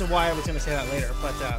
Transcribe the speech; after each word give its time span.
into 0.00 0.12
why 0.12 0.28
I 0.28 0.32
was 0.34 0.44
going 0.44 0.58
to 0.58 0.62
say 0.62 0.72
that 0.72 0.90
later. 0.90 1.10
But 1.22 1.34
uh, 1.40 1.58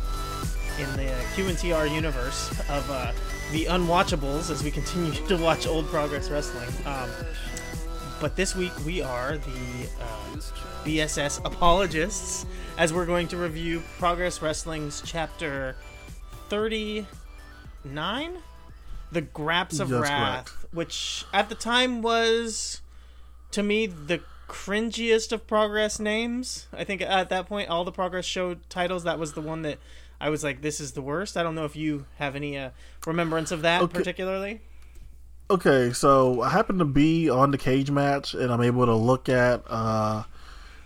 in 0.77 0.85
the 0.95 1.11
QNTR 1.35 1.91
universe 1.91 2.51
of 2.69 2.89
uh, 2.91 3.11
the 3.51 3.65
unwatchables, 3.65 4.51
as 4.51 4.63
we 4.63 4.69
continue 4.69 5.11
to 5.27 5.37
watch 5.37 5.65
old 5.65 5.87
Progress 5.87 6.29
Wrestling. 6.29 6.69
Um, 6.85 7.09
but 8.21 8.35
this 8.35 8.55
week 8.55 8.73
we 8.85 9.01
are 9.01 9.37
the 9.37 9.89
uh, 10.01 10.37
BSS 10.85 11.43
apologists, 11.45 12.45
as 12.77 12.93
we're 12.93 13.07
going 13.07 13.27
to 13.29 13.37
review 13.37 13.81
Progress 13.97 14.39
Wrestling's 14.39 15.01
chapter 15.03 15.75
39 16.49 18.37
The 19.11 19.21
Graps 19.21 19.79
of 19.79 19.89
That's 19.89 20.01
Wrath, 20.01 20.45
correct. 20.45 20.73
which 20.75 21.25
at 21.33 21.49
the 21.49 21.55
time 21.55 22.03
was, 22.03 22.81
to 23.51 23.63
me, 23.63 23.87
the 23.87 24.21
cringiest 24.67 25.31
of 25.31 25.47
Progress 25.47 25.99
names. 25.99 26.67
I 26.73 26.83
think 26.83 27.01
at 27.01 27.29
that 27.29 27.47
point, 27.47 27.69
all 27.69 27.85
the 27.85 27.91
Progress 27.91 28.25
show 28.25 28.55
titles, 28.69 29.03
that 29.05 29.17
was 29.19 29.33
the 29.33 29.41
one 29.41 29.61
that 29.61 29.77
I 30.19 30.29
was 30.29 30.43
like, 30.43 30.61
this 30.61 30.79
is 30.79 30.91
the 30.91 31.01
worst. 31.01 31.37
I 31.37 31.43
don't 31.43 31.55
know 31.55 31.65
if 31.65 31.75
you 31.75 32.05
have 32.17 32.35
any 32.35 32.57
uh, 32.57 32.71
remembrance 33.05 33.51
of 33.51 33.61
that 33.61 33.81
Okay. 33.83 33.93
particularly. 33.93 34.61
Okay, 35.49 35.93
so 35.93 36.41
I 36.41 36.49
happen 36.49 36.77
to 36.79 36.85
be 36.85 37.29
on 37.29 37.51
the 37.51 37.57
cage 37.57 37.89
match, 37.89 38.33
and 38.33 38.51
I'm 38.51 38.61
able 38.61 38.85
to 38.85 38.95
look 38.95 39.29
at 39.29 39.63
uh, 39.67 40.23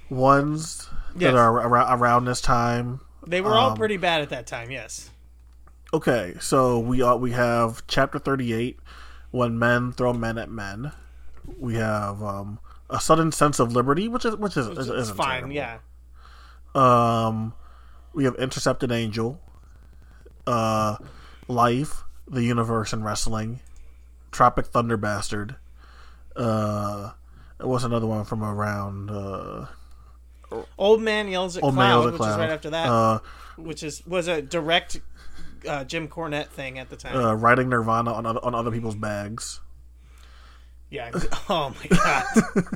ones 0.10 0.88
Yes. 1.16 1.32
that 1.34 1.36
are 1.40 1.60
ar- 1.76 1.98
around 1.98 2.26
this 2.26 2.40
time. 2.42 3.00
They 3.26 3.42
were 3.42 3.54
all 3.56 3.72
Um, 3.72 3.78
pretty 3.78 3.98
bad 3.98 4.22
at 4.22 4.30
that 4.30 4.46
time, 4.48 4.70
yes. 4.72 5.10
Okay, 5.94 6.36
so 6.40 6.80
we 6.80 7.02
uh, 7.02 7.16
we 7.16 7.32
have 7.32 7.86
chapter 7.88 8.18
38, 8.20 8.80
when 9.32 9.58
men 9.60 9.92
throw 9.92 10.14
men 10.14 10.38
at 10.38 10.50
men. 10.50 10.92
We 11.60 11.76
have 11.76 12.22
um, 12.24 12.60
a 12.92 13.00
sudden 13.02 13.32
sense 13.32 13.60
of 13.60 13.72
liberty, 13.74 14.08
which 14.08 14.26
is 14.26 14.36
which 14.36 14.56
is 14.58 14.68
It's, 14.68 14.80
isn't 14.88 15.16
fine, 15.16 15.50
terrible. 15.50 15.56
yeah. 15.56 15.78
Um, 16.76 17.54
we 18.14 18.26
have 18.26 18.36
intercepted 18.36 18.92
angel, 18.92 19.40
uh, 20.48 20.98
life, 21.48 22.04
the 22.28 22.44
universe, 22.44 22.94
and 22.94 23.04
wrestling, 23.04 23.60
tropic 24.32 24.68
thunder 24.68 24.98
bastard. 24.98 25.56
Uh, 26.36 27.12
was 27.60 27.84
another 27.84 28.08
one 28.08 28.24
from 28.26 28.44
around. 28.44 29.12
Uh, 29.12 29.66
Old 30.78 31.02
man 31.02 31.28
yells 31.30 31.56
at 31.58 31.64
Old 31.64 31.76
cloud, 31.76 32.00
at 32.08 32.12
which 32.14 32.18
Cloud. 32.18 32.32
is 32.32 32.38
right 32.38 32.50
after 32.50 32.70
that, 32.72 32.88
Uh, 32.90 33.20
which 33.58 33.84
is 33.84 34.06
was 34.06 34.28
a 34.28 34.42
direct 34.42 35.00
uh, 35.68 35.84
Jim 35.86 36.08
Cornette 36.08 36.48
thing 36.48 36.80
at 36.80 36.90
the 36.90 36.96
time. 36.98 37.16
uh, 37.16 37.34
writing 37.34 37.70
Nirvana 37.70 38.14
on 38.14 38.26
other, 38.26 38.44
on 38.44 38.56
other 38.56 38.72
people's 38.72 38.96
bags. 38.96 39.60
Yeah. 40.92 41.10
Oh 41.50 41.74
my 41.82 41.98
god. 41.98 42.24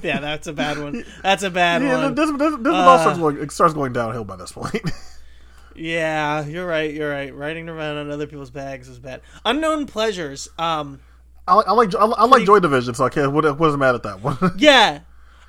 yeah, 0.03 0.19
that's 0.19 0.47
a 0.47 0.53
bad 0.53 0.79
one. 0.81 1.05
That's 1.21 1.43
a 1.43 1.51
bad 1.51 1.83
Yeah, 1.83 2.03
one. 2.05 2.15
this, 2.15 2.31
this, 2.31 2.55
this 2.57 2.73
Uh, 2.73 2.75
all 2.75 2.97
starts 2.99 3.19
going, 3.19 3.37
it 3.37 3.51
starts 3.51 3.73
going 3.75 3.93
downhill 3.93 4.23
by 4.25 4.35
this 4.37 4.51
point. 4.51 4.89
Yeah, 5.75 6.45
you're 6.45 6.65
right. 6.65 6.93
You're 6.93 7.09
right. 7.11 7.35
Riding 7.35 7.67
around 7.67 7.97
on 7.97 8.09
other 8.09 8.27
people's 8.27 8.49
bags 8.49 8.87
is 8.87 8.97
bad. 8.99 9.21
Unknown 9.43 9.85
pleasures. 9.87 10.47
Um. 10.57 11.01
I, 11.47 11.53
like- 11.55 11.67
I 11.67 11.71
like 11.73 11.95
I, 11.95 12.05
I 12.05 12.25
like 12.25 12.45
Joy 12.45 12.59
Division, 12.59 12.93
so 12.95 13.03
I 13.05 13.09
can't. 13.09 13.31
What 13.33 13.59
wasn't 13.59 13.81
mad 13.81 13.93
at 13.95 14.03
that 14.03 14.21
one. 14.21 14.37
Yeah. 14.57 15.01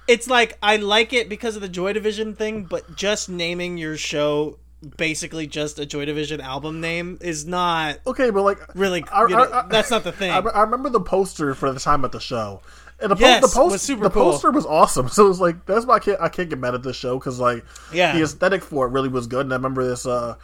It's 0.09 0.29
like 0.29 0.57
I 0.63 0.77
like 0.77 1.13
it 1.13 1.29
because 1.29 1.57
of 1.57 1.63
the 1.63 1.69
Joy 1.69 1.93
Division 1.93 2.35
thing, 2.35 2.65
but 2.65 2.97
just 2.97 3.29
naming 3.29 3.77
your 3.77 3.97
show 3.97 4.59
basically 4.97 5.47
just 5.47 5.79
a 5.79 5.87
Joy 5.87 6.05
Division 6.05 6.41
album 6.41 6.81
name 6.81 7.19
is 7.21 7.47
not 7.47 7.99
okay, 8.07 8.31
but 8.31 8.43
like 8.43 8.59
really. 8.75 9.05
I- 9.13 9.23
you 9.23 9.29
know, 9.37 9.43
I- 9.45 9.61
I- 9.65 9.69
that's 9.69 9.91
not 9.91 10.05
the 10.05 10.13
thing. 10.13 10.31
I, 10.31 10.39
I 10.39 10.63
remember 10.63 10.91
the 10.91 11.01
poster 11.01 11.55
for 11.55 11.73
the 11.73 11.81
time 11.81 12.05
at 12.05 12.13
the 12.13 12.21
show, 12.21 12.61
and 13.01 13.11
the, 13.11 13.17
po- 13.17 13.41
the 13.41 13.49
post 13.49 13.57
was 13.73 13.83
super 13.83 14.05
the 14.05 14.11
cool. 14.11 14.33
poster 14.33 14.51
was 14.51 14.67
awesome. 14.67 15.09
So 15.17 15.25
it 15.27 15.29
was 15.29 15.41
like 15.41 15.67
that's 15.67 15.87
why 15.87 15.97
I 15.97 15.99
can't 16.01 16.21
I 16.21 16.29
can't 16.29 16.49
get 16.51 16.59
mad 16.59 16.75
at 16.75 16.83
this 16.83 16.97
show 16.97 17.19
because 17.19 17.39
like 17.41 17.65
Yeah. 17.93 18.17
the 18.17 18.23
aesthetic 18.23 18.63
for 18.63 18.87
it 18.87 18.91
really 18.91 19.09
was 19.09 19.27
good. 19.27 19.47
And 19.47 19.53
I 19.53 19.57
remember 19.57 19.87
this 19.87 20.07
uh 20.07 20.37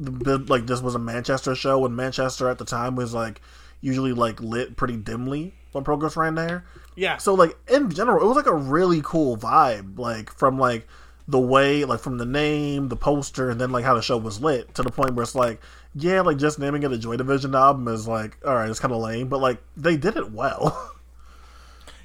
the, 0.00 0.10
the, 0.12 0.38
like 0.38 0.66
this 0.66 0.80
was 0.80 0.94
a 0.94 0.98
Manchester 0.98 1.54
show, 1.54 1.84
and 1.84 1.94
Manchester 1.96 2.48
at 2.48 2.58
the 2.58 2.64
time 2.64 2.96
was 2.96 3.12
like 3.14 3.40
usually 3.80 4.12
like 4.12 4.40
lit 4.40 4.76
pretty 4.76 4.96
dimly 4.96 5.54
when 5.72 5.84
Progress 5.84 6.16
ran 6.16 6.34
there. 6.34 6.64
yeah. 6.96 7.18
So 7.18 7.34
like 7.34 7.56
in 7.68 7.90
general, 7.90 8.24
it 8.24 8.26
was 8.26 8.36
like 8.36 8.46
a 8.46 8.54
really 8.54 9.02
cool 9.04 9.36
vibe, 9.36 9.98
like 9.98 10.32
from 10.32 10.58
like 10.58 10.86
the 11.28 11.38
way, 11.38 11.84
like 11.84 12.00
from 12.00 12.18
the 12.18 12.26
name, 12.26 12.88
the 12.88 12.96
poster, 12.96 13.50
and 13.50 13.60
then 13.60 13.70
like 13.70 13.84
how 13.84 13.94
the 13.94 14.02
show 14.02 14.16
was 14.16 14.40
lit 14.40 14.74
to 14.74 14.82
the 14.82 14.90
point 14.90 15.14
where 15.14 15.22
it's 15.22 15.34
like, 15.34 15.60
yeah, 15.94 16.22
like 16.22 16.38
just 16.38 16.58
naming 16.58 16.82
it 16.82 16.92
a 16.92 16.98
Joy 16.98 17.16
Division 17.16 17.54
album 17.54 17.86
is 17.88 18.08
like, 18.08 18.38
all 18.44 18.54
right, 18.54 18.68
it's 18.68 18.80
kind 18.80 18.92
of 18.92 19.00
lame, 19.00 19.28
but 19.28 19.38
like 19.38 19.58
they 19.76 19.96
did 19.96 20.16
it 20.16 20.32
well. 20.32 20.94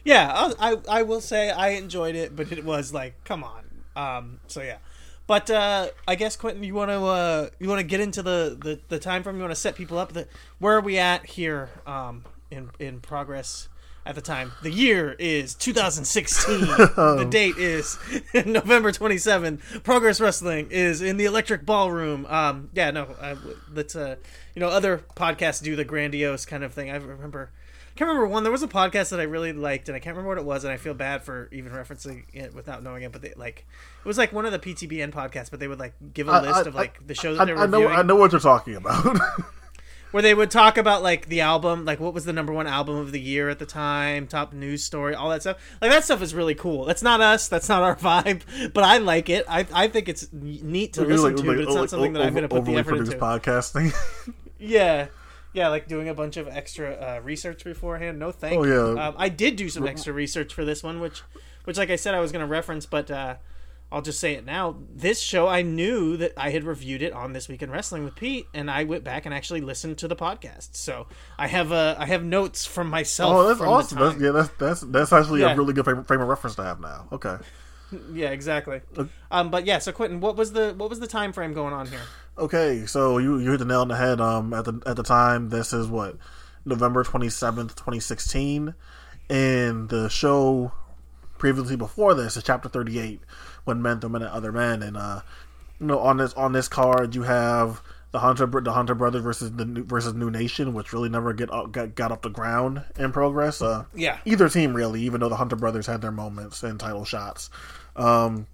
Yeah, 0.06 0.52
I, 0.60 0.78
I 0.90 1.04
will 1.04 1.22
say 1.22 1.50
I 1.50 1.70
enjoyed 1.70 2.16
it, 2.16 2.36
but 2.36 2.52
it 2.52 2.66
was 2.66 2.94
like, 2.94 3.24
come 3.24 3.42
on. 3.42 3.64
Um, 3.96 4.42
so 4.48 4.62
yeah, 4.62 4.80
but 5.28 5.50
uh, 5.50 5.92
I 6.06 6.16
guess 6.16 6.36
Quentin, 6.36 6.62
you 6.62 6.74
want 6.74 6.92
to 6.92 7.00
uh, 7.06 7.50
you 7.58 7.70
want 7.70 7.80
to 7.80 7.88
get 7.88 8.02
into 8.02 8.22
the, 8.22 8.58
the 8.62 8.82
the 8.90 9.00
time 9.00 9.24
frame. 9.24 9.38
You 9.38 9.44
want 9.44 9.54
to 9.54 9.60
set 9.62 9.76
people 9.76 9.98
up. 9.98 10.12
The 10.12 10.28
where 10.60 10.76
are 10.76 10.82
we 10.82 10.98
at 10.98 11.26
here? 11.26 11.70
Um, 11.88 12.26
in 12.52 12.70
in 12.80 13.00
progress 13.02 13.68
at 14.06 14.16
the 14.16 14.22
time. 14.22 14.52
The 14.62 14.72
year 14.72 15.16
is 15.18 15.56
2016. 15.56 16.60
the 16.68 17.28
date 17.30 17.58
is 17.58 17.98
November 18.46 18.92
27. 18.92 19.60
Progress 19.84 20.20
Wrestling 20.20 20.68
is 20.72 21.02
in 21.02 21.18
the 21.18 21.26
Electric 21.26 21.66
Ballroom. 21.66 22.26
Um, 22.28 22.70
yeah, 22.74 22.92
no, 22.92 23.16
I, 23.22 23.36
let's 23.74 23.96
uh, 23.96 24.16
you 24.56 24.60
know, 24.60 24.68
other 24.70 25.04
podcasts 25.16 25.62
do 25.64 25.76
the 25.76 25.86
grandiose 25.86 26.46
kind 26.46 26.64
of 26.64 26.74
thing. 26.74 26.90
I 26.90 26.96
remember. 26.96 27.52
I 27.56 27.96
can't 27.96 28.08
remember 28.08 28.28
one. 28.28 28.42
There 28.42 28.52
was 28.52 28.64
a 28.64 28.68
podcast 28.68 29.12
that 29.12 29.20
I 29.20 29.24
really 29.24 29.54
liked, 29.54 29.88
and 29.88 29.96
I 29.96 30.00
can't 30.00 30.16
remember 30.18 30.30
what 30.30 30.38
it 30.40 30.46
was, 30.46 30.64
and 30.64 30.74
I 30.74 30.78
feel 30.78 30.96
bad 30.96 31.22
for 31.22 31.48
even 31.52 31.72
referencing 31.72 32.24
it 32.34 32.56
without 32.56 32.82
knowing 32.82 33.04
it. 33.04 33.12
But 33.12 33.22
they 33.22 33.34
like, 33.36 33.68
it 34.04 34.08
was 34.08 34.18
like 34.18 34.34
one 34.34 34.48
of 34.48 34.52
the 34.52 34.58
PTBN 34.58 35.12
podcasts, 35.12 35.52
but 35.52 35.60
they 35.60 35.68
would 35.68 35.80
like 35.80 35.94
give 36.12 36.28
a 36.28 36.32
I- 36.32 36.42
list 36.42 36.56
I- 36.56 36.62
of 36.70 36.74
like 36.76 37.06
the 37.06 37.14
shows 37.14 37.38
that 37.38 37.46
they're 37.46 37.56
I 37.58 37.68
know, 37.68 37.78
reviewing, 37.82 37.96
I 38.00 38.02
know 38.02 38.16
what 38.16 38.32
you're 38.32 38.42
talking 38.42 38.76
about. 38.78 39.16
where 40.14 40.22
they 40.22 40.34
would 40.34 40.52
talk 40.52 40.78
about 40.78 41.02
like 41.02 41.28
the 41.28 41.42
album, 41.42 41.86
like 41.86 42.00
what 42.00 42.14
was 42.14 42.24
the 42.24 42.32
number 42.32 42.54
one 42.54 42.68
album 42.68 42.98
of 42.98 43.12
the 43.12 43.20
year 43.20 43.50
at 43.50 43.58
the 43.58 43.66
time, 43.66 44.28
top 44.28 44.54
news 44.54 44.84
story, 44.84 45.16
all 45.16 45.30
that 45.32 45.42
stuff. 45.42 45.58
Like 45.82 45.90
that 45.90 46.04
stuff 46.04 46.22
is 46.22 46.36
really 46.36 46.54
cool. 46.54 46.86
That's 46.86 47.02
not 47.02 47.20
us. 47.20 47.48
That's 47.48 47.68
not 47.68 47.82
our 47.82 47.96
vibe, 48.24 48.44
but 48.74 48.84
I 48.84 49.00
like 49.00 49.28
it. 49.30 49.44
I 49.50 49.66
I 49.74 49.88
think 49.88 50.08
it's 50.08 50.32
neat 50.32 50.94
to 50.94 51.02
listen 51.02 51.36
to, 51.36 51.44
but 51.44 51.60
it's 51.60 51.74
not 51.74 51.90
something 51.90 52.14
that 52.14 52.22
I'm 52.22 52.34
going 52.34 52.44
to 52.44 52.48
put 52.50 52.64
the 52.64 52.76
effort 52.76 53.00
into. 53.00 53.18
podcasting. 53.18 53.94
Yeah. 54.60 55.08
Yeah, 55.52 55.68
like 55.68 55.88
doing 55.90 56.08
a 56.08 56.14
bunch 56.14 56.38
of 56.38 56.48
extra 56.48 56.94
uh, 56.94 57.22
research 57.22 57.64
beforehand. 57.66 58.18
No, 58.18 58.32
thank 58.32 58.58
Oh, 58.60 58.64
yeah. 58.64 59.08
Um, 59.08 59.16
I 59.18 59.28
did 59.30 59.56
do 59.58 59.68
some 59.68 59.86
extra 59.86 60.14
research 60.14 60.54
for 60.54 60.64
this 60.64 60.82
one, 60.82 61.00
which, 61.02 61.22
which, 61.66 61.78
like 61.78 61.90
I 61.90 61.96
said, 61.98 62.16
I 62.16 62.22
was 62.22 62.32
going 62.32 62.40
to 62.40 62.48
reference, 62.48 62.86
but 62.86 63.12
uh, 63.12 63.36
I'll 63.94 64.02
just 64.02 64.20
say 64.20 64.34
it 64.34 64.44
now. 64.46 64.76
This 64.94 65.20
show, 65.22 65.48
I 65.48 65.62
knew 65.62 66.18
that 66.18 66.34
I 66.36 66.50
had 66.50 66.64
reviewed 66.64 67.02
it 67.04 67.14
on 67.14 67.34
this 67.34 67.48
week 67.48 67.62
in 67.62 67.70
wrestling 67.72 68.04
with 68.04 68.16
Pete, 68.16 68.48
and 68.54 68.70
I 68.72 68.84
went 68.86 69.04
back 69.04 69.26
and 69.26 69.34
actually 69.34 69.62
listened 69.62 70.00
to 70.00 70.08
the 70.08 70.16
podcast. 70.16 70.70
So 70.76 71.08
I 71.38 71.48
have 71.48 71.72
uh, 71.72 71.96
I 72.00 72.08
have 72.08 72.24
notes 72.24 72.66
from 72.66 72.90
myself. 72.90 73.34
oh, 73.36 73.48
that's 73.48 73.60
from 73.60 73.70
awesome. 73.70 74.00
That's, 74.00 74.20
yeah, 74.20 74.32
that's 74.32 74.50
that's 74.58 74.82
that's 74.82 75.14
actually 75.14 75.42
Yeah. 75.42 75.54
a 75.54 75.56
really 75.56 75.74
good 75.74 75.86
frame, 75.86 76.04
frame 76.04 76.22
of 76.22 76.28
reference 76.28 76.56
to 76.56 76.64
have 76.64 76.80
now. 76.80 77.08
Okay. 77.12 77.38
Yeah, 78.12 78.32
exactly. 78.32 78.82
Um, 79.30 79.52
but 79.52 79.68
yeah, 79.68 79.78
so 79.78 79.92
Quentin, 79.92 80.20
what 80.20 80.36
was 80.36 80.52
the 80.54 80.74
what 80.76 80.90
was 80.90 81.00
the 81.00 81.06
time 81.06 81.32
frame 81.32 81.54
going 81.54 81.76
on 81.76 81.86
here? 81.86 82.00
Okay, 82.40 82.88
so 82.88 83.20
you 83.20 83.38
you 83.38 83.52
hit 83.52 83.60
the 83.60 83.66
nail 83.66 83.82
on 83.82 83.88
the 83.88 83.96
head. 83.96 84.20
Um, 84.20 84.52
at 84.52 84.66
the 84.66 84.82
at 84.88 84.96
the 84.96 85.04
time, 85.04 85.50
this 85.50 85.74
is 85.74 85.86
what 85.86 86.18
November 86.66 87.04
twenty 87.04 87.30
seventh, 87.30 87.76
twenty 87.76 88.00
sixteen, 88.00 88.74
and 89.30 89.90
the 89.90 90.10
show 90.10 90.72
previously 91.38 91.76
before 91.76 92.16
this 92.16 92.36
is 92.36 92.42
chapter 92.44 92.68
thirty 92.68 92.98
eight, 92.98 93.22
when 93.66 93.82
men 93.82 94.00
throw 94.00 94.10
men 94.10 94.24
at 94.24 94.32
other 94.32 94.52
men, 94.52 94.82
and 94.84 94.98
uh, 94.98 95.22
you 95.80 95.86
know 95.88 96.00
on 96.00 96.18
this 96.18 96.34
on 96.34 96.52
this 96.54 96.68
card 96.68 97.16
you 97.16 97.24
have 97.24 97.82
the 98.12 98.20
Hunter 98.20 98.46
the 98.46 98.72
Hunter 98.74 98.94
brothers 98.96 99.24
versus 99.24 99.52
the 99.54 99.66
New- 99.66 99.84
versus 99.84 100.14
New 100.14 100.30
Nation, 100.30 100.74
which 100.74 100.94
really 100.94 101.10
never 101.10 101.34
get 101.34 101.52
up, 101.52 101.72
got 101.72 101.96
got 101.96 102.12
off 102.12 102.22
the 102.22 102.30
ground 102.30 102.84
in 102.98 103.12
progress. 103.12 103.62
Uh, 103.62 103.86
Yeah. 103.96 104.18
either 104.26 104.50
team 104.50 104.74
really, 104.76 105.02
even 105.02 105.20
though 105.22 105.30
the 105.30 105.36
Hunter 105.38 105.56
brothers 105.56 105.88
had 105.88 106.02
their 106.02 106.12
moments 106.12 106.62
and 106.64 106.80
title 106.80 107.06
shots. 107.06 107.50
Um, 107.96 108.48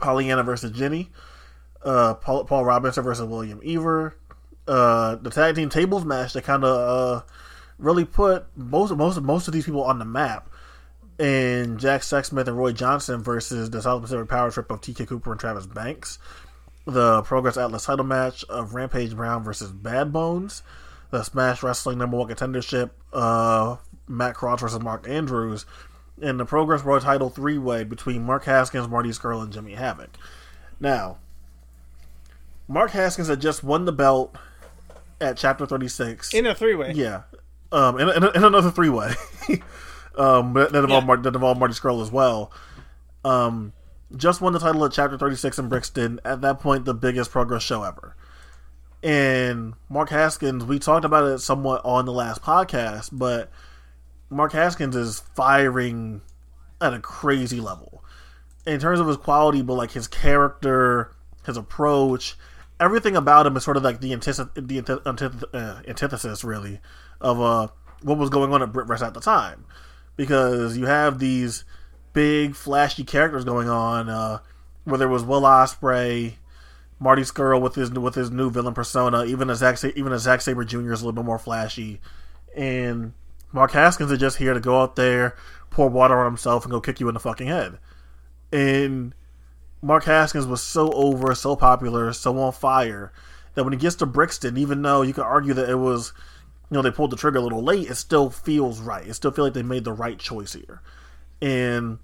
Pollyanna 0.00 0.42
versus 0.42 0.70
Jinny 0.72 1.10
uh, 1.84 2.14
Paul, 2.14 2.44
Paul 2.44 2.64
Robinson 2.64 3.04
versus 3.04 3.26
William 3.26 3.60
Eaver. 3.62 4.14
Uh, 4.66 5.16
the 5.16 5.30
tag 5.30 5.54
team 5.56 5.68
tables 5.68 6.04
match 6.04 6.32
that 6.32 6.44
kind 6.44 6.64
of 6.64 6.76
uh, 6.76 7.22
really 7.78 8.04
put 8.04 8.46
most 8.56 8.94
most 8.96 9.20
most 9.20 9.48
of 9.48 9.54
these 9.54 9.64
people 9.64 9.82
on 9.84 9.98
the 9.98 10.04
map. 10.04 10.48
And 11.22 11.78
Jack 11.78 12.00
Sexsmith 12.00 12.48
and 12.48 12.58
Roy 12.58 12.72
Johnson 12.72 13.22
versus 13.22 13.70
the 13.70 13.80
South 13.80 14.02
Pacific 14.02 14.28
Power 14.28 14.50
Trip 14.50 14.68
of 14.72 14.80
TK 14.80 15.06
Cooper 15.06 15.30
and 15.30 15.38
Travis 15.38 15.66
Banks. 15.66 16.18
The 16.84 17.22
Progress 17.22 17.56
Atlas 17.56 17.84
title 17.84 18.04
match 18.04 18.42
of 18.48 18.74
Rampage 18.74 19.14
Brown 19.14 19.44
versus 19.44 19.70
Bad 19.70 20.12
Bones. 20.12 20.64
The 21.10 21.22
Smash 21.22 21.62
Wrestling 21.62 21.98
number 21.98 22.16
one 22.16 22.28
contendership, 22.28 22.90
uh, 23.12 23.76
Matt 24.08 24.34
Cross 24.34 24.62
versus 24.62 24.80
Mark 24.80 25.08
Andrews. 25.08 25.64
And 26.20 26.40
the 26.40 26.44
Progress 26.44 26.82
World 26.82 27.02
title 27.02 27.30
three 27.30 27.56
way 27.56 27.84
between 27.84 28.24
Mark 28.24 28.42
Haskins, 28.42 28.88
Marty 28.88 29.10
Scurll, 29.10 29.44
and 29.44 29.52
Jimmy 29.52 29.74
Havoc. 29.74 30.10
Now, 30.80 31.18
Mark 32.66 32.90
Haskins 32.90 33.28
had 33.28 33.40
just 33.40 33.62
won 33.62 33.84
the 33.84 33.92
belt 33.92 34.34
at 35.20 35.36
Chapter 35.36 35.66
36. 35.66 36.34
In 36.34 36.46
a 36.46 36.54
three 36.56 36.74
way. 36.74 36.90
yeah. 36.96 37.22
Um, 37.70 38.00
in, 38.00 38.08
in, 38.08 38.24
in 38.24 38.42
another 38.42 38.72
three 38.72 38.88
way. 38.88 39.14
um, 40.18 40.52
but 40.52 40.72
that 40.72 40.84
involved, 40.84 41.04
Yeah. 41.04 41.06
Mar- 41.06 41.16
that 41.18 41.34
involved 41.34 41.58
Marty 41.60 41.74
Scurll 41.74 42.02
as 42.02 42.10
well. 42.10 42.52
Um, 43.24 43.72
just 44.16 44.40
won 44.40 44.52
the 44.52 44.58
title 44.58 44.84
at 44.84 44.92
Chapter 44.92 45.16
36 45.16 45.58
in 45.58 45.68
Brixton. 45.68 46.20
At 46.24 46.40
that 46.42 46.60
point, 46.60 46.84
the 46.84 46.94
biggest 46.94 47.30
progress 47.30 47.62
show 47.62 47.82
ever. 47.82 48.14
And 49.02 49.74
Mark 49.88 50.10
Haskins, 50.10 50.64
we 50.64 50.78
talked 50.78 51.04
about 51.04 51.24
it 51.24 51.38
somewhat 51.40 51.80
on 51.84 52.04
the 52.04 52.12
last 52.12 52.42
podcast, 52.42 53.08
but 53.12 53.50
Mark 54.30 54.52
Haskins 54.52 54.94
is 54.94 55.20
firing 55.34 56.20
at 56.80 56.94
a 56.94 57.00
crazy 57.00 57.60
level 57.60 58.04
in 58.66 58.78
terms 58.78 59.00
of 59.00 59.08
his 59.08 59.16
quality, 59.16 59.60
but 59.62 59.74
like 59.74 59.90
his 59.92 60.06
character, 60.06 61.10
his 61.44 61.56
approach, 61.56 62.36
everything 62.78 63.16
about 63.16 63.46
him 63.46 63.56
is 63.56 63.64
sort 63.64 63.76
of 63.76 63.82
like 63.82 64.00
the 64.00 64.12
antithesis, 64.12 64.46
the 64.54 64.80
antith- 64.80 65.02
antith- 65.02 65.44
uh, 65.52 65.82
antithesis, 65.88 66.44
really, 66.44 66.80
of 67.20 67.40
uh, 67.40 67.66
what 68.02 68.18
was 68.18 68.30
going 68.30 68.52
on 68.52 68.62
at 68.62 68.72
Brit 68.72 68.86
Wres 68.88 69.02
at 69.02 69.14
the 69.14 69.20
time, 69.20 69.64
because 70.16 70.76
you 70.76 70.86
have 70.86 71.18
these 71.18 71.64
big, 72.12 72.54
flashy 72.54 73.04
characters 73.04 73.44
going 73.44 73.68
on, 73.68 74.08
uh, 74.08 74.38
whether 74.84 75.06
it 75.06 75.12
was 75.12 75.24
Will 75.24 75.42
Ospreay, 75.42 76.34
Marty 76.98 77.22
Scurll 77.22 77.60
with 77.60 77.74
his 77.74 77.90
with 77.90 78.14
his 78.14 78.30
new 78.30 78.50
villain 78.50 78.74
persona, 78.74 79.24
even 79.24 79.50
as 79.50 79.58
Zack, 79.58 79.82
even 79.96 80.12
as 80.12 80.22
Zack 80.22 80.40
Sabre 80.40 80.64
Jr. 80.64 80.92
is 80.92 81.02
a 81.02 81.04
little 81.04 81.12
bit 81.12 81.24
more 81.24 81.38
flashy, 81.38 82.00
and 82.56 83.12
Mark 83.52 83.72
Haskins 83.72 84.10
is 84.10 84.18
just 84.18 84.38
here 84.38 84.54
to 84.54 84.60
go 84.60 84.80
out 84.80 84.96
there, 84.96 85.36
pour 85.70 85.88
water 85.88 86.18
on 86.18 86.26
himself, 86.26 86.64
and 86.64 86.70
go 86.70 86.80
kick 86.80 87.00
you 87.00 87.08
in 87.08 87.14
the 87.14 87.20
fucking 87.20 87.48
head. 87.48 87.78
And 88.52 89.14
Mark 89.82 90.04
Haskins 90.04 90.46
was 90.46 90.62
so 90.62 90.92
over, 90.92 91.34
so 91.34 91.56
popular, 91.56 92.12
so 92.12 92.38
on 92.38 92.52
fire 92.52 93.12
that 93.54 93.64
when 93.64 93.72
he 93.72 93.78
gets 93.78 93.96
to 93.96 94.06
Brixton, 94.06 94.56
even 94.56 94.80
though 94.80 95.02
you 95.02 95.12
could 95.12 95.24
argue 95.24 95.54
that 95.54 95.68
it 95.68 95.76
was, 95.76 96.12
you 96.72 96.78
know, 96.78 96.82
they 96.82 96.90
pulled 96.90 97.10
the 97.10 97.16
trigger 97.18 97.36
a 97.36 97.42
little 97.42 97.62
late, 97.62 97.90
it 97.90 97.96
still 97.96 98.30
feels 98.30 98.80
right. 98.80 99.06
It 99.06 99.12
still 99.12 99.30
feels 99.30 99.48
like 99.48 99.52
they 99.52 99.62
made 99.62 99.84
the 99.84 99.92
right 99.92 100.18
choice 100.18 100.54
here. 100.54 100.80
And 101.42 101.98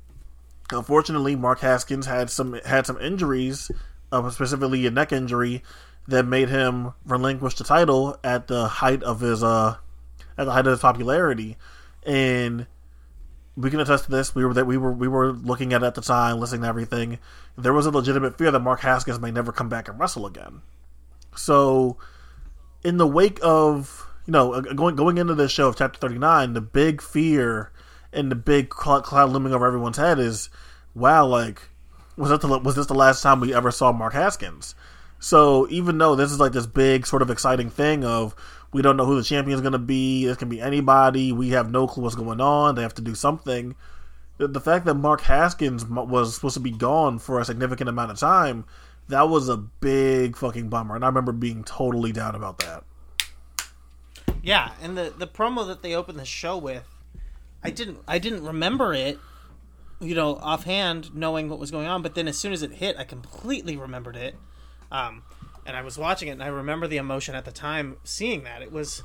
unfortunately, 0.71 1.37
Mark 1.37 1.61
Haskins 1.61 2.05
had 2.05 2.29
some 2.29 2.53
had 2.67 2.85
some 2.85 3.01
injuries, 3.01 3.71
uh, 4.13 4.29
specifically 4.29 4.87
a 4.87 4.91
neck 4.91 5.11
injury, 5.11 5.63
that 6.07 6.27
made 6.27 6.51
him 6.51 6.93
relinquish 7.07 7.55
the 7.55 7.65
title 7.65 8.19
at 8.23 8.49
the 8.49 8.69
height 8.69 9.03
of 9.03 9.21
his 9.21 9.43
uh 9.43 9.77
at 10.37 10.45
the 10.45 10.53
height 10.53 10.67
of 10.67 10.73
his 10.73 10.81
popularity. 10.81 11.57
And 12.05 12.67
we 13.57 13.71
can 13.71 13.81
attest 13.81 14.05
to 14.05 14.11
this. 14.11 14.35
We 14.35 14.45
were 14.45 14.53
that 14.53 14.67
we 14.67 14.77
were 14.77 14.93
we 14.93 15.09
were 15.09 15.33
looking 15.33 15.73
at 15.73 15.83
it 15.83 15.87
at 15.87 15.95
the 15.95 16.03
time, 16.03 16.41
listening 16.41 16.61
to 16.61 16.69
everything. 16.69 17.19
There 17.57 17.73
was 17.73 17.87
a 17.87 17.91
legitimate 17.91 18.37
fear 18.37 18.51
that 18.51 18.61
Mark 18.61 18.81
Haskins 18.81 19.19
may 19.19 19.31
never 19.31 19.51
come 19.51 19.71
back 19.71 19.89
and 19.89 19.99
wrestle 19.99 20.27
again. 20.27 20.61
So, 21.35 21.97
in 22.85 22.99
the 22.99 23.07
wake 23.07 23.39
of 23.43 24.05
you 24.29 24.33
know 24.33 24.53
uh, 24.53 24.61
going 24.61 24.95
going 24.95 25.17
into 25.17 25.35
this 25.35 25.51
show 25.51 25.69
of 25.69 25.77
chapter 25.77 25.99
thirty 25.99 26.19
nine, 26.19 26.53
the 26.53 26.61
big 26.61 27.01
fear 27.01 27.73
and 28.13 28.31
the 28.31 28.37
big 28.37 28.69
cloud, 28.69 29.31
looming 29.31 29.55
over 29.55 29.67
everyone's 29.67 29.97
head 29.97 30.19
is, 30.19 30.51
wow, 30.95 31.25
like 31.25 31.63
was 32.19 32.29
that 32.29 32.43
the, 32.43 32.59
was 32.59 32.75
this 32.75 32.87
the 32.87 32.95
last 32.95 33.23
time 33.23 33.41
we 33.41 33.55
ever 33.55 33.71
saw 33.71 33.91
Mark 33.91 34.13
Haskins? 34.13 34.75
So 35.19 35.67
even 35.71 35.97
though 35.97 36.15
this 36.15 36.31
is 36.31 36.39
like 36.39 36.53
this 36.53 36.67
big 36.67 37.07
sort 37.07 37.23
of 37.23 37.31
exciting 37.31 37.71
thing 37.71 38.05
of 38.05 38.37
we 38.71 38.83
don't 38.83 38.99
know 38.99 39.07
who 39.07 39.17
the 39.17 39.25
champion 39.25 39.55
is 39.55 39.63
going 39.63 39.73
to 39.73 39.79
be, 39.79 40.27
it 40.27 40.39
can 40.39 40.51
be 40.51 40.61
anybody, 40.61 41.33
we 41.33 41.49
have 41.51 41.71
no 41.71 41.87
clue 41.87 42.03
what's 42.03 42.15
going 42.15 42.41
on, 42.41 42.75
they 42.75 42.83
have 42.83 42.95
to 42.95 43.03
do 43.03 43.15
something. 43.15 43.75
The 44.37 44.61
fact 44.61 44.85
that 44.85 44.95
Mark 44.95 45.23
Haskins 45.23 45.87
was 45.87 46.35
supposed 46.35 46.55
to 46.55 46.61
be 46.61 46.71
gone 46.71 47.19
for 47.19 47.41
a 47.41 47.47
significant 47.47 47.89
amount 47.89 48.11
of 48.11 48.19
time, 48.19 48.67
that 49.09 49.31
was 49.31 49.49
a 49.49 49.57
big 49.57 50.37
fucking 50.37 50.69
bummer, 50.69 50.95
and 50.97 51.05
I 51.05 51.09
remember 51.09 51.33
being 51.33 51.65
totally 51.65 52.13
down 52.13 52.35
about 52.35 52.59
that. 52.59 52.85
Yeah, 54.43 54.73
and 54.83 54.97
the 54.97 55.13
the 55.17 55.27
promo 55.27 55.67
that 55.67 55.83
they 55.83 55.95
opened 55.95 56.19
the 56.19 56.25
show 56.25 56.57
with, 56.57 56.85
I 57.63 57.71
didn't 57.71 57.99
I 58.07 58.19
didn't 58.19 58.45
remember 58.45 58.95
it, 58.95 59.19
you 60.01 60.15
know, 60.15 60.37
offhand, 60.37 61.15
knowing 61.15 61.49
what 61.49 61.59
was 61.59 61.71
going 61.71 61.87
on. 61.87 62.03
But 62.03 62.15
then 62.15 62.29
as 62.29 62.39
soon 62.39 62.53
as 62.53 62.63
it 62.63 62.73
hit, 62.73 62.97
I 62.99 63.05
completely 63.05 63.77
remembered 63.77 64.17
it. 64.17 64.37
Um, 64.93 65.23
and 65.67 65.77
I 65.77 65.83
was 65.83 65.99
watching 65.99 66.29
it, 66.29 66.33
and 66.33 66.43
I 66.43 66.47
remember 66.47 66.87
the 66.87 66.97
emotion 66.97 67.35
at 67.35 67.45
the 67.45 67.51
time 67.53 67.97
seeing 68.05 68.45
that. 68.45 68.63
It 68.63 68.73
was, 68.73 69.03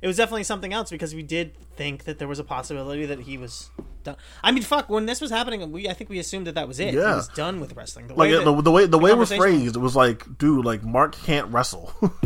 it 0.00 0.08
was 0.08 0.16
definitely 0.16 0.42
something 0.42 0.72
else 0.72 0.90
because 0.90 1.14
we 1.14 1.22
did 1.22 1.56
think 1.76 2.04
that 2.04 2.18
there 2.18 2.26
was 2.26 2.40
a 2.40 2.44
possibility 2.44 3.06
that 3.06 3.20
he 3.20 3.38
was 3.38 3.70
done. 4.02 4.16
I 4.42 4.50
mean, 4.50 4.64
fuck, 4.64 4.88
when 4.88 5.06
this 5.06 5.20
was 5.20 5.30
happening, 5.30 5.70
we 5.70 5.88
I 5.88 5.92
think 5.92 6.10
we 6.10 6.18
assumed 6.18 6.48
that 6.48 6.56
that 6.56 6.66
was 6.66 6.80
it. 6.80 6.90
He 6.90 6.96
Yeah. 6.96 7.14
was 7.16 7.28
done 7.28 7.60
with 7.60 7.76
wrestling. 7.76 8.08
The 8.08 8.14
Like 8.14 8.32
way 8.32 8.44
the, 8.44 8.62
the 8.62 8.70
way 8.72 8.86
the, 8.86 8.98
way 8.98 9.10
it 9.12 9.16
was 9.16 9.32
phrased, 9.32 9.76
it 9.76 9.78
was 9.78 9.94
like, 9.94 10.38
dude, 10.38 10.64
like 10.64 10.82
Mark 10.82 11.14
can't 11.14 11.52
wrestle. 11.52 11.92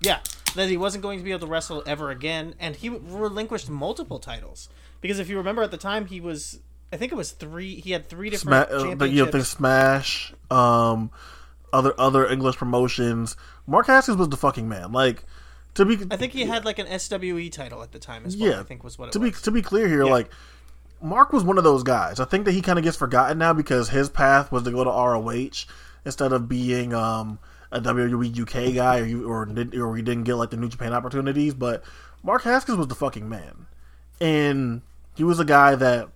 Yeah, 0.00 0.18
that 0.56 0.68
he 0.68 0.76
wasn't 0.76 1.02
going 1.02 1.18
to 1.18 1.24
be 1.24 1.30
able 1.30 1.40
to 1.40 1.46
wrestle 1.46 1.82
ever 1.86 2.10
again, 2.10 2.54
and 2.58 2.76
he 2.76 2.88
relinquished 2.88 3.70
multiple 3.70 4.18
titles 4.18 4.68
because 5.00 5.18
if 5.18 5.28
you 5.28 5.36
remember 5.36 5.62
at 5.62 5.70
the 5.70 5.76
time 5.76 6.06
he 6.06 6.20
was, 6.20 6.60
I 6.92 6.96
think 6.96 7.12
it 7.12 7.16
was 7.16 7.32
three. 7.32 7.80
He 7.80 7.92
had 7.92 8.08
three 8.08 8.30
different 8.30 8.70
uh, 8.70 8.78
the, 8.78 8.84
championships. 8.84 9.16
you 9.16 9.24
know, 9.24 9.30
the 9.30 9.44
Smash, 9.44 10.34
um, 10.50 11.10
other 11.72 11.94
other 11.98 12.26
English 12.26 12.56
promotions. 12.56 13.36
Mark 13.66 13.86
Haskins 13.86 14.16
was 14.16 14.28
the 14.28 14.36
fucking 14.36 14.68
man. 14.68 14.92
Like 14.92 15.24
to 15.74 15.84
be, 15.84 15.98
I 16.10 16.16
think 16.16 16.32
he 16.32 16.44
had 16.44 16.64
like 16.64 16.78
an 16.78 16.86
SWE 16.98 17.50
title 17.50 17.82
at 17.82 17.92
the 17.92 17.98
time 17.98 18.24
as 18.26 18.36
well. 18.36 18.50
yeah. 18.50 18.60
I 18.60 18.62
think 18.62 18.82
was 18.82 18.98
what 18.98 19.08
it 19.08 19.12
to 19.12 19.20
was. 19.20 19.30
be 19.32 19.36
to 19.42 19.50
be 19.50 19.62
clear 19.62 19.86
here, 19.88 20.04
like 20.04 20.30
Mark 21.02 21.32
was 21.32 21.44
one 21.44 21.58
of 21.58 21.64
those 21.64 21.82
guys. 21.82 22.18
I 22.20 22.24
think 22.24 22.46
that 22.46 22.52
he 22.52 22.62
kind 22.62 22.78
of 22.78 22.84
gets 22.84 22.96
forgotten 22.96 23.38
now 23.38 23.52
because 23.52 23.88
his 23.88 24.08
path 24.08 24.50
was 24.50 24.62
to 24.64 24.70
go 24.70 24.84
to 24.84 24.90
ROH 24.90 25.66
instead 26.04 26.32
of 26.32 26.48
being 26.48 26.94
um, 26.94 27.38
a 27.72 27.80
WWE 27.80 28.40
UK 28.40 28.74
guy, 28.74 29.00
or 29.00 29.04
you, 29.04 29.28
or 29.28 29.48
or 29.78 29.96
he 29.96 30.02
didn't 30.02 30.24
get 30.24 30.34
like 30.34 30.50
the 30.50 30.56
New 30.56 30.68
Japan 30.68 30.92
opportunities. 30.92 31.54
But 31.54 31.82
Mark 32.22 32.42
Haskins 32.42 32.78
was 32.78 32.88
the 32.88 32.94
fucking 32.94 33.28
man, 33.28 33.66
and 34.20 34.82
he 35.14 35.24
was 35.24 35.40
a 35.40 35.44
guy 35.44 35.74
that 35.74 36.08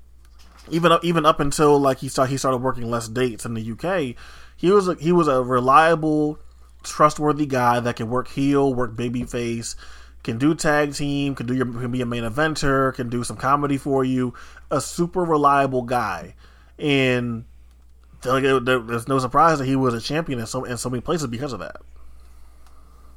even 0.70 0.92
up, 0.92 1.04
even 1.04 1.26
up 1.26 1.40
until 1.40 1.78
like 1.78 1.98
he 1.98 2.08
started 2.08 2.30
he 2.30 2.36
started 2.36 2.58
working 2.58 2.90
less 2.90 3.08
dates 3.08 3.44
in 3.44 3.54
the 3.54 3.72
UK, 3.72 4.16
he 4.56 4.70
was 4.70 4.88
a, 4.88 4.94
he 4.94 5.12
was 5.12 5.28
a 5.28 5.42
reliable, 5.42 6.38
trustworthy 6.82 7.46
guy 7.46 7.80
that 7.80 7.96
can 7.96 8.08
work 8.08 8.28
heel, 8.28 8.74
work 8.74 8.94
babyface, 8.94 9.74
can 10.22 10.38
do 10.38 10.54
tag 10.54 10.94
team, 10.94 11.34
can 11.34 11.46
do 11.46 11.54
your 11.54 11.66
can 11.66 11.90
be 11.90 12.00
a 12.00 12.06
main 12.06 12.24
eventer, 12.24 12.94
can 12.94 13.08
do 13.08 13.24
some 13.24 13.36
comedy 13.36 13.76
for 13.76 14.04
you. 14.04 14.34
A 14.70 14.80
super 14.80 15.24
reliable 15.24 15.82
guy, 15.82 16.34
and 16.78 17.44
like, 18.24 18.44
it- 18.44 18.64
there- 18.64 18.78
there's 18.80 19.08
no 19.08 19.18
surprise 19.18 19.58
that 19.58 19.64
he 19.66 19.76
was 19.76 19.94
a 19.94 20.00
champion 20.00 20.38
in 20.40 20.46
so 20.46 20.64
in 20.64 20.76
so 20.76 20.90
many 20.90 21.00
places 21.00 21.26
because 21.26 21.52
of 21.52 21.60
that. 21.60 21.76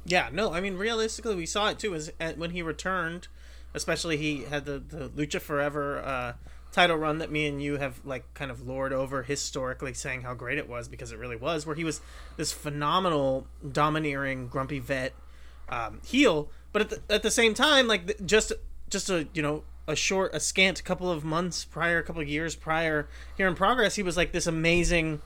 Yeah, 0.04 0.28
no, 0.32 0.52
I 0.52 0.60
mean 0.60 0.76
realistically, 0.76 1.34
we 1.34 1.46
saw 1.46 1.68
it 1.68 1.78
too. 1.78 1.94
Is 1.94 2.12
when 2.36 2.50
he 2.50 2.62
returned, 2.62 3.28
especially 3.72 4.16
he 4.16 4.44
had 4.44 4.64
the 4.66 4.78
the 4.78 5.08
Lucha 5.08 5.40
Forever 5.40 5.98
uh, 6.04 6.32
title 6.72 6.96
run 6.96 7.18
that 7.18 7.30
me 7.30 7.46
and 7.46 7.62
you 7.62 7.78
have 7.78 8.00
like 8.04 8.24
kind 8.34 8.50
of 8.50 8.66
lord 8.66 8.92
over 8.92 9.22
historically, 9.22 9.94
saying 9.94 10.22
how 10.22 10.34
great 10.34 10.58
it 10.58 10.68
was 10.68 10.88
because 10.88 11.10
it 11.12 11.18
really 11.18 11.36
was. 11.36 11.64
Where 11.66 11.76
he 11.76 11.84
was 11.84 12.00
this 12.36 12.52
phenomenal, 12.52 13.46
domineering, 13.72 14.48
grumpy 14.48 14.78
vet 14.78 15.14
um, 15.70 16.00
heel, 16.04 16.50
but 16.72 16.82
at 16.82 16.90
the, 16.90 17.14
at 17.14 17.22
the 17.22 17.30
same 17.30 17.54
time, 17.54 17.86
like 17.86 18.26
just 18.26 18.52
just 18.90 19.06
to 19.06 19.26
you 19.32 19.40
know 19.40 19.64
a 19.86 19.96
short, 19.96 20.34
a 20.34 20.40
scant 20.40 20.82
couple 20.84 21.10
of 21.10 21.24
months 21.24 21.64
prior, 21.64 21.98
a 21.98 22.02
couple 22.02 22.22
of 22.22 22.28
years 22.28 22.54
prior, 22.54 23.08
here 23.36 23.48
in 23.48 23.54
progress, 23.54 23.96
he 23.96 24.02
was 24.02 24.16
like 24.16 24.32
this 24.32 24.46
amazing 24.46 25.20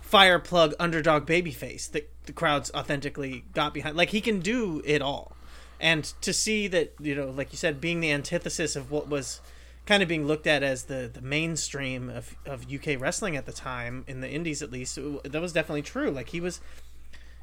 fire 0.00 0.38
plug 0.38 0.74
underdog 0.78 1.26
babyface 1.26 1.90
that 1.92 2.10
the 2.26 2.32
crowds 2.32 2.70
authentically 2.74 3.44
got 3.54 3.72
behind. 3.72 3.96
Like 3.96 4.10
he 4.10 4.20
can 4.20 4.40
do 4.40 4.82
it 4.84 5.00
all, 5.00 5.36
and 5.80 6.04
to 6.20 6.32
see 6.32 6.66
that 6.68 6.94
you 7.00 7.14
know, 7.14 7.30
like 7.30 7.52
you 7.52 7.58
said, 7.58 7.80
being 7.80 8.00
the 8.00 8.12
antithesis 8.12 8.76
of 8.76 8.90
what 8.90 9.08
was 9.08 9.40
kind 9.86 10.02
of 10.02 10.08
being 10.08 10.26
looked 10.26 10.46
at 10.46 10.62
as 10.62 10.84
the 10.84 11.10
the 11.12 11.22
mainstream 11.22 12.10
of 12.10 12.36
of 12.44 12.66
UK 12.72 13.00
wrestling 13.00 13.36
at 13.36 13.46
the 13.46 13.52
time 13.52 14.04
in 14.06 14.20
the 14.20 14.30
Indies 14.30 14.62
at 14.62 14.70
least, 14.70 14.98
that 15.24 15.40
was 15.40 15.52
definitely 15.52 15.82
true. 15.82 16.10
Like 16.10 16.30
he 16.30 16.40
was 16.40 16.60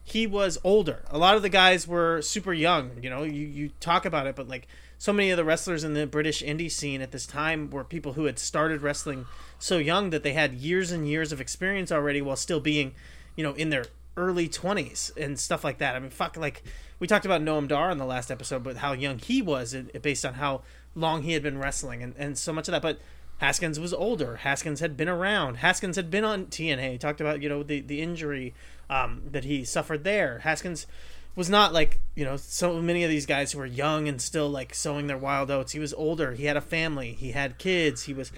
he 0.04 0.28
was 0.28 0.58
older. 0.64 1.04
A 1.10 1.18
lot 1.18 1.36
of 1.36 1.42
the 1.42 1.50
guys 1.50 1.88
were 1.88 2.22
super 2.22 2.54
young. 2.54 2.92
You 3.02 3.10
know, 3.10 3.24
you, 3.24 3.48
you 3.48 3.72
talk 3.80 4.06
about 4.06 4.28
it, 4.28 4.36
but 4.36 4.48
like 4.48 4.68
so 4.98 5.14
many 5.14 5.30
of 5.32 5.38
the 5.38 5.46
wrestlers 5.46 5.84
in 5.84 5.94
the 5.94 6.06
British 6.06 6.44
indie 6.44 6.72
scene 6.72 7.02
at 7.02 7.12
this 7.12 7.26
time 7.26 7.70
were 7.70 7.84
people 7.84 8.14
who 8.14 8.26
had 8.26 8.38
started 8.38 8.82
wrestling 8.82 9.26
so 9.60 9.78
young 9.78 10.10
that 10.10 10.24
they 10.24 10.34
had 10.34 10.54
years 10.54 10.92
and 10.92 11.08
years 11.08 11.32
of 11.32 11.40
experience 11.40 11.92
already 11.92 12.22
while 12.22 12.36
still 12.36 12.60
being, 12.60 12.94
you 13.36 13.44
know, 13.44 13.54
in 13.54 13.70
their 13.70 13.86
early 14.18 14.48
20s 14.48 15.16
and 15.18 15.40
stuff 15.40 15.64
like 15.64 15.78
that. 15.80 15.96
I 15.96 16.00
mean, 16.00 16.10
fuck, 16.10 16.38
like 16.38 16.64
we 17.00 17.08
talked 17.08 17.26
about 17.26 17.42
Noam 17.42 17.68
Dar 17.68 17.90
in 17.90 17.98
the 17.98 18.06
last 18.06 18.30
episode, 18.30 18.64
but 18.64 18.78
how 18.78 18.94
young 18.94 19.20
he 19.20 19.42
was 19.42 19.76
based 20.02 20.26
on 20.26 20.36
how 20.36 20.62
long 20.96 21.24
he 21.24 21.32
had 21.32 21.42
been 21.42 21.58
wrestling 21.58 22.04
and, 22.04 22.14
and 22.18 22.38
so 22.38 22.54
much 22.54 22.68
of 22.68 22.74
that. 22.74 22.82
But 22.82 23.00
Haskins 23.44 23.78
was 23.78 23.94
older. 23.94 24.38
Haskins 24.38 24.80
had 24.80 24.96
been 24.96 25.10
around. 25.10 25.56
Haskins 25.56 25.98
had 25.98 26.10
been 26.10 26.24
on 26.24 26.46
TNA. 26.46 26.94
He 26.94 26.98
talked 26.98 27.20
about 27.20 27.42
you 27.42 27.50
know 27.50 27.62
the 27.62 27.82
the 27.82 28.02
injury 28.02 28.54
um, 28.90 29.22
that 29.32 29.44
he 29.44 29.66
suffered 29.66 30.06
there. 30.06 30.40
Haskins 30.40 30.88
was 31.36 31.50
not 31.50 31.74
like 31.74 32.00
you 32.16 32.24
know 32.24 32.38
so 32.38 32.82
many 32.82 33.04
of 33.04 33.10
these 33.10 33.26
guys 33.26 33.52
who 33.52 33.60
were 33.60 33.66
young 33.66 34.08
and 34.08 34.22
still 34.22 34.50
like 34.50 34.74
sowing 34.74 35.08
their 35.08 35.18
wild 35.18 35.52
oats. 35.52 35.74
He 35.74 35.80
was 35.80 35.94
older. 35.96 36.32
He 36.32 36.46
had 36.46 36.56
a 36.56 36.62
family. 36.62 37.12
He 37.20 37.34
had 37.34 37.58
kids. 37.58 38.04
He 38.04 38.14
was 38.14 38.32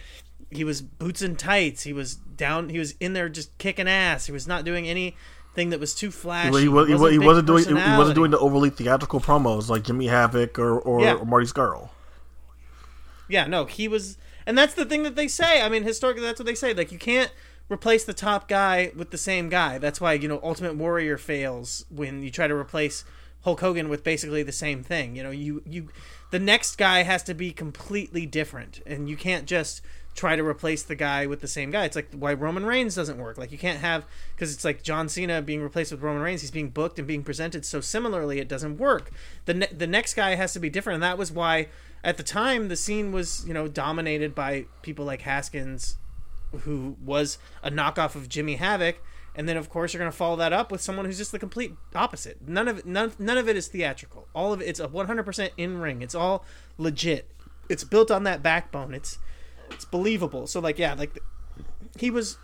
he 0.50 0.64
was 0.64 0.82
boots 0.82 1.22
and 1.22 1.38
tights. 1.38 1.84
He 1.84 1.94
was 1.94 2.16
down. 2.16 2.70
He 2.70 2.80
was 2.80 2.96
in 3.00 3.14
there 3.14 3.30
just 3.30 3.56
kicking 3.60 3.88
ass. 3.88 4.26
He 4.26 4.32
was 4.32 4.48
not 4.48 4.66
doing 4.66 4.88
anything 4.88 5.70
that 5.70 5.80
was 5.80 5.94
too 5.94 6.10
flashy. 6.10 6.50
Well, 6.50 6.62
he, 6.62 6.68
was, 6.68 6.88
he, 6.88 6.96
wa- 6.96 7.10
he 7.10 7.20
wasn't 7.20 7.46
doing 7.46 7.64
he 7.66 7.74
wasn't 7.74 8.16
doing 8.16 8.32
the 8.32 8.40
overly 8.40 8.72
theatrical 8.72 9.20
promos 9.20 9.70
like 9.70 9.84
Jimmy 9.84 10.08
Havoc 10.08 10.58
or 10.58 10.80
or, 10.80 11.02
Yeah. 11.02 11.14
or 11.14 11.26
Marty 11.26 11.46
Scurll. 11.46 11.90
Yeah, 13.28 13.46
no, 13.48 13.66
he 13.66 13.88
was, 13.88 14.18
and 14.46 14.58
that's 14.58 14.74
the 14.74 14.86
thing 14.86 15.04
that 15.04 15.16
they 15.16 15.28
say. 15.28 15.62
I 15.62 15.70
mean, 15.70 15.84
historically, 15.84 16.24
that's 16.24 16.40
what 16.40 16.46
they 16.46 16.56
say. 16.56 16.74
Like, 16.74 16.92
you 16.92 17.00
can't 17.00 17.32
replace 17.70 18.04
the 18.04 18.14
top 18.14 18.48
guy 18.48 18.92
with 18.96 19.12
the 19.12 19.18
same 19.18 19.50
guy. 19.50 19.78
That's 19.78 20.00
why 20.00 20.14
you 20.14 20.28
know 20.28 20.40
Ultimate 20.44 20.76
Warrior 20.76 21.18
fails 21.18 21.86
when 21.90 22.22
you 22.22 22.32
try 22.32 22.48
to 22.48 22.56
replace 22.56 23.04
Hulk 23.44 23.60
Hogan 23.60 23.90
with 23.90 24.04
basically 24.04 24.44
the 24.44 24.52
same 24.52 24.84
thing. 24.84 25.16
You 25.16 25.24
know, 25.24 25.32
you 25.32 25.62
you 25.66 25.90
the 26.32 26.40
next 26.40 26.78
guy 26.78 27.04
has 27.04 27.24
to 27.24 27.34
be 27.34 27.52
completely 27.52 28.26
different, 28.26 28.82
and 28.86 29.10
you 29.10 29.18
can't 29.18 29.46
just 29.46 29.82
try 30.16 30.36
to 30.36 30.44
replace 30.44 30.82
the 30.82 30.96
guy 30.96 31.26
with 31.26 31.42
the 31.42 31.48
same 31.48 31.72
guy. 31.72 31.84
It's 31.86 31.96
like 31.96 32.08
why 32.14 32.34
Roman 32.34 32.66
Reigns 32.66 32.96
doesn't 32.96 33.18
work. 33.18 33.38
Like 33.38 33.52
you 33.52 33.58
can't 33.58 33.80
have 33.80 34.06
because 34.34 34.54
it's 34.54 34.64
like 34.64 34.82
John 34.82 35.10
Cena 35.10 35.42
being 35.42 35.62
replaced 35.62 35.92
with 35.92 36.02
Roman 36.02 36.22
Reigns. 36.22 36.42
He's 36.42 36.52
being 36.52 36.70
booked 36.70 36.98
and 36.98 37.08
being 37.08 37.24
presented 37.24 37.66
so 37.66 37.82
similarly, 37.82 38.40
it 38.40 38.48
doesn't 38.48 38.78
work. 38.78 39.12
The 39.46 39.54
ne- 39.54 39.74
the 39.76 39.88
next 39.88 40.14
guy 40.14 40.36
has 40.36 40.54
to 40.54 40.60
be 40.60 40.70
different, 40.70 40.96
and 40.96 41.04
that 41.04 41.18
was 41.18 41.32
why 41.32 41.68
at 42.06 42.18
the 42.18 42.24
time 42.24 42.70
the 42.70 42.76
scene 42.78 43.12
was 43.12 43.44
you 43.46 43.54
know 43.54 43.68
dominated 43.68 44.34
by 44.34 44.68
people 44.84 45.04
like 45.04 45.24
Haskins, 45.24 45.98
who 46.62 46.96
was 47.04 47.38
a 47.64 47.72
knockoff 47.72 48.16
of 48.16 48.30
Jimmy 48.30 48.56
Havoc. 48.56 49.02
And 49.38 49.50
then, 49.50 49.58
of 49.58 49.70
course, 49.70 49.94
you're 49.94 50.00
going 50.00 50.12
to 50.12 50.18
follow 50.18 50.38
that 50.38 50.54
up 50.54 50.72
with 50.72 50.80
someone 50.80 51.06
who's 51.06 51.18
just 51.18 51.34
the 51.34 51.40
complete 51.40 51.74
opposite. 51.94 52.48
None 52.48 52.70
of 52.70 52.80
it, 52.80 52.86
none, 52.86 53.12
none 53.20 53.38
of 53.38 53.50
it 53.50 53.58
is 53.58 53.68
theatrical. 53.68 54.30
All 54.34 54.54
of 54.54 54.62
it, 54.62 54.66
it's 54.70 54.80
a 54.80 54.88
100% 54.88 55.50
in 55.58 55.82
ring. 55.82 56.02
It's 56.02 56.16
all 56.16 56.46
legit. 56.78 57.30
It's 57.68 57.84
built 57.84 58.10
on 58.10 58.24
that 58.24 58.42
backbone. 58.42 58.94
It's 58.94 59.20
it's 59.72 59.84
believable. 59.84 60.48
So 60.48 60.62
like 60.62 60.80
yeah, 60.80 60.94
like 60.94 61.20
he 62.00 62.10
was 62.10 62.38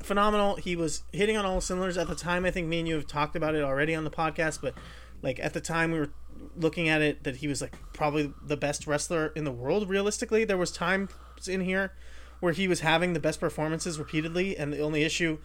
phenomenal. 0.00 0.56
He 0.56 0.76
was 0.76 1.02
hitting 1.12 1.36
on 1.36 1.44
all 1.44 1.60
cylinders 1.60 1.96
at 1.96 2.06
the 2.06 2.14
time. 2.14 2.44
I 2.44 2.50
think 2.50 2.68
me 2.68 2.80
and 2.80 2.86
you 2.86 2.94
have 2.94 3.06
talked 3.08 3.34
about 3.34 3.56
it 3.56 3.64
already 3.64 3.94
on 3.96 4.04
the 4.04 4.10
podcast, 4.10 4.60
but 4.60 4.74
like 5.22 5.40
at 5.40 5.54
the 5.54 5.60
time 5.60 5.90
we 5.90 5.98
were 5.98 6.10
looking 6.56 6.88
at 6.88 7.02
it 7.02 7.24
that 7.24 7.36
he 7.36 7.48
was 7.48 7.60
like 7.60 7.76
probably 7.92 8.32
the 8.44 8.56
best 8.56 8.86
wrestler 8.86 9.28
in 9.34 9.44
the 9.44 9.52
world 9.52 9.88
realistically. 9.88 10.44
There 10.44 10.56
was 10.56 10.70
times 10.70 11.10
in 11.46 11.60
here 11.62 11.92
where 12.40 12.52
he 12.52 12.68
was 12.68 12.80
having 12.80 13.12
the 13.12 13.20
best 13.20 13.40
performances 13.40 13.98
repeatedly 13.98 14.56
and 14.56 14.72
the 14.72 14.80
only 14.80 15.02
issue 15.02 15.38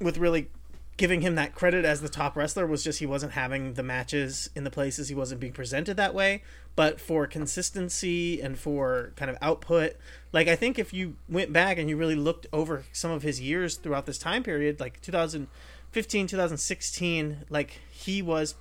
with 0.00 0.18
really 0.18 0.48
giving 0.96 1.22
him 1.22 1.34
that 1.34 1.54
credit 1.54 1.84
as 1.84 2.00
the 2.00 2.08
top 2.08 2.36
wrestler 2.36 2.66
was 2.66 2.84
just 2.84 3.00
he 3.00 3.06
wasn't 3.06 3.32
having 3.32 3.74
the 3.74 3.82
matches 3.82 4.48
in 4.54 4.62
the 4.64 4.70
places 4.70 5.08
he 5.08 5.14
wasn't 5.14 5.40
being 5.40 5.52
presented 5.52 5.96
that 5.96 6.14
way 6.14 6.42
but 6.76 7.00
for 7.00 7.26
consistency 7.26 8.40
and 8.40 8.58
for 8.58 9.12
kind 9.16 9.30
of 9.30 9.36
output 9.42 9.96
like 10.32 10.46
i 10.46 10.54
think 10.54 10.78
if 10.78 10.92
you 10.92 11.16
went 11.28 11.52
back 11.52 11.78
and 11.78 11.88
you 11.88 11.96
really 11.96 12.14
looked 12.14 12.46
over 12.52 12.84
some 12.92 13.10
of 13.10 13.22
his 13.22 13.40
years 13.40 13.76
throughout 13.76 14.06
this 14.06 14.18
time 14.18 14.42
period 14.42 14.78
like 14.78 15.00
2015 15.00 16.28
2016 16.28 17.38
like 17.50 17.80
he 17.90 18.22
was 18.22 18.54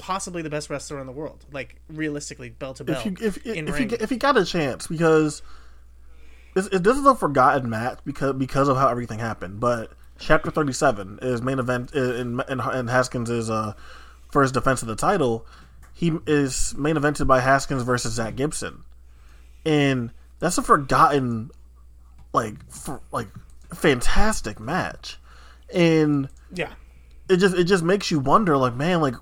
possibly 0.00 0.42
the 0.42 0.50
best 0.50 0.68
wrestler 0.70 0.98
in 0.98 1.06
the 1.06 1.12
world 1.12 1.44
like 1.52 1.76
realistically 1.88 2.48
bell 2.50 2.74
to 2.74 2.82
bell 2.82 2.98
If 2.98 3.04
you 3.04 3.16
if 3.20 3.36
if, 3.38 3.46
in 3.46 3.68
if 3.68 3.74
ring. 3.74 3.90
you 3.90 3.96
if 4.00 4.10
he 4.10 4.16
got 4.16 4.36
a 4.36 4.44
chance 4.44 4.86
because 4.86 5.42
this, 6.54 6.68
this 6.68 6.96
is 6.96 7.06
a 7.06 7.14
forgotten 7.14 7.70
match 7.70 7.98
because 8.04 8.34
because 8.34 8.68
of 8.68 8.76
how 8.76 8.88
everything 8.88 9.18
happened, 9.18 9.60
but. 9.60 9.92
Chapter 10.22 10.50
thirty 10.50 10.74
seven 10.74 11.18
is 11.22 11.40
main 11.40 11.58
event 11.58 11.94
in 11.94 12.42
in, 12.46 12.60
in 12.60 12.88
Haskins' 12.88 13.30
is 13.30 13.48
uh, 13.48 13.72
first 14.30 14.52
defense 14.52 14.82
of 14.82 14.88
the 14.88 14.94
title. 14.94 15.46
He 15.94 16.12
is 16.26 16.74
main 16.76 16.96
evented 16.96 17.26
by 17.26 17.40
Haskins 17.40 17.84
versus 17.84 18.12
Zack 18.12 18.36
Gibson, 18.36 18.84
and 19.64 20.10
that's 20.38 20.58
a 20.58 20.62
forgotten, 20.62 21.50
like, 22.34 22.70
for, 22.70 23.00
like 23.10 23.28
fantastic 23.72 24.60
match, 24.60 25.18
and 25.72 26.28
yeah 26.52 26.74
it 27.30 27.38
just 27.38 27.56
it 27.56 27.64
just 27.64 27.82
makes 27.82 28.10
you 28.10 28.18
wonder, 28.18 28.58
like, 28.58 28.74
man, 28.74 29.00
like, 29.00 29.14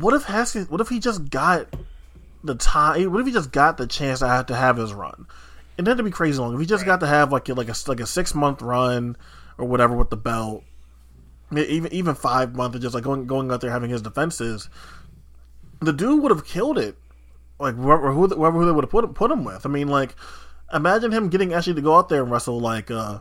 what 0.00 0.14
if 0.14 0.24
Haskins? 0.24 0.70
What 0.70 0.80
if 0.80 0.88
he 0.88 1.00
just 1.00 1.28
got 1.30 1.74
the 2.44 2.54
time? 2.54 3.10
What 3.10 3.20
if 3.20 3.26
he 3.26 3.32
just 3.32 3.50
got 3.50 3.76
the 3.76 3.86
chance 3.86 4.20
to 4.20 4.28
have 4.28 4.46
to 4.46 4.56
have 4.56 4.76
his 4.76 4.92
run? 4.94 5.26
And 5.76 5.86
then 5.86 5.96
to 5.96 6.02
be 6.02 6.10
crazy 6.10 6.38
long. 6.38 6.54
If 6.54 6.60
he 6.60 6.66
just 6.66 6.84
got 6.84 7.00
to 7.00 7.06
have 7.06 7.32
like 7.32 7.48
a, 7.48 7.54
like 7.54 7.68
a 7.68 7.74
like 7.86 8.00
a 8.00 8.06
six 8.06 8.34
month 8.34 8.62
run 8.62 9.16
or 9.56 9.64
whatever 9.64 9.96
with 9.96 10.10
the 10.10 10.16
belt, 10.16 10.62
even 11.52 11.92
even 11.92 12.14
five 12.14 12.54
months 12.54 12.76
of 12.76 12.82
just 12.82 12.94
like 12.94 13.04
going 13.04 13.26
going 13.26 13.50
out 13.50 13.60
there 13.60 13.70
having 13.70 13.90
his 13.90 14.02
defenses, 14.02 14.68
the 15.80 15.92
dude 15.92 16.22
would 16.22 16.30
have 16.30 16.44
killed 16.44 16.78
it. 16.78 16.96
Like 17.58 17.74
whoever 17.74 18.12
who 18.12 18.28
whoever 18.28 18.58
who 18.58 18.66
they 18.66 18.72
would 18.72 18.84
have 18.84 18.90
put 18.90 19.14
put 19.14 19.30
him 19.30 19.44
with. 19.44 19.66
I 19.66 19.68
mean, 19.68 19.88
like 19.88 20.14
imagine 20.72 21.10
him 21.10 21.28
getting 21.28 21.52
actually 21.52 21.74
to 21.74 21.82
go 21.82 21.96
out 21.96 22.08
there 22.08 22.22
and 22.22 22.30
wrestle 22.30 22.60
like 22.60 22.90
uh 22.90 23.18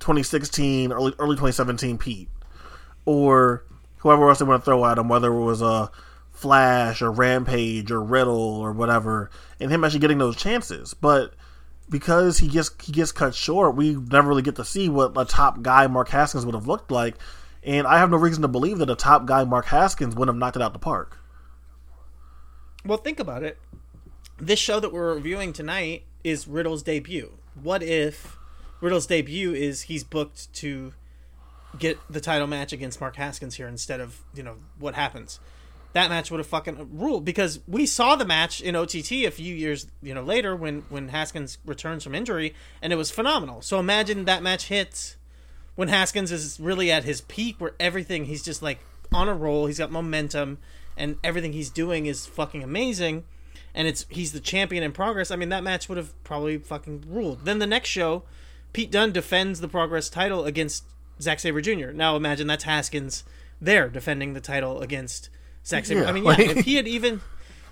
2016 0.00 0.92
early 0.92 1.14
early 1.18 1.34
2017 1.34 1.96
Pete 1.96 2.28
or 3.06 3.64
whoever 3.98 4.28
else 4.28 4.38
they 4.38 4.44
want 4.44 4.62
to 4.62 4.64
throw 4.64 4.84
at 4.84 4.98
him, 4.98 5.08
whether 5.08 5.32
it 5.32 5.44
was 5.44 5.62
a 5.62 5.66
uh, 5.66 5.88
Flash 6.30 7.02
or 7.02 7.10
Rampage 7.10 7.90
or 7.90 8.00
Riddle 8.00 8.60
or 8.60 8.72
whatever, 8.72 9.28
and 9.58 9.72
him 9.72 9.82
actually 9.82 9.98
getting 9.98 10.18
those 10.18 10.36
chances. 10.36 10.94
But 10.94 11.34
because 11.90 12.38
he 12.38 12.46
gets 12.46 12.70
he 12.82 12.92
gets 12.92 13.10
cut 13.10 13.34
short, 13.34 13.74
we 13.74 13.94
never 13.94 14.28
really 14.28 14.42
get 14.42 14.56
to 14.56 14.64
see 14.64 14.88
what 14.88 15.16
a 15.16 15.24
top 15.24 15.62
guy 15.62 15.86
Mark 15.88 16.08
Haskins 16.10 16.46
would 16.46 16.54
have 16.54 16.68
looked 16.68 16.90
like. 16.90 17.16
And 17.64 17.86
I 17.86 17.98
have 17.98 18.10
no 18.10 18.16
reason 18.16 18.42
to 18.42 18.48
believe 18.48 18.78
that 18.78 18.88
a 18.88 18.94
top 18.94 19.26
guy 19.26 19.44
Mark 19.44 19.66
Haskins 19.66 20.14
would 20.14 20.28
have 20.28 20.36
knocked 20.36 20.56
it 20.56 20.62
out 20.62 20.72
the 20.72 20.78
park. 20.78 21.18
Well, 22.84 22.98
think 22.98 23.18
about 23.18 23.42
it. 23.42 23.58
This 24.38 24.60
show 24.60 24.78
that 24.78 24.92
we're 24.92 25.14
reviewing 25.14 25.52
tonight 25.52 26.04
is 26.22 26.46
Riddle's 26.46 26.84
debut. 26.84 27.32
What 27.60 27.82
if 27.82 28.36
Riddle's 28.80 29.06
debut 29.06 29.52
is 29.52 29.82
he's 29.82 30.04
booked 30.04 30.52
to 30.54 30.94
get 31.76 31.98
the 32.08 32.20
title 32.20 32.46
match 32.46 32.72
against 32.72 33.00
Mark 33.00 33.16
Haskins 33.16 33.56
here 33.56 33.68
instead 33.68 34.00
of, 34.00 34.22
you 34.34 34.42
know, 34.42 34.56
what 34.78 34.94
happens? 34.94 35.40
That 35.92 36.10
match 36.10 36.30
would 36.30 36.38
have 36.38 36.46
fucking 36.46 36.98
ruled 36.98 37.24
because 37.24 37.60
we 37.66 37.86
saw 37.86 38.14
the 38.14 38.24
match 38.24 38.60
in 38.60 38.76
OTT 38.76 39.12
a 39.12 39.30
few 39.30 39.54
years, 39.54 39.86
you 40.02 40.14
know, 40.14 40.22
later 40.22 40.54
when 40.54 40.82
when 40.90 41.08
Haskins 41.08 41.58
returns 41.64 42.04
from 42.04 42.14
injury 42.14 42.54
and 42.82 42.92
it 42.92 42.96
was 42.96 43.10
phenomenal. 43.10 43.62
So 43.62 43.80
imagine 43.80 44.24
that 44.26 44.42
match 44.42 44.68
hits 44.68 45.16
when 45.76 45.88
Haskins 45.88 46.30
is 46.30 46.60
really 46.60 46.90
at 46.90 47.04
his 47.04 47.20
peak 47.22 47.56
where 47.58 47.74
everything 47.80 48.26
he's 48.26 48.42
just 48.42 48.62
like 48.62 48.80
on 49.12 49.28
a 49.28 49.34
roll, 49.34 49.66
he's 49.66 49.78
got 49.78 49.90
momentum 49.90 50.58
and 50.96 51.16
everything 51.24 51.52
he's 51.52 51.70
doing 51.70 52.06
is 52.06 52.26
fucking 52.26 52.62
amazing 52.62 53.24
and 53.74 53.88
it's 53.88 54.04
he's 54.10 54.32
the 54.32 54.40
champion 54.40 54.82
in 54.82 54.92
progress. 54.92 55.30
I 55.30 55.36
mean 55.36 55.48
that 55.48 55.64
match 55.64 55.88
would 55.88 55.98
have 55.98 56.12
probably 56.22 56.58
fucking 56.58 57.04
ruled. 57.08 57.44
Then 57.44 57.60
the 57.60 57.66
next 57.66 57.88
show, 57.88 58.24
Pete 58.72 58.90
Dunne 58.90 59.12
defends 59.12 59.60
the 59.60 59.68
progress 59.68 60.10
title 60.10 60.44
against 60.44 60.84
Zack 61.20 61.40
Sabre 61.40 61.60
Jr. 61.60 61.90
Now 61.92 62.16
imagine 62.16 62.46
that's 62.46 62.64
Haskins 62.64 63.24
there 63.60 63.88
defending 63.88 64.34
the 64.34 64.40
title 64.40 64.80
against 64.80 65.30
Zack 65.66 65.84
Sabre. 65.86 66.02
Yeah, 66.02 66.08
I 66.08 66.12
mean, 66.12 66.24
yeah, 66.24 66.30
like- 66.30 66.40
if 66.56 66.64
he 66.64 66.76
had 66.76 66.86
even 66.88 67.20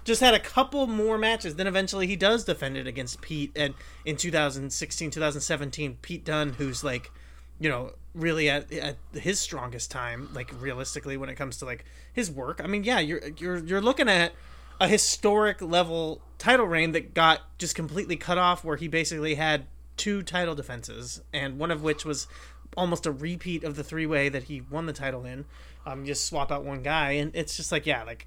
just 0.04 0.20
had 0.20 0.34
a 0.34 0.38
couple 0.40 0.86
more 0.86 1.18
matches, 1.18 1.56
then 1.56 1.66
eventually 1.66 2.06
he 2.06 2.14
does 2.16 2.44
defend 2.44 2.76
it 2.76 2.86
against 2.86 3.20
Pete. 3.20 3.50
And 3.56 3.74
in 4.04 4.16
2016, 4.16 5.10
2017, 5.10 5.98
Pete 6.00 6.24
Dunne, 6.24 6.50
who's 6.54 6.84
like, 6.84 7.10
you 7.58 7.68
know, 7.68 7.92
really 8.14 8.48
at, 8.48 8.72
at 8.72 8.96
his 9.14 9.40
strongest 9.40 9.90
time, 9.90 10.28
like 10.32 10.52
realistically 10.60 11.16
when 11.16 11.28
it 11.28 11.34
comes 11.34 11.56
to 11.58 11.64
like 11.64 11.84
his 12.12 12.30
work. 12.30 12.60
I 12.62 12.66
mean, 12.66 12.84
yeah, 12.84 13.00
you're 13.00 13.20
you're 13.36 13.56
you're 13.58 13.80
looking 13.80 14.08
at 14.08 14.32
a 14.78 14.86
historic 14.88 15.60
level 15.62 16.20
title 16.38 16.66
reign 16.66 16.92
that 16.92 17.14
got 17.14 17.40
just 17.58 17.74
completely 17.74 18.16
cut 18.16 18.38
off, 18.38 18.62
where 18.64 18.76
he 18.76 18.88
basically 18.88 19.34
had 19.36 19.66
two 19.96 20.22
title 20.22 20.54
defenses, 20.54 21.22
and 21.32 21.58
one 21.58 21.70
of 21.70 21.82
which 21.82 22.04
was 22.04 22.28
almost 22.76 23.06
a 23.06 23.12
repeat 23.12 23.64
of 23.64 23.76
the 23.76 23.84
three 23.84 24.06
way 24.06 24.28
that 24.28 24.44
he 24.44 24.60
won 24.60 24.86
the 24.86 24.92
title 24.92 25.24
in. 25.24 25.44
Um, 25.84 26.04
just 26.04 26.26
swap 26.26 26.50
out 26.50 26.64
one 26.64 26.82
guy, 26.82 27.12
and 27.12 27.34
it's 27.34 27.56
just 27.56 27.72
like 27.72 27.86
yeah, 27.86 28.02
like 28.02 28.26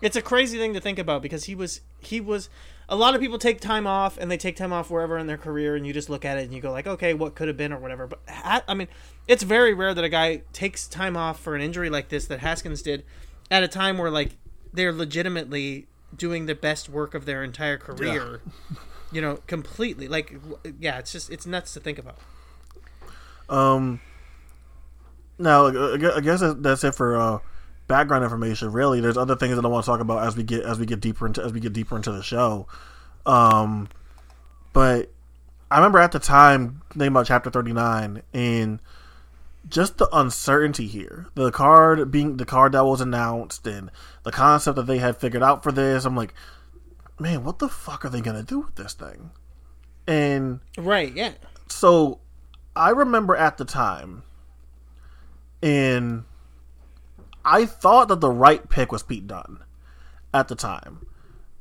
it's 0.00 0.16
a 0.16 0.22
crazy 0.22 0.58
thing 0.58 0.74
to 0.74 0.80
think 0.80 0.98
about 0.98 1.22
because 1.22 1.44
he 1.44 1.54
was 1.54 1.80
he 2.00 2.20
was 2.20 2.48
a 2.88 2.96
lot 2.96 3.14
of 3.14 3.20
people 3.20 3.38
take 3.38 3.60
time 3.60 3.86
off 3.86 4.16
and 4.18 4.30
they 4.30 4.36
take 4.36 4.56
time 4.56 4.72
off 4.72 4.90
wherever 4.90 5.18
in 5.18 5.26
their 5.26 5.36
career 5.36 5.74
and 5.74 5.86
you 5.86 5.92
just 5.92 6.08
look 6.08 6.24
at 6.24 6.38
it 6.38 6.44
and 6.44 6.54
you 6.54 6.60
go 6.60 6.70
like 6.70 6.86
okay 6.86 7.14
what 7.14 7.34
could 7.34 7.48
have 7.48 7.56
been 7.56 7.72
or 7.72 7.78
whatever. 7.78 8.06
But 8.06 8.20
i 8.68 8.74
mean 8.74 8.88
it's 9.26 9.42
very 9.42 9.74
rare 9.74 9.94
that 9.94 10.04
a 10.04 10.08
guy 10.08 10.42
takes 10.52 10.86
time 10.86 11.16
off 11.16 11.40
for 11.40 11.54
an 11.54 11.62
injury 11.62 11.90
like 11.90 12.08
this 12.08 12.26
that 12.26 12.40
haskins 12.40 12.82
did 12.82 13.04
at 13.50 13.62
a 13.62 13.68
time 13.68 13.98
where 13.98 14.10
like 14.10 14.36
they're 14.72 14.92
legitimately 14.92 15.86
doing 16.16 16.46
the 16.46 16.54
best 16.54 16.88
work 16.88 17.14
of 17.14 17.24
their 17.24 17.42
entire 17.42 17.78
career 17.78 18.40
you 19.12 19.20
know 19.20 19.38
completely. 19.46 20.08
Like 20.08 20.36
yeah 20.78 20.98
it's 20.98 21.12
just 21.12 21.30
it's 21.30 21.46
nuts 21.46 21.72
to 21.74 21.80
think 21.80 21.98
about 21.98 22.18
Um. 23.48 24.00
Now, 25.38 25.66
I 25.66 26.20
guess 26.20 26.42
that's 26.58 26.82
it 26.82 26.94
for 26.94 27.16
uh, 27.16 27.38
background 27.88 28.24
information. 28.24 28.72
Really, 28.72 29.00
there's 29.00 29.18
other 29.18 29.36
things 29.36 29.56
that 29.56 29.64
I 29.64 29.68
want 29.68 29.84
to 29.84 29.90
talk 29.90 30.00
about 30.00 30.26
as 30.26 30.36
we 30.36 30.42
get 30.42 30.64
as 30.64 30.78
we 30.78 30.86
get 30.86 31.00
deeper 31.00 31.26
into 31.26 31.42
as 31.42 31.52
we 31.52 31.60
get 31.60 31.72
deeper 31.72 31.96
into 31.96 32.12
the 32.12 32.22
show. 32.22 32.66
Um, 33.26 33.88
but 34.72 35.10
I 35.70 35.76
remember 35.76 35.98
at 35.98 36.12
the 36.12 36.18
time 36.18 36.82
thinking 36.90 37.08
about 37.08 37.26
chapter 37.26 37.50
39 37.50 38.22
and 38.32 38.80
just 39.68 39.98
the 39.98 40.08
uncertainty 40.12 40.86
here. 40.86 41.26
The 41.34 41.50
card 41.50 42.10
being 42.10 42.36
the 42.36 42.46
card 42.46 42.72
that 42.72 42.84
was 42.84 43.00
announced 43.00 43.66
and 43.66 43.90
the 44.22 44.32
concept 44.32 44.76
that 44.76 44.86
they 44.86 44.98
had 44.98 45.16
figured 45.16 45.42
out 45.42 45.62
for 45.62 45.72
this. 45.72 46.04
I'm 46.04 46.16
like, 46.16 46.34
man, 47.18 47.44
what 47.44 47.58
the 47.58 47.68
fuck 47.68 48.04
are 48.04 48.08
they 48.08 48.20
gonna 48.20 48.42
do 48.42 48.60
with 48.60 48.76
this 48.76 48.94
thing? 48.94 49.30
And 50.06 50.60
right 50.78 51.12
yeah 51.12 51.32
so 51.68 52.20
I 52.76 52.90
remember 52.90 53.34
at 53.34 53.58
the 53.58 53.64
time, 53.64 54.22
and 55.62 56.24
I 57.44 57.66
thought 57.66 58.08
that 58.08 58.20
the 58.20 58.30
right 58.30 58.68
pick 58.68 58.92
was 58.92 59.02
Pete 59.02 59.26
Dunne 59.26 59.60
at 60.34 60.48
the 60.48 60.54
time. 60.54 61.06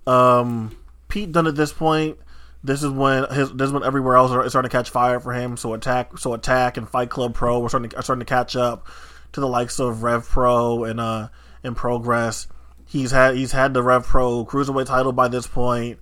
Um, 0.05 0.77
Pete 1.07 1.31
Dunne 1.31 1.47
at 1.47 1.55
this 1.55 1.73
point, 1.73 2.17
this 2.63 2.83
is 2.83 2.89
when 2.89 3.31
his 3.31 3.51
this 3.53 3.67
is 3.67 3.73
when 3.73 3.83
everywhere 3.83 4.15
else 4.15 4.31
is 4.31 4.51
starting 4.51 4.69
to 4.69 4.75
catch 4.75 4.89
fire 4.89 5.19
for 5.19 5.33
him. 5.33 5.57
So 5.57 5.73
attack, 5.73 6.17
so 6.17 6.33
attack, 6.33 6.77
and 6.77 6.89
Fight 6.89 7.09
Club 7.09 7.33
Pro 7.33 7.59
were 7.59 7.69
starting 7.69 7.89
to, 7.91 7.97
are 7.97 8.01
starting 8.01 8.25
to 8.25 8.29
catch 8.29 8.55
up 8.55 8.87
to 9.33 9.39
the 9.39 9.47
likes 9.47 9.79
of 9.79 10.03
Rev 10.03 10.27
Pro 10.27 10.83
and 10.83 10.99
uh 10.99 11.29
in 11.63 11.75
Progress. 11.75 12.47
He's 12.85 13.11
had 13.11 13.35
he's 13.35 13.51
had 13.51 13.73
the 13.73 13.83
Rev 13.83 14.05
Pro 14.05 14.45
cruiserweight 14.45 14.87
title 14.87 15.11
by 15.11 15.27
this 15.27 15.47
point. 15.47 15.99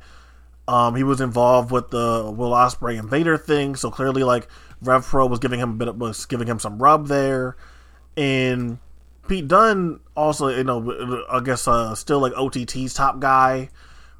Um, 0.68 0.96
he 0.96 1.04
was 1.04 1.20
involved 1.20 1.72
with 1.72 1.90
the 1.90 2.32
Will 2.34 2.52
Ospreay 2.52 2.98
Invader 2.98 3.38
thing, 3.38 3.76
so 3.76 3.92
clearly, 3.92 4.24
like 4.24 4.48
Rev 4.84 5.06
Pro 5.06 5.28
was 5.28 5.40
giving 5.40 5.60
him 5.60 5.72
a 5.72 5.74
bit 5.74 5.88
of, 5.88 5.98
was 5.98 6.26
giving 6.26 6.48
him 6.48 6.60
some 6.60 6.82
rub 6.82 7.08
there, 7.08 7.56
and 8.18 8.80
Pete 9.28 9.48
Dunne 9.48 10.00
also, 10.16 10.50
you 10.50 10.64
know, 10.64 11.24
I 11.30 11.40
guess 11.40 11.68
uh, 11.68 11.96
still 11.96 12.20
like 12.20 12.34
OTT's 12.34 12.94
top 12.94 13.20
guy 13.20 13.70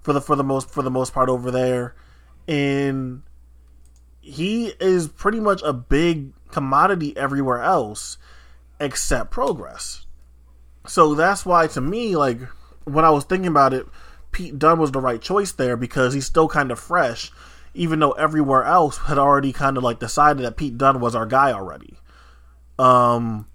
for 0.02 0.14
the 0.14 0.22
for 0.22 0.36
the 0.36 0.44
most 0.44 0.70
for 0.70 0.82
the 0.82 0.92
most 0.92 1.14
part 1.14 1.30
over 1.30 1.52
there, 1.52 1.96
and 2.48 3.24
he 4.22 4.74
is 4.80 5.08
pretty 5.08 5.40
much 5.40 5.62
a 5.64 5.74
big 5.74 6.32
commodity 6.50 7.16
everywhere 7.18 7.62
else 7.62 8.18
except 8.80 9.32
Progress. 9.32 10.06
So 10.88 11.16
that's 11.16 11.46
why, 11.46 11.68
to 11.68 11.82
me, 11.82 12.16
like 12.16 12.40
when 12.86 13.06
I 13.06 13.10
was 13.10 13.24
thinking 13.24 13.48
about 13.48 13.74
it, 13.74 13.86
Pete 14.32 14.58
Dunne 14.58 14.80
was 14.80 14.92
the 14.92 15.00
right 15.00 15.22
choice 15.22 15.52
there 15.52 15.78
because 15.78 16.14
he's 16.14 16.26
still 16.26 16.48
kind 16.48 16.72
of 16.72 16.80
fresh, 16.80 17.32
even 17.74 18.00
though 18.00 18.12
everywhere 18.12 18.64
else 18.64 18.98
had 18.98 19.18
already 19.18 19.52
kind 19.52 19.78
of 19.78 19.84
like 19.84 20.00
decided 20.00 20.44
that 20.44 20.58
Pete 20.58 20.78
Dunne 20.78 21.00
was 21.00 21.16
our 21.16 21.26
guy 21.26 21.52
already. 21.52 21.98
Um, 22.78 23.48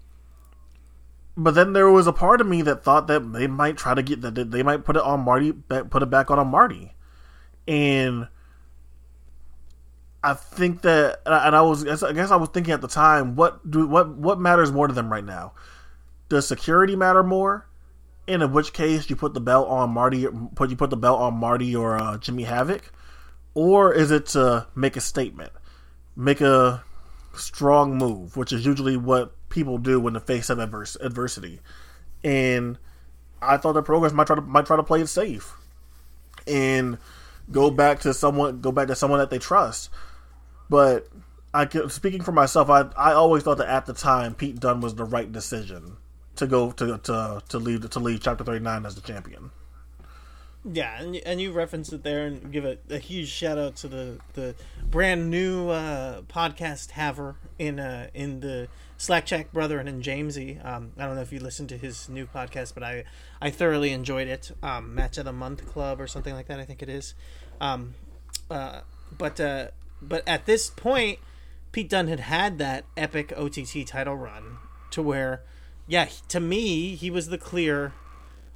but 1.37 1.55
then 1.55 1.73
there 1.73 1.89
was 1.89 2.07
a 2.07 2.13
part 2.13 2.41
of 2.41 2.47
me 2.47 2.61
that 2.63 2.83
thought 2.83 3.07
that 3.07 3.33
they 3.33 3.47
might 3.47 3.77
try 3.77 3.93
to 3.93 4.03
get 4.03 4.21
that 4.21 4.51
they 4.51 4.63
might 4.63 4.83
put 4.83 4.97
it 4.97 5.03
on 5.03 5.21
Marty, 5.21 5.53
put 5.53 6.03
it 6.03 6.09
back 6.09 6.29
on, 6.31 6.39
on 6.39 6.47
Marty, 6.47 6.93
and 7.67 8.27
I 10.23 10.33
think 10.33 10.81
that, 10.81 11.21
and 11.25 11.55
I 11.55 11.61
was, 11.61 12.03
I 12.03 12.11
guess 12.11 12.31
I 12.31 12.35
was 12.35 12.49
thinking 12.49 12.73
at 12.73 12.81
the 12.81 12.87
time, 12.89 13.35
what 13.35 13.69
do 13.69 13.87
what 13.87 14.09
what 14.09 14.39
matters 14.39 14.71
more 14.71 14.87
to 14.87 14.93
them 14.93 15.11
right 15.11 15.23
now? 15.23 15.53
Does 16.27 16.47
security 16.47 16.95
matter 16.95 17.23
more? 17.23 17.67
And 18.27 18.43
in 18.43 18.51
which 18.51 18.73
case 18.73 19.09
you 19.09 19.15
put 19.15 19.33
the 19.33 19.39
belt 19.39 19.69
on 19.69 19.91
Marty, 19.91 20.27
put 20.55 20.69
you 20.69 20.75
put 20.75 20.89
the 20.89 20.97
belt 20.97 21.21
on 21.21 21.35
Marty 21.35 21.75
or 21.75 21.97
uh, 21.97 22.17
Jimmy 22.17 22.43
Havoc, 22.43 22.91
or 23.59 23.93
is 23.93 24.09
it 24.09 24.25
to 24.25 24.65
make 24.73 24.95
a 24.95 25.01
statement, 25.01 25.51
make 26.15 26.39
a 26.39 26.81
strong 27.33 27.97
move, 27.97 28.37
which 28.37 28.53
is 28.53 28.65
usually 28.65 28.95
what 28.95 29.33
people 29.49 29.77
do 29.77 29.99
when 29.99 30.13
the 30.13 30.21
face 30.21 30.49
of 30.49 30.59
adverse, 30.59 30.95
adversity. 31.01 31.59
And 32.23 32.77
I 33.41 33.57
thought 33.57 33.73
the 33.73 33.83
progress 33.83 34.13
might 34.13 34.27
try 34.27 34.37
to 34.37 34.41
might 34.41 34.65
try 34.65 34.77
to 34.77 34.83
play 34.83 35.01
it 35.01 35.07
safe, 35.07 35.57
and 36.47 36.99
go 37.51 37.69
back 37.69 37.99
to 38.01 38.13
someone 38.13 38.61
go 38.61 38.71
back 38.71 38.87
to 38.87 38.95
someone 38.95 39.19
that 39.19 39.29
they 39.29 39.39
trust. 39.39 39.89
But 40.69 41.09
I 41.53 41.65
can, 41.65 41.89
speaking 41.89 42.21
for 42.21 42.31
myself, 42.31 42.69
I 42.69 42.85
I 42.95 43.11
always 43.11 43.43
thought 43.43 43.57
that 43.57 43.67
at 43.67 43.85
the 43.85 43.93
time 43.93 44.35
Pete 44.35 44.61
Dunne 44.61 44.79
was 44.79 44.95
the 44.95 45.03
right 45.03 45.29
decision 45.29 45.97
to 46.37 46.47
go 46.47 46.71
to 46.71 46.97
to 46.97 47.43
to 47.49 47.57
leave 47.59 47.89
to 47.89 47.99
leave 47.99 48.21
chapter 48.21 48.45
thirty 48.45 48.63
nine 48.63 48.85
as 48.85 48.95
the 48.95 49.01
champion. 49.01 49.51
Yeah, 50.65 51.01
and, 51.01 51.15
and 51.15 51.39
you 51.39 51.51
reference 51.53 51.93
it 51.93 52.03
there 52.03 52.25
and 52.25 52.51
give 52.51 52.65
a, 52.65 52.77
a 52.89 52.97
huge 52.97 53.29
shout 53.29 53.57
out 53.57 53.77
to 53.77 53.87
the, 53.87 54.19
the 54.33 54.55
brand 54.91 55.29
new 55.29 55.69
uh, 55.69 56.21
podcast 56.23 56.91
haver 56.91 57.37
in 57.57 57.79
uh, 57.79 58.09
in 58.13 58.41
the 58.41 58.67
Slack 58.97 59.25
Chat 59.25 59.53
brother 59.53 59.79
and 59.79 59.87
in 59.87 60.01
Jamesy. 60.01 60.63
Um, 60.65 60.91
I 60.97 61.05
don't 61.05 61.15
know 61.15 61.21
if 61.21 61.31
you 61.31 61.39
listened 61.39 61.69
to 61.69 61.77
his 61.77 62.09
new 62.09 62.25
podcast, 62.25 62.73
but 62.73 62.83
I 62.83 63.05
I 63.41 63.51
thoroughly 63.51 63.93
enjoyed 63.93 64.27
it. 64.27 64.51
Um, 64.61 64.93
Match 64.93 65.17
of 65.17 65.23
the 65.23 65.31
Month 65.31 65.65
Club 65.65 66.01
or 66.01 66.07
something 66.07 66.33
like 66.33 66.47
that, 66.47 66.59
I 66.59 66.65
think 66.65 66.83
it 66.83 66.89
is. 66.89 67.13
Um, 67.61 67.95
uh, 68.51 68.81
but 69.17 69.39
uh, 69.39 69.69
but 70.01 70.27
at 70.27 70.45
this 70.45 70.69
point, 70.69 71.19
Pete 71.71 71.89
Dunne 71.89 72.09
had 72.09 72.19
had 72.19 72.57
that 72.57 72.83
epic 72.97 73.31
OTT 73.37 73.87
title 73.87 74.17
run 74.17 74.57
to 74.91 75.01
where, 75.01 75.41
yeah, 75.87 76.09
to 76.27 76.41
me 76.41 76.95
he 76.95 77.09
was 77.09 77.29
the 77.29 77.37
clear 77.37 77.93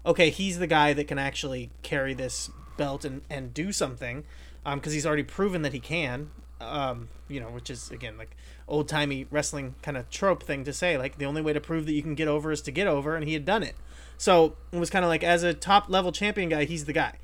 okay, 0.06 0.30
he's 0.30 0.60
the 0.60 0.68
guy 0.68 0.94
that 0.94 1.08
can 1.08 1.18
actually 1.20 1.72
carry 1.82 2.13
this 2.13 2.50
belt 2.78 3.06
and, 3.06 3.22
and 3.30 3.54
do 3.54 3.72
something 3.72 4.24
because 4.66 4.94
he's 4.94 5.06
already 5.06 5.24
proven 5.24 5.62
that 5.63 5.74
he 5.74 5.80
can. 5.80 6.32
Um, 6.62 7.10
you 7.28 7.42
know, 7.42 7.50
which 7.50 7.70
is 7.70 7.92
again 7.92 8.18
like 8.18 8.38
old 8.70 8.88
timey 8.88 9.26
wrestling 9.30 9.76
kind 9.82 9.98
of 9.98 10.10
trope 10.10 10.44
thing 10.44 10.63
to 10.63 10.72
say. 10.72 10.98
Like 10.98 11.18
the 11.18 11.26
only 11.26 11.42
way 11.42 11.52
to 11.52 11.60
prove 11.60 11.86
that 11.88 11.92
you 11.94 12.02
can 12.02 12.16
get 12.16 12.28
over 12.30 12.52
is 12.52 12.62
to 12.62 12.72
get 12.72 12.88
over, 12.88 13.16
and 13.16 13.28
he 13.28 13.34
had 13.34 13.44
done 13.44 13.63
it. 13.63 13.76
So 14.18 14.56
it 14.72 14.78
was 14.78 14.89
kind 14.89 15.04
of 15.04 15.10
like 15.10 15.24
as 15.24 15.44
a 15.44 15.54
top 15.54 15.89
level 15.89 16.12
champion 16.13 16.48
guy, 16.50 16.63
he's 16.63 16.86
the 16.86 16.94
guy. 16.94 17.16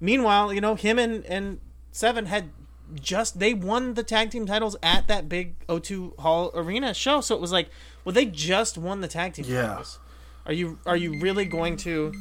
Meanwhile, 0.00 0.52
you 0.52 0.60
know, 0.60 0.74
him 0.76 0.98
and 0.98 1.24
and 1.26 1.58
Seven 1.90 2.26
had 2.26 2.50
just 2.94 3.38
they 3.40 3.54
won 3.54 3.94
the 3.94 4.02
tag 4.02 4.30
team 4.30 4.46
titles 4.46 4.76
at 4.82 5.08
that 5.08 5.28
big 5.28 5.54
O2 5.66 6.18
Hall 6.20 6.50
Arena 6.54 6.92
show. 6.94 7.20
So 7.20 7.34
it 7.34 7.40
was 7.40 7.50
like, 7.52 7.68
well, 8.04 8.12
they 8.12 8.26
just 8.26 8.76
won 8.78 9.00
the 9.00 9.08
tag 9.08 9.32
team 9.32 9.46
Yeah. 9.48 9.68
titles. 9.68 9.98
Are 10.46 10.52
you 10.52 10.78
are 10.86 10.96
you 10.96 11.20
really 11.20 11.44
going 11.46 11.76
to 11.78 12.12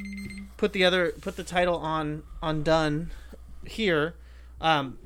put 0.57 0.73
the 0.73 0.85
other 0.85 1.11
put 1.21 1.35
the 1.35 1.43
title 1.43 1.75
on 1.77 2.23
on 2.41 2.63
Dunne 2.63 3.11
here, 3.65 4.15
um, 4.61 4.97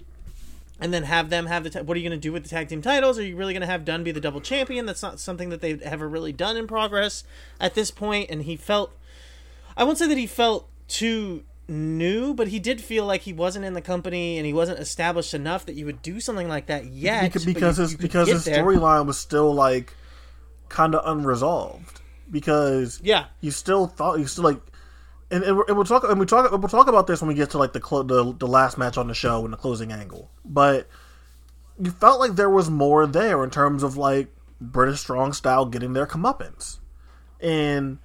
and 0.80 0.94
then 0.94 1.04
have 1.04 1.30
them 1.32 1.48
have 1.48 1.64
the 1.64 1.84
what 1.84 1.98
are 1.98 2.00
you 2.00 2.08
going 2.08 2.20
to 2.20 2.22
do 2.22 2.32
with 2.32 2.44
the 2.44 2.50
tag 2.50 2.68
team 2.70 2.82
titles? 2.82 3.18
Are 3.18 3.24
you 3.26 3.36
really 3.36 3.54
going 3.54 3.62
to 3.62 3.68
have 3.68 3.84
Dunne 3.86 4.04
be 4.04 4.12
the 4.12 4.22
double 4.22 4.42
champion? 4.42 4.86
That's 4.86 5.02
not 5.02 5.20
something 5.20 5.50
that 5.50 5.62
they've 5.62 5.82
ever 5.82 6.08
really 6.08 6.32
done 6.32 6.58
in 6.58 6.68
progress 6.68 7.24
at 7.60 7.74
this 7.74 7.90
point. 7.90 8.30
And 8.30 8.44
he 8.44 8.56
felt, 8.56 8.92
I 9.76 9.84
won't 9.84 9.98
say 9.98 10.08
that 10.08 10.18
he 10.18 10.28
felt 10.28 10.68
too 10.88 11.44
new, 11.68 12.36
but 12.36 12.50
he 12.50 12.60
did 12.60 12.82
feel 12.82 13.06
like 13.06 13.22
he 13.22 13.34
wasn't 13.34 13.66
in 13.66 13.74
the 13.74 13.82
company 13.82 14.38
and 14.38 14.46
he 14.46 14.54
wasn't 14.54 14.78
established 14.80 15.34
enough 15.34 15.66
that 15.66 15.74
you 15.74 15.86
would 15.88 16.02
do 16.04 16.20
something 16.20 16.48
like 16.48 16.68
that 16.68 16.86
yet. 16.86 17.24
because, 17.24 17.46
you- 17.48 17.54
his 17.80 17.92
you 17.94 17.98
because 17.98 18.28
his 18.30 18.46
storyline 18.64 19.06
was 19.08 19.18
still 19.18 19.54
like 19.54 19.94
kind 20.70 20.94
of 20.94 21.02
unresolved 21.06 22.00
because 22.30 23.00
Yeah. 23.04 23.26
you 23.42 23.52
still 23.52 23.88
thought 23.88 24.20
you 24.20 24.28
still 24.28 24.44
like 24.46 24.60
and, 25.30 25.44
and, 25.44 25.60
and 25.68 25.76
we'll 25.76 25.86
talk 25.86 26.04
and 26.04 26.20
we 26.20 26.26
talk 26.26 26.50
we'll 26.52 26.62
talk 26.70 26.88
about 26.88 27.08
this 27.08 27.22
when 27.22 27.28
we 27.28 27.34
get 27.36 27.50
to 27.52 27.58
like 27.58 27.74
the 27.74 27.80
clo- 27.80 28.04
the 28.04 28.34
the 28.34 28.48
last 28.48 28.78
match 28.78 28.98
on 28.98 29.08
the 29.08 29.14
show 29.14 29.44
and 29.44 29.52
the 29.54 29.58
closing 29.58 29.92
angle. 29.92 30.32
But 30.46 30.88
you 31.80 31.92
felt 31.92 32.20
like 32.20 32.36
there 32.36 32.50
was 32.50 32.70
more 32.70 33.06
there 33.06 33.44
in 33.44 33.50
terms 33.50 33.84
of 33.84 33.98
like 33.98 34.30
British 34.62 35.02
strong 35.02 35.34
style 35.34 35.66
getting 35.66 35.94
their 35.94 36.08
comeuppance. 36.08 36.80
And 37.40 38.00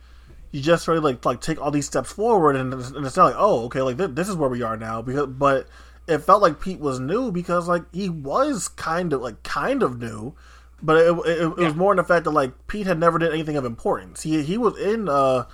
you 0.50 0.60
just 0.60 0.84
sort 0.84 0.98
of 0.98 1.04
like 1.04 1.24
like 1.24 1.40
take 1.40 1.60
all 1.60 1.70
these 1.70 1.86
steps 1.86 2.12
forward 2.12 2.56
and 2.56 2.74
it's, 2.74 2.90
and 2.90 3.06
it's 3.06 3.16
not 3.16 3.26
like 3.26 3.36
oh 3.38 3.64
okay 3.66 3.80
like 3.82 3.96
th- 3.96 4.10
this 4.12 4.28
is 4.28 4.36
where 4.36 4.50
we 4.50 4.62
are 4.62 4.76
now 4.76 5.00
because 5.00 5.26
but 5.28 5.66
it 6.06 6.18
felt 6.18 6.42
like 6.42 6.60
Pete 6.60 6.80
was 6.80 7.00
new 7.00 7.30
because 7.32 7.68
like 7.68 7.84
he 7.94 8.08
was 8.10 8.68
kind 8.68 9.12
of 9.14 9.22
like 9.22 9.42
kind 9.44 9.82
of 9.82 9.98
new 9.98 10.34
but 10.82 10.96
it, 10.96 11.12
it, 11.26 11.42
it 11.42 11.56
was 11.56 11.74
more 11.74 11.92
in 11.92 11.96
the 11.96 12.04
fact 12.04 12.24
that 12.24 12.30
like 12.30 12.66
Pete 12.66 12.86
had 12.86 12.98
never 12.98 13.18
did 13.18 13.32
anything 13.32 13.56
of 13.56 13.64
importance 13.64 14.22
he 14.22 14.42
he 14.42 14.58
was 14.58 14.76
in 14.78 15.08
uh 15.08 15.44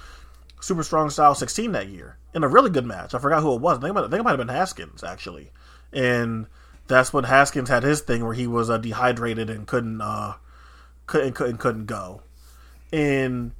Super 0.60 0.82
Strong 0.82 1.10
Style 1.10 1.34
16 1.34 1.72
that 1.72 1.88
year 1.88 2.18
in 2.34 2.44
a 2.44 2.48
really 2.48 2.70
good 2.70 2.86
match. 2.86 3.14
I 3.14 3.18
forgot 3.18 3.42
who 3.42 3.54
it 3.54 3.60
was. 3.60 3.78
I 3.78 3.80
think 3.80 3.90
it 3.90 3.94
might, 3.94 4.04
I 4.04 4.08
think 4.08 4.20
it 4.20 4.22
might 4.24 4.30
have 4.30 4.38
been 4.38 4.48
Haskins 4.48 5.04
actually, 5.04 5.50
and 5.92 6.46
that's 6.86 7.12
when 7.12 7.24
Haskins 7.24 7.68
had 7.68 7.82
his 7.82 8.00
thing 8.00 8.24
where 8.24 8.34
he 8.34 8.46
was 8.46 8.70
uh, 8.70 8.78
dehydrated 8.78 9.50
and 9.50 9.66
couldn't 9.66 10.00
uh, 10.00 10.34
couldn't 11.06 11.34
couldn't 11.34 11.58
couldn't 11.58 11.86
go, 11.86 12.22
and 12.92 13.52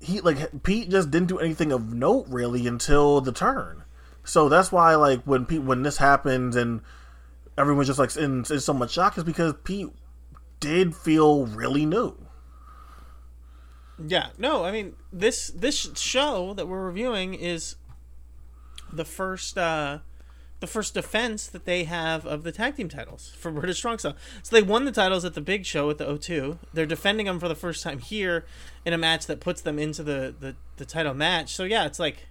he 0.00 0.20
like 0.20 0.62
Pete 0.62 0.90
just 0.90 1.10
didn't 1.10 1.28
do 1.28 1.38
anything 1.38 1.72
of 1.72 1.92
note 1.92 2.26
really 2.28 2.66
until 2.66 3.20
the 3.20 3.32
turn. 3.32 3.84
So 4.24 4.48
that's 4.48 4.70
why 4.70 4.94
like 4.94 5.22
when 5.24 5.46
Pete 5.46 5.62
when 5.62 5.82
this 5.82 5.98
happens 5.98 6.54
and 6.56 6.82
everyone's 7.58 7.88
just 7.88 7.98
like 7.98 8.16
in, 8.16 8.44
in 8.50 8.60
so 8.60 8.72
much 8.72 8.92
shock 8.92 9.18
is 9.18 9.24
because 9.24 9.54
Pete 9.64 9.88
did 10.62 10.94
feel 10.94 11.44
really 11.44 11.84
new. 11.84 12.16
Yeah, 14.02 14.28
no, 14.38 14.64
I 14.64 14.72
mean 14.72 14.94
this 15.12 15.48
this 15.48 15.90
show 15.96 16.54
that 16.54 16.66
we're 16.66 16.86
reviewing 16.86 17.34
is 17.34 17.76
the 18.92 19.04
first 19.04 19.58
uh 19.58 19.98
the 20.60 20.66
first 20.68 20.94
defense 20.94 21.48
that 21.48 21.64
they 21.64 21.82
have 21.84 22.24
of 22.24 22.44
the 22.44 22.52
tag 22.52 22.76
team 22.76 22.88
titles 22.88 23.34
for 23.36 23.50
British 23.60 23.78
Strong 23.78 23.98
Style. 23.98 24.16
So 24.42 24.54
they 24.54 24.62
won 24.62 24.84
the 24.84 24.92
titles 24.92 25.24
at 25.24 25.34
the 25.34 25.40
big 25.40 25.66
show 25.66 25.90
at 25.90 25.98
the 25.98 26.04
O2. 26.04 26.58
They're 26.72 26.86
defending 26.86 27.26
them 27.26 27.40
for 27.40 27.48
the 27.48 27.56
first 27.56 27.82
time 27.82 27.98
here 27.98 28.44
in 28.84 28.92
a 28.92 28.98
match 28.98 29.26
that 29.26 29.40
puts 29.40 29.60
them 29.60 29.78
into 29.78 30.02
the 30.04 30.34
the, 30.38 30.54
the 30.76 30.84
title 30.84 31.14
match. 31.14 31.54
So 31.54 31.64
yeah, 31.64 31.84
it's 31.84 31.98
like 31.98 32.28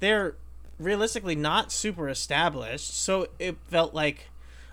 they're 0.00 0.36
realistically 0.78 1.36
not 1.36 1.70
super 1.70 2.08
established. 2.08 2.96
So 2.96 3.28
it 3.38 3.58
felt 3.68 3.94
like 3.94 4.30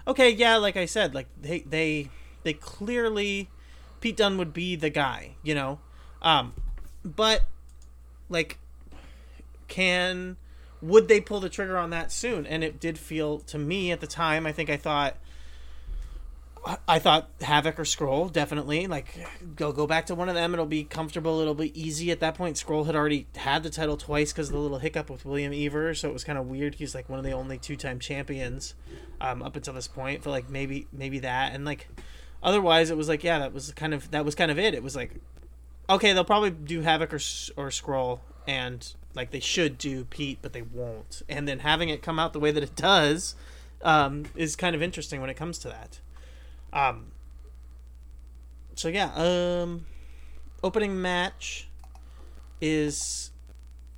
okay, 0.08 0.30
yeah, 0.30 0.56
like 0.56 0.78
I 0.78 0.86
said, 0.86 1.14
like 1.14 1.28
they 1.40 1.60
they 1.60 2.10
they 2.44 2.54
clearly 2.54 3.50
Pete 4.02 4.18
Dunne 4.18 4.38
would 4.38 4.54
be 4.54 4.76
the 4.76 4.90
guy, 4.90 5.36
you 5.44 5.56
know. 5.56 5.80
Um, 6.22 6.54
but 7.06 7.44
like, 8.30 8.58
can 9.68 10.38
would 10.82 11.08
they 11.08 11.22
pull 11.22 11.40
the 11.40 11.50
trigger 11.50 11.78
on 11.78 11.92
that 11.92 12.12
soon? 12.12 12.46
And 12.46 12.64
it 12.64 12.80
did 12.80 12.98
feel 12.98 13.40
to 13.40 13.58
me 13.58 13.92
at 13.92 14.02
the 14.02 14.08
time. 14.08 14.46
I 14.46 14.52
think 14.52 14.70
I 14.70 14.78
thought. 14.78 15.16
I 16.88 17.00
thought 17.00 17.28
Havoc 17.42 17.80
or 17.80 17.84
Scurll 17.86 18.32
definitely 18.32 18.86
like 18.86 19.18
go 19.56 19.72
go 19.72 19.88
back 19.88 20.06
to 20.06 20.16
one 20.16 20.30
of 20.30 20.36
them. 20.36 20.54
It'll 20.54 20.68
be 20.68 20.84
comfortable. 20.84 21.40
It'll 21.40 21.56
be 21.56 21.80
easy 21.80 22.12
at 22.12 22.20
that 22.20 22.36
point. 22.36 22.56
Scurll 22.56 22.86
had 22.86 22.96
already 22.96 23.26
had 23.36 23.64
the 23.64 23.72
title 23.72 23.98
twice 23.98 24.32
because 24.32 24.50
of 24.50 24.54
the 24.54 24.60
little 24.60 24.78
hiccup 24.78 25.10
with 25.10 25.26
William 25.26 25.54
Eaver, 25.54 25.96
so 25.96 26.08
it 26.08 26.14
was 26.14 26.24
kind 26.24 26.38
of 26.38 26.46
weird. 26.46 26.76
He's 26.76 26.94
like 26.94 27.10
one 27.10 27.18
of 27.18 27.26
the 27.26 27.32
only 27.32 27.58
two 27.58 27.76
time 27.76 27.98
champions 27.98 28.76
um, 29.20 29.42
up 29.42 29.56
until 29.56 29.74
this 29.74 29.88
point. 29.88 30.22
For 30.22 30.30
like 30.30 30.52
maybe 30.52 30.86
maybe 30.94 31.18
that 31.20 31.56
and 31.56 31.66
like 31.66 31.88
otherwise 32.44 32.90
it 32.90 32.98
was 32.98 33.08
like 33.08 33.24
yeah 33.24 33.40
that 33.40 33.54
was 33.54 33.72
kind 33.74 33.94
of 33.94 34.12
that 34.12 34.26
was 34.26 34.36
kind 34.36 34.52
of 34.52 34.60
it. 34.60 34.74
It 34.74 34.84
was 34.84 34.96
like 34.96 35.12
okay 35.90 36.14
they'll 36.14 36.24
probably 36.24 36.52
do 36.52 36.82
Havoc 36.82 37.14
or 37.14 37.22
or 37.58 37.70
Scurll 37.70 38.20
and 38.48 38.94
like 39.14 39.32
they 39.32 39.40
should 39.40 39.78
do 39.78 40.06
Pete, 40.06 40.40
but 40.42 40.54
they 40.54 40.62
won't. 40.62 41.22
And 41.28 41.48
then 41.48 41.60
having 41.60 41.90
it 41.90 42.02
come 42.02 42.20
out 42.20 42.34
the 42.34 42.40
way 42.40 42.52
that 42.52 42.64
it 42.64 42.76
does 42.76 43.36
um, 43.84 44.26
is 44.36 44.56
kind 44.56 44.76
of 44.76 44.82
interesting 44.82 45.22
when 45.22 45.30
it 45.30 45.36
comes 45.36 45.58
to 45.60 45.68
that. 45.70 46.00
Um, 46.74 47.12
so 48.76 48.88
yeah, 48.88 49.12
um, 49.16 49.86
opening 50.64 51.02
match 51.02 51.68
is 52.62 53.32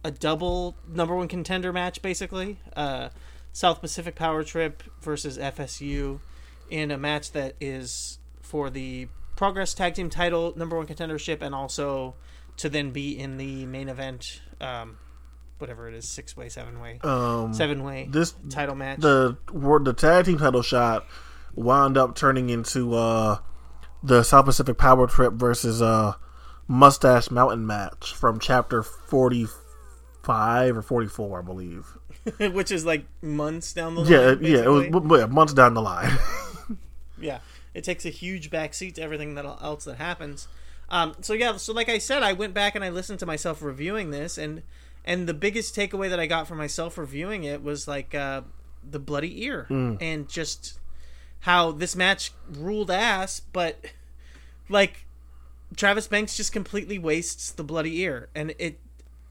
a 0.04 0.12
double 0.12 0.76
number 0.88 1.16
one 1.16 1.28
contender 1.28 1.72
match, 1.72 2.02
basically. 2.02 2.60
Uh, 2.76 3.10
South 3.52 3.82
Pacific 3.82 4.16
Power 4.16 4.44
Trip 4.44 4.84
versus 5.02 5.38
FSU 5.38 6.20
in 6.70 6.90
a 6.90 6.98
match 6.98 7.32
that 7.34 7.56
is 7.62 8.18
for 8.54 8.70
the 8.70 9.08
Progress 9.36 9.74
Tag 9.74 9.96
Team 9.96 10.12
title, 10.12 10.54
number 10.56 10.78
one 10.78 10.86
contendership, 10.86 11.42
and 11.42 11.56
also 11.56 12.14
to 12.58 12.70
then 12.70 12.92
be 12.92 13.18
in 13.18 13.38
the 13.38 13.66
main 13.66 13.90
event, 13.90 14.42
um, 14.62 15.00
whatever 15.58 15.88
it 15.88 15.96
is, 15.96 16.08
six 16.08 16.38
way, 16.38 16.50
seven 16.50 16.80
way, 16.80 17.00
Um, 17.04 17.52
seven 17.56 17.84
way 17.84 18.08
this 18.12 18.36
title 18.52 18.76
match. 18.76 19.00
the 19.00 19.36
the 19.84 19.94
tag 19.94 20.26
team 20.26 20.38
title 20.38 20.62
shot 20.62 21.08
wound 21.56 21.98
up 21.98 22.16
turning 22.16 22.52
into 22.52 22.94
uh 22.94 23.40
the 24.04 24.22
South 24.22 24.46
Pacific 24.46 24.78
Power 24.78 25.08
Trip 25.08 25.34
versus 25.34 25.82
uh 25.82 26.14
Mustache 26.68 27.32
Mountain 27.32 27.66
match 27.66 28.14
from 28.14 28.40
chapter 28.40 28.84
forty 28.84 29.48
five 30.22 30.78
or 30.78 30.84
forty 30.84 31.08
four, 31.08 31.40
I 31.40 31.42
believe. 31.42 31.88
which 32.38 32.72
is 32.72 32.86
like 32.86 33.06
months 33.24 33.74
down 33.74 33.96
the 33.96 34.02
line. 34.02 34.12
Yeah, 34.12 34.36
yeah, 34.40 34.64
it 34.66 34.70
was 34.70 35.20
yeah, 35.20 35.26
months 35.26 35.54
down 35.54 35.74
the 35.74 35.82
line. 35.82 36.12
yeah. 37.20 37.40
It 37.74 37.84
takes 37.84 38.06
a 38.06 38.10
huge 38.10 38.50
backseat 38.50 38.96
to 38.96 39.02
everything 39.02 39.36
that 39.36 39.46
else 39.46 39.86
that 39.86 39.98
happens. 39.98 40.48
Um, 40.90 41.16
so 41.22 41.34
yeah, 41.34 41.58
so 41.58 41.74
like 41.74 41.90
I 41.90 41.98
said, 41.98 42.24
I 42.24 42.34
went 42.34 42.54
back 42.54 42.76
and 42.76 42.84
I 42.84 42.90
listened 42.90 43.20
to 43.20 43.26
myself 43.26 43.62
reviewing 43.62 44.12
this, 44.12 44.38
and 44.38 44.62
and 45.06 45.28
the 45.28 45.34
biggest 45.34 45.76
takeaway 45.76 46.10
that 46.10 46.20
I 46.20 46.28
got 46.28 46.48
from 46.48 46.58
myself 46.58 46.98
reviewing 46.98 47.44
it 47.44 47.64
was 47.64 47.88
like 47.88 48.14
uh, 48.14 48.42
the 48.90 49.00
bloody 49.00 49.44
ear 49.44 49.66
and 50.00 50.30
just 50.30 50.80
how 51.42 51.72
this 51.72 51.96
match 51.96 52.32
ruled 52.50 52.90
ass, 52.92 53.42
but 53.52 53.84
like 54.70 55.06
Travis 55.76 56.08
Banks 56.08 56.38
just 56.38 56.54
completely 56.54 56.98
wastes 57.00 57.52
the 57.52 57.64
bloody 57.64 58.00
ear, 58.02 58.30
and 58.36 58.54
it 58.60 58.80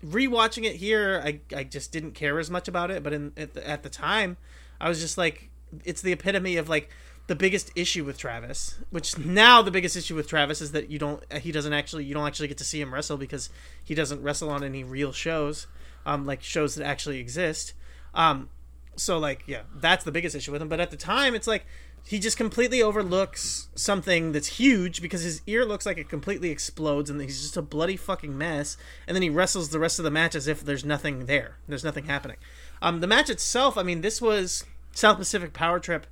rewatching 0.04 0.64
it 0.64 0.76
here, 0.76 1.22
I 1.24 1.40
I 1.56 1.64
just 1.64 1.92
didn't 1.92 2.12
care 2.12 2.38
as 2.38 2.50
much 2.50 2.66
about 2.66 2.90
it, 2.90 3.02
but 3.02 3.12
in 3.12 3.32
at 3.36 3.54
the, 3.54 3.68
at 3.68 3.82
the 3.82 3.88
time, 3.88 4.36
I 4.80 4.88
was 4.88 5.00
just 5.00 5.16
like, 5.16 5.48
it's 5.84 6.02
the 6.02 6.12
epitome 6.12 6.56
of 6.56 6.68
like 6.68 6.90
the 7.26 7.36
biggest 7.36 7.70
issue 7.76 8.04
with 8.04 8.18
Travis. 8.18 8.78
Which 8.90 9.18
now 9.18 9.62
the 9.62 9.70
biggest 9.70 9.96
issue 9.96 10.14
with 10.14 10.28
Travis 10.28 10.60
is 10.60 10.72
that 10.72 10.90
you 10.90 10.98
don't 10.98 11.22
he 11.32 11.52
doesn't 11.52 11.72
actually 11.72 12.04
you 12.04 12.14
don't 12.14 12.26
actually 12.26 12.48
get 12.48 12.58
to 12.58 12.64
see 12.64 12.80
him 12.80 12.92
wrestle 12.92 13.16
because 13.16 13.50
he 13.82 13.94
doesn't 13.94 14.22
wrestle 14.22 14.50
on 14.50 14.64
any 14.64 14.84
real 14.84 15.12
shows, 15.12 15.66
um 16.04 16.26
like 16.26 16.42
shows 16.42 16.74
that 16.74 16.86
actually 16.86 17.18
exist. 17.18 17.74
Um, 18.14 18.50
so 18.96 19.18
like 19.18 19.44
yeah, 19.46 19.62
that's 19.74 20.04
the 20.04 20.12
biggest 20.12 20.36
issue 20.36 20.52
with 20.52 20.62
him. 20.62 20.68
But 20.68 20.80
at 20.80 20.90
the 20.90 20.96
time, 20.96 21.34
it's 21.34 21.46
like 21.46 21.64
he 22.04 22.18
just 22.18 22.36
completely 22.36 22.82
overlooks 22.82 23.68
something 23.74 24.32
that's 24.32 24.58
huge 24.58 25.00
because 25.00 25.22
his 25.22 25.40
ear 25.46 25.64
looks 25.64 25.86
like 25.86 25.98
it 25.98 26.08
completely 26.08 26.50
explodes 26.50 27.08
and 27.08 27.20
he's 27.20 27.40
just 27.40 27.56
a 27.56 27.62
bloody 27.62 27.96
fucking 27.96 28.36
mess. 28.36 28.76
And 29.06 29.14
then 29.14 29.22
he 29.22 29.30
wrestles 29.30 29.70
the 29.70 29.78
rest 29.78 30.00
of 30.00 30.04
the 30.04 30.10
match 30.10 30.34
as 30.34 30.48
if 30.48 30.64
there's 30.64 30.84
nothing 30.84 31.26
there. 31.26 31.58
There's 31.68 31.84
nothing 31.84 32.06
happening. 32.06 32.38
Um, 32.80 33.00
the 33.00 33.06
match 33.06 33.30
itself, 33.30 33.78
I 33.78 33.84
mean, 33.84 34.00
this 34.00 34.20
was 34.20 34.64
South 34.92 35.18
Pacific 35.18 35.52
Power 35.52 35.78
Trip 35.78 36.06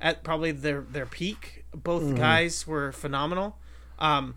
at 0.00 0.22
probably 0.24 0.52
their 0.52 0.80
their 0.82 1.06
peak. 1.06 1.64
Both 1.74 2.16
guys 2.16 2.66
were 2.66 2.92
phenomenal. 2.92 3.56
Um, 3.98 4.36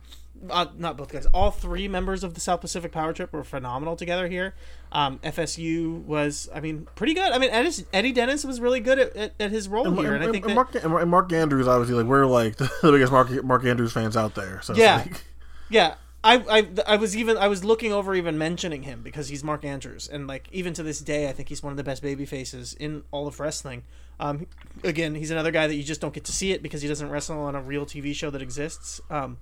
uh, 0.49 0.67
not 0.77 0.95
both 0.97 1.09
guys. 1.11 1.25
All 1.27 1.51
three 1.51 1.87
members 1.87 2.23
of 2.23 2.33
the 2.33 2.39
South 2.39 2.61
Pacific 2.61 2.91
Power 2.93 3.11
Trip 3.13 3.31
were 3.33 3.43
phenomenal 3.43 3.95
together 3.97 4.27
here. 4.29 4.53
Um, 4.91 5.19
FSU 5.19 6.03
was, 6.05 6.49
I 6.55 6.61
mean, 6.61 6.87
pretty 6.95 7.13
good. 7.13 7.31
I 7.31 7.37
mean, 7.37 7.49
Eddie, 7.49 7.85
Eddie 7.93 8.11
Dennis 8.13 8.43
was 8.45 8.59
really 8.61 8.79
good 8.79 8.99
at, 8.99 9.15
at, 9.15 9.33
at 9.39 9.51
his 9.51 9.67
role 9.67 9.91
here, 10.01 10.15
and 10.15 10.23
I 10.23 10.31
think 10.31 10.45
that, 10.47 10.55
Mark, 10.55 10.73
and 10.75 11.11
Mark 11.11 11.31
Andrews 11.33 11.67
obviously 11.67 11.95
like 11.95 12.05
we're 12.05 12.25
like 12.25 12.55
the 12.57 12.69
biggest 12.83 13.11
Mark 13.11 13.29
Mark 13.43 13.65
Andrews 13.65 13.91
fans 13.91 14.15
out 14.17 14.35
there. 14.35 14.61
So 14.63 14.73
Yeah. 14.75 14.97
like- 14.97 15.23
Yeah, 15.69 15.95
I, 16.23 16.43
I 16.49 16.67
I 16.93 16.95
was 16.97 17.15
even 17.15 17.37
I 17.37 17.47
was 17.47 17.63
looking 17.63 17.93
over 17.93 18.13
even 18.13 18.37
mentioning 18.37 18.83
him 18.83 19.01
because 19.03 19.29
he's 19.29 19.43
Mark 19.43 19.63
Andrews, 19.63 20.07
and 20.07 20.27
like 20.27 20.49
even 20.51 20.73
to 20.73 20.83
this 20.83 20.99
day, 20.99 21.29
I 21.29 21.31
think 21.31 21.47
he's 21.49 21.63
one 21.63 21.71
of 21.71 21.77
the 21.77 21.83
best 21.83 22.01
baby 22.01 22.25
faces 22.25 22.73
in 22.73 23.03
all 23.11 23.27
of 23.27 23.39
wrestling. 23.39 23.83
Um, 24.19 24.47
again, 24.83 25.15
he's 25.15 25.31
another 25.31 25.51
guy 25.51 25.67
that 25.67 25.75
you 25.75 25.83
just 25.83 26.01
don't 26.01 26.13
get 26.13 26.25
to 26.25 26.33
see 26.33 26.51
it 26.51 26.61
because 26.61 26.81
he 26.81 26.89
doesn't 26.89 27.09
wrestle 27.09 27.39
on 27.39 27.55
a 27.55 27.61
real 27.61 27.85
TV 27.85 28.13
show 28.13 28.29
that 28.31 28.41
exists. 28.41 28.99
Um, 29.09 29.37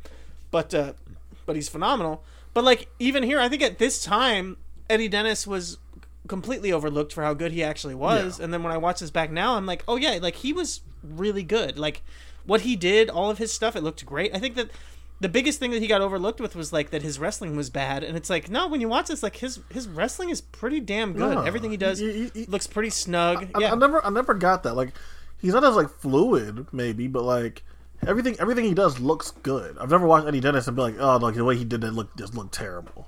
but 0.51 0.73
uh, 0.73 0.93
but 1.47 1.55
he's 1.55 1.67
phenomenal. 1.67 2.23
But 2.53 2.63
like 2.63 2.87
even 2.99 3.23
here, 3.23 3.39
I 3.39 3.49
think 3.49 3.63
at 3.63 3.79
this 3.79 4.03
time, 4.03 4.57
Eddie 4.87 5.07
Dennis 5.07 5.47
was 5.47 5.79
completely 6.27 6.71
overlooked 6.71 7.13
for 7.13 7.23
how 7.23 7.33
good 7.33 7.53
he 7.53 7.63
actually 7.63 7.95
was. 7.95 8.37
Yeah. 8.37 8.45
And 8.45 8.53
then 8.53 8.61
when 8.61 8.71
I 8.71 8.77
watch 8.77 8.99
this 8.99 9.11
back 9.11 9.31
now, 9.31 9.55
I'm 9.55 9.65
like, 9.65 9.83
oh 9.87 9.95
yeah, 9.95 10.19
like 10.21 10.35
he 10.35 10.53
was 10.53 10.81
really 11.01 11.43
good. 11.43 11.79
Like 11.79 12.03
what 12.45 12.61
he 12.61 12.75
did, 12.75 13.09
all 13.09 13.31
of 13.31 13.39
his 13.39 13.51
stuff, 13.51 13.75
it 13.75 13.81
looked 13.81 14.05
great. 14.05 14.35
I 14.35 14.39
think 14.39 14.55
that 14.55 14.69
the 15.19 15.29
biggest 15.29 15.59
thing 15.59 15.71
that 15.71 15.81
he 15.81 15.87
got 15.87 16.01
overlooked 16.01 16.39
with 16.39 16.55
was 16.55 16.71
like 16.71 16.91
that 16.91 17.01
his 17.01 17.17
wrestling 17.19 17.55
was 17.55 17.69
bad, 17.69 18.03
and 18.03 18.15
it's 18.15 18.29
like 18.29 18.49
no, 18.49 18.67
when 18.67 18.81
you 18.81 18.87
watch 18.89 19.07
this, 19.07 19.23
like 19.23 19.37
his 19.37 19.59
his 19.69 19.87
wrestling 19.87 20.29
is 20.29 20.41
pretty 20.41 20.79
damn 20.79 21.13
good. 21.13 21.35
No. 21.35 21.41
Everything 21.41 21.71
he 21.71 21.77
does 21.77 21.99
He- 21.99 22.29
he- 22.33 22.45
looks 22.45 22.67
pretty 22.67 22.89
snug. 22.91 23.47
I, 23.55 23.59
yeah, 23.59 23.71
I 23.71 23.75
never 23.75 24.05
I 24.05 24.09
never 24.09 24.33
got 24.33 24.63
that. 24.63 24.75
Like 24.75 24.93
he's 25.41 25.53
not 25.53 25.63
as 25.63 25.75
like 25.75 25.89
fluid 25.89 26.67
maybe, 26.71 27.07
but 27.07 27.23
like 27.23 27.63
everything 28.05 28.35
everything 28.39 28.65
he 28.65 28.73
does 28.73 28.99
looks 28.99 29.31
good. 29.31 29.77
I've 29.79 29.89
never 29.89 30.05
watched 30.05 30.27
Eddie 30.27 30.39
Dennis 30.39 30.67
and 30.67 30.75
be 30.75 30.81
like, 30.83 30.95
oh, 30.99 31.17
like 31.17 31.35
the 31.35 31.43
way 31.43 31.55
he 31.57 31.65
did 31.65 31.81
that 31.81 31.93
look 31.93 32.15
just 32.15 32.35
looked 32.35 32.53
terrible. 32.53 33.07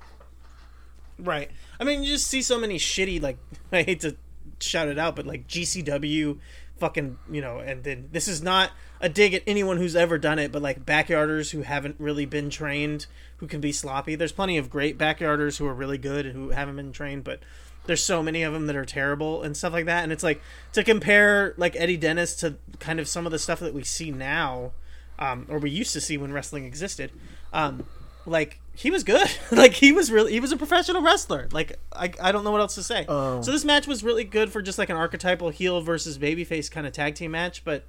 Right. 1.18 1.50
I 1.78 1.84
mean, 1.84 2.02
you 2.02 2.08
just 2.08 2.26
see 2.26 2.42
so 2.42 2.58
many 2.58 2.76
shitty 2.78 3.22
like 3.22 3.38
I 3.72 3.82
hate 3.82 4.00
to 4.00 4.16
shout 4.60 4.88
it 4.88 4.98
out, 4.98 5.16
but 5.16 5.26
like 5.26 5.46
GCW 5.46 6.38
fucking, 6.80 7.18
you 7.30 7.40
know, 7.40 7.58
and 7.58 7.84
then 7.84 8.08
this 8.10 8.26
is 8.26 8.42
not 8.42 8.72
a 9.00 9.08
dig 9.08 9.34
at 9.34 9.42
anyone 9.46 9.76
who's 9.76 9.94
ever 9.94 10.18
done 10.18 10.38
it, 10.38 10.50
but 10.50 10.62
like 10.62 10.84
backyarders 10.84 11.50
who 11.52 11.62
haven't 11.62 11.96
really 11.98 12.26
been 12.26 12.50
trained, 12.50 13.06
who 13.36 13.46
can 13.46 13.60
be 13.60 13.70
sloppy. 13.70 14.14
There's 14.16 14.32
plenty 14.32 14.58
of 14.58 14.70
great 14.70 14.98
backyarders 14.98 15.58
who 15.58 15.66
are 15.66 15.74
really 15.74 15.98
good 15.98 16.26
and 16.26 16.34
who 16.34 16.50
haven't 16.50 16.76
been 16.76 16.92
trained, 16.92 17.22
but 17.22 17.40
there's 17.86 18.02
so 18.02 18.22
many 18.22 18.42
of 18.42 18.52
them 18.52 18.66
that 18.66 18.76
are 18.76 18.84
terrible 18.84 19.42
and 19.42 19.56
stuff 19.56 19.72
like 19.72 19.86
that. 19.86 20.02
And 20.02 20.12
it's 20.12 20.22
like 20.22 20.40
to 20.72 20.82
compare 20.82 21.54
like 21.56 21.76
Eddie 21.76 21.96
Dennis 21.96 22.34
to 22.36 22.56
kind 22.78 22.98
of 22.98 23.06
some 23.06 23.26
of 23.26 23.32
the 23.32 23.38
stuff 23.38 23.60
that 23.60 23.74
we 23.74 23.84
see 23.84 24.10
now, 24.10 24.72
um, 25.18 25.46
or 25.48 25.58
we 25.58 25.70
used 25.70 25.92
to 25.92 26.00
see 26.00 26.16
when 26.16 26.32
wrestling 26.32 26.64
existed. 26.64 27.12
Um, 27.52 27.84
like 28.30 28.60
he 28.74 28.90
was 28.90 29.04
good. 29.04 29.28
like 29.52 29.72
he 29.72 29.92
was 29.92 30.10
really 30.10 30.32
he 30.32 30.40
was 30.40 30.52
a 30.52 30.56
professional 30.56 31.02
wrestler. 31.02 31.48
Like 31.52 31.78
I, 31.92 32.12
I 32.20 32.32
don't 32.32 32.44
know 32.44 32.50
what 32.50 32.60
else 32.60 32.76
to 32.76 32.82
say. 32.82 33.04
Um, 33.06 33.42
so 33.42 33.50
this 33.52 33.64
match 33.64 33.86
was 33.86 34.02
really 34.02 34.24
good 34.24 34.50
for 34.50 34.62
just 34.62 34.78
like 34.78 34.88
an 34.88 34.96
archetypal 34.96 35.50
heel 35.50 35.80
versus 35.80 36.18
babyface 36.18 36.70
kind 36.70 36.86
of 36.86 36.92
tag 36.92 37.14
team 37.14 37.32
match, 37.32 37.64
but 37.64 37.84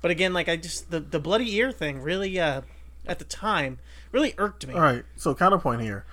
but 0.00 0.10
again 0.10 0.32
like 0.32 0.48
I 0.48 0.56
just 0.56 0.90
the 0.90 1.00
the 1.00 1.18
bloody 1.18 1.52
ear 1.56 1.72
thing 1.72 2.00
really 2.02 2.38
uh 2.38 2.62
at 3.06 3.18
the 3.18 3.24
time 3.24 3.78
really 4.12 4.34
irked 4.38 4.66
me. 4.66 4.74
All 4.74 4.80
right, 4.80 5.04
so 5.16 5.34
counterpoint 5.34 5.80
here. 5.80 6.04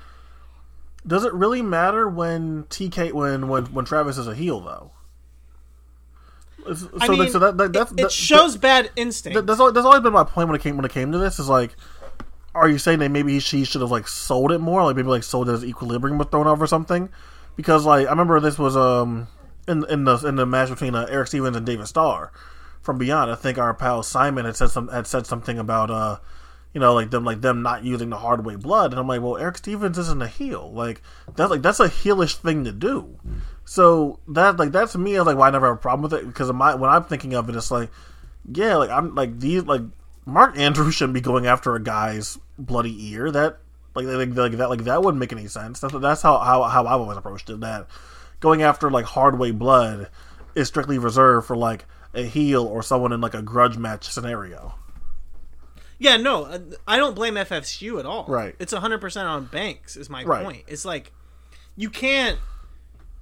Does 1.06 1.24
it 1.24 1.34
really 1.34 1.62
matter 1.62 2.10
when 2.10 2.64
TK 2.64 3.12
when 3.12 3.48
when 3.48 3.66
when 3.66 3.86
Travis 3.86 4.18
is 4.18 4.28
a 4.28 4.34
heel 4.34 4.60
though? 4.62 4.92
So, 6.74 6.90
I 7.00 7.08
mean, 7.10 7.30
so 7.30 7.38
that, 7.38 7.58
that, 7.58 7.74
that's, 7.74 7.92
it, 7.92 8.00
it 8.00 8.04
that- 8.04 8.12
shows 8.12 8.58
bad 8.58 8.90
instinct. 8.96 9.36
that- 9.36 9.46
that's 9.46 9.60
always, 9.60 9.76
that's 9.76 9.86
always 9.86 10.02
been 10.02 10.14
my 10.14 10.24
point 10.24 10.48
when 10.50 10.56
it 10.56 10.64
came 10.64 10.76
when 10.78 10.86
it 10.86 10.92
came 10.92 11.12
to 11.12 11.18
this 11.20 11.38
is 11.38 11.48
like, 11.48 11.76
are 12.56 12.70
you 12.70 12.78
saying 12.78 13.00
that 13.00 13.12
maybe 13.12 13.40
she 13.40 13.66
should 13.66 13.82
have 13.82 13.92
like 13.92 14.08
sold 14.08 14.52
it 14.52 14.60
more, 14.60 14.84
like 14.84 14.96
maybe 14.96 15.10
like 15.10 15.24
sold 15.24 15.50
it 15.50 15.54
as 15.54 15.64
Equilibrium 15.66 16.18
was 16.18 16.28
thrown 16.28 16.48
off 16.48 16.62
or 16.62 16.68
something? 16.68 17.10
Because 17.56 17.86
like 17.86 18.08
I 18.08 18.10
remember 18.10 18.40
this 18.40 18.58
was 18.58 18.76
um 18.76 19.28
in 19.68 19.86
in 19.90 20.06
the 20.06 20.18
in 20.26 20.36
the 20.36 20.46
match 20.46 20.70
between 20.70 20.96
uh, 20.96 21.06
Erick 21.10 21.28
Stevens 21.28 21.58
and 21.58 21.66
David 21.66 21.88
Starr 21.88 22.32
from 22.82 22.98
Beyond. 22.98 23.32
I 23.32 23.36
think 23.36 23.58
our 23.58 23.74
pal 23.74 24.04
Simon 24.04 24.46
had 24.46 24.56
said 24.56 24.70
some 24.70 24.88
had 24.88 25.08
said 25.08 25.28
something 25.28 25.60
about 25.60 25.92
uh 25.92 26.18
you 26.74 26.82
know, 26.82 26.94
like 26.94 27.10
them, 27.10 27.24
like 27.24 27.40
them 27.40 27.62
not 27.62 27.86
using 27.86 28.10
the 28.10 28.18
hard 28.18 28.46
way 28.46 28.58
blood, 28.58 28.92
and 28.92 29.00
I'm 29.00 29.08
like, 29.08 29.22
well, 29.22 29.38
Erick 29.38 29.60
Stevens 29.60 29.98
isn't 29.98 30.22
a 30.22 30.28
heel, 30.28 30.74
like 30.74 31.02
that's 31.34 31.50
like 31.50 31.62
that's 31.62 31.80
a 31.80 31.88
heelish 31.88 32.36
thing 32.36 32.66
to 32.66 32.74
do. 32.74 33.18
So 33.64 34.20
that 34.28 34.58
like 34.58 34.74
that 34.74 34.90
to 34.90 34.98
me, 34.98 35.16
I 35.16 35.20
was 35.22 35.28
like, 35.28 35.38
well, 35.38 35.46
I 35.46 35.52
never 35.52 35.68
have 35.68 35.78
a 35.78 35.80
problem 35.80 36.04
with 36.04 36.14
it 36.14 36.28
because 36.28 36.52
my 36.52 36.76
when 36.76 36.90
I'm 36.90 37.06
thinking 37.06 37.34
of 37.34 37.48
it, 37.48 37.56
it's 37.56 37.72
like, 37.72 37.90
yeah, 38.52 38.76
like 38.76 38.90
I'm 38.90 39.16
like 39.16 39.40
these 39.40 39.64
like 39.64 39.82
Mark 40.26 40.58
Andrews 40.58 40.96
shouldn't 40.96 41.14
be 41.14 41.22
going 41.22 41.46
after 41.48 41.76
a 41.76 41.82
guy's 41.82 42.38
bloody 42.58 43.12
ear. 43.12 43.32
That 43.32 43.60
like 43.94 44.06
like, 44.08 44.36
like 44.36 44.52
that 44.54 44.70
like 44.70 44.84
that 44.86 45.02
wouldn't 45.04 45.20
make 45.20 45.32
any 45.32 45.48
sense. 45.48 45.80
That's 45.80 45.94
that's 46.00 46.22
how 46.22 46.40
how 46.40 46.64
how 46.64 46.86
I've 46.86 47.02
always 47.02 47.18
approached 47.18 47.50
it. 47.50 47.60
That 47.60 47.88
going 48.40 48.62
after 48.64 48.90
like 48.90 49.06
hard 49.06 49.38
way 49.40 49.52
blood 49.52 50.10
is 50.56 50.68
strictly 50.68 50.98
reserved 50.98 51.48
for 51.48 51.56
like 51.56 51.86
a 52.14 52.24
heel 52.24 52.66
or 52.66 52.82
someone 52.82 53.12
in 53.12 53.22
like 53.22 53.34
a 53.34 53.42
grudge 53.42 53.78
match 53.78 54.10
scenario. 54.10 54.76
Yeah, 55.98 56.18
no, 56.18 56.44
uh, 56.46 56.60
I 56.88 56.98
don't 56.98 57.16
blame 57.16 57.36
FSU 57.36 58.00
at 58.00 58.06
all. 58.06 58.26
Right. 58.28 58.54
It's 58.60 58.74
100% 58.74 59.26
on 59.26 59.46
Banks, 59.46 59.96
is 59.96 60.10
my 60.10 60.26
Right. 60.26 60.44
point. 60.44 60.64
It's 60.68 60.84
like, 60.84 61.14
you 61.78 61.90
can't 61.90 62.38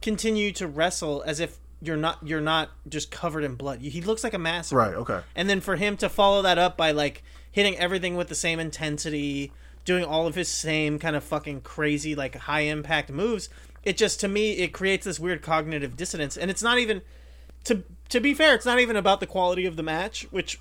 continue 0.01 0.51
to 0.53 0.67
wrestle 0.67 1.23
as 1.25 1.39
if 1.39 1.59
you're 1.83 1.97
not 1.97 2.19
you're 2.23 2.41
not 2.41 2.71
just 2.87 3.11
covered 3.11 3.43
in 3.43 3.55
blood. 3.55 3.81
He 3.81 4.01
looks 4.01 4.23
like 4.23 4.33
a 4.33 4.39
massacre. 4.39 4.77
Right. 4.77 4.93
Okay. 4.93 5.19
And 5.35 5.49
then 5.49 5.59
for 5.59 5.75
him 5.75 5.97
to 5.97 6.09
follow 6.09 6.41
that 6.43 6.57
up 6.57 6.77
by 6.77 6.91
like 6.91 7.23
hitting 7.51 7.77
everything 7.77 8.15
with 8.15 8.29
the 8.29 8.35
same 8.35 8.59
intensity, 8.59 9.51
doing 9.85 10.05
all 10.05 10.25
of 10.25 10.35
his 10.35 10.47
same 10.47 10.97
kind 10.97 11.15
of 11.15 11.23
fucking 11.23 11.61
crazy 11.61 12.15
like 12.15 12.35
high 12.35 12.61
impact 12.61 13.11
moves, 13.11 13.49
it 13.83 13.97
just 13.97 14.19
to 14.21 14.27
me 14.27 14.53
it 14.53 14.69
creates 14.69 15.05
this 15.05 15.19
weird 15.19 15.41
cognitive 15.41 15.97
dissonance. 15.97 16.37
And 16.37 16.49
it's 16.49 16.63
not 16.63 16.77
even 16.79 17.01
to 17.65 17.83
to 18.09 18.19
be 18.19 18.33
fair, 18.33 18.55
it's 18.55 18.65
not 18.65 18.79
even 18.79 18.95
about 18.95 19.19
the 19.19 19.27
quality 19.27 19.65
of 19.65 19.75
the 19.75 19.83
match, 19.83 20.27
which 20.31 20.59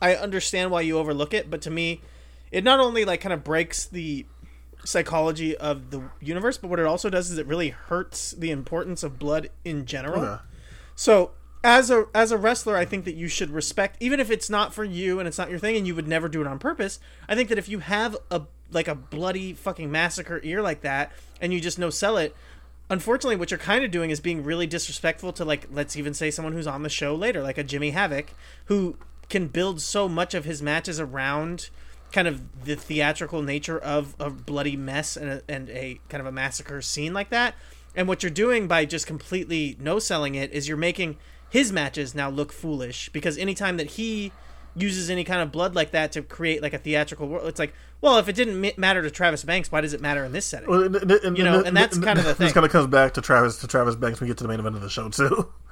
I 0.00 0.14
understand 0.14 0.70
why 0.70 0.82
you 0.82 0.98
overlook 0.98 1.34
it, 1.34 1.50
but 1.50 1.62
to 1.62 1.70
me, 1.70 2.00
it 2.50 2.62
not 2.62 2.78
only 2.78 3.04
like 3.04 3.20
kind 3.20 3.32
of 3.32 3.42
breaks 3.42 3.86
the 3.86 4.26
psychology 4.84 5.56
of 5.56 5.90
the 5.90 6.02
universe, 6.20 6.58
but 6.58 6.68
what 6.68 6.78
it 6.78 6.86
also 6.86 7.10
does 7.10 7.30
is 7.30 7.38
it 7.38 7.46
really 7.46 7.70
hurts 7.70 8.32
the 8.32 8.50
importance 8.50 9.02
of 9.02 9.18
blood 9.18 9.50
in 9.64 9.86
general. 9.86 10.22
Okay. 10.22 10.42
So 10.96 11.32
as 11.64 11.90
a 11.90 12.06
as 12.14 12.30
a 12.30 12.38
wrestler, 12.38 12.76
I 12.76 12.84
think 12.84 13.04
that 13.06 13.14
you 13.14 13.26
should 13.26 13.50
respect, 13.50 13.96
even 14.00 14.20
if 14.20 14.30
it's 14.30 14.50
not 14.50 14.74
for 14.74 14.84
you 14.84 15.18
and 15.18 15.26
it's 15.26 15.38
not 15.38 15.50
your 15.50 15.58
thing, 15.58 15.76
and 15.76 15.86
you 15.86 15.94
would 15.94 16.06
never 16.06 16.28
do 16.28 16.40
it 16.40 16.46
on 16.46 16.58
purpose. 16.58 17.00
I 17.28 17.34
think 17.34 17.48
that 17.48 17.58
if 17.58 17.68
you 17.68 17.78
have 17.80 18.16
a 18.30 18.42
like 18.70 18.88
a 18.88 18.94
bloody 18.94 19.54
fucking 19.54 19.90
massacre 19.90 20.40
ear 20.44 20.60
like 20.60 20.82
that, 20.82 21.10
and 21.40 21.52
you 21.52 21.60
just 21.60 21.78
no 21.78 21.90
sell 21.90 22.16
it, 22.18 22.36
unfortunately, 22.90 23.36
what 23.36 23.50
you're 23.50 23.58
kind 23.58 23.84
of 23.84 23.90
doing 23.90 24.10
is 24.10 24.20
being 24.20 24.44
really 24.44 24.66
disrespectful 24.66 25.32
to 25.32 25.44
like 25.44 25.66
let's 25.72 25.96
even 25.96 26.12
say 26.12 26.30
someone 26.30 26.52
who's 26.52 26.66
on 26.66 26.82
the 26.82 26.90
show 26.90 27.14
later, 27.14 27.42
like 27.42 27.58
a 27.58 27.64
Jimmy 27.64 27.90
Havoc, 27.90 28.34
who 28.66 28.96
can 29.30 29.48
build 29.48 29.80
so 29.80 30.06
much 30.08 30.34
of 30.34 30.44
his 30.44 30.60
matches 30.60 31.00
around 31.00 31.70
kind 32.14 32.28
of 32.28 32.64
the 32.64 32.76
theatrical 32.76 33.42
nature 33.42 33.76
of 33.76 34.14
a 34.20 34.30
bloody 34.30 34.76
mess 34.76 35.16
and 35.16 35.28
a, 35.28 35.42
and 35.48 35.68
a 35.70 36.00
kind 36.08 36.20
of 36.20 36.26
a 36.26 36.32
massacre 36.32 36.80
scene 36.80 37.12
like 37.12 37.28
that. 37.30 37.56
And 37.96 38.06
what 38.06 38.22
you're 38.22 38.30
doing 38.30 38.68
by 38.68 38.84
just 38.84 39.04
completely 39.06 39.76
no 39.80 39.98
selling 39.98 40.36
it 40.36 40.52
is 40.52 40.68
you're 40.68 40.76
making 40.76 41.16
his 41.50 41.72
matches 41.72 42.14
now 42.14 42.30
look 42.30 42.52
foolish 42.52 43.08
because 43.08 43.36
anytime 43.36 43.78
that 43.78 43.90
he 43.92 44.32
uses 44.76 45.10
any 45.10 45.24
kind 45.24 45.40
of 45.40 45.50
blood 45.50 45.74
like 45.74 45.90
that 45.90 46.12
to 46.12 46.22
create 46.22 46.62
like 46.62 46.72
a 46.72 46.78
theatrical 46.78 47.26
world, 47.26 47.48
it's 47.48 47.58
like, 47.58 47.74
well, 48.00 48.18
if 48.18 48.28
it 48.28 48.36
didn't 48.36 48.60
ma- 48.60 48.70
matter 48.76 49.02
to 49.02 49.10
Travis 49.10 49.42
Banks, 49.42 49.72
why 49.72 49.80
does 49.80 49.92
it 49.92 50.00
matter 50.00 50.24
in 50.24 50.30
this 50.30 50.46
setting? 50.46 50.68
Well, 50.68 50.84
and, 50.84 50.94
and, 50.96 51.36
You 51.36 51.42
know, 51.42 51.62
and 51.62 51.76
that's 51.76 51.98
kind 51.98 52.18
of 52.18 52.24
the 52.24 52.34
thing. 52.34 52.46
This 52.46 52.54
kind 52.54 52.64
of 52.64 52.70
comes 52.70 52.86
back 52.86 53.14
to 53.14 53.20
Travis 53.20 53.58
to 53.58 53.66
Travis 53.66 53.96
Banks 53.96 54.20
when 54.20 54.28
we 54.28 54.30
get 54.30 54.38
to 54.38 54.44
the 54.44 54.48
main 54.48 54.60
event 54.60 54.76
of 54.76 54.82
the 54.82 54.88
show 54.88 55.08
too. 55.08 55.52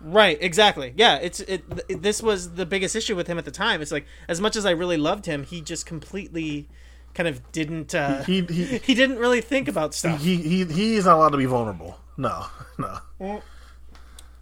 Right, 0.00 0.36
exactly. 0.40 0.92
Yeah, 0.96 1.16
it's 1.16 1.40
it, 1.40 1.64
it. 1.88 2.02
This 2.02 2.22
was 2.22 2.54
the 2.54 2.66
biggest 2.66 2.94
issue 2.94 3.16
with 3.16 3.26
him 3.26 3.38
at 3.38 3.44
the 3.44 3.50
time. 3.50 3.80
It's 3.82 3.92
like 3.92 4.06
as 4.28 4.40
much 4.40 4.54
as 4.56 4.66
I 4.66 4.70
really 4.72 4.96
loved 4.98 5.26
him, 5.26 5.42
he 5.44 5.60
just 5.62 5.86
completely 5.86 6.68
kind 7.14 7.26
of 7.28 7.50
didn't. 7.52 7.94
Uh, 7.94 8.22
He 8.24 8.42
he 8.42 8.78
he 8.78 8.94
didn't 9.02 9.18
really 9.18 9.40
think 9.40 9.68
about 9.68 9.94
stuff. 9.94 10.20
he 10.22 10.36
he 10.36 10.64
he's 10.66 11.06
not 11.06 11.16
allowed 11.16 11.30
to 11.30 11.38
be 11.38 11.46
vulnerable. 11.46 11.98
No, 12.18 12.46
no. 12.78 13.42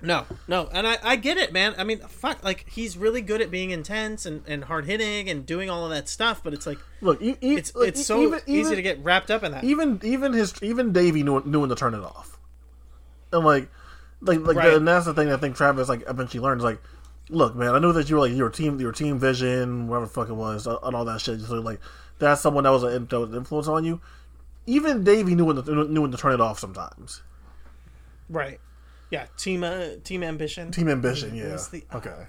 No, 0.02 0.26
no, 0.46 0.68
and 0.70 0.86
I, 0.86 0.98
I 1.02 1.16
get 1.16 1.38
it, 1.38 1.50
man. 1.50 1.74
I 1.78 1.84
mean, 1.84 2.00
fuck, 2.00 2.44
like 2.44 2.66
he's 2.68 2.98
really 2.98 3.22
good 3.22 3.40
at 3.40 3.50
being 3.50 3.70
intense 3.70 4.26
and, 4.26 4.42
and 4.46 4.64
hard 4.64 4.84
hitting 4.84 5.30
and 5.30 5.46
doing 5.46 5.70
all 5.70 5.84
of 5.84 5.90
that 5.92 6.10
stuff, 6.10 6.42
but 6.44 6.52
it's 6.52 6.66
like 6.66 6.76
Look, 7.00 7.22
e- 7.22 7.38
e- 7.40 7.54
it's 7.56 7.74
look, 7.74 7.88
it's 7.88 8.00
e- 8.00 8.02
so 8.02 8.20
even- 8.20 8.40
easy 8.46 8.60
even- 8.60 8.74
to 8.74 8.82
get 8.82 9.02
wrapped 9.02 9.30
up 9.30 9.42
in 9.44 9.52
that. 9.52 9.64
even 9.64 10.00
even 10.04 10.34
his 10.34 10.52
even 10.62 10.92
Davey 10.92 11.22
knew 11.22 11.40
knew 11.46 11.60
when 11.60 11.70
to 11.70 11.74
turn 11.74 11.94
it 11.94 12.02
off, 12.02 12.38
and 13.32 13.46
like 13.46 13.70
like 14.24 14.40
like 14.40 14.56
Right. 14.56 14.74
and 14.74 14.87
that's 14.88 15.06
the 15.06 15.14
thing 15.14 15.30
I 15.32 15.37
think 15.37 15.56
Travis 15.56 15.88
like 15.88 16.02
eventually 16.08 16.40
learns 16.42 16.62
like. 16.62 16.80
Look, 17.30 17.56
man, 17.56 17.74
I 17.74 17.78
knew 17.78 17.90
that 17.94 18.10
you 18.10 18.16
were 18.16 18.20
like 18.28 18.37
your 18.37 18.50
team, 18.50 18.78
your 18.78 18.92
team 18.92 19.18
vision, 19.18 19.88
whatever 19.88 20.04
the 20.04 20.12
fuck 20.12 20.28
it 20.28 20.34
was, 20.34 20.66
uh, 20.66 20.76
and 20.82 20.94
all 20.94 21.06
that 21.06 21.22
shit. 21.22 21.40
So 21.40 21.54
like, 21.54 21.80
that's 22.18 22.42
someone 22.42 22.64
that 22.64 22.70
was 22.70 22.82
an 22.82 23.06
that 23.06 23.18
was 23.18 23.30
an 23.30 23.37
influence 23.37 23.66
on 23.66 23.82
you. 23.82 24.02
Even 24.66 25.04
Davey 25.04 25.34
knew 25.34 25.46
when 25.46 25.56
to, 25.56 25.84
knew 25.88 26.02
when 26.02 26.10
to 26.10 26.18
turn 26.18 26.32
it 26.32 26.40
off 26.42 26.58
sometimes. 26.58 27.22
right? 28.28 28.60
Yeah, 29.10 29.24
team 29.38 29.64
uh, 29.64 29.87
team 30.04 30.22
ambition. 30.22 30.70
Team 30.70 30.88
ambition, 30.88 31.34
yeah. 31.34 31.56
the- 31.70 31.84
okay. 31.94 32.26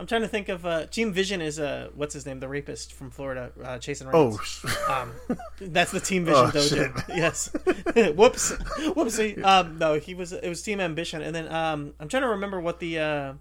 I'm 0.00 0.06
trying 0.06 0.20
to 0.22 0.28
think 0.28 0.48
of 0.48 0.64
uh, 0.64 0.86
Team 0.86 1.12
Vision 1.12 1.40
is 1.40 1.58
uh, 1.58 1.88
what's 1.94 2.14
his 2.14 2.24
name, 2.24 2.38
the 2.38 2.46
rapist 2.48 2.92
from 2.92 3.10
Florida, 3.10 3.50
uh, 3.60 3.78
Chasen 3.78 4.08
Oh, 4.12 4.28
Reigns. 4.28 4.40
sh- 4.44 4.64
Um, 4.88 5.12
that's 5.60 5.90
the 5.90 5.98
Team 6.00 6.24
Vision 6.26 6.44
Oh, 6.46 6.50
dojo. 6.50 6.68
shit. 7.06 7.16
Yes. 7.16 7.50
Whoops. 8.14 8.52
Whoopsie. 8.52 9.42
Um, 9.42 9.78
no, 9.78 9.94
he 9.98 10.14
was. 10.14 10.32
It 10.32 10.48
was 10.48 10.62
Team 10.62 10.78
Ambition, 10.80 11.20
and 11.22 11.34
then 11.34 11.50
um, 11.52 11.94
I'm 11.98 12.08
trying 12.08 12.22
to 12.22 12.28
remember 12.28 12.60
what 12.60 12.78
the 12.78 12.98
uh, 13.00 13.32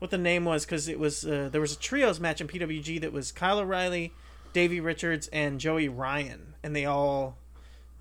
what 0.00 0.10
the 0.10 0.18
name 0.18 0.44
was 0.44 0.64
because 0.64 0.88
it 0.88 0.98
was 0.98 1.24
uh, 1.24 1.48
there 1.52 1.60
was 1.60 1.72
a 1.72 1.78
trios 1.78 2.18
match 2.18 2.40
in 2.40 2.48
PWG 2.48 3.00
that 3.00 3.12
was 3.12 3.30
Kyle 3.30 3.60
O'Reilly, 3.60 4.12
Davey 4.52 4.80
Richards, 4.80 5.28
and 5.28 5.60
Joey 5.60 5.88
Ryan, 5.88 6.54
and 6.64 6.74
they 6.74 6.84
all 6.86 7.36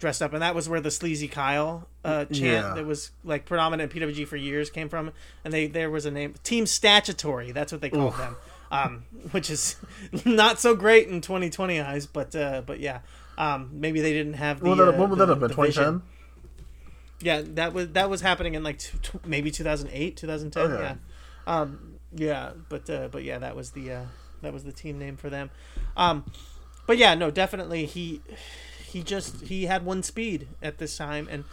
dressed 0.03 0.21
up, 0.21 0.33
and 0.33 0.41
that 0.41 0.53
was 0.53 0.67
where 0.67 0.81
the 0.81 0.91
sleazy 0.91 1.29
Kyle 1.29 1.87
uh, 2.03 2.25
chant 2.25 2.39
Yeah. 2.41 2.73
that 2.75 2.85
was 2.85 3.11
like 3.23 3.45
predominant 3.45 3.93
in 3.93 4.01
PWG 4.01 4.27
for 4.27 4.35
years 4.35 4.69
came 4.69 4.89
from, 4.89 5.13
and 5.45 5.53
they 5.53 5.67
there 5.67 5.89
was 5.89 6.05
a 6.05 6.11
name 6.11 6.35
Team 6.43 6.65
Statutory. 6.65 7.53
That's 7.53 7.71
what 7.71 7.79
they 7.79 7.89
called 7.89 8.17
them. 8.17 8.35
Um, 8.69 9.03
which 9.31 9.49
is 9.49 9.77
not 10.25 10.59
so 10.59 10.75
great 10.75 11.07
in 11.07 11.21
2020 11.21 11.79
eyes, 11.79 12.05
but 12.05 12.35
uh, 12.35 12.61
but 12.65 12.81
yeah, 12.81 12.99
um, 13.37 13.69
maybe 13.71 14.01
they 14.01 14.11
didn't 14.11 14.33
have 14.33 14.59
the. 14.59 14.67
would 14.69 14.77
that, 14.77 14.89
uh, 14.89 14.97
when 14.99 15.09
would 15.09 15.19
that 15.19 15.29
have 15.29 15.39
been? 15.39 15.47
the 15.47 15.53
Twenty 15.55 15.69
vision. 15.69 15.83
ten. 15.83 16.01
Yeah, 17.21 17.41
that 17.55 17.71
was 17.73 17.87
that 17.93 18.09
was 18.09 18.19
happening 18.19 18.55
in 18.55 18.63
like 18.63 18.79
t- 18.79 18.97
t- 19.01 19.19
maybe 19.25 19.51
2008, 19.51 20.17
2010. 20.17 20.63
Okay. 20.71 20.83
Yeah, 20.83 20.95
um, 21.47 21.93
yeah, 22.13 22.51
but 22.67 22.89
uh, 22.89 23.07
but 23.09 23.23
yeah, 23.23 23.37
that 23.39 23.55
was 23.55 23.71
the 23.71 23.89
uh, 23.93 24.05
that 24.41 24.51
was 24.51 24.65
the 24.65 24.73
team 24.73 24.99
name 24.99 25.15
for 25.15 25.29
them. 25.29 25.49
Um, 25.95 26.25
but 26.85 26.97
yeah, 26.97 27.15
no, 27.15 27.31
definitely 27.31 27.85
he 27.85 28.19
he 28.93 29.01
just 29.01 29.41
he 29.41 29.65
had 29.65 29.84
one 29.84 30.03
speed 30.03 30.47
at 30.62 30.77
this 30.77 30.95
time, 30.95 31.27
and 31.29 31.43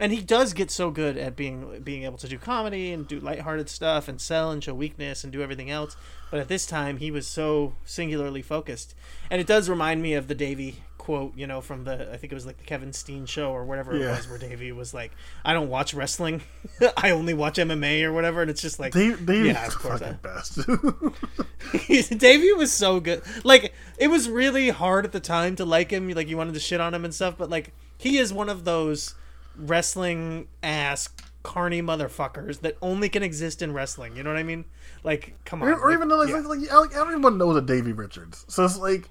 and 0.00 0.12
he 0.12 0.20
does 0.20 0.52
get 0.52 0.70
so 0.70 0.90
good 0.90 1.16
at 1.16 1.36
being 1.36 1.80
being 1.82 2.02
able 2.02 2.18
to 2.18 2.28
do 2.28 2.38
comedy 2.38 2.92
and 2.92 3.06
do 3.06 3.20
lighthearted 3.20 3.68
stuff 3.68 4.08
and 4.08 4.20
sell 4.20 4.50
and 4.50 4.62
show 4.62 4.74
weakness 4.74 5.22
and 5.22 5.32
do 5.32 5.40
everything 5.40 5.70
else. 5.70 5.96
But 6.30 6.40
at 6.40 6.48
this 6.48 6.66
time, 6.66 6.98
he 6.98 7.10
was 7.10 7.26
so 7.26 7.74
singularly 7.84 8.42
focused, 8.42 8.94
and 9.30 9.40
it 9.40 9.46
does 9.46 9.70
remind 9.70 10.02
me 10.02 10.14
of 10.14 10.26
the 10.26 10.34
Davey 10.34 10.82
quote, 11.08 11.34
you 11.38 11.46
know, 11.46 11.62
from 11.62 11.84
the 11.84 12.12
I 12.12 12.18
think 12.18 12.34
it 12.34 12.34
was 12.34 12.44
like 12.44 12.58
the 12.58 12.64
Kevin 12.64 12.92
Steen 12.92 13.24
show 13.24 13.50
or 13.50 13.64
whatever 13.64 13.96
it 13.96 14.06
was, 14.06 14.28
where 14.28 14.36
Davey 14.36 14.72
was 14.72 14.92
like, 14.92 15.10
"I 15.42 15.54
don't 15.54 15.70
watch 15.70 15.94
wrestling, 15.94 16.42
I 16.98 17.12
only 17.12 17.32
watch 17.32 17.56
MMA 17.56 18.02
or 18.02 18.12
whatever," 18.12 18.42
and 18.42 18.50
it's 18.50 18.60
just 18.60 18.78
like, 18.78 18.92
They 18.92 19.12
they 19.12 19.46
Yeah, 19.46 19.66
of 19.66 19.74
course, 19.74 20.00
fucking 20.00 20.18
best. 20.20 20.58
Davey 22.18 22.52
was 22.52 22.74
so 22.74 23.00
good. 23.00 23.22
Like 23.42 23.72
it 23.96 24.08
was 24.08 24.28
really 24.28 24.68
hard 24.68 25.06
at 25.06 25.12
the 25.12 25.20
time 25.20 25.56
to 25.56 25.64
like 25.64 25.90
him. 25.90 26.10
Like 26.10 26.28
you 26.28 26.36
wanted 26.36 26.52
to 26.52 26.60
shit 26.60 26.78
on 26.78 26.92
him 26.92 27.06
and 27.06 27.14
stuff, 27.14 27.38
but 27.38 27.48
like 27.48 27.72
he 27.96 28.18
is 28.18 28.30
one 28.30 28.50
of 28.50 28.66
those 28.66 29.14
wrestling 29.56 30.46
ass 30.62 31.08
carny 31.42 31.80
motherfuckers 31.80 32.60
that 32.60 32.76
only 32.82 33.08
can 33.08 33.22
exist 33.22 33.62
in 33.62 33.72
wrestling. 33.72 34.14
You 34.14 34.24
know 34.24 34.30
what 34.30 34.38
I 34.38 34.42
mean? 34.42 34.66
Like, 35.04 35.36
come 35.46 35.62
on. 35.62 35.68
or, 35.68 35.86
like, 35.86 35.94
even 35.94 36.08
though 36.08 36.18
like, 36.18 36.28
yeah. 36.28 36.40
like, 36.40 36.70
like 36.70 36.94
everyone 36.94 37.38
knows 37.38 37.56
a 37.56 37.62
Davey 37.62 37.92
Richards, 37.92 38.44
so 38.48 38.62
it's 38.66 38.76
like 38.76 39.08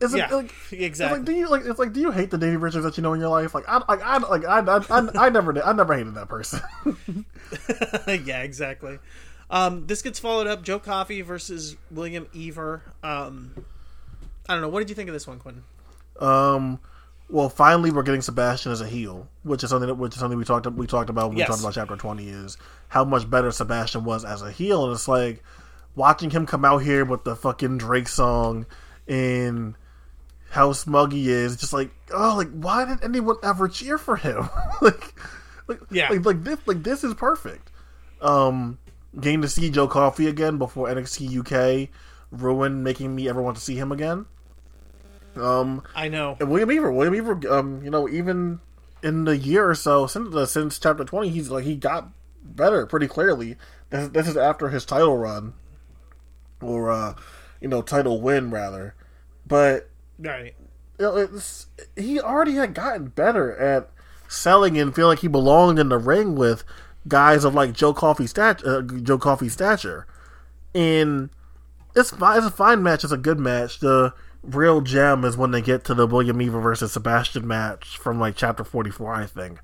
Is 0.00 0.12
it 0.12 0.18
Yeah, 0.18 0.28
like 0.34 0.52
exactly. 0.72 1.18
like, 1.18 1.26
do 1.26 1.32
you 1.32 1.48
like? 1.48 1.62
It's 1.64 1.78
like, 1.78 1.92
do 1.92 2.00
you 2.00 2.10
hate 2.10 2.30
the 2.30 2.36
Davey 2.38 2.56
Richards 2.56 2.84
that 2.84 2.96
you 2.98 3.02
know 3.02 3.14
in 3.14 3.20
your 3.20 3.30
life? 3.30 3.54
Like, 3.54 3.64
I, 3.66 3.82
like, 3.88 4.02
I, 4.02 4.18
like, 4.18 4.44
I, 4.44 4.58
I, 4.60 4.80
I, 4.90 5.26
I 5.26 5.28
never 5.30 5.52
did. 5.54 5.62
I 5.62 5.72
never 5.72 5.94
hated 5.96 6.14
that 6.16 6.28
person. 6.28 6.60
yeah, 8.06 8.42
exactly. 8.42 8.98
Um, 9.50 9.86
this 9.86 10.02
gets 10.02 10.18
followed 10.18 10.46
up: 10.46 10.62
Joe 10.62 10.78
Coffey 10.78 11.22
versus 11.22 11.76
William 11.90 12.26
Eaver. 12.34 12.82
Um, 13.02 13.64
I 14.48 14.52
don't 14.52 14.60
know. 14.62 14.68
What 14.68 14.80
did 14.80 14.88
you 14.90 14.94
think 14.94 15.08
of 15.08 15.12
this 15.14 15.26
one, 15.26 15.38
Quentin? 15.38 15.64
um, 16.20 16.78
well, 17.28 17.48
finally, 17.48 17.90
we're 17.90 18.02
getting 18.04 18.20
Sebastian 18.22 18.70
as 18.72 18.80
a 18.80 18.86
heel, 18.86 19.28
which 19.42 19.64
is 19.64 19.70
something 19.70 19.88
that, 19.88 19.94
which 19.94 20.14
is 20.14 20.20
something 20.20 20.38
we 20.38 20.44
talked 20.44 20.66
we 20.72 20.86
talked 20.86 21.10
about 21.10 21.30
when 21.30 21.38
Yes. 21.38 21.48
we 21.48 21.52
talked 21.52 21.60
about 21.62 21.74
chapter 21.74 21.96
twenty. 21.96 22.28
Is 22.28 22.56
how 22.88 23.04
much 23.04 23.28
better 23.28 23.50
Sebastian 23.50 24.04
was 24.04 24.24
as 24.24 24.42
a 24.42 24.50
heel, 24.50 24.84
and 24.84 24.92
it's 24.94 25.08
like 25.08 25.42
watching 25.94 26.30
him 26.30 26.44
come 26.46 26.64
out 26.64 26.78
here 26.82 27.04
with 27.04 27.24
the 27.24 27.34
fucking 27.34 27.78
Drake 27.78 28.08
song 28.08 28.66
and 29.08 29.74
how 30.50 30.72
smug 30.72 31.12
he 31.12 31.30
is. 31.30 31.56
Just 31.56 31.72
like, 31.72 31.90
oh, 32.12 32.34
like 32.36 32.50
why 32.50 32.84
did 32.84 33.02
anyone 33.04 33.36
ever 33.42 33.68
cheer 33.68 33.98
for 33.98 34.16
him? 34.16 34.48
like, 34.80 35.14
like, 35.66 35.80
Yeah. 35.90 36.08
like, 36.10 36.24
like 36.24 36.44
this, 36.44 36.58
like 36.66 36.82
this 36.82 37.04
is 37.04 37.14
perfect. 37.14 37.70
Um, 38.20 38.78
getting 39.20 39.42
to 39.42 39.48
see 39.48 39.70
Joe 39.70 39.88
Coffey 39.88 40.26
again 40.28 40.58
before 40.58 40.88
NXT 40.88 41.38
UK 41.84 41.88
ruined 42.30 42.82
making 42.82 43.14
me 43.14 43.28
ever 43.28 43.40
want 43.42 43.56
to 43.56 43.62
see 43.62 43.76
him 43.76 43.92
again. 43.92 44.26
Um, 45.36 45.82
I 45.94 46.08
know. 46.08 46.36
and 46.40 46.50
William 46.50 46.70
Eaver, 46.70 46.90
William 46.90 47.14
Eaver, 47.14 47.40
um, 47.52 47.82
you 47.84 47.90
know, 47.90 48.08
even 48.08 48.60
in 49.02 49.24
the 49.24 49.36
year 49.36 49.68
or 49.68 49.74
so 49.74 50.06
since 50.06 50.32
the, 50.32 50.46
since 50.46 50.78
chapter 50.78 51.04
twenty, 51.04 51.28
he's 51.28 51.50
like 51.50 51.64
he 51.64 51.76
got 51.76 52.08
better 52.42 52.86
pretty 52.86 53.06
clearly. 53.06 53.56
This, 53.90 54.08
this 54.08 54.28
is 54.28 54.36
after 54.36 54.70
his 54.70 54.86
title 54.86 55.18
run, 55.18 55.52
or 56.62 56.90
uh, 56.90 57.14
you 57.60 57.68
know, 57.68 57.82
title 57.82 58.20
win 58.22 58.50
rather. 58.50 58.94
But 59.46 59.90
Right. 60.18 60.54
it's, 60.98 61.66
he 61.96 62.20
already 62.20 62.54
had 62.54 62.74
gotten 62.74 63.08
better 63.08 63.56
at 63.56 63.90
selling 64.28 64.78
and 64.78 64.94
feeling 64.94 65.10
like 65.10 65.18
he 65.20 65.28
belonged 65.28 65.78
in 65.78 65.88
the 65.88 65.98
ring 65.98 66.34
with 66.34 66.64
guys 67.08 67.44
of 67.44 67.54
like 67.54 67.72
Joe 67.72 67.94
Coffey 67.94 68.26
stat 68.26 68.62
uh, 68.64 68.82
Joe 68.82 69.18
Coffey 69.18 69.48
stature, 69.48 70.06
and 70.74 71.30
it's 71.94 72.10
fine. 72.10 72.38
It's 72.38 72.46
a 72.46 72.50
fine 72.50 72.82
match. 72.82 73.04
It's 73.04 73.12
a 73.12 73.18
good 73.18 73.38
match. 73.38 73.80
The 73.80 74.14
real 74.42 74.80
gem 74.80 75.24
is 75.24 75.36
when 75.36 75.50
they 75.50 75.62
get 75.62 75.84
to 75.84 75.94
the 75.94 76.06
William 76.06 76.40
Eaver 76.40 76.60
versus 76.60 76.92
Sebastian 76.92 77.46
match 77.46 77.98
from 77.98 78.18
like 78.18 78.36
chapter 78.36 78.64
forty 78.64 78.90
four, 78.90 79.14
I 79.14 79.26
think. 79.26 79.60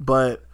But 0.00 0.44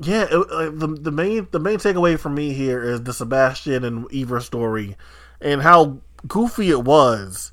yeah, 0.00 0.26
it, 0.30 0.78
the 0.78 0.98
the 1.00 1.12
main 1.12 1.48
the 1.50 1.60
main 1.60 1.78
takeaway 1.78 2.18
for 2.18 2.28
me 2.28 2.52
here 2.52 2.82
is 2.82 3.02
the 3.02 3.12
Sebastian 3.12 3.84
and 3.84 4.06
Eaver 4.12 4.40
story, 4.40 4.96
and 5.40 5.62
how 5.62 5.98
goofy 6.26 6.70
it 6.70 6.84
was, 6.84 7.52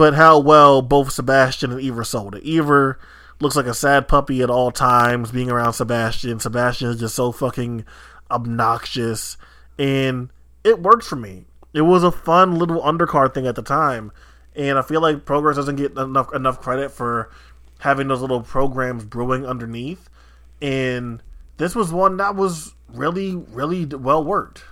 but 0.00 0.14
how 0.14 0.38
well 0.38 0.80
both 0.80 1.12
Sebastian 1.12 1.72
and 1.72 1.80
Eaver 1.82 2.04
sold 2.04 2.34
it. 2.34 2.42
Eaver 2.42 2.98
looks 3.38 3.54
like 3.54 3.66
a 3.66 3.74
sad 3.74 4.08
puppy 4.08 4.40
at 4.40 4.48
all 4.48 4.70
times, 4.70 5.30
being 5.30 5.50
around 5.50 5.74
Sebastian. 5.74 6.40
Sebastian 6.40 6.88
is 6.88 7.00
just 7.00 7.14
so 7.14 7.32
fucking 7.32 7.84
obnoxious, 8.30 9.36
and 9.78 10.30
it 10.64 10.80
worked 10.80 11.04
for 11.04 11.16
me. 11.16 11.44
It 11.74 11.82
was 11.82 12.02
a 12.02 12.10
fun 12.10 12.54
little 12.54 12.80
undercard 12.80 13.34
thing 13.34 13.46
at 13.46 13.56
the 13.56 13.62
time, 13.62 14.10
and 14.56 14.78
I 14.78 14.82
feel 14.82 15.02
like 15.02 15.26
Progress 15.26 15.56
doesn't 15.56 15.76
get 15.76 15.92
enough 15.98 16.34
enough 16.34 16.62
credit 16.62 16.90
for 16.92 17.30
having 17.80 18.08
those 18.08 18.22
little 18.22 18.40
programs 18.40 19.04
brewing 19.04 19.44
underneath. 19.44 20.08
And 20.62 21.22
this 21.58 21.74
was 21.74 21.92
one 21.92 22.16
that 22.16 22.36
was 22.36 22.74
really, 22.88 23.36
really 23.36 23.84
well 23.84 24.24
worked. 24.24 24.64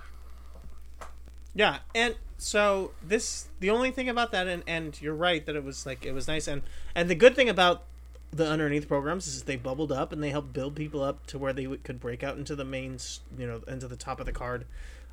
Yeah, 1.53 1.77
and 1.93 2.15
so 2.39 2.91
this 3.05 3.47
the 3.59 3.69
only 3.69 3.91
thing 3.91 4.09
about 4.09 4.31
that, 4.31 4.47
and 4.47 4.63
and 4.65 4.99
you're 5.01 5.13
right 5.13 5.45
that 5.45 5.55
it 5.55 5.63
was 5.63 5.85
like 5.85 6.05
it 6.05 6.13
was 6.13 6.27
nice, 6.27 6.47
and 6.47 6.63
and 6.95 7.09
the 7.09 7.15
good 7.15 7.35
thing 7.35 7.49
about 7.49 7.83
the 8.31 8.47
underneath 8.47 8.87
programs 8.87 9.27
is 9.27 9.43
they 9.43 9.55
bubbled 9.55 9.91
up 9.91 10.11
and 10.13 10.21
they 10.21 10.29
helped 10.29 10.53
build 10.53 10.75
people 10.75 11.01
up 11.01 11.25
to 11.25 11.39
where 11.39 11.51
they 11.51 11.65
would, 11.65 11.83
could 11.83 11.99
break 11.99 12.23
out 12.23 12.37
into 12.37 12.55
the 12.55 12.63
mains, 12.63 13.21
you 13.37 13.47
know, 13.47 13.61
into 13.67 13.87
the 13.87 13.95
top 13.95 14.19
of 14.19 14.25
the 14.25 14.31
card. 14.31 14.65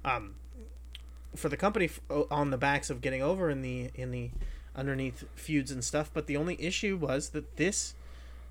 Um, 0.04 0.34
for 1.34 1.48
the 1.48 1.56
company 1.56 1.86
f- 1.86 2.00
on 2.30 2.50
the 2.50 2.58
backs 2.58 2.90
of 2.90 3.00
getting 3.00 3.22
over 3.22 3.50
in 3.50 3.62
the 3.62 3.90
in 3.94 4.10
the 4.10 4.30
underneath 4.74 5.24
feuds 5.34 5.70
and 5.70 5.82
stuff. 5.82 6.10
But 6.12 6.26
the 6.26 6.36
only 6.36 6.60
issue 6.62 6.96
was 6.96 7.30
that 7.30 7.56
this 7.56 7.94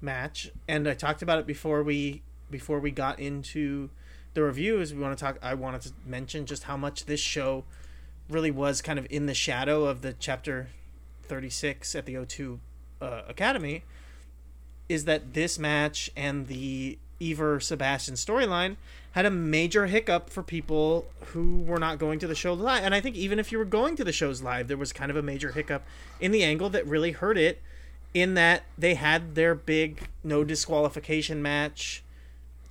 match, 0.01 0.51
and 0.67 0.87
I 0.87 0.93
talked 0.93 1.21
about 1.21 1.39
it 1.39 1.47
before 1.47 1.83
we 1.83 2.21
before 2.51 2.79
we 2.79 2.91
got 2.91 3.19
into 3.19 3.89
the 4.33 4.43
review, 4.43 4.79
is 4.81 4.93
we 4.93 5.01
want 5.01 5.17
to 5.17 5.23
talk. 5.23 5.39
I 5.41 5.53
wanted 5.53 5.81
to 5.81 5.93
mention 6.05 6.45
just 6.45 6.63
how 6.63 6.75
much 6.75 7.05
this 7.05 7.19
show 7.19 7.63
really 8.29 8.51
was 8.51 8.81
kind 8.81 8.97
of 8.97 9.07
in 9.09 9.25
the 9.25 9.33
shadow 9.33 9.85
of 9.85 10.01
the 10.01 10.13
chapter 10.13 10.69
36 11.23 11.95
at 11.95 12.05
the 12.05 12.15
O2 12.15 12.59
uh, 13.01 13.21
Academy. 13.27 13.83
Is 14.87 15.05
that 15.05 15.33
this 15.33 15.57
match 15.57 16.11
and 16.15 16.47
the 16.47 16.97
Eaver 17.19 17.59
Sebastian 17.59 18.15
storyline 18.15 18.75
had 19.11 19.25
a 19.25 19.31
major 19.31 19.85
hiccup 19.85 20.29
for 20.29 20.43
people 20.43 21.05
who 21.27 21.61
were 21.61 21.79
not 21.79 21.97
going 21.97 22.19
to 22.19 22.27
the 22.27 22.35
show 22.35 22.53
live. 22.53 22.83
And 22.83 22.93
I 22.93 22.99
think 22.99 23.15
even 23.15 23.39
if 23.39 23.51
you 23.51 23.57
were 23.57 23.65
going 23.65 23.95
to 23.95 24.03
the 24.03 24.11
shows 24.11 24.41
live, 24.41 24.67
there 24.67 24.77
was 24.77 24.91
kind 24.91 25.09
of 25.09 25.15
a 25.15 25.21
major 25.21 25.53
hiccup 25.53 25.83
in 26.19 26.31
the 26.31 26.43
angle 26.43 26.69
that 26.71 26.85
really 26.85 27.11
hurt 27.11 27.37
it 27.37 27.61
in 28.13 28.33
that 28.33 28.63
they 28.77 28.95
had 28.95 29.35
their 29.35 29.55
big 29.55 30.09
no 30.23 30.43
disqualification 30.43 31.41
match 31.41 32.03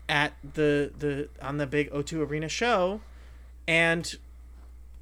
at 0.08 0.34
the 0.42 0.92
the 0.98 1.28
on 1.40 1.56
the 1.56 1.66
big 1.66 1.90
O2 1.90 2.28
Arena 2.28 2.48
show 2.48 3.00
and 3.66 4.16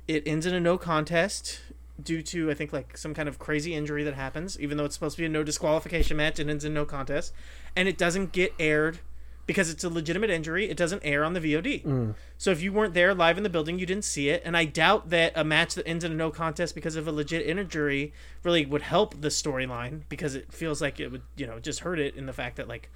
it 0.08 0.22
ends 0.26 0.46
in 0.46 0.54
a 0.54 0.60
no 0.60 0.78
contest 0.78 1.60
due 2.02 2.22
to 2.22 2.50
I 2.50 2.54
think 2.54 2.72
like 2.72 2.96
some 2.96 3.14
kind 3.14 3.28
of 3.28 3.38
crazy 3.38 3.74
injury 3.74 4.02
that 4.04 4.14
happens 4.14 4.58
even 4.58 4.76
though 4.76 4.84
it's 4.84 4.94
supposed 4.94 5.16
to 5.16 5.22
be 5.22 5.26
a 5.26 5.28
no 5.28 5.44
disqualification 5.44 6.16
match 6.16 6.38
it 6.38 6.48
ends 6.48 6.64
in 6.64 6.74
no 6.74 6.84
contest 6.84 7.32
and 7.76 7.88
it 7.88 7.98
doesn't 7.98 8.32
get 8.32 8.54
aired 8.58 9.00
because 9.46 9.70
it's 9.70 9.84
a 9.84 9.88
legitimate 9.88 10.30
injury 10.30 10.68
it 10.68 10.76
doesn't 10.76 11.02
air 11.04 11.24
on 11.24 11.34
the 11.34 11.40
VOD. 11.40 11.84
Mm. 11.84 12.14
So 12.38 12.50
if 12.50 12.62
you 12.62 12.72
weren't 12.72 12.94
there 12.94 13.14
live 13.14 13.36
in 13.36 13.42
the 13.42 13.50
building 13.50 13.78
you 13.78 13.86
didn't 13.86 14.04
see 14.04 14.30
it 14.30 14.42
and 14.44 14.56
I 14.56 14.64
doubt 14.64 15.10
that 15.10 15.32
a 15.36 15.44
match 15.44 15.74
that 15.74 15.86
ends 15.86 16.02
in 16.02 16.12
a 16.12 16.14
no 16.14 16.30
contest 16.30 16.74
because 16.74 16.96
of 16.96 17.06
a 17.06 17.12
legit 17.12 17.46
injury 17.46 18.12
really 18.42 18.66
would 18.66 18.82
help 18.82 19.20
the 19.20 19.28
storyline 19.28 20.02
because 20.08 20.34
it 20.34 20.52
feels 20.52 20.80
like 20.80 20.98
it 20.98 21.12
would 21.12 21.22
you 21.36 21.46
know 21.46 21.60
just 21.60 21.80
hurt 21.80 21.98
it 21.98 22.16
in 22.16 22.26
the 22.26 22.32
fact 22.32 22.56
that 22.56 22.66
like 22.66 22.90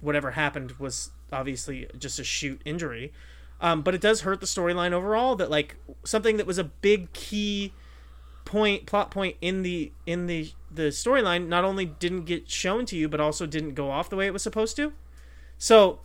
whatever 0.00 0.32
happened 0.32 0.72
was 0.72 1.10
obviously 1.32 1.86
just 1.98 2.18
a 2.18 2.24
shoot 2.24 2.60
injury. 2.64 3.12
Um, 3.60 3.82
but 3.82 3.94
it 3.94 4.00
does 4.00 4.22
hurt 4.22 4.40
the 4.40 4.46
storyline 4.46 4.92
overall 4.92 5.36
that 5.36 5.50
like 5.50 5.76
something 6.04 6.38
that 6.38 6.46
was 6.46 6.58
a 6.58 6.64
big 6.64 7.12
key 7.12 7.72
point 8.44 8.86
plot 8.86 9.10
point 9.10 9.36
in 9.40 9.62
the 9.62 9.92
in 10.06 10.26
the 10.26 10.50
the 10.70 10.84
storyline 10.84 11.46
not 11.46 11.62
only 11.62 11.84
didn't 11.84 12.24
get 12.24 12.50
shown 12.50 12.86
to 12.86 12.96
you 12.96 13.08
but 13.08 13.20
also 13.20 13.46
didn't 13.46 13.74
go 13.74 13.90
off 13.90 14.08
the 14.08 14.16
way 14.16 14.26
it 14.26 14.32
was 14.32 14.42
supposed 14.42 14.76
to. 14.76 14.92
So 15.58 16.00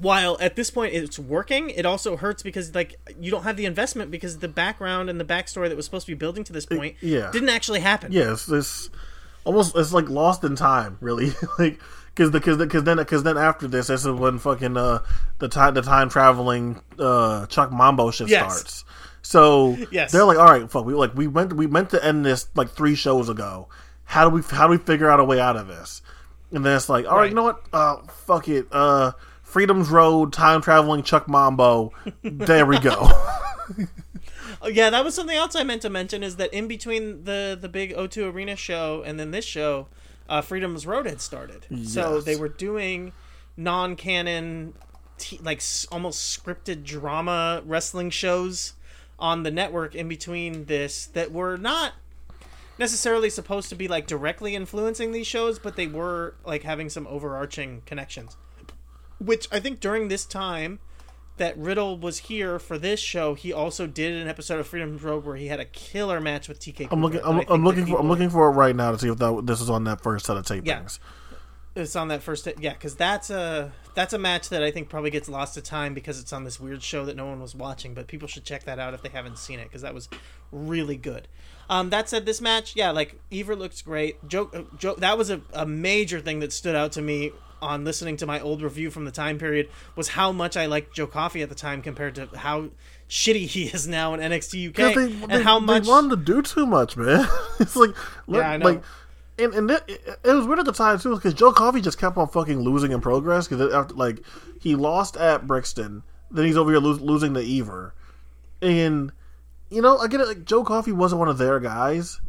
while 0.00 0.38
at 0.40 0.56
this 0.56 0.70
point 0.70 0.94
it's 0.94 1.18
working, 1.18 1.70
it 1.70 1.84
also 1.84 2.16
hurts 2.16 2.42
because 2.42 2.74
like 2.74 2.96
you 3.20 3.30
don't 3.30 3.42
have 3.42 3.56
the 3.56 3.66
investment 3.66 4.10
because 4.10 4.38
the 4.38 4.48
background 4.48 5.10
and 5.10 5.20
the 5.20 5.24
backstory 5.24 5.68
that 5.68 5.76
was 5.76 5.84
supposed 5.84 6.06
to 6.06 6.12
be 6.12 6.16
building 6.16 6.44
to 6.44 6.52
this 6.52 6.66
point 6.66 6.96
yeah. 7.00 7.30
didn't 7.32 7.50
actually 7.50 7.80
happen. 7.80 8.12
Yeah, 8.12 8.32
it's, 8.32 8.48
it's 8.48 8.90
almost 9.44 9.76
it's 9.76 9.92
like 9.92 10.08
lost 10.08 10.44
in 10.44 10.56
time, 10.56 10.96
really. 11.00 11.32
like 11.58 11.80
because 12.14 12.30
because 12.30 12.56
because 12.58 12.84
then 12.84 12.96
because 12.98 13.22
then 13.22 13.36
after 13.38 13.66
this, 13.68 13.86
this 13.88 14.04
is 14.04 14.10
when 14.10 14.38
fucking 14.38 14.76
uh 14.76 15.00
the 15.38 15.48
time 15.48 15.74
the 15.74 15.82
time 15.82 16.08
traveling 16.08 16.80
uh 16.98 17.46
Chuck 17.46 17.72
Mambo 17.72 18.10
shit 18.10 18.28
Yes. 18.28 18.54
starts. 18.54 18.84
So 19.22 19.76
Yes. 19.90 20.12
they're 20.12 20.24
like, 20.24 20.38
all 20.38 20.46
right, 20.46 20.70
fuck, 20.70 20.84
we 20.84 20.94
like 20.94 21.14
we 21.14 21.26
went 21.26 21.52
we 21.54 21.66
meant 21.66 21.90
to 21.90 22.04
end 22.04 22.24
this 22.24 22.48
like 22.54 22.70
three 22.70 22.94
shows 22.94 23.28
ago. 23.28 23.68
How 24.04 24.28
do 24.28 24.34
we 24.34 24.42
how 24.42 24.66
do 24.66 24.72
we 24.72 24.78
figure 24.78 25.08
out 25.10 25.20
a 25.20 25.24
way 25.24 25.40
out 25.40 25.56
of 25.56 25.68
this? 25.68 26.02
And 26.50 26.66
then 26.66 26.76
it's 26.76 26.88
like, 26.88 27.06
all 27.06 27.12
right, 27.12 27.20
Right. 27.22 27.28
you 27.30 27.34
know 27.34 27.44
what? 27.44 27.64
Uh, 27.72 27.96
fuck 28.26 28.46
it. 28.48 28.66
Uh, 28.70 29.12
Freedom's 29.42 29.88
Road, 29.88 30.32
time 30.34 30.60
traveling 30.60 31.02
Chuck 31.02 31.28
Mambo. 31.28 31.92
there 32.22 32.66
we 32.66 32.78
go. 32.78 33.08
Oh, 34.64 34.68
yeah, 34.68 34.90
that 34.90 35.04
was 35.04 35.14
something 35.16 35.36
else 35.36 35.56
I 35.56 35.64
meant 35.64 35.82
to 35.82 35.90
mention 35.90 36.22
is 36.22 36.36
that 36.36 36.54
in 36.54 36.68
between 36.68 37.24
the 37.24 37.58
the 37.60 37.68
big 37.68 37.94
O2 37.96 38.32
Arena 38.32 38.54
show 38.54 39.02
and 39.04 39.18
then 39.18 39.32
this 39.32 39.44
show, 39.44 39.88
uh, 40.28 40.40
Freedom's 40.40 40.86
Road 40.86 41.06
had 41.06 41.20
started. 41.20 41.66
So 41.84 42.20
they 42.20 42.36
were 42.36 42.48
doing 42.48 43.12
non-canon, 43.56 44.74
t- 45.18 45.38
like 45.42 45.58
s- 45.58 45.86
almost 45.90 46.42
scripted 46.42 46.84
drama 46.84 47.62
wrestling 47.64 48.10
shows 48.10 48.74
on 49.18 49.42
the 49.42 49.50
network 49.50 49.94
in 49.94 50.08
between 50.08 50.64
this 50.66 51.06
that 51.06 51.32
were 51.32 51.56
not 51.56 51.92
necessarily 52.78 53.30
supposed 53.30 53.68
to 53.68 53.74
be 53.74 53.86
like 53.88 54.06
directly 54.06 54.54
influencing 54.54 55.12
these 55.12 55.26
shows, 55.26 55.58
but 55.58 55.76
they 55.76 55.86
were 55.86 56.34
like 56.44 56.62
having 56.62 56.88
some 56.88 57.06
overarching 57.06 57.82
connections. 57.86 58.36
Which 59.18 59.46
I 59.52 59.60
think 59.60 59.78
during 59.80 60.08
this 60.08 60.24
time 60.24 60.80
that 61.42 61.58
Riddle 61.58 61.98
was 61.98 62.18
here 62.18 62.60
for 62.60 62.78
this 62.78 63.00
show, 63.00 63.34
he 63.34 63.52
also 63.52 63.88
did 63.88 64.14
an 64.14 64.28
episode 64.28 64.60
of 64.60 64.66
Freedom's 64.68 65.02
Road 65.02 65.24
where 65.24 65.34
he 65.34 65.48
had 65.48 65.58
a 65.58 65.64
killer 65.64 66.20
match 66.20 66.48
with 66.48 66.60
TK. 66.60 66.86
I'm 66.92 67.02
looking. 67.02 67.18
Cooper, 67.18 67.30
and 67.30 67.40
I 67.40 67.42
I'm, 67.42 67.54
I'm 67.54 67.64
looking 67.64 67.82
for. 67.82 67.86
people- 67.86 68.00
I'm 68.00 68.08
looking 68.08 68.30
for 68.30 68.48
it 68.48 68.52
right 68.52 68.76
now 68.76 68.92
to 68.92 68.98
see 68.98 69.08
if 69.08 69.18
that 69.18 69.42
this 69.44 69.60
is 69.60 69.68
on 69.68 69.82
that 69.84 70.00
first 70.00 70.26
set 70.26 70.36
of 70.36 70.44
tapings. 70.44 70.64
Yeah. 70.64 71.82
It's 71.82 71.96
on 71.96 72.08
that 72.08 72.22
first, 72.22 72.46
yeah, 72.60 72.74
because 72.74 72.94
that's 72.94 73.30
a 73.30 73.72
that's 73.94 74.12
a 74.12 74.18
match 74.18 74.50
that 74.50 74.62
I 74.62 74.70
think 74.70 74.88
probably 74.88 75.10
gets 75.10 75.28
lost 75.28 75.54
to 75.54 75.62
time 75.62 75.94
because 75.94 76.20
it's 76.20 76.32
on 76.32 76.44
this 76.44 76.60
weird 76.60 76.82
show 76.82 77.06
that 77.06 77.16
no 77.16 77.26
one 77.26 77.40
was 77.40 77.54
watching. 77.54 77.94
But 77.94 78.06
people 78.06 78.28
should 78.28 78.44
check 78.44 78.64
that 78.64 78.78
out 78.78 78.94
if 78.94 79.02
they 79.02 79.08
haven't 79.08 79.38
seen 79.38 79.58
it 79.58 79.64
because 79.64 79.82
that 79.82 79.94
was 79.94 80.08
really 80.52 80.96
good. 80.96 81.28
Um, 81.70 81.88
that 81.90 82.08
said, 82.10 82.26
this 82.26 82.40
match, 82.42 82.76
yeah, 82.76 82.90
like 82.90 83.18
Eaver 83.30 83.56
looks 83.56 83.80
great. 83.82 84.28
Joe, 84.28 84.50
uh, 84.52 84.62
Joe, 84.78 84.94
that 84.98 85.16
was 85.16 85.30
a, 85.30 85.40
a 85.54 85.64
major 85.64 86.20
thing 86.20 86.40
that 86.40 86.52
stood 86.52 86.76
out 86.76 86.92
to 86.92 87.02
me 87.02 87.32
on 87.62 87.84
listening 87.84 88.16
to 88.18 88.26
my 88.26 88.40
old 88.40 88.60
review 88.60 88.90
from 88.90 89.04
the 89.04 89.10
time 89.10 89.38
period 89.38 89.68
was 89.96 90.08
how 90.08 90.32
much 90.32 90.56
I 90.56 90.66
liked 90.66 90.94
Joe 90.94 91.06
Coffey 91.06 91.40
at 91.42 91.48
the 91.48 91.54
time 91.54 91.80
compared 91.80 92.16
to 92.16 92.26
how 92.36 92.70
shitty 93.08 93.46
he 93.46 93.64
is 93.64 93.86
now 93.86 94.12
in 94.14 94.20
NXT 94.20 94.70
UK, 94.70 94.94
they, 94.94 95.04
and 95.04 95.30
they, 95.30 95.42
how 95.42 95.60
they 95.60 95.80
wanted 95.80 96.10
to 96.10 96.16
do 96.16 96.42
too 96.42 96.66
much, 96.66 96.96
man. 96.96 97.26
it's 97.60 97.76
like, 97.76 97.90
Yeah, 98.26 98.40
I 98.40 98.56
know. 98.56 98.66
like, 98.66 98.82
and, 99.38 99.54
and 99.54 99.70
it, 99.70 99.82
it, 99.88 100.18
it 100.24 100.32
was 100.32 100.46
weird 100.46 100.58
at 100.58 100.66
the 100.66 100.72
time 100.72 100.98
too, 100.98 101.14
because 101.14 101.34
Joe 101.34 101.52
Coffey 101.52 101.80
just 101.80 101.98
kept 101.98 102.16
on 102.16 102.28
fucking 102.28 102.60
losing 102.60 102.92
in 102.92 103.00
progress. 103.00 103.48
Because 103.48 103.72
after, 103.72 103.94
like, 103.94 104.22
he 104.60 104.74
lost 104.74 105.16
at 105.16 105.46
Brixton, 105.46 106.02
then 106.30 106.44
he's 106.44 106.56
over 106.56 106.70
here 106.70 106.80
lo- 106.80 106.92
losing 106.92 107.34
to 107.34 107.40
Eaver, 107.40 107.94
and 108.60 109.12
you 109.70 109.80
know, 109.80 109.96
I 109.98 110.06
get 110.08 110.20
it. 110.20 110.28
Like, 110.28 110.44
Joe 110.44 110.64
Coffey 110.64 110.92
wasn't 110.92 111.18
one 111.20 111.28
of 111.28 111.38
their 111.38 111.60
guys, 111.60 112.20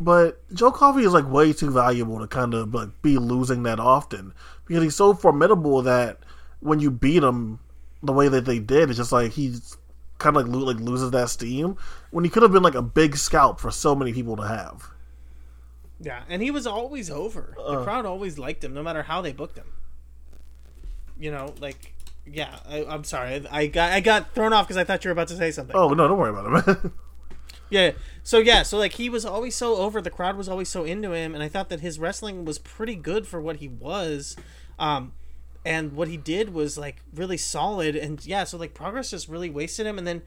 but 0.00 0.40
Joe 0.54 0.70
Coffey 0.70 1.02
is 1.02 1.12
like 1.12 1.28
way 1.30 1.52
too 1.52 1.70
valuable 1.70 2.20
to 2.20 2.26
kind 2.26 2.54
of 2.54 2.72
like 2.74 3.02
be 3.02 3.18
losing 3.18 3.64
that 3.64 3.80
often 3.80 4.32
because 4.66 4.82
he's 4.82 4.96
so 4.96 5.14
formidable 5.14 5.82
that 5.82 6.18
when 6.60 6.80
you 6.80 6.90
beat 6.90 7.22
him 7.22 7.58
the 8.02 8.12
way 8.12 8.28
that 8.28 8.44
they 8.44 8.58
did, 8.58 8.90
it's 8.90 8.98
just 8.98 9.12
like 9.12 9.32
he's 9.32 9.76
kind 10.18 10.36
of 10.36 10.46
like 10.46 10.54
lo- 10.54 10.64
like 10.64 10.80
loses 10.80 11.10
that 11.10 11.28
steam 11.30 11.76
when 12.10 12.24
he 12.24 12.30
could 12.30 12.42
have 12.42 12.52
been 12.52 12.62
like 12.62 12.74
a 12.74 12.82
big 12.82 13.16
scalp 13.16 13.60
for 13.60 13.70
so 13.70 13.94
many 13.94 14.12
people 14.12 14.36
to 14.36 14.46
have. 14.46 14.90
Yeah, 16.00 16.22
and 16.28 16.42
he 16.42 16.52
was 16.52 16.66
always 16.66 17.10
over. 17.10 17.56
Uh. 17.58 17.78
the 17.78 17.84
crowd 17.84 18.06
always 18.06 18.38
liked 18.38 18.62
him, 18.62 18.72
no 18.74 18.82
matter 18.82 19.02
how 19.02 19.20
they 19.20 19.32
booked 19.32 19.58
him. 19.58 19.72
You 21.18 21.32
know, 21.32 21.54
like, 21.60 21.94
yeah. 22.24 22.60
I, 22.68 22.84
I'm 22.84 23.02
sorry, 23.02 23.44
I, 23.50 23.62
I 23.62 23.66
got 23.66 23.92
I 23.92 23.98
got 23.98 24.32
thrown 24.32 24.52
off 24.52 24.66
because 24.68 24.76
I 24.76 24.84
thought 24.84 25.04
you 25.04 25.08
were 25.08 25.12
about 25.12 25.28
to 25.28 25.36
say 25.36 25.50
something. 25.50 25.74
Oh 25.74 25.88
no, 25.88 26.06
don't 26.06 26.18
worry 26.18 26.30
about 26.30 26.46
it, 26.46 26.66
man. 26.66 26.92
Yeah. 27.70 27.92
So 28.22 28.38
yeah, 28.38 28.62
so 28.62 28.78
like 28.78 28.92
he 28.92 29.08
was 29.08 29.24
always 29.24 29.54
so 29.54 29.76
over. 29.76 30.00
The 30.00 30.10
crowd 30.10 30.36
was 30.36 30.48
always 30.48 30.68
so 30.68 30.84
into 30.84 31.12
him, 31.12 31.34
and 31.34 31.42
I 31.42 31.48
thought 31.48 31.68
that 31.68 31.80
his 31.80 31.98
wrestling 31.98 32.44
was 32.44 32.58
pretty 32.58 32.94
good 32.94 33.26
for 33.26 33.40
what 33.40 33.56
he 33.56 33.68
was. 33.68 34.36
Um, 34.78 35.12
and 35.64 35.92
what 35.92 36.08
he 36.08 36.16
did 36.16 36.54
was 36.54 36.78
like 36.78 37.02
really 37.14 37.36
solid. 37.36 37.96
And 37.96 38.24
yeah, 38.24 38.44
so 38.44 38.56
like 38.56 38.74
progress 38.74 39.10
just 39.10 39.28
really 39.28 39.50
wasted 39.50 39.86
him, 39.86 39.98
and 39.98 40.06
then 40.06 40.22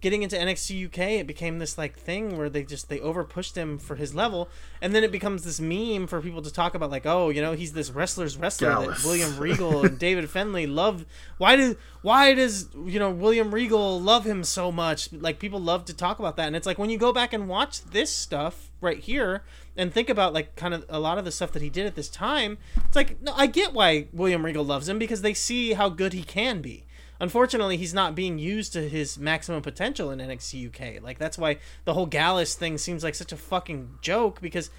getting 0.00 0.22
into 0.22 0.36
NXT 0.36 0.86
UK, 0.86 0.98
it 1.20 1.26
became 1.26 1.58
this 1.58 1.76
like 1.76 1.98
thing 1.98 2.36
where 2.36 2.48
they 2.48 2.62
just 2.62 2.88
they 2.88 3.00
over 3.00 3.24
pushed 3.24 3.56
him 3.56 3.78
for 3.78 3.96
his 3.96 4.14
level, 4.14 4.48
and 4.80 4.94
then 4.94 5.02
it 5.02 5.10
becomes 5.10 5.44
this 5.44 5.60
meme 5.60 6.06
for 6.06 6.20
people 6.20 6.42
to 6.42 6.52
talk 6.52 6.74
about 6.74 6.90
like, 6.90 7.06
oh, 7.06 7.30
you 7.30 7.42
know, 7.42 7.52
he's 7.52 7.72
this 7.72 7.90
wrestler's 7.90 8.36
wrestler 8.36 8.68
that 8.86 9.02
William 9.04 9.36
Regal 9.38 9.84
and 9.84 9.98
David 9.98 10.30
Finlay 10.30 10.66
love. 10.66 11.04
Why 11.38 11.56
do 11.56 11.76
why 12.02 12.34
does 12.34 12.68
you 12.84 12.98
know 12.98 13.10
William 13.10 13.52
Regal 13.52 14.00
love 14.00 14.24
him 14.24 14.44
so 14.44 14.70
much? 14.70 15.12
Like 15.12 15.38
people 15.38 15.60
love 15.60 15.84
to 15.86 15.94
talk 15.94 16.18
about 16.18 16.36
that, 16.36 16.46
and 16.46 16.56
it's 16.56 16.66
like 16.66 16.78
when 16.78 16.90
you 16.90 16.98
go 16.98 17.12
back 17.12 17.32
and 17.32 17.48
watch 17.48 17.82
this 17.84 18.12
stuff 18.12 18.70
right 18.80 18.98
here 18.98 19.42
and 19.76 19.92
think 19.92 20.08
about 20.08 20.32
like 20.32 20.54
kind 20.54 20.74
of 20.74 20.84
a 20.88 21.00
lot 21.00 21.18
of 21.18 21.24
the 21.24 21.32
stuff 21.32 21.50
that 21.52 21.62
he 21.62 21.70
did 21.70 21.86
at 21.86 21.96
this 21.96 22.08
time, 22.08 22.58
it's 22.86 22.96
like 22.96 23.20
no, 23.20 23.32
I 23.34 23.46
get 23.46 23.72
why 23.72 24.06
William 24.12 24.44
Regal 24.44 24.64
loves 24.64 24.88
him 24.88 24.98
because 24.98 25.22
they 25.22 25.34
see 25.34 25.72
how 25.72 25.88
good 25.88 26.12
he 26.12 26.22
can 26.22 26.60
be. 26.62 26.84
Unfortunately, 27.20 27.76
he's 27.76 27.94
not 27.94 28.14
being 28.14 28.38
used 28.38 28.72
to 28.74 28.88
his 28.88 29.18
maximum 29.18 29.62
potential 29.62 30.10
in 30.10 30.20
NXT 30.20 30.68
UK. 30.68 31.02
Like 31.02 31.18
that's 31.18 31.36
why 31.36 31.58
the 31.84 31.94
whole 31.94 32.06
Gallus 32.06 32.54
thing 32.54 32.78
seems 32.78 33.02
like 33.02 33.14
such 33.14 33.32
a 33.32 33.36
fucking 33.36 33.98
joke 34.00 34.40
because 34.40 34.70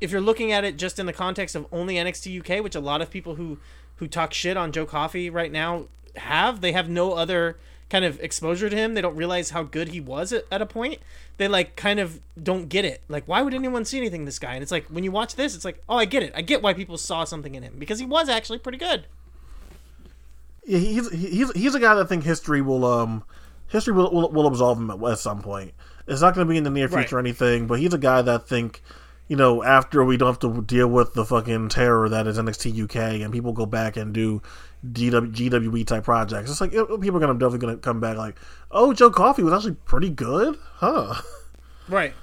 if 0.00 0.10
you're 0.10 0.20
looking 0.20 0.52
at 0.52 0.64
it 0.64 0.76
just 0.76 0.98
in 0.98 1.06
the 1.06 1.12
context 1.12 1.54
of 1.56 1.66
only 1.72 1.96
NXT 1.96 2.40
UK, 2.40 2.62
which 2.62 2.74
a 2.74 2.80
lot 2.80 3.02
of 3.02 3.10
people 3.10 3.34
who 3.36 3.58
who 3.96 4.06
talk 4.06 4.32
shit 4.32 4.56
on 4.56 4.72
Joe 4.72 4.86
Coffey 4.86 5.30
right 5.30 5.52
now 5.52 5.86
have, 6.16 6.60
they 6.60 6.72
have 6.72 6.88
no 6.88 7.12
other 7.12 7.56
kind 7.90 8.04
of 8.04 8.18
exposure 8.20 8.68
to 8.68 8.76
him. 8.76 8.94
They 8.94 9.00
don't 9.00 9.16
realize 9.16 9.50
how 9.50 9.62
good 9.62 9.88
he 9.88 10.00
was 10.00 10.32
at, 10.32 10.44
at 10.50 10.62
a 10.62 10.66
point. 10.66 10.98
They 11.36 11.48
like 11.48 11.76
kind 11.76 12.00
of 12.00 12.20
don't 12.40 12.68
get 12.68 12.84
it. 12.84 13.02
Like, 13.08 13.24
why 13.26 13.42
would 13.42 13.54
anyone 13.54 13.84
see 13.84 13.98
anything 13.98 14.22
in 14.22 14.24
this 14.24 14.38
guy? 14.38 14.54
And 14.54 14.62
it's 14.62 14.72
like 14.72 14.86
when 14.86 15.04
you 15.04 15.12
watch 15.12 15.36
this, 15.36 15.54
it's 15.54 15.64
like, 15.64 15.82
oh, 15.88 15.96
I 15.96 16.04
get 16.04 16.22
it. 16.22 16.32
I 16.34 16.42
get 16.42 16.62
why 16.62 16.74
people 16.74 16.98
saw 16.98 17.24
something 17.24 17.54
in 17.54 17.62
him 17.62 17.74
because 17.78 17.98
he 17.98 18.06
was 18.06 18.28
actually 18.28 18.58
pretty 18.58 18.78
good. 18.78 19.06
Yeah, 20.66 20.78
he's 20.78 21.10
he's 21.10 21.52
he's 21.52 21.74
a 21.74 21.80
guy 21.80 21.94
that 21.94 22.04
I 22.04 22.08
think 22.08 22.24
history 22.24 22.62
will 22.62 22.84
um 22.84 23.24
history 23.68 23.92
will 23.92 24.10
will, 24.10 24.30
will 24.30 24.46
absolve 24.46 24.78
him 24.78 24.90
at, 24.90 25.02
at 25.02 25.18
some 25.18 25.42
point. 25.42 25.72
It's 26.06 26.20
not 26.20 26.34
going 26.34 26.46
to 26.46 26.50
be 26.50 26.58
in 26.58 26.64
the 26.64 26.70
near 26.70 26.88
future 26.88 27.16
or 27.16 27.18
anything, 27.20 27.66
but 27.66 27.78
he's 27.78 27.94
a 27.94 27.98
guy 27.98 28.22
that 28.22 28.40
I 28.40 28.44
think 28.44 28.82
you 29.28 29.36
know 29.36 29.62
after 29.62 30.04
we 30.04 30.16
don't 30.16 30.28
have 30.28 30.38
to 30.40 30.62
deal 30.62 30.88
with 30.88 31.14
the 31.14 31.24
fucking 31.24 31.70
terror 31.70 32.08
that 32.08 32.26
is 32.26 32.38
NXT 32.38 32.84
UK 32.84 33.22
and 33.22 33.32
people 33.32 33.52
go 33.52 33.66
back 33.66 33.96
and 33.96 34.12
do 34.12 34.42
GW, 34.92 35.32
GWE 35.32 35.86
type 35.86 36.04
projects. 36.04 36.50
It's 36.50 36.60
like 36.60 36.72
people 36.72 37.16
are 37.16 37.20
gonna 37.20 37.34
definitely 37.34 37.58
gonna 37.58 37.76
come 37.78 38.00
back 38.00 38.16
like, 38.16 38.36
oh, 38.70 38.92
Joe 38.92 39.10
Coffey 39.10 39.42
was 39.42 39.54
actually 39.54 39.76
pretty 39.84 40.10
good, 40.10 40.56
huh? 40.74 41.20
Right. 41.86 42.14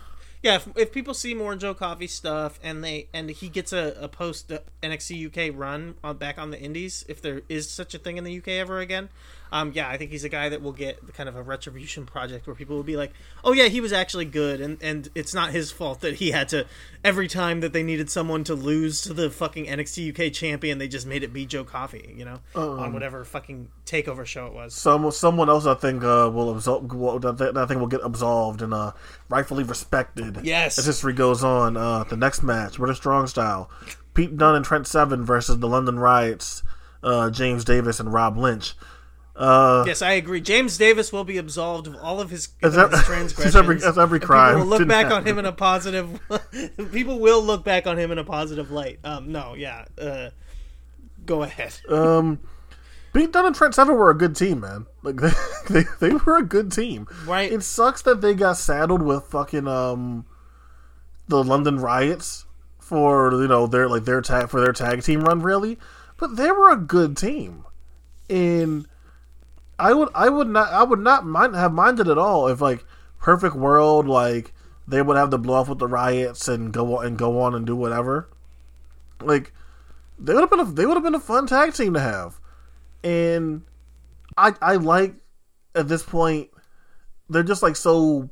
Yeah, 0.41 0.55
if, 0.55 0.67
if 0.75 0.91
people 0.91 1.13
see 1.13 1.35
more 1.35 1.55
Joe 1.55 1.75
Coffey 1.75 2.07
stuff 2.07 2.59
and 2.63 2.83
they 2.83 3.07
and 3.13 3.29
he 3.29 3.47
gets 3.47 3.73
a, 3.73 3.95
a 3.99 4.07
post 4.07 4.51
uh, 4.51 4.59
NXT 4.81 5.27
UK 5.27 5.55
run 5.55 5.95
on, 6.03 6.17
back 6.17 6.39
on 6.39 6.49
the 6.49 6.59
Indies, 6.59 7.05
if 7.07 7.21
there 7.21 7.41
is 7.47 7.69
such 7.69 7.93
a 7.93 7.99
thing 7.99 8.17
in 8.17 8.23
the 8.23 8.37
UK 8.37 8.47
ever 8.49 8.79
again, 8.79 9.09
um, 9.51 9.71
yeah, 9.73 9.89
I 9.89 9.97
think 9.97 10.11
he's 10.11 10.23
a 10.23 10.29
guy 10.29 10.49
that 10.49 10.61
will 10.61 10.71
get 10.71 11.13
kind 11.13 11.27
of 11.27 11.35
a 11.35 11.43
retribution 11.43 12.05
project 12.05 12.47
where 12.47 12.55
people 12.55 12.75
will 12.75 12.83
be 12.83 12.95
like, 12.95 13.11
oh 13.43 13.51
yeah, 13.51 13.67
he 13.67 13.81
was 13.81 13.91
actually 13.91 14.25
good, 14.25 14.61
and 14.61 14.77
and 14.81 15.09
it's 15.15 15.33
not 15.33 15.51
his 15.51 15.71
fault 15.71 16.01
that 16.01 16.15
he 16.15 16.31
had 16.31 16.47
to 16.49 16.65
every 17.03 17.27
time 17.27 17.59
that 17.61 17.73
they 17.73 17.83
needed 17.83 18.09
someone 18.09 18.43
to 18.45 18.55
lose 18.55 19.01
to 19.01 19.13
the 19.13 19.29
fucking 19.29 19.65
NXT 19.65 20.27
UK 20.27 20.33
champion, 20.33 20.77
they 20.77 20.87
just 20.87 21.05
made 21.05 21.23
it 21.23 21.33
be 21.33 21.45
Joe 21.45 21.63
Coffey, 21.63 22.13
you 22.15 22.25
know, 22.25 22.39
on 22.55 22.93
whatever 22.93 23.25
fucking 23.25 23.69
takeover 23.85 24.25
show 24.25 24.47
it 24.47 24.53
was. 24.53 24.73
Some 24.73 25.09
someone 25.11 25.49
else 25.49 25.65
I 25.65 25.73
think 25.73 26.03
uh, 26.03 26.29
will 26.33 26.51
absolve 26.51 26.93
will, 26.93 27.19
that, 27.19 27.37
that 27.37 27.57
I 27.57 27.65
think 27.65 27.79
will 27.79 27.87
get 27.87 28.01
absolved 28.03 28.61
and 28.61 28.73
uh, 28.73 28.91
rightfully 29.29 29.63
respected. 29.63 30.39
Yes. 30.43 30.77
as 30.77 30.85
history 30.85 31.13
goes 31.13 31.43
on. 31.43 31.77
Uh, 31.77 32.03
the 32.03 32.17
next 32.17 32.41
match, 32.43 32.77
British 32.77 32.97
Strong 32.97 33.27
Style, 33.27 33.69
Pete 34.13 34.37
Dunne 34.37 34.55
and 34.55 34.65
Trent 34.65 34.87
Seven 34.87 35.25
versus 35.25 35.59
the 35.59 35.67
London 35.67 35.99
Riots, 35.99 36.63
uh, 37.03 37.29
James 37.29 37.63
Davis 37.65 37.99
and 37.99 38.13
Rob 38.13 38.37
Lynch. 38.37 38.75
Uh, 39.35 39.83
Yes, 39.87 40.01
I 40.01 40.11
agree. 40.13 40.41
James 40.41 40.77
Davis 40.77 41.11
will 41.13 41.23
be 41.23 41.37
absolved 41.37 41.87
of 41.87 41.95
all 41.95 42.19
of 42.19 42.29
his, 42.29 42.49
of 42.61 42.77
ev- 42.77 42.91
his 42.91 43.03
transgressions. 43.03 43.55
every- 43.55 43.81
every 43.83 44.19
crime 44.19 44.55
People 44.55 44.69
will 44.69 44.77
look 44.79 44.87
back 44.87 45.11
on 45.11 45.25
him 45.25 45.39
in 45.39 45.45
a 45.45 45.51
positive. 45.51 46.19
people 46.91 47.19
will 47.19 47.41
look 47.41 47.63
back 47.63 47.87
on 47.87 47.97
him 47.97 48.11
in 48.11 48.17
a 48.17 48.23
positive 48.23 48.71
light. 48.71 48.99
Um, 49.03 49.31
no, 49.31 49.53
yeah. 49.55 49.85
Uh, 49.99 50.29
go 51.25 51.43
ahead. 51.43 51.73
um, 51.89 52.39
Pete 53.13 53.31
Dunne 53.31 53.47
and 53.47 53.55
Trent 53.55 53.75
Seven 53.75 53.95
were 53.95 54.09
a 54.09 54.17
good 54.17 54.35
team, 54.35 54.61
man. 54.61 54.85
Like 55.01 55.17
they, 55.17 55.31
they, 55.69 55.83
they 55.99 56.13
were 56.15 56.37
a 56.37 56.43
good 56.43 56.71
team. 56.71 57.07
Right. 57.25 57.51
It 57.51 57.63
sucks 57.63 58.01
that 58.03 58.21
they 58.21 58.33
got 58.33 58.57
saddled 58.57 59.01
with 59.01 59.25
fucking 59.25 59.67
um, 59.67 60.25
the 61.27 61.43
London 61.43 61.79
Riots 61.79 62.45
for 62.79 63.31
you 63.41 63.47
know 63.47 63.65
their 63.67 63.87
like 63.89 64.03
their 64.05 64.21
tag 64.21 64.49
for 64.49 64.61
their 64.61 64.73
tag 64.73 65.03
team 65.03 65.21
run, 65.21 65.41
really. 65.41 65.77
But 66.17 66.35
they 66.35 66.51
were 66.51 66.69
a 66.71 66.77
good 66.77 67.17
team, 67.17 67.65
and 68.29 68.87
I 69.81 69.93
would 69.93 70.09
I 70.13 70.29
would 70.29 70.47
not 70.47 70.71
I 70.71 70.83
would 70.83 70.99
not 70.99 71.25
mind 71.25 71.55
have 71.55 71.73
minded 71.73 72.07
at 72.07 72.17
all 72.17 72.47
if 72.47 72.61
like 72.61 72.85
Perfect 73.19 73.55
World 73.55 74.07
like 74.07 74.53
they 74.87 75.01
would 75.01 75.17
have 75.17 75.31
to 75.31 75.37
blow 75.37 75.55
off 75.55 75.69
with 75.69 75.79
the 75.79 75.87
riots 75.87 76.47
and 76.47 76.71
go 76.71 76.97
on 76.97 77.05
and 77.05 77.17
go 77.17 77.41
on 77.41 77.55
and 77.55 77.65
do 77.65 77.75
whatever. 77.75 78.29
Like 79.21 79.53
they 80.19 80.33
would 80.33 80.41
have 80.41 80.49
been 80.51 80.59
a, 80.59 80.65
they 80.65 80.85
would 80.85 80.97
have 80.97 81.03
been 81.03 81.15
a 81.15 81.19
fun 81.19 81.47
tag 81.47 81.73
team 81.73 81.95
to 81.95 81.99
have, 81.99 82.39
and 83.03 83.63
I 84.37 84.53
I 84.61 84.75
like 84.75 85.15
at 85.73 85.87
this 85.87 86.03
point 86.03 86.49
they're 87.29 87.41
just 87.41 87.63
like 87.63 87.75
so 87.75 88.29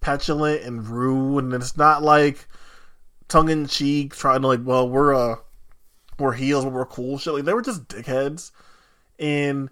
petulant 0.00 0.64
and 0.64 0.86
rude, 0.86 1.44
and 1.44 1.54
it's 1.54 1.78
not 1.78 2.02
like 2.02 2.46
tongue 3.28 3.48
in 3.48 3.66
cheek 3.66 4.14
trying 4.14 4.42
to 4.42 4.48
like 4.48 4.60
well 4.64 4.88
we're 4.88 5.14
uh 5.14 5.36
we're 6.18 6.32
heels 6.32 6.64
but 6.64 6.74
we're 6.74 6.84
cool 6.84 7.16
shit. 7.16 7.32
Like 7.32 7.44
they 7.44 7.54
were 7.54 7.62
just 7.62 7.88
dickheads. 7.88 8.50
And 9.18 9.70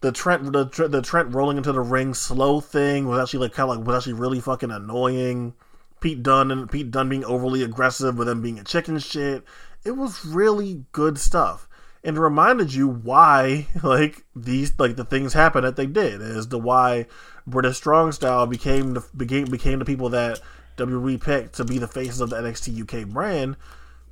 the 0.00 0.12
Trent 0.12 0.52
the, 0.52 0.88
the 0.88 1.02
Trent 1.02 1.34
rolling 1.34 1.56
into 1.56 1.72
the 1.72 1.80
ring 1.80 2.14
slow 2.14 2.60
thing 2.60 3.08
was 3.08 3.20
actually 3.20 3.40
like 3.40 3.52
kind 3.52 3.70
of 3.70 3.78
like 3.78 3.86
was 3.86 3.96
actually 3.96 4.20
really 4.20 4.40
fucking 4.40 4.70
annoying. 4.70 5.54
Pete 6.00 6.22
Dunne 6.22 6.50
and 6.52 6.70
Pete 6.70 6.90
Dunne 6.90 7.08
being 7.08 7.24
overly 7.24 7.62
aggressive 7.62 8.16
with 8.16 8.28
them 8.28 8.40
being 8.40 8.58
a 8.58 8.64
chicken 8.64 8.98
shit. 8.98 9.42
It 9.84 9.92
was 9.92 10.24
really 10.24 10.84
good 10.92 11.18
stuff. 11.18 11.68
And 12.04 12.16
it 12.16 12.20
reminded 12.20 12.72
you 12.72 12.88
why 12.88 13.66
like 13.82 14.24
these 14.36 14.72
like 14.78 14.96
the 14.96 15.04
things 15.04 15.32
happened 15.32 15.66
that 15.66 15.76
they 15.76 15.86
did 15.86 16.22
as 16.22 16.46
to 16.46 16.58
why 16.58 17.06
British 17.46 17.78
Strong 17.78 18.12
Style 18.12 18.46
became 18.46 18.94
the 18.94 19.04
became 19.16 19.46
became 19.46 19.80
the 19.80 19.84
people 19.84 20.10
that 20.10 20.40
WWE 20.76 21.20
picked 21.20 21.56
to 21.56 21.64
be 21.64 21.78
the 21.78 21.88
faces 21.88 22.20
of 22.20 22.30
the 22.30 22.36
NXT 22.36 22.82
UK 22.82 23.08
brand 23.08 23.56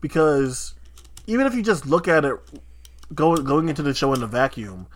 because 0.00 0.74
even 1.28 1.46
if 1.46 1.54
you 1.54 1.62
just 1.62 1.86
look 1.86 2.08
at 2.08 2.24
it 2.24 2.36
go, 3.14 3.36
going 3.36 3.68
into 3.68 3.82
the 3.82 3.94
show 3.94 4.12
in 4.12 4.20
the 4.20 4.26
vacuum, 4.26 4.86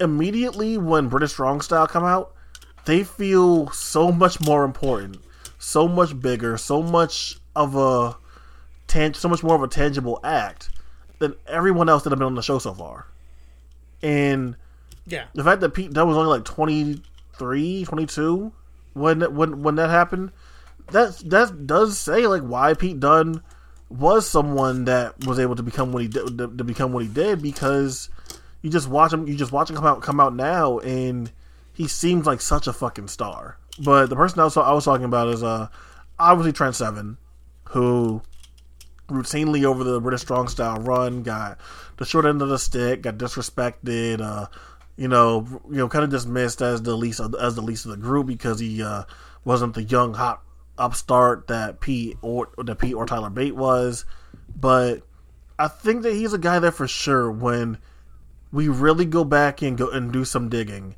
immediately 0.00 0.78
when 0.78 1.08
British 1.08 1.32
Strong 1.32 1.60
Style 1.62 1.86
come 1.86 2.04
out, 2.04 2.32
they 2.84 3.02
feel 3.04 3.70
so 3.70 4.12
much 4.12 4.40
more 4.40 4.64
important, 4.64 5.18
so 5.58 5.88
much 5.88 6.18
bigger, 6.20 6.56
so 6.56 6.82
much 6.82 7.36
of 7.54 7.74
a 7.76 8.16
tan- 8.86 9.14
so 9.14 9.28
much 9.28 9.42
more 9.42 9.54
of 9.56 9.62
a 9.62 9.68
tangible 9.68 10.20
act. 10.22 10.70
than 11.18 11.34
everyone 11.46 11.88
else 11.88 12.02
that 12.02 12.10
have 12.10 12.18
been 12.18 12.26
on 12.26 12.34
the 12.34 12.42
show 12.42 12.58
so 12.58 12.74
far. 12.74 13.06
And 14.02 14.54
Yeah. 15.06 15.24
the 15.34 15.42
fact 15.42 15.62
that 15.62 15.70
Pete 15.70 15.90
Dunne 15.94 16.06
was 16.08 16.14
only 16.18 16.28
like 16.28 16.44
23, 16.44 17.84
22 17.86 18.52
when 18.92 19.22
when 19.34 19.62
when 19.62 19.76
that 19.76 19.88
happened, 19.88 20.30
that 20.92 21.16
that 21.30 21.66
does 21.66 21.98
say 21.98 22.26
like 22.26 22.42
why 22.42 22.74
Pete 22.74 23.00
Dunne 23.00 23.40
was 23.88 24.28
someone 24.28 24.84
that 24.84 25.24
was 25.26 25.38
able 25.38 25.56
to 25.56 25.62
become 25.62 25.90
what 25.92 26.02
he 26.02 26.08
did 26.08 26.36
to, 26.36 26.48
to 26.48 26.64
become 26.64 26.92
what 26.92 27.02
he 27.02 27.08
did 27.08 27.40
because 27.40 28.10
you 28.62 28.70
just 28.70 28.88
watch 28.88 29.12
him 29.12 29.26
you 29.26 29.36
just 29.36 29.52
watch 29.52 29.70
him 29.70 29.76
come 29.76 29.86
out 29.86 30.02
come 30.02 30.20
out 30.20 30.34
now 30.34 30.78
and 30.78 31.30
he 31.72 31.86
seems 31.86 32.26
like 32.26 32.40
such 32.40 32.66
a 32.66 32.72
fucking 32.72 33.08
star. 33.08 33.58
But 33.78 34.06
the 34.08 34.16
person 34.16 34.40
I 34.40 34.44
was, 34.44 34.56
I 34.56 34.72
was 34.72 34.84
talking 34.84 35.04
about 35.04 35.28
is 35.28 35.42
uh 35.42 35.68
obviously 36.18 36.52
Trent 36.52 36.74
Seven, 36.74 37.18
who 37.64 38.22
routinely 39.08 39.64
over 39.64 39.84
the 39.84 40.00
British 40.00 40.22
strong 40.22 40.48
style 40.48 40.78
run 40.78 41.22
got 41.22 41.58
the 41.98 42.04
short 42.04 42.26
end 42.26 42.42
of 42.42 42.48
the 42.48 42.58
stick, 42.58 43.02
got 43.02 43.18
disrespected, 43.18 44.20
uh, 44.20 44.46
you 44.96 45.08
know, 45.08 45.46
you 45.70 45.76
know, 45.76 45.88
kind 45.88 46.04
of 46.04 46.10
dismissed 46.10 46.62
as 46.62 46.82
the 46.82 46.96
least 46.96 47.20
of, 47.20 47.34
as 47.34 47.54
the 47.54 47.62
least 47.62 47.84
of 47.84 47.92
the 47.92 47.96
group 47.96 48.26
because 48.26 48.58
he 48.58 48.82
uh, 48.82 49.04
wasn't 49.44 49.74
the 49.74 49.82
young 49.82 50.14
hot 50.14 50.42
upstart 50.78 51.46
that 51.48 51.80
Pete 51.80 52.16
or 52.22 52.48
that 52.58 52.78
Pete 52.78 52.94
or 52.94 53.06
Tyler 53.06 53.30
Bate 53.30 53.56
was. 53.56 54.04
But 54.54 55.02
I 55.58 55.68
think 55.68 56.02
that 56.02 56.12
he's 56.12 56.32
a 56.32 56.38
guy 56.38 56.58
that 56.58 56.72
for 56.72 56.88
sure 56.88 57.30
when 57.30 57.78
we 58.52 58.68
really 58.68 59.04
go 59.04 59.24
back 59.24 59.62
and 59.62 59.76
go 59.76 59.90
and 59.90 60.12
do 60.12 60.24
some 60.24 60.48
digging, 60.48 60.96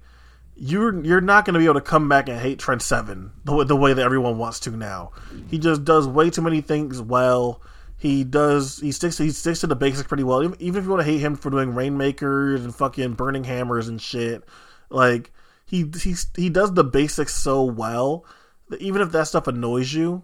you're 0.56 1.04
you're 1.04 1.20
not 1.20 1.44
going 1.44 1.54
to 1.54 1.60
be 1.60 1.64
able 1.64 1.74
to 1.74 1.80
come 1.80 2.08
back 2.08 2.28
and 2.28 2.38
hate 2.38 2.58
Trent 2.58 2.82
Seven 2.82 3.32
the, 3.44 3.54
way- 3.54 3.64
the 3.64 3.76
way 3.76 3.92
that 3.92 4.04
everyone 4.04 4.38
wants 4.38 4.60
to 4.60 4.70
now. 4.70 5.12
He 5.48 5.58
just 5.58 5.84
does 5.84 6.06
way 6.06 6.30
too 6.30 6.42
many 6.42 6.60
things 6.60 7.00
well. 7.00 7.62
He 7.96 8.22
does. 8.22 8.78
He 8.78 8.92
sticks. 8.92 9.18
He 9.18 9.30
sticks 9.30 9.60
to 9.60 9.66
the 9.66 9.76
basics 9.76 10.06
pretty 10.06 10.22
well. 10.24 10.42
Even, 10.44 10.60
even 10.60 10.78
if 10.78 10.84
you 10.84 10.90
want 10.90 11.00
to 11.00 11.10
hate 11.10 11.18
him 11.20 11.34
for 11.34 11.50
doing 11.50 11.74
rainmakers 11.74 12.64
and 12.64 12.74
fucking 12.74 13.14
burning 13.14 13.44
hammers 13.44 13.88
and 13.88 14.00
shit, 14.00 14.44
like 14.88 15.32
he 15.66 15.90
he 16.00 16.14
he 16.36 16.48
does 16.48 16.72
the 16.74 16.84
basics 16.84 17.34
so 17.34 17.64
well 17.64 18.24
that 18.68 18.80
even 18.80 19.02
if 19.02 19.10
that 19.12 19.26
stuff 19.26 19.48
annoys 19.48 19.92
you, 19.92 20.22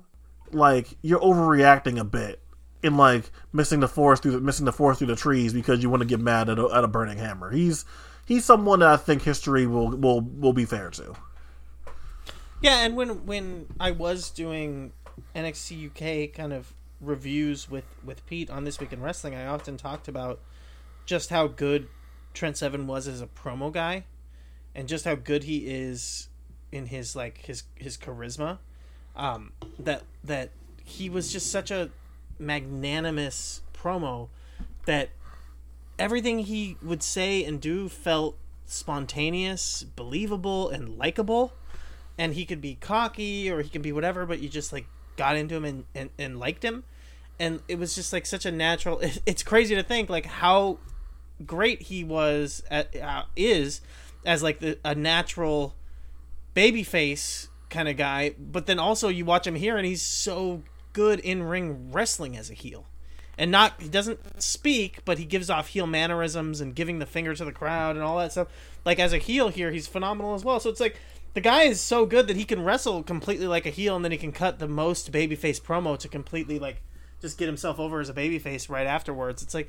like 0.52 0.96
you're 1.02 1.20
overreacting 1.20 1.98
a 1.98 2.04
bit 2.04 2.40
in 2.84 2.98
like 2.98 3.30
missing 3.52 3.80
the 3.80 3.88
forest 3.88 4.22
through 4.22 4.32
the 4.32 4.40
missing 4.40 4.66
the 4.66 4.72
forest 4.72 4.98
through 4.98 5.08
the 5.08 5.16
trees 5.16 5.54
because 5.54 5.82
you 5.82 5.88
want 5.88 6.02
to 6.02 6.06
get 6.06 6.20
mad 6.20 6.50
at 6.50 6.58
a, 6.58 6.68
at 6.68 6.84
a 6.84 6.88
burning 6.88 7.16
hammer. 7.16 7.50
He's 7.50 7.86
he's 8.26 8.44
someone 8.44 8.80
that 8.80 8.88
I 8.88 8.96
think 8.98 9.22
history 9.22 9.66
will 9.66 9.88
will 9.88 10.20
will 10.20 10.52
be 10.52 10.66
fair 10.66 10.90
to. 10.90 11.16
Yeah, 12.60 12.84
and 12.84 12.94
when 12.94 13.24
when 13.24 13.66
I 13.80 13.90
was 13.90 14.30
doing 14.30 14.92
NXT 15.34 15.86
UK 15.86 16.34
kind 16.34 16.52
of 16.52 16.74
reviews 17.00 17.70
with 17.70 17.86
with 18.04 18.24
Pete 18.26 18.50
on 18.50 18.64
this 18.64 18.78
week 18.78 18.92
in 18.92 19.00
wrestling, 19.00 19.34
I 19.34 19.46
often 19.46 19.78
talked 19.78 20.06
about 20.06 20.40
just 21.06 21.30
how 21.30 21.46
good 21.46 21.88
Trent 22.34 22.58
Seven 22.58 22.86
was 22.86 23.08
as 23.08 23.22
a 23.22 23.26
promo 23.26 23.72
guy, 23.72 24.04
and 24.74 24.88
just 24.88 25.06
how 25.06 25.14
good 25.14 25.44
he 25.44 25.66
is 25.66 26.28
in 26.70 26.86
his 26.86 27.16
like 27.16 27.38
his 27.38 27.62
his 27.76 27.96
charisma. 27.96 28.58
Um, 29.16 29.52
that 29.78 30.02
that 30.22 30.50
he 30.84 31.08
was 31.08 31.32
just 31.32 31.50
such 31.50 31.70
a 31.70 31.90
magnanimous 32.38 33.62
promo 33.74 34.28
that 34.86 35.10
everything 35.98 36.40
he 36.40 36.76
would 36.82 37.02
say 37.02 37.44
and 37.44 37.60
do 37.60 37.88
felt 37.88 38.36
spontaneous, 38.66 39.84
believable, 39.96 40.68
and 40.68 40.98
likable. 40.98 41.52
And 42.16 42.34
he 42.34 42.44
could 42.44 42.60
be 42.60 42.76
cocky 42.76 43.50
or 43.50 43.60
he 43.62 43.68
could 43.68 43.82
be 43.82 43.92
whatever, 43.92 44.26
but 44.26 44.40
you 44.40 44.48
just 44.48 44.72
like 44.72 44.86
got 45.16 45.36
into 45.36 45.56
him 45.56 45.64
and, 45.64 45.84
and, 45.94 46.10
and 46.18 46.38
liked 46.38 46.64
him. 46.64 46.84
And 47.38 47.60
it 47.66 47.78
was 47.78 47.94
just 47.94 48.12
like 48.12 48.26
such 48.26 48.46
a 48.46 48.52
natural. 48.52 49.00
It's 49.26 49.42
crazy 49.42 49.74
to 49.74 49.82
think 49.82 50.08
like 50.08 50.26
how 50.26 50.78
great 51.44 51.82
he 51.82 52.04
was 52.04 52.62
at, 52.70 52.94
uh, 52.96 53.24
is 53.36 53.80
as 54.24 54.42
like 54.42 54.60
the, 54.60 54.78
a 54.84 54.94
natural 54.94 55.74
babyface 56.54 57.48
kind 57.70 57.88
of 57.88 57.96
guy, 57.96 58.34
but 58.38 58.66
then 58.66 58.78
also 58.78 59.08
you 59.08 59.24
watch 59.24 59.46
him 59.46 59.56
here 59.56 59.76
and 59.76 59.84
he's 59.84 60.02
so 60.02 60.62
good 60.94 61.20
in 61.20 61.42
ring 61.42 61.92
wrestling 61.92 62.36
as 62.36 62.50
a 62.50 62.54
heel. 62.54 62.86
And 63.36 63.50
not 63.50 63.74
he 63.78 63.88
doesn't 63.88 64.42
speak, 64.42 65.04
but 65.04 65.18
he 65.18 65.26
gives 65.26 65.50
off 65.50 65.68
heel 65.68 65.86
mannerisms 65.86 66.60
and 66.60 66.74
giving 66.74 67.00
the 67.00 67.06
finger 67.06 67.34
to 67.34 67.44
the 67.44 67.52
crowd 67.52 67.96
and 67.96 68.04
all 68.04 68.16
that 68.18 68.32
stuff. 68.32 68.48
Like 68.86 68.98
as 68.98 69.12
a 69.12 69.18
heel 69.18 69.48
here, 69.48 69.70
he's 69.70 69.86
phenomenal 69.86 70.34
as 70.34 70.44
well. 70.44 70.58
So 70.60 70.70
it's 70.70 70.80
like 70.80 70.98
the 71.34 71.40
guy 71.40 71.64
is 71.64 71.80
so 71.80 72.06
good 72.06 72.28
that 72.28 72.36
he 72.36 72.44
can 72.44 72.64
wrestle 72.64 73.02
completely 73.02 73.46
like 73.46 73.66
a 73.66 73.70
heel 73.70 73.96
and 73.96 74.04
then 74.04 74.12
he 74.12 74.18
can 74.18 74.32
cut 74.32 74.60
the 74.60 74.68
most 74.68 75.12
babyface 75.12 75.60
promo 75.60 75.98
to 75.98 76.08
completely 76.08 76.58
like 76.58 76.80
just 77.20 77.36
get 77.36 77.46
himself 77.46 77.78
over 77.80 78.00
as 78.00 78.08
a 78.08 78.14
babyface 78.14 78.70
right 78.70 78.86
afterwards. 78.86 79.42
It's 79.42 79.54
like 79.54 79.68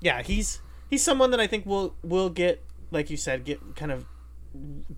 yeah, 0.00 0.22
he's 0.22 0.60
he's 0.90 1.02
someone 1.02 1.30
that 1.30 1.40
I 1.40 1.46
think 1.46 1.64
will 1.66 1.96
will 2.02 2.30
get 2.30 2.62
like 2.90 3.10
you 3.10 3.16
said, 3.16 3.44
get 3.44 3.76
kind 3.76 3.92
of 3.92 4.04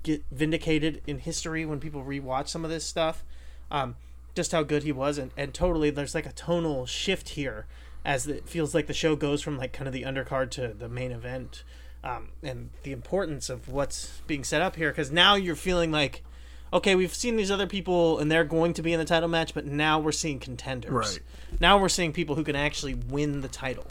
get 0.02 0.24
vindicated 0.30 1.02
in 1.06 1.18
history 1.18 1.64
when 1.64 1.80
people 1.80 2.04
rewatch 2.04 2.48
some 2.48 2.64
of 2.64 2.70
this 2.70 2.84
stuff. 2.84 3.24
Um, 3.70 3.96
just 4.38 4.52
how 4.52 4.62
good 4.62 4.84
he 4.84 4.92
was, 4.92 5.18
and, 5.18 5.32
and 5.36 5.52
totally 5.52 5.90
there's 5.90 6.14
like 6.14 6.24
a 6.24 6.32
tonal 6.32 6.86
shift 6.86 7.30
here 7.30 7.66
as 8.04 8.28
it 8.28 8.48
feels 8.48 8.72
like 8.72 8.86
the 8.86 8.94
show 8.94 9.16
goes 9.16 9.42
from 9.42 9.58
like 9.58 9.72
kind 9.72 9.88
of 9.88 9.92
the 9.92 10.04
undercard 10.04 10.48
to 10.50 10.68
the 10.68 10.88
main 10.88 11.10
event, 11.10 11.64
um, 12.04 12.28
and 12.40 12.70
the 12.84 12.92
importance 12.92 13.50
of 13.50 13.68
what's 13.68 14.22
being 14.28 14.44
set 14.44 14.62
up 14.62 14.76
here 14.76 14.90
because 14.90 15.10
now 15.10 15.34
you're 15.34 15.56
feeling 15.56 15.90
like. 15.90 16.22
Okay, 16.70 16.94
we've 16.94 17.14
seen 17.14 17.36
these 17.36 17.50
other 17.50 17.66
people 17.66 18.18
and 18.18 18.30
they're 18.30 18.44
going 18.44 18.74
to 18.74 18.82
be 18.82 18.92
in 18.92 18.98
the 18.98 19.06
title 19.06 19.26
match, 19.26 19.54
but 19.54 19.64
now 19.64 19.98
we're 19.98 20.12
seeing 20.12 20.38
contenders. 20.38 20.92
Right. 20.92 21.20
Now 21.60 21.78
we're 21.78 21.88
seeing 21.88 22.12
people 22.12 22.34
who 22.34 22.44
can 22.44 22.56
actually 22.56 22.92
win 22.92 23.40
the 23.40 23.48
title. 23.48 23.86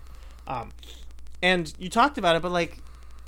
Um, 0.45 0.70
and 1.41 1.74
you 1.80 1.89
talked 1.89 2.20
about 2.20 2.36
it, 2.36 2.43
but 2.43 2.52
like 2.52 2.78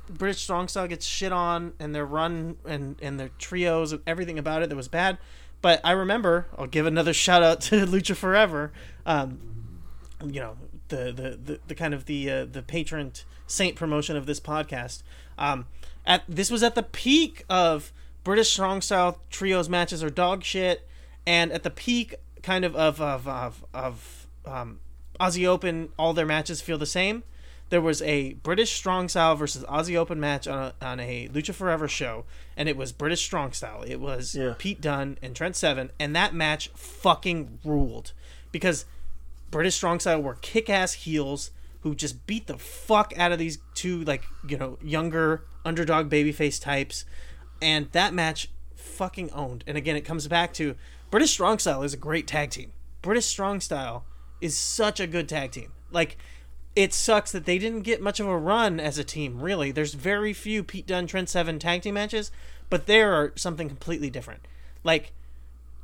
British 0.08 0.42
Strong 0.42 0.68
Style 0.68 0.86
gets 0.86 1.04
shit 1.04 1.32
on, 1.32 1.72
and 1.80 1.92
their 1.92 2.06
run 2.06 2.56
and 2.64 2.96
and 3.02 3.18
their 3.18 3.30
trios 3.38 3.90
and 3.90 4.02
everything 4.06 4.38
about 4.38 4.62
it 4.62 4.68
that 4.68 4.76
was 4.76 4.86
bad. 4.88 5.18
But 5.62 5.80
I 5.84 5.92
remember, 5.92 6.46
I'll 6.56 6.66
give 6.66 6.86
another 6.86 7.12
shout 7.12 7.42
out 7.42 7.60
to 7.62 7.86
Lucha 7.86 8.16
Forever. 8.16 8.72
Um, 9.06 9.40
you 10.24 10.40
know 10.40 10.56
the 10.88 11.12
the, 11.12 11.38
the, 11.42 11.60
the 11.68 11.74
kind 11.74 11.94
of 11.94 12.06
the 12.06 12.30
uh, 12.30 12.44
the 12.44 12.62
patron 12.62 13.12
saint 13.46 13.76
promotion 13.76 14.16
of 14.16 14.26
this 14.26 14.40
podcast. 14.40 15.02
Um, 15.38 15.66
at 16.06 16.22
this 16.28 16.50
was 16.50 16.62
at 16.62 16.74
the 16.74 16.82
peak 16.82 17.44
of 17.48 17.92
British 18.24 18.50
Strong 18.50 18.82
Style 18.82 19.20
trios 19.30 19.68
matches 19.68 20.02
are 20.04 20.10
dog 20.10 20.44
shit, 20.44 20.86
and 21.26 21.50
at 21.52 21.62
the 21.62 21.70
peak 21.70 22.14
kind 22.42 22.64
of 22.64 22.76
of 22.76 23.00
of 23.00 23.26
of, 23.26 23.64
of 23.72 24.26
um, 24.44 24.80
Aussie 25.18 25.46
Open, 25.46 25.90
all 25.98 26.12
their 26.12 26.26
matches 26.26 26.60
feel 26.60 26.78
the 26.78 26.86
same. 26.86 27.22
There 27.70 27.80
was 27.80 28.02
a 28.02 28.34
British 28.34 28.72
Strong 28.72 29.08
Style 29.08 29.36
versus 29.36 29.64
Aussie 29.64 29.96
Open 29.96 30.18
match 30.20 30.46
on 30.48 30.72
a, 30.80 30.84
on 30.84 31.00
a 31.00 31.28
Lucha 31.28 31.54
Forever 31.54 31.86
show, 31.88 32.24
and 32.56 32.68
it 32.68 32.76
was 32.76 32.92
British 32.92 33.24
Strong 33.24 33.52
Style. 33.52 33.82
It 33.86 34.00
was 34.00 34.34
Yeah. 34.34 34.54
Pete 34.58 34.80
Dunne 34.80 35.18
and 35.22 35.34
Trent 35.34 35.56
Seven, 35.56 35.90
and 35.98 36.14
that 36.14 36.34
match 36.34 36.68
fucking 36.74 37.60
ruled 37.64 38.12
because 38.50 38.84
British 39.50 39.76
Strong 39.76 40.00
Style 40.00 40.20
were 40.20 40.34
kick 40.34 40.68
ass 40.68 40.92
heels 40.92 41.52
who 41.82 41.94
just 41.94 42.26
beat 42.26 42.46
the 42.46 42.58
fuck 42.58 43.12
out 43.16 43.32
of 43.32 43.38
these 43.38 43.58
two 43.74 44.02
like 44.04 44.24
you 44.46 44.58
know 44.58 44.76
younger 44.82 45.44
underdog 45.64 46.10
babyface 46.10 46.60
types, 46.60 47.04
and 47.62 47.90
that 47.92 48.12
match 48.12 48.50
fucking 48.74 49.30
owned. 49.30 49.62
And 49.66 49.78
again, 49.78 49.94
it 49.94 50.02
comes 50.02 50.26
back 50.26 50.52
to 50.54 50.74
British 51.10 51.30
Strong 51.30 51.60
Style 51.60 51.82
is 51.84 51.94
a 51.94 51.96
great 51.96 52.26
tag 52.26 52.50
team. 52.50 52.72
British 53.00 53.26
Strong 53.26 53.60
Style 53.60 54.04
is 54.40 54.58
such 54.58 54.98
a 55.00 55.06
good 55.06 55.28
tag 55.28 55.52
team. 55.52 55.72
Like 55.92 56.18
it 56.76 56.92
sucks 56.94 57.32
that 57.32 57.44
they 57.46 57.58
didn't 57.58 57.82
get 57.82 58.00
much 58.00 58.20
of 58.20 58.26
a 58.26 58.36
run 58.38 58.78
as 58.78 58.96
a 58.98 59.04
team, 59.04 59.40
really. 59.40 59.70
There's 59.72 59.94
very 59.94 60.32
few 60.32 60.62
Pete 60.62 60.86
Dunne, 60.86 61.06
Trent 61.06 61.28
Seven 61.28 61.58
tag 61.58 61.82
team 61.82 61.94
matches, 61.94 62.30
but 62.68 62.86
they 62.86 63.02
are 63.02 63.32
something 63.36 63.68
completely 63.68 64.08
different. 64.10 64.40
Like 64.84 65.12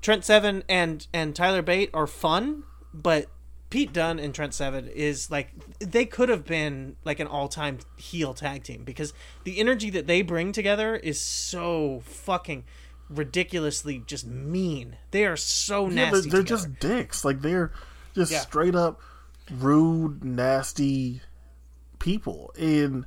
Trent 0.01 0.25
Seven 0.25 0.63
and 0.69 1.07
and 1.13 1.35
Tyler 1.35 1.63
Bate 1.63 1.91
are 1.93 2.07
fun, 2.07 2.63
but 2.95 3.27
Pete 3.69 3.93
Dunne 3.93 4.21
and 4.21 4.33
Trent 4.33 4.55
Seven 4.55 4.87
is 4.89 5.29
like 5.31 5.51
they 5.81 6.07
could 6.07 6.29
have 6.29 6.45
been 6.45 6.95
like 7.05 7.19
an 7.19 7.27
all 7.27 7.49
time 7.49 7.79
heel 7.97 8.33
tag 8.33 8.63
team 8.63 8.85
because 8.85 9.13
the 9.43 9.59
energy 9.59 9.91
that 9.91 10.07
they 10.07 10.23
bring 10.23 10.53
together 10.53 10.95
is 10.95 11.21
so 11.21 12.01
fucking 12.05 12.63
ridiculously 13.11 14.03
just 14.07 14.27
mean. 14.27 14.97
They 15.11 15.25
are 15.27 15.37
so 15.37 15.89
Yeah, 15.89 16.11
nasty. 16.11 16.31
they're, 16.31 16.39
they're 16.41 16.43
just 16.45 16.79
dicks. 16.79 17.25
Like 17.25 17.41
they're 17.43 17.73
just 18.15 18.31
Yeah. 18.33 18.41
straight 18.41 18.75
up 18.75 19.01
rude, 19.51 20.25
nasty 20.25 21.21
people. 21.99 22.53
And 22.59 23.07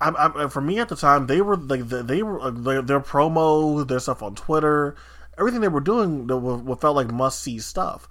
I'm, 0.00 0.16
I'm, 0.16 0.50
for 0.50 0.60
me 0.60 0.78
at 0.78 0.88
the 0.88 0.96
time, 0.96 1.26
they 1.26 1.40
were 1.40 1.56
like 1.56 1.88
they, 1.88 2.02
they 2.02 2.22
were 2.22 2.40
uh, 2.40 2.50
their, 2.50 2.82
their 2.82 3.00
promo, 3.00 3.86
their 3.86 4.00
stuff 4.00 4.22
on 4.22 4.34
Twitter, 4.34 4.96
everything 5.38 5.60
they 5.60 5.68
were 5.68 5.80
doing 5.80 6.26
that 6.26 6.36
what 6.36 6.80
felt 6.80 6.96
like 6.96 7.10
must 7.10 7.40
see 7.40 7.58
stuff. 7.58 8.08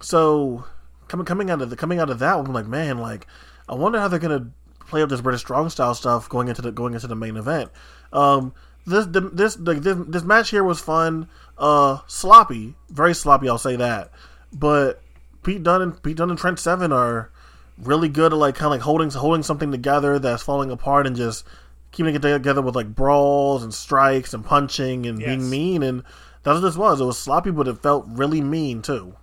So 0.00 0.64
coming 1.08 1.26
coming 1.26 1.50
out 1.50 1.62
of 1.62 1.70
the 1.70 1.76
coming 1.76 1.98
out 1.98 2.10
of 2.10 2.18
that, 2.20 2.36
I'm 2.38 2.52
like, 2.52 2.66
man, 2.66 2.98
like 2.98 3.26
I 3.68 3.74
wonder 3.74 3.98
how 3.98 4.08
they're 4.08 4.18
gonna 4.18 4.50
play 4.80 5.02
up 5.02 5.08
this 5.08 5.20
British 5.20 5.42
strong 5.42 5.68
style 5.70 5.94
stuff 5.94 6.28
going 6.28 6.48
into 6.48 6.62
the 6.62 6.72
going 6.72 6.94
into 6.94 7.06
the 7.06 7.16
main 7.16 7.36
event. 7.36 7.70
Um, 8.12 8.54
this 8.86 9.06
the, 9.06 9.20
this 9.20 9.58
like 9.58 9.78
this 9.82 9.96
this 10.06 10.22
match 10.22 10.50
here 10.50 10.64
was 10.64 10.80
fun. 10.80 11.28
Uh, 11.56 11.98
sloppy, 12.06 12.74
very 12.88 13.14
sloppy. 13.14 13.48
I'll 13.48 13.58
say 13.58 13.76
that. 13.76 14.12
But 14.52 15.02
Pete 15.48 15.62
Dunne 15.62 15.80
and 15.80 16.02
Pete 16.02 16.18
Dunne 16.18 16.28
and 16.28 16.38
Trent 16.38 16.58
Seven 16.58 16.92
are 16.92 17.30
really 17.78 18.10
good 18.10 18.34
at 18.34 18.38
like 18.38 18.54
kind 18.54 18.66
of 18.66 18.72
like 18.72 18.80
holding 18.82 19.08
holding 19.08 19.42
something 19.42 19.70
together 19.70 20.18
that's 20.18 20.42
falling 20.42 20.70
apart 20.70 21.06
and 21.06 21.16
just 21.16 21.42
keeping 21.90 22.14
it 22.14 22.20
together 22.20 22.60
with 22.60 22.76
like 22.76 22.94
brawls 22.94 23.62
and 23.62 23.72
strikes 23.72 24.34
and 24.34 24.44
punching 24.44 25.06
and 25.06 25.18
Yes. 25.18 25.26
being 25.26 25.48
mean 25.48 25.82
and 25.82 26.02
that's 26.42 26.56
what 26.56 26.60
this 26.60 26.76
was. 26.76 27.00
It 27.00 27.06
was 27.06 27.16
sloppy, 27.18 27.50
but 27.50 27.66
it 27.66 27.78
felt 27.78 28.04
really 28.08 28.42
mean 28.42 28.82
too. 28.82 29.16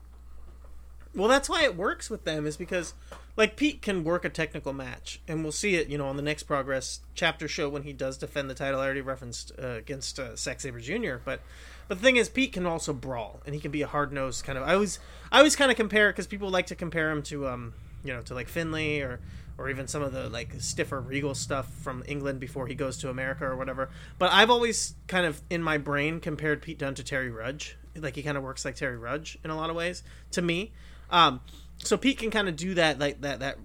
Well, 1.14 1.28
that's 1.28 1.48
why 1.48 1.64
it 1.64 1.78
works 1.78 2.10
with 2.10 2.24
them 2.24 2.48
is 2.48 2.58
because 2.58 2.96
like 3.38 3.56
Pete 3.56 3.84
can 3.84 4.04
work 4.04 4.26
a 4.26 4.30
technical 4.30 4.74
match, 4.74 5.22
and 5.28 5.44
we'll 5.44 5.52
see 5.52 5.76
it, 5.76 5.90
you 5.90 5.98
know, 6.00 6.08
on 6.08 6.18
the 6.18 6.24
next 6.24 6.44
progress 6.44 7.02
chapter 7.14 7.48
show 7.48 7.70
when 7.70 7.84
he 7.84 7.94
does 7.94 8.18
defend 8.18 8.50
the 8.50 8.56
title. 8.56 8.80
I 8.80 8.86
already 8.86 9.02
referenced 9.02 9.52
uh, 9.62 9.68
against 9.68 10.20
uh, 10.20 10.36
Zack 10.36 10.60
Sabre 10.60 10.80
Jr. 10.80 11.18
But 11.24 11.42
but 11.88 11.98
the 11.98 12.04
thing 12.04 12.18
is, 12.18 12.30
Pete 12.30 12.54
can 12.54 12.66
also 12.66 12.94
brawl, 12.94 13.42
and 13.46 13.54
he 13.54 13.62
can 13.62 13.72
be 13.72 13.82
a 13.82 13.88
hard 13.88 14.12
nosed 14.12 14.44
kind 14.44 14.58
of. 14.58 14.64
I 14.64 14.74
always 14.74 15.00
I 15.32 15.40
always 15.40 15.56
kind 15.56 15.72
of 15.72 15.78
compare 15.78 16.10
because 16.12 16.28
people 16.28 16.50
like 16.50 16.68
to 16.68 16.76
compare 16.76 17.12
him 17.12 17.22
to 17.24 17.48
um 17.48 17.74
you 18.04 18.14
know 18.14 18.22
to 18.24 18.34
like 18.34 18.48
Finlay 18.48 19.02
or 19.02 19.20
or 19.58 19.70
even 19.70 19.88
some 19.88 20.02
of 20.02 20.12
the 20.12 20.30
like 20.30 20.54
stiffer 20.60 21.00
regal 21.00 21.34
stuff 21.34 21.72
from 21.82 22.04
England 22.08 22.40
before 22.40 22.68
he 22.68 22.76
goes 22.76 22.98
to 22.98 23.10
America 23.10 23.46
or 23.46 23.56
whatever. 23.56 23.90
But 24.20 24.32
I've 24.32 24.50
always 24.50 24.96
kind 25.08 25.26
of 25.26 25.42
in 25.50 25.64
my 25.64 25.78
brain 25.78 26.20
compared 26.20 26.62
Pete 26.62 26.78
Dunne 26.78 26.96
to 26.96 27.04
Terry 27.04 27.30
Rudge. 27.30 27.78
Like 27.96 28.16
he 28.16 28.24
kind 28.24 28.38
of 28.38 28.44
works 28.44 28.66
like 28.66 28.76
Terry 28.76 28.98
Rudge 28.98 29.38
in 29.44 29.50
a 29.50 29.56
lot 29.56 29.70
of 29.70 29.76
ways 29.76 30.04
to 30.32 30.42
me. 30.42 30.72
Um, 31.10 31.40
so 31.78 31.98
Pete 31.98 32.18
can 32.18 32.32
kind 32.32 32.48
of 32.48 32.56
do 32.56 32.74
that, 32.76 33.00
like 33.00 33.22
that, 33.22 33.40
that 33.40 33.58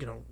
you 0.00 0.06
know, 0.06 0.22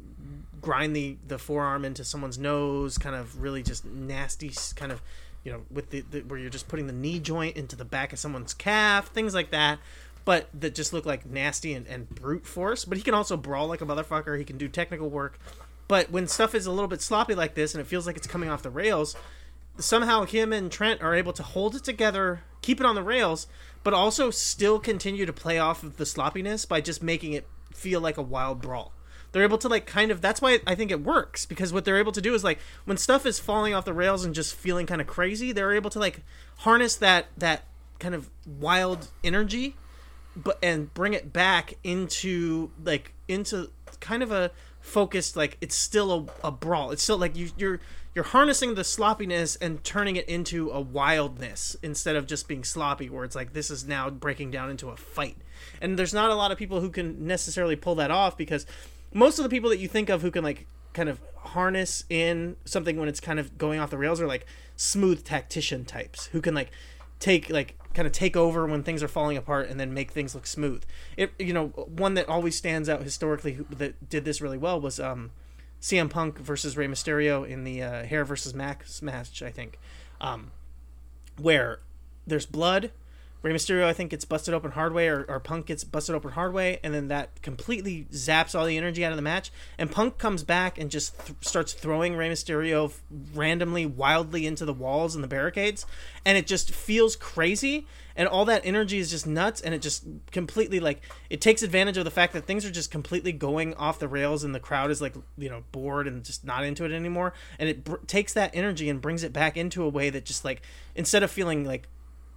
grind 0.60 0.96
the 0.96 1.16
the 1.26 1.38
forearm 1.38 1.84
into 1.84 2.04
someone's 2.04 2.38
nose, 2.38 2.98
kind 2.98 3.14
of 3.14 3.40
really 3.40 3.62
just 3.62 3.84
nasty, 3.84 4.50
kind 4.76 4.92
of, 4.92 5.02
you 5.44 5.52
know, 5.52 5.62
with 5.70 5.90
the, 5.90 6.00
the 6.10 6.20
where 6.22 6.38
you're 6.38 6.50
just 6.50 6.68
putting 6.68 6.86
the 6.86 6.92
knee 6.92 7.20
joint 7.20 7.56
into 7.56 7.76
the 7.76 7.84
back 7.84 8.12
of 8.12 8.18
someone's 8.18 8.54
calf, 8.54 9.08
things 9.08 9.34
like 9.34 9.50
that. 9.50 9.78
But 10.24 10.48
that 10.58 10.74
just 10.74 10.94
look 10.94 11.04
like 11.04 11.26
nasty 11.26 11.74
and, 11.74 11.86
and 11.86 12.08
brute 12.08 12.46
force. 12.46 12.86
But 12.86 12.96
he 12.96 13.04
can 13.04 13.12
also 13.12 13.36
brawl 13.36 13.68
like 13.68 13.82
a 13.82 13.86
motherfucker. 13.86 14.38
He 14.38 14.44
can 14.44 14.56
do 14.56 14.68
technical 14.68 15.10
work. 15.10 15.38
But 15.86 16.10
when 16.10 16.26
stuff 16.26 16.54
is 16.54 16.64
a 16.64 16.72
little 16.72 16.88
bit 16.88 17.02
sloppy 17.02 17.34
like 17.34 17.54
this, 17.54 17.74
and 17.74 17.80
it 17.82 17.86
feels 17.86 18.06
like 18.06 18.16
it's 18.16 18.26
coming 18.26 18.48
off 18.48 18.62
the 18.62 18.70
rails, 18.70 19.14
somehow 19.76 20.24
him 20.24 20.50
and 20.50 20.72
Trent 20.72 21.02
are 21.02 21.14
able 21.14 21.34
to 21.34 21.42
hold 21.42 21.74
it 21.74 21.84
together, 21.84 22.42
keep 22.62 22.80
it 22.80 22.86
on 22.86 22.94
the 22.94 23.02
rails, 23.02 23.46
but 23.82 23.92
also 23.92 24.30
still 24.30 24.78
continue 24.78 25.26
to 25.26 25.32
play 25.32 25.58
off 25.58 25.82
of 25.82 25.98
the 25.98 26.06
sloppiness 26.06 26.64
by 26.64 26.80
just 26.80 27.02
making 27.02 27.34
it 27.34 27.46
feel 27.74 28.00
like 28.00 28.16
a 28.16 28.22
wild 28.22 28.62
brawl. 28.62 28.93
They're 29.34 29.42
able 29.42 29.58
to 29.58 29.68
like 29.68 29.84
kind 29.84 30.12
of 30.12 30.20
that's 30.20 30.40
why 30.40 30.60
I 30.64 30.76
think 30.76 30.92
it 30.92 31.02
works 31.02 31.44
because 31.44 31.72
what 31.72 31.84
they're 31.84 31.98
able 31.98 32.12
to 32.12 32.20
do 32.20 32.34
is 32.34 32.44
like 32.44 32.60
when 32.84 32.96
stuff 32.96 33.26
is 33.26 33.40
falling 33.40 33.74
off 33.74 33.84
the 33.84 33.92
rails 33.92 34.24
and 34.24 34.32
just 34.32 34.54
feeling 34.54 34.86
kind 34.86 35.00
of 35.00 35.08
crazy, 35.08 35.50
they're 35.50 35.74
able 35.74 35.90
to 35.90 35.98
like 35.98 36.22
harness 36.58 36.94
that 36.96 37.26
that 37.36 37.64
kind 37.98 38.14
of 38.14 38.30
wild 38.46 39.08
energy 39.24 39.74
but 40.36 40.56
and 40.62 40.94
bring 40.94 41.14
it 41.14 41.32
back 41.32 41.74
into 41.82 42.70
like 42.84 43.12
into 43.26 43.70
kind 43.98 44.22
of 44.22 44.30
a 44.30 44.52
focused 44.80 45.36
like 45.36 45.56
it's 45.60 45.74
still 45.74 46.28
a, 46.44 46.48
a 46.48 46.50
brawl. 46.52 46.92
It's 46.92 47.02
still 47.02 47.18
like 47.18 47.36
you, 47.36 47.50
you're 47.56 47.80
you're 48.14 48.24
harnessing 48.24 48.74
the 48.74 48.84
sloppiness 48.84 49.56
and 49.56 49.82
turning 49.82 50.14
it 50.14 50.28
into 50.28 50.70
a 50.70 50.80
wildness 50.80 51.76
instead 51.82 52.14
of 52.14 52.26
just 52.26 52.46
being 52.46 52.62
sloppy 52.62 53.10
where 53.10 53.24
it's 53.24 53.34
like 53.34 53.52
this 53.52 53.70
is 53.70 53.84
now 53.84 54.08
breaking 54.08 54.52
down 54.52 54.70
into 54.70 54.90
a 54.90 54.96
fight. 54.96 55.36
And 55.80 55.98
there's 55.98 56.14
not 56.14 56.30
a 56.30 56.34
lot 56.34 56.52
of 56.52 56.58
people 56.58 56.80
who 56.80 56.90
can 56.90 57.26
necessarily 57.26 57.74
pull 57.74 57.96
that 57.96 58.12
off 58.12 58.36
because 58.36 58.66
most 59.14 59.38
of 59.38 59.42
the 59.44 59.48
people 59.48 59.70
that 59.70 59.78
you 59.78 59.88
think 59.88 60.10
of 60.10 60.20
who 60.20 60.30
can 60.30 60.44
like 60.44 60.66
kind 60.92 61.08
of 61.08 61.20
harness 61.36 62.04
in 62.10 62.56
something 62.64 62.98
when 62.98 63.08
it's 63.08 63.20
kind 63.20 63.38
of 63.38 63.56
going 63.56 63.80
off 63.80 63.90
the 63.90 63.98
rails 63.98 64.20
are 64.20 64.26
like 64.26 64.46
smooth 64.76 65.24
tactician 65.24 65.84
types 65.84 66.26
who 66.26 66.40
can 66.40 66.54
like 66.54 66.70
take 67.20 67.48
like 67.48 67.78
kind 67.94 68.06
of 68.06 68.12
take 68.12 68.36
over 68.36 68.66
when 68.66 68.82
things 68.82 69.02
are 69.02 69.08
falling 69.08 69.36
apart 69.36 69.68
and 69.68 69.78
then 69.78 69.94
make 69.94 70.10
things 70.10 70.34
look 70.34 70.46
smooth. 70.46 70.82
It 71.16 71.32
you 71.38 71.52
know 71.52 71.68
one 71.68 72.14
that 72.14 72.28
always 72.28 72.56
stands 72.56 72.88
out 72.88 73.02
historically 73.02 73.54
who, 73.54 73.64
that 73.70 74.08
did 74.10 74.24
this 74.24 74.40
really 74.40 74.58
well 74.58 74.80
was 74.80 74.98
um, 74.98 75.30
CM 75.80 76.10
Punk 76.10 76.38
versus 76.38 76.76
Rey 76.76 76.88
Mysterio 76.88 77.48
in 77.48 77.64
the 77.64 77.82
uh, 77.82 78.04
Hair 78.04 78.24
versus 78.24 78.52
Mask 78.52 79.02
match 79.02 79.42
I 79.42 79.50
think, 79.50 79.78
um, 80.20 80.50
where 81.40 81.80
there's 82.26 82.46
blood. 82.46 82.90
Rey 83.44 83.52
Mysterio, 83.52 83.84
I 83.84 83.92
think, 83.92 84.10
gets 84.10 84.24
busted 84.24 84.54
open 84.54 84.70
hard 84.70 84.94
way, 84.94 85.06
or, 85.06 85.26
or 85.28 85.38
Punk 85.38 85.66
gets 85.66 85.84
busted 85.84 86.14
open 86.14 86.30
hard 86.30 86.54
way, 86.54 86.80
and 86.82 86.94
then 86.94 87.08
that 87.08 87.42
completely 87.42 88.06
zaps 88.10 88.58
all 88.58 88.64
the 88.64 88.78
energy 88.78 89.04
out 89.04 89.12
of 89.12 89.16
the 89.16 89.22
match. 89.22 89.52
And 89.76 89.90
Punk 89.90 90.16
comes 90.16 90.42
back 90.42 90.78
and 90.78 90.90
just 90.90 91.26
th- 91.26 91.36
starts 91.42 91.74
throwing 91.74 92.16
Rey 92.16 92.30
Mysterio 92.30 92.90
randomly, 93.34 93.84
wildly 93.84 94.46
into 94.46 94.64
the 94.64 94.72
walls 94.72 95.14
and 95.14 95.22
the 95.22 95.28
barricades, 95.28 95.84
and 96.24 96.38
it 96.38 96.46
just 96.46 96.70
feels 96.70 97.16
crazy. 97.16 97.86
And 98.16 98.26
all 98.26 98.46
that 98.46 98.62
energy 98.64 98.98
is 98.98 99.10
just 99.10 99.26
nuts, 99.26 99.60
and 99.60 99.74
it 99.74 99.82
just 99.82 100.06
completely 100.30 100.80
like 100.80 101.02
it 101.28 101.42
takes 101.42 101.62
advantage 101.62 101.98
of 101.98 102.06
the 102.06 102.10
fact 102.10 102.32
that 102.32 102.46
things 102.46 102.64
are 102.64 102.70
just 102.70 102.90
completely 102.90 103.32
going 103.32 103.74
off 103.74 103.98
the 103.98 104.08
rails, 104.08 104.42
and 104.42 104.54
the 104.54 104.60
crowd 104.60 104.90
is 104.90 105.02
like 105.02 105.14
you 105.36 105.50
know 105.50 105.64
bored 105.70 106.06
and 106.06 106.24
just 106.24 106.46
not 106.46 106.64
into 106.64 106.86
it 106.86 106.92
anymore. 106.92 107.34
And 107.58 107.68
it 107.68 107.84
br- 107.84 107.96
takes 108.06 108.32
that 108.32 108.52
energy 108.54 108.88
and 108.88 109.02
brings 109.02 109.22
it 109.22 109.34
back 109.34 109.58
into 109.58 109.82
a 109.82 109.88
way 109.90 110.08
that 110.08 110.24
just 110.24 110.46
like 110.46 110.62
instead 110.94 111.22
of 111.22 111.30
feeling 111.30 111.66
like 111.66 111.88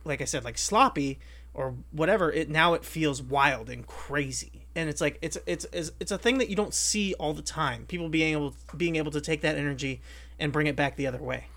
like 0.07 0.21
I 0.21 0.25
said, 0.25 0.43
like 0.43 0.57
sloppy 0.57 1.19
or 1.53 1.75
whatever, 1.91 2.31
it 2.31 2.49
now 2.49 2.73
it 2.73 2.85
feels 2.85 3.21
wild 3.21 3.69
and 3.69 3.85
crazy. 3.85 4.65
And 4.75 4.89
it's 4.89 5.01
like 5.01 5.17
it's 5.21 5.37
it's 5.45 5.65
it's, 5.71 6.11
a 6.11 6.17
thing 6.17 6.37
that 6.37 6.49
you 6.49 6.55
don't 6.55 6.73
see 6.73 7.13
all 7.15 7.33
the 7.33 7.41
time. 7.41 7.85
People 7.87 8.09
being 8.09 8.33
able 8.33 8.55
being 8.75 8.95
able 8.95 9.11
to 9.11 9.21
take 9.21 9.41
that 9.41 9.57
energy 9.57 10.01
and 10.39 10.51
bring 10.51 10.67
it 10.67 10.75
back 10.75 10.95
the 10.95 11.07
other 11.07 11.21
way. 11.21 11.47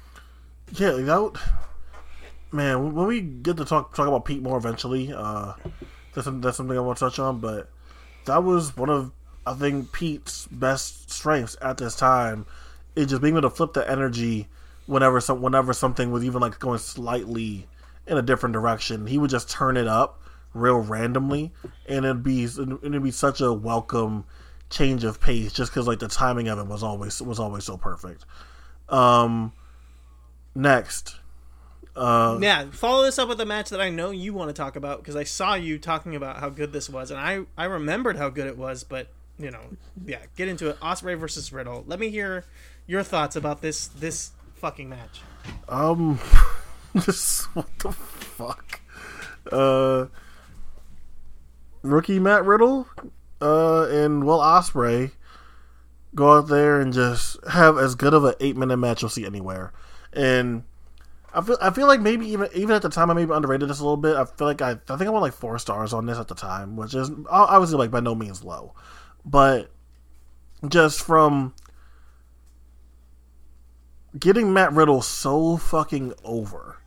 Yeah, 0.73 0.93
that 0.93 1.41
man. 2.53 2.95
When 2.95 3.07
we 3.07 3.21
get 3.21 3.57
to 3.59 3.65
talk 3.65 3.95
talk 3.95 4.09
about 4.09 4.25
Pete 4.25 4.43
more 4.43 4.57
eventually, 4.57 5.13
uh, 5.15 5.53
that's 6.15 6.29
that's 6.31 6.57
something 6.57 6.77
I 6.77 6.81
want 6.81 6.99
to 6.99 7.05
touch 7.05 7.19
on. 7.19 7.41
But 7.41 7.69
that 8.25 8.43
was 8.43 8.77
one 8.77 8.89
of 8.89 9.13
I 9.47 9.55
think 9.55 9.93
Pete's 9.93 10.47
best 10.47 11.11
strengths 11.11 11.57
at 11.61 11.77
this 11.79 11.97
time 11.97 12.47
is 12.95 13.09
just 13.09 13.23
being 13.23 13.35
able 13.35 13.49
to 13.49 13.55
flip 13.55 13.73
the 13.73 13.89
energy 13.89 14.49
whenever 14.87 15.21
some 15.21 15.41
whenever 15.41 15.73
something 15.73 16.11
was 16.11 16.25
even 16.25 16.41
like 16.41 16.59
going 16.59 16.79
slightly 16.79 17.67
in 18.11 18.19
a 18.19 18.23
different 18.23 18.53
direction. 18.53 19.07
He 19.07 19.17
would 19.17 19.31
just 19.31 19.49
turn 19.49 19.77
it 19.77 19.87
up 19.87 20.21
real 20.53 20.81
randomly, 20.81 21.53
and 21.87 22.05
it'd 22.05 22.23
be 22.23 22.45
it'd 22.45 23.03
be 23.03 23.11
such 23.13 23.41
a 23.41 23.53
welcome 23.53 24.25
change 24.69 25.05
of 25.05 25.21
pace 25.21 25.53
just 25.53 25.73
because 25.73 25.87
like 25.87 26.01
the 26.01 26.09
timing 26.09 26.49
of 26.49 26.59
it 26.59 26.67
was 26.67 26.83
always 26.83 27.23
was 27.23 27.39
always 27.39 27.65
so 27.65 27.77
perfect. 27.77 28.25
Um, 28.89 29.53
next, 30.55 31.17
uh, 31.95 32.39
Yeah, 32.43 32.67
follow 32.73 33.05
this 33.05 33.19
up 33.19 33.29
with 33.29 33.41
a 33.41 33.47
match 33.47 33.71
that 33.71 33.81
I 33.81 33.91
know 33.91 34.11
you 34.11 34.35
want 34.35 34.49
to 34.49 34.53
talk 34.55 34.75
about 34.75 34.99
because 34.99 35.15
I 35.15 35.25
saw 35.25 35.55
you 35.55 35.79
talking 35.79 36.17
about 36.17 36.39
how 36.39 36.49
good 36.49 36.73
this 36.73 36.91
was, 36.91 37.13
and 37.13 37.21
I 37.21 37.43
I 37.57 37.67
remembered 37.67 38.17
how 38.17 38.29
good 38.29 38.49
it 38.49 38.59
was, 38.59 38.83
but 38.83 39.07
you 39.39 39.53
know, 39.53 39.63
yeah, 40.05 40.19
get 40.37 40.49
into 40.49 40.69
it. 40.69 40.81
Ospreay 40.81 41.17
versus 41.17 41.53
Riddle. 41.53 41.85
Let 41.87 42.01
me 42.01 42.11
hear 42.11 42.45
your 42.89 43.05
thoughts 43.05 43.37
about 43.37 43.63
this 43.63 43.87
this 43.87 44.33
fucking 44.57 44.89
match. 44.89 45.21
Um, 45.69 46.19
just 47.05 47.45
what 47.55 47.67
the 47.79 47.93
fuck? 47.93 48.81
Uh, 49.51 50.07
rookie 51.83 52.19
Matt 52.19 52.45
Riddle, 52.45 52.89
uh, 53.41 53.87
and 53.91 54.25
Will 54.25 54.39
Ospreay 54.39 55.13
go 56.15 56.39
out 56.39 56.49
there 56.49 56.81
and 56.81 56.93
just 56.93 57.37
have 57.49 57.79
as 57.79 57.95
good 57.95 58.15
of 58.15 58.25
an 58.25 58.35
eight 58.41 58.57
minute 58.57 58.77
match 58.77 59.03
you'll 59.03 59.09
see 59.09 59.25
anywhere. 59.25 59.73
And 60.13 60.65
I 61.33 61.43
feel 61.43 61.59
I 61.61 61.71
feel 61.71 61.87
like 61.87 62.01
maybe 62.01 62.27
even 62.27 62.49
even 62.55 62.75
at 62.75 62.83
the 62.83 62.89
time 62.89 63.11
I 63.11 63.15
maybe 63.15 63.33
underrated 63.33 63.69
this 63.69 63.79
a 63.79 63.85
little 63.85 63.97
bit. 63.97 64.17
I 64.17 64.25
feel 64.25 64.47
like 64.47 64.61
I 64.63 64.73
I 64.73 64.97
think 64.97 65.03
I 65.03 65.11
went 65.11 65.23
like 65.23 65.33
four 65.33 65.59
stars 65.59 65.93
on 65.93 66.07
this 66.07 66.19
at 66.19 66.29
the 66.29 66.35
time, 66.35 66.77
which 66.77 66.95
is 66.95 67.11
obviously 67.29 67.79
like 67.79 67.91
by 67.91 68.01
no 68.01 68.15
means 68.15 68.43
low, 68.43 68.75
but 69.25 69.71
just 70.69 71.01
from 71.01 71.55
getting 74.19 74.53
Matt 74.53 74.73
Riddle 74.73 75.03
so 75.03 75.57
fucking 75.57 76.15
over 76.25 76.80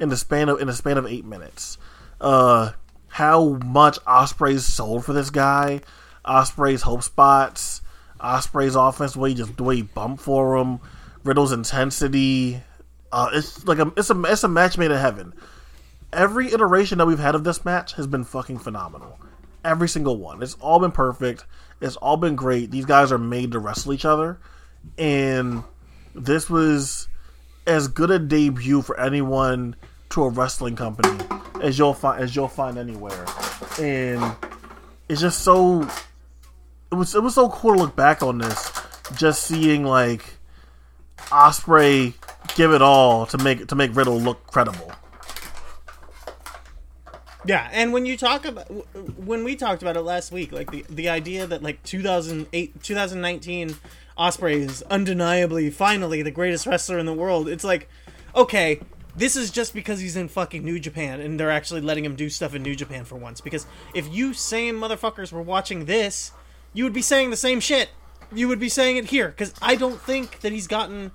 in 0.00 0.08
the 0.08 0.16
span 0.16 0.48
of 0.48 0.60
in 0.60 0.66
the 0.66 0.72
span 0.72 0.98
of 0.98 1.06
eight 1.06 1.24
minutes. 1.24 1.78
Uh, 2.20 2.72
how 3.08 3.54
much 3.64 3.98
Ospreay's 4.04 4.64
sold 4.64 5.04
for 5.04 5.12
this 5.12 5.30
guy, 5.30 5.80
Ospreay's 6.24 6.82
hope 6.82 7.02
spots, 7.02 7.80
Ospreay's 8.20 8.76
offense, 8.76 9.14
the 9.14 9.18
way 9.18 9.30
he 9.30 9.34
just 9.34 9.56
the 9.56 9.64
way 9.64 9.76
he 9.76 9.82
bumped 9.82 10.22
for 10.22 10.56
him, 10.56 10.80
Riddle's 11.24 11.52
intensity. 11.52 12.62
Uh, 13.10 13.30
it's 13.32 13.66
like 13.66 13.78
a 13.78 13.92
it's 13.96 14.10
a 14.10 14.22
it's 14.24 14.44
a 14.44 14.48
match 14.48 14.76
made 14.78 14.90
in 14.90 14.98
heaven. 14.98 15.32
Every 16.12 16.52
iteration 16.52 16.98
that 16.98 17.06
we've 17.06 17.18
had 17.18 17.34
of 17.34 17.44
this 17.44 17.64
match 17.64 17.94
has 17.94 18.06
been 18.06 18.24
fucking 18.24 18.58
phenomenal. 18.58 19.18
Every 19.64 19.88
single 19.88 20.16
one. 20.16 20.42
It's 20.42 20.54
all 20.54 20.78
been 20.78 20.92
perfect. 20.92 21.44
It's 21.80 21.96
all 21.96 22.16
been 22.16 22.34
great. 22.36 22.70
These 22.70 22.86
guys 22.86 23.12
are 23.12 23.18
made 23.18 23.52
to 23.52 23.58
wrestle 23.58 23.92
each 23.92 24.04
other, 24.04 24.40
and 24.96 25.64
this 26.14 26.48
was 26.48 27.08
as 27.66 27.88
good 27.88 28.10
a 28.10 28.18
debut 28.18 28.82
for 28.82 28.98
anyone 28.98 29.76
to 30.10 30.24
a 30.24 30.28
wrestling 30.28 30.76
company 30.76 31.18
as 31.62 31.78
you'll 31.78 31.94
find 31.94 32.22
as 32.22 32.34
you'll 32.34 32.48
find 32.48 32.78
anywhere. 32.78 33.24
And 33.80 34.36
it's 35.08 35.20
just 35.20 35.42
so 35.42 35.82
it 36.90 36.94
was 36.94 37.14
it 37.14 37.22
was 37.22 37.34
so 37.34 37.48
cool 37.48 37.74
to 37.74 37.80
look 37.80 37.96
back 37.96 38.22
on 38.22 38.38
this, 38.38 38.72
just 39.16 39.44
seeing 39.44 39.84
like 39.84 40.24
Ospreay 41.28 42.14
give 42.54 42.72
it 42.72 42.82
all 42.82 43.26
to 43.26 43.38
make 43.38 43.66
to 43.66 43.74
make 43.74 43.94
Riddle 43.94 44.20
look 44.20 44.46
credible. 44.46 44.92
Yeah, 47.44 47.68
and 47.72 47.92
when 47.92 48.04
you 48.04 48.16
talk 48.16 48.44
about 48.44 48.66
when 49.18 49.44
we 49.44 49.56
talked 49.56 49.82
about 49.82 49.96
it 49.96 50.02
last 50.02 50.32
week, 50.32 50.52
like 50.52 50.70
the 50.70 50.84
the 50.88 51.08
idea 51.08 51.46
that 51.46 51.62
like 51.62 51.82
2008 51.82 52.82
2019 52.82 53.76
Ospreay 54.18 54.56
is 54.56 54.82
undeniably 54.90 55.70
finally 55.70 56.22
the 56.22 56.30
greatest 56.30 56.66
wrestler 56.66 56.98
in 56.98 57.06
the 57.06 57.14
world. 57.14 57.48
It's 57.48 57.64
like 57.64 57.88
okay, 58.34 58.80
this 59.18 59.36
is 59.36 59.50
just 59.50 59.74
because 59.74 60.00
he's 60.00 60.16
in 60.16 60.28
fucking 60.28 60.64
New 60.64 60.78
Japan 60.78 61.20
and 61.20 61.38
they're 61.38 61.50
actually 61.50 61.80
letting 61.80 62.04
him 62.04 62.14
do 62.14 62.30
stuff 62.30 62.54
in 62.54 62.62
New 62.62 62.74
Japan 62.74 63.04
for 63.04 63.16
once 63.16 63.40
because 63.40 63.66
if 63.94 64.12
you 64.12 64.32
same 64.32 64.76
motherfuckers 64.76 65.32
were 65.32 65.42
watching 65.42 65.84
this, 65.84 66.32
you 66.72 66.84
would 66.84 66.92
be 66.92 67.02
saying 67.02 67.30
the 67.30 67.36
same 67.36 67.60
shit. 67.60 67.90
You 68.32 68.48
would 68.48 68.60
be 68.60 68.68
saying 68.68 68.96
it 68.96 69.06
here 69.06 69.32
cuz 69.32 69.52
I 69.60 69.74
don't 69.74 70.00
think 70.00 70.40
that 70.40 70.52
he's 70.52 70.66
gotten 70.66 71.12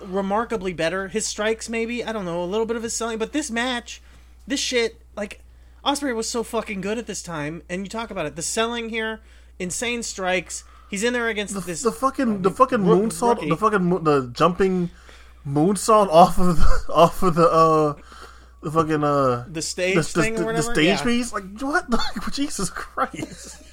remarkably 0.00 0.72
better. 0.72 1.08
His 1.08 1.26
strikes 1.26 1.68
maybe, 1.68 2.04
I 2.04 2.12
don't 2.12 2.24
know, 2.24 2.42
a 2.42 2.46
little 2.46 2.66
bit 2.66 2.76
of 2.76 2.82
his 2.82 2.94
selling, 2.94 3.18
but 3.18 3.32
this 3.32 3.50
match, 3.50 4.02
this 4.46 4.60
shit 4.60 5.00
like 5.16 5.40
Ospreay 5.84 6.14
was 6.14 6.28
so 6.28 6.42
fucking 6.42 6.80
good 6.80 6.98
at 6.98 7.06
this 7.06 7.22
time, 7.22 7.62
and 7.68 7.82
you 7.82 7.88
talk 7.88 8.10
about 8.10 8.24
it. 8.24 8.36
The 8.36 8.42
selling 8.42 8.88
here, 8.88 9.20
insane 9.58 10.02
strikes. 10.02 10.64
He's 10.88 11.02
in 11.02 11.12
there 11.12 11.28
against 11.28 11.54
this. 11.66 11.82
The 11.82 11.92
fucking 11.92 12.42
the 12.42 12.50
fucking 12.50 12.78
moonsault, 12.78 13.36
rookie. 13.36 13.48
the 13.50 13.56
fucking 13.56 14.04
the 14.04 14.30
jumping 14.32 14.90
moonsault 15.46 16.08
off 16.08 16.38
of 16.38 16.56
the, 16.56 16.84
off 16.92 17.22
of 17.22 17.34
the 17.34 17.48
uh 17.48 17.94
the 18.62 18.70
fucking 18.70 19.04
uh 19.04 19.44
the 19.48 19.62
stage 19.62 19.94
the, 19.96 20.02
thing 20.02 20.34
the, 20.36 20.42
or 20.42 20.46
whatever. 20.46 20.68
the 20.68 20.74
stage 20.74 20.86
Yeah. 20.86 21.02
piece. 21.04 21.32
Like 21.32 21.44
what? 21.60 21.90
Like 21.90 22.32
Jesus 22.32 22.70
Christ! 22.70 23.62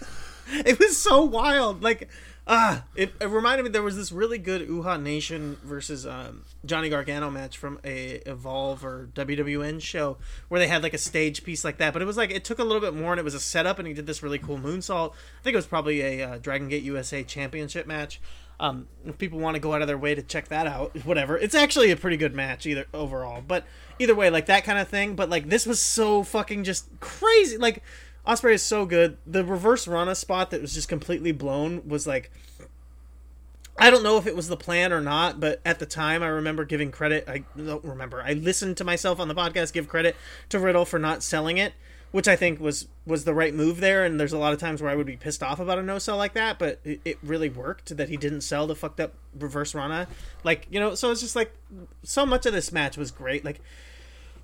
It 0.53 0.79
was 0.79 0.97
so 0.97 1.23
wild. 1.23 1.81
Like, 1.81 2.09
ah, 2.45 2.83
it, 2.93 3.13
it 3.21 3.29
reminded 3.29 3.63
me 3.63 3.69
there 3.69 3.81
was 3.81 3.95
this 3.95 4.11
really 4.11 4.37
good 4.37 4.67
Uhaa 4.67 5.01
Nation 5.01 5.55
versus 5.63 6.05
um, 6.05 6.43
Johnny 6.65 6.89
Gargano 6.89 7.29
match 7.31 7.57
from 7.57 7.79
a 7.85 8.15
Evolve 8.25 8.83
or 8.83 9.07
WWN 9.15 9.81
show 9.81 10.17
where 10.49 10.59
they 10.59 10.67
had 10.67 10.83
like 10.83 10.93
a 10.93 10.97
stage 10.97 11.45
piece 11.45 11.63
like 11.63 11.77
that. 11.77 11.93
But 11.93 12.01
it 12.01 12.05
was 12.05 12.17
like 12.17 12.31
it 12.31 12.43
took 12.43 12.59
a 12.59 12.65
little 12.65 12.81
bit 12.81 12.93
more, 12.93 13.13
and 13.13 13.19
it 13.19 13.23
was 13.23 13.33
a 13.33 13.39
setup, 13.39 13.79
and 13.79 13.87
he 13.87 13.93
did 13.93 14.07
this 14.07 14.21
really 14.21 14.39
cool 14.39 14.57
moonsault. 14.57 15.11
I 15.13 15.43
think 15.43 15.53
it 15.53 15.57
was 15.57 15.67
probably 15.67 16.01
a 16.01 16.31
uh, 16.31 16.37
Dragon 16.39 16.67
Gate 16.67 16.83
USA 16.83 17.23
Championship 17.23 17.87
match. 17.87 18.19
Um, 18.61 18.87
if 19.05 19.17
people 19.17 19.39
want 19.39 19.55
to 19.55 19.59
go 19.59 19.73
out 19.73 19.81
of 19.81 19.87
their 19.87 19.97
way 19.97 20.13
to 20.13 20.21
check 20.21 20.49
that 20.49 20.67
out, 20.67 20.95
whatever. 21.03 21.35
It's 21.35 21.55
actually 21.55 21.89
a 21.89 21.97
pretty 21.97 22.15
good 22.15 22.35
match 22.35 22.67
either 22.67 22.85
overall. 22.93 23.41
But 23.45 23.65
either 23.97 24.13
way, 24.13 24.29
like 24.29 24.45
that 24.45 24.63
kind 24.63 24.77
of 24.77 24.87
thing. 24.87 25.15
But 25.15 25.29
like 25.29 25.49
this 25.49 25.65
was 25.65 25.79
so 25.79 26.21
fucking 26.21 26.63
just 26.63 26.87
crazy. 26.99 27.57
Like 27.57 27.81
Ospreay 28.25 28.53
is 28.53 28.61
so 28.61 28.85
good. 28.85 29.17
The 29.25 29.43
reverse 29.43 29.87
Rana 29.87 30.13
spot 30.13 30.51
that 30.51 30.61
was 30.61 30.75
just 30.75 30.87
completely 30.87 31.31
blown 31.31 31.87
was 31.87 32.05
like 32.05 32.31
I 33.79 33.89
don't 33.89 34.03
know 34.03 34.17
if 34.17 34.27
it 34.27 34.35
was 34.35 34.47
the 34.47 34.57
plan 34.57 34.93
or 34.93 35.01
not, 35.01 35.39
but 35.39 35.59
at 35.65 35.79
the 35.79 35.87
time 35.87 36.21
I 36.21 36.27
remember 36.27 36.65
giving 36.65 36.91
credit. 36.91 37.27
I 37.27 37.43
don't 37.57 37.83
remember. 37.83 38.21
I 38.21 38.33
listened 38.33 38.77
to 38.77 38.83
myself 38.83 39.19
on 39.19 39.27
the 39.27 39.33
podcast 39.33 39.73
give 39.73 39.87
credit 39.87 40.15
to 40.49 40.59
Riddle 40.59 40.85
for 40.85 40.99
not 40.99 41.23
selling 41.23 41.57
it, 41.57 41.73
which 42.11 42.27
I 42.27 42.35
think 42.35 42.59
was 42.59 42.87
was 43.05 43.23
the 43.23 43.33
right 43.33 43.53
move 43.53 43.79
there. 43.79 44.03
And 44.03 44.19
there's 44.19 44.33
a 44.33 44.37
lot 44.37 44.53
of 44.53 44.59
times 44.59 44.81
where 44.81 44.91
I 44.91 44.95
would 44.95 45.05
be 45.05 45.17
pissed 45.17 45.41
off 45.41 45.59
about 45.59 45.79
a 45.79 45.83
no 45.83 45.99
sell 45.99 46.17
like 46.17 46.33
that, 46.33 46.59
but 46.59 46.79
it, 46.83 47.01
it 47.03 47.17
really 47.23 47.49
worked 47.49 47.95
that 47.97 48.09
he 48.09 48.17
didn't 48.17 48.41
sell 48.41 48.67
the 48.67 48.75
fucked 48.75 48.99
up 48.99 49.13
reverse 49.37 49.73
Rana. 49.73 50.07
Like 50.43 50.67
you 50.69 50.79
know, 50.79 50.95
so 50.95 51.11
it's 51.11 51.21
just 51.21 51.35
like 51.35 51.55
so 52.03 52.25
much 52.25 52.45
of 52.45 52.53
this 52.53 52.71
match 52.71 52.97
was 52.97 53.11
great. 53.11 53.43
Like 53.45 53.61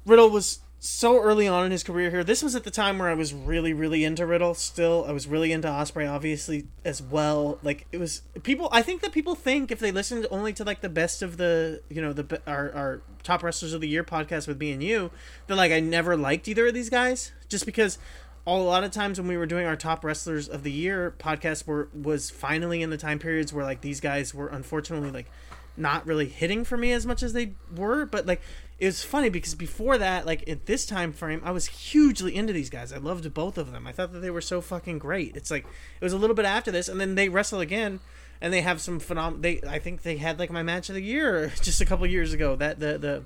Riddle 0.06 0.30
was 0.30 0.60
so 0.80 1.20
early 1.20 1.48
on 1.48 1.66
in 1.66 1.72
his 1.72 1.84
career 1.84 2.12
here. 2.12 2.24
This 2.24 2.44
was 2.44 2.56
at 2.56 2.64
the 2.64 2.72
time 2.72 3.00
where 3.00 3.10
I 3.10 3.16
was 3.16 3.34
really, 3.34 3.74
really 3.74 4.04
into 4.04 4.26
Riddle. 4.26 4.54
Still, 4.54 5.06
I 5.08 5.12
was 5.12 5.28
really 5.28 5.52
into 5.52 5.68
Ospreay, 5.68 6.10
obviously 6.10 6.68
as 6.86 7.02
well. 7.02 7.58
Like 7.64 7.88
it 7.92 8.00
was 8.00 8.22
people. 8.44 8.70
I 8.72 8.82
think 8.84 9.02
that 9.02 9.12
people 9.12 9.34
think 9.34 9.72
if 9.72 9.80
they 9.80 9.92
listened 9.92 10.28
only 10.30 10.54
to 10.54 10.64
like 10.64 10.82
the 10.82 10.90
best 10.90 11.22
of 11.22 11.38
the, 11.38 11.82
you 11.90 12.02
know, 12.02 12.14
the 12.14 12.42
our 12.46 12.72
our 12.74 13.02
top 13.24 13.44
wrestlers 13.44 13.74
of 13.74 13.82
the 13.82 13.88
year 13.88 14.04
podcast 14.04 14.48
with 14.48 14.60
me 14.60 14.72
and 14.72 14.84
you, 14.84 15.10
that 15.48 15.56
like 15.56 15.72
I 15.72 15.80
never 15.80 16.16
liked 16.16 16.48
either 16.48 16.68
of 16.68 16.74
these 16.74 16.90
guys, 16.90 17.32
just 17.50 17.66
because. 17.66 17.98
All, 18.46 18.62
a 18.62 18.64
lot 18.64 18.86
of 18.86 18.92
times 18.92 19.20
when 19.20 19.28
we 19.28 19.36
were 19.36 19.46
doing 19.46 19.66
our 19.66 19.76
top 19.76 20.06
wrestlers 20.06 20.48
of 20.48 20.64
the 20.64 20.72
year 20.72 21.14
podcast 21.20 21.68
were 21.68 21.90
was 21.94 22.30
finally 22.30 22.82
in 22.82 22.90
the 22.92 22.96
time 22.96 23.20
periods 23.20 23.52
where 23.52 23.66
like 23.66 23.82
these 23.82 24.00
guys 24.00 24.34
were 24.34 24.48
unfortunately 24.48 25.12
like 25.12 25.30
not 25.76 26.06
really 26.08 26.28
hitting 26.28 26.64
for 26.64 26.78
me 26.78 26.94
as 26.94 27.06
much 27.06 27.22
as 27.22 27.34
they 27.34 27.52
were 27.76 28.06
but 28.06 28.26
like 28.26 28.40
it 28.80 28.86
was 28.86 29.04
funny 29.04 29.30
because 29.30 29.56
before 29.56 29.98
that 29.98 30.26
like 30.26 30.48
at 30.50 30.66
this 30.68 30.86
time 30.86 31.12
frame 31.12 31.42
i 31.44 31.52
was 31.52 31.66
hugely 31.66 32.36
into 32.36 32.54
these 32.54 32.70
guys 32.70 32.94
i 32.94 32.98
loved 32.98 33.34
both 33.34 33.58
of 33.58 33.72
them 33.72 33.88
i 33.88 33.92
thought 33.92 34.12
that 34.14 34.20
they 34.20 34.30
were 34.30 34.42
so 34.42 34.62
fucking 34.62 35.00
great 35.00 35.36
it's 35.36 35.50
like 35.50 35.66
it 36.00 36.04
was 36.04 36.14
a 36.14 36.18
little 36.18 36.36
bit 36.36 36.46
after 36.46 36.72
this 36.72 36.88
and 36.88 37.00
then 37.02 37.16
they 37.16 37.28
wrestle 37.30 37.60
again 37.60 38.00
and 38.40 38.54
they 38.54 38.62
have 38.62 38.80
some 38.80 39.00
phenom 39.00 39.42
they 39.42 39.60
i 39.68 39.80
think 39.80 40.04
they 40.04 40.18
had 40.18 40.38
like 40.40 40.52
my 40.52 40.62
match 40.64 40.90
of 40.90 40.96
the 40.96 41.02
year 41.02 41.48
just 41.62 41.82
a 41.82 41.86
couple 41.86 42.06
years 42.06 42.34
ago 42.34 42.56
that 42.56 42.80
the 42.80 42.98
the 42.98 43.24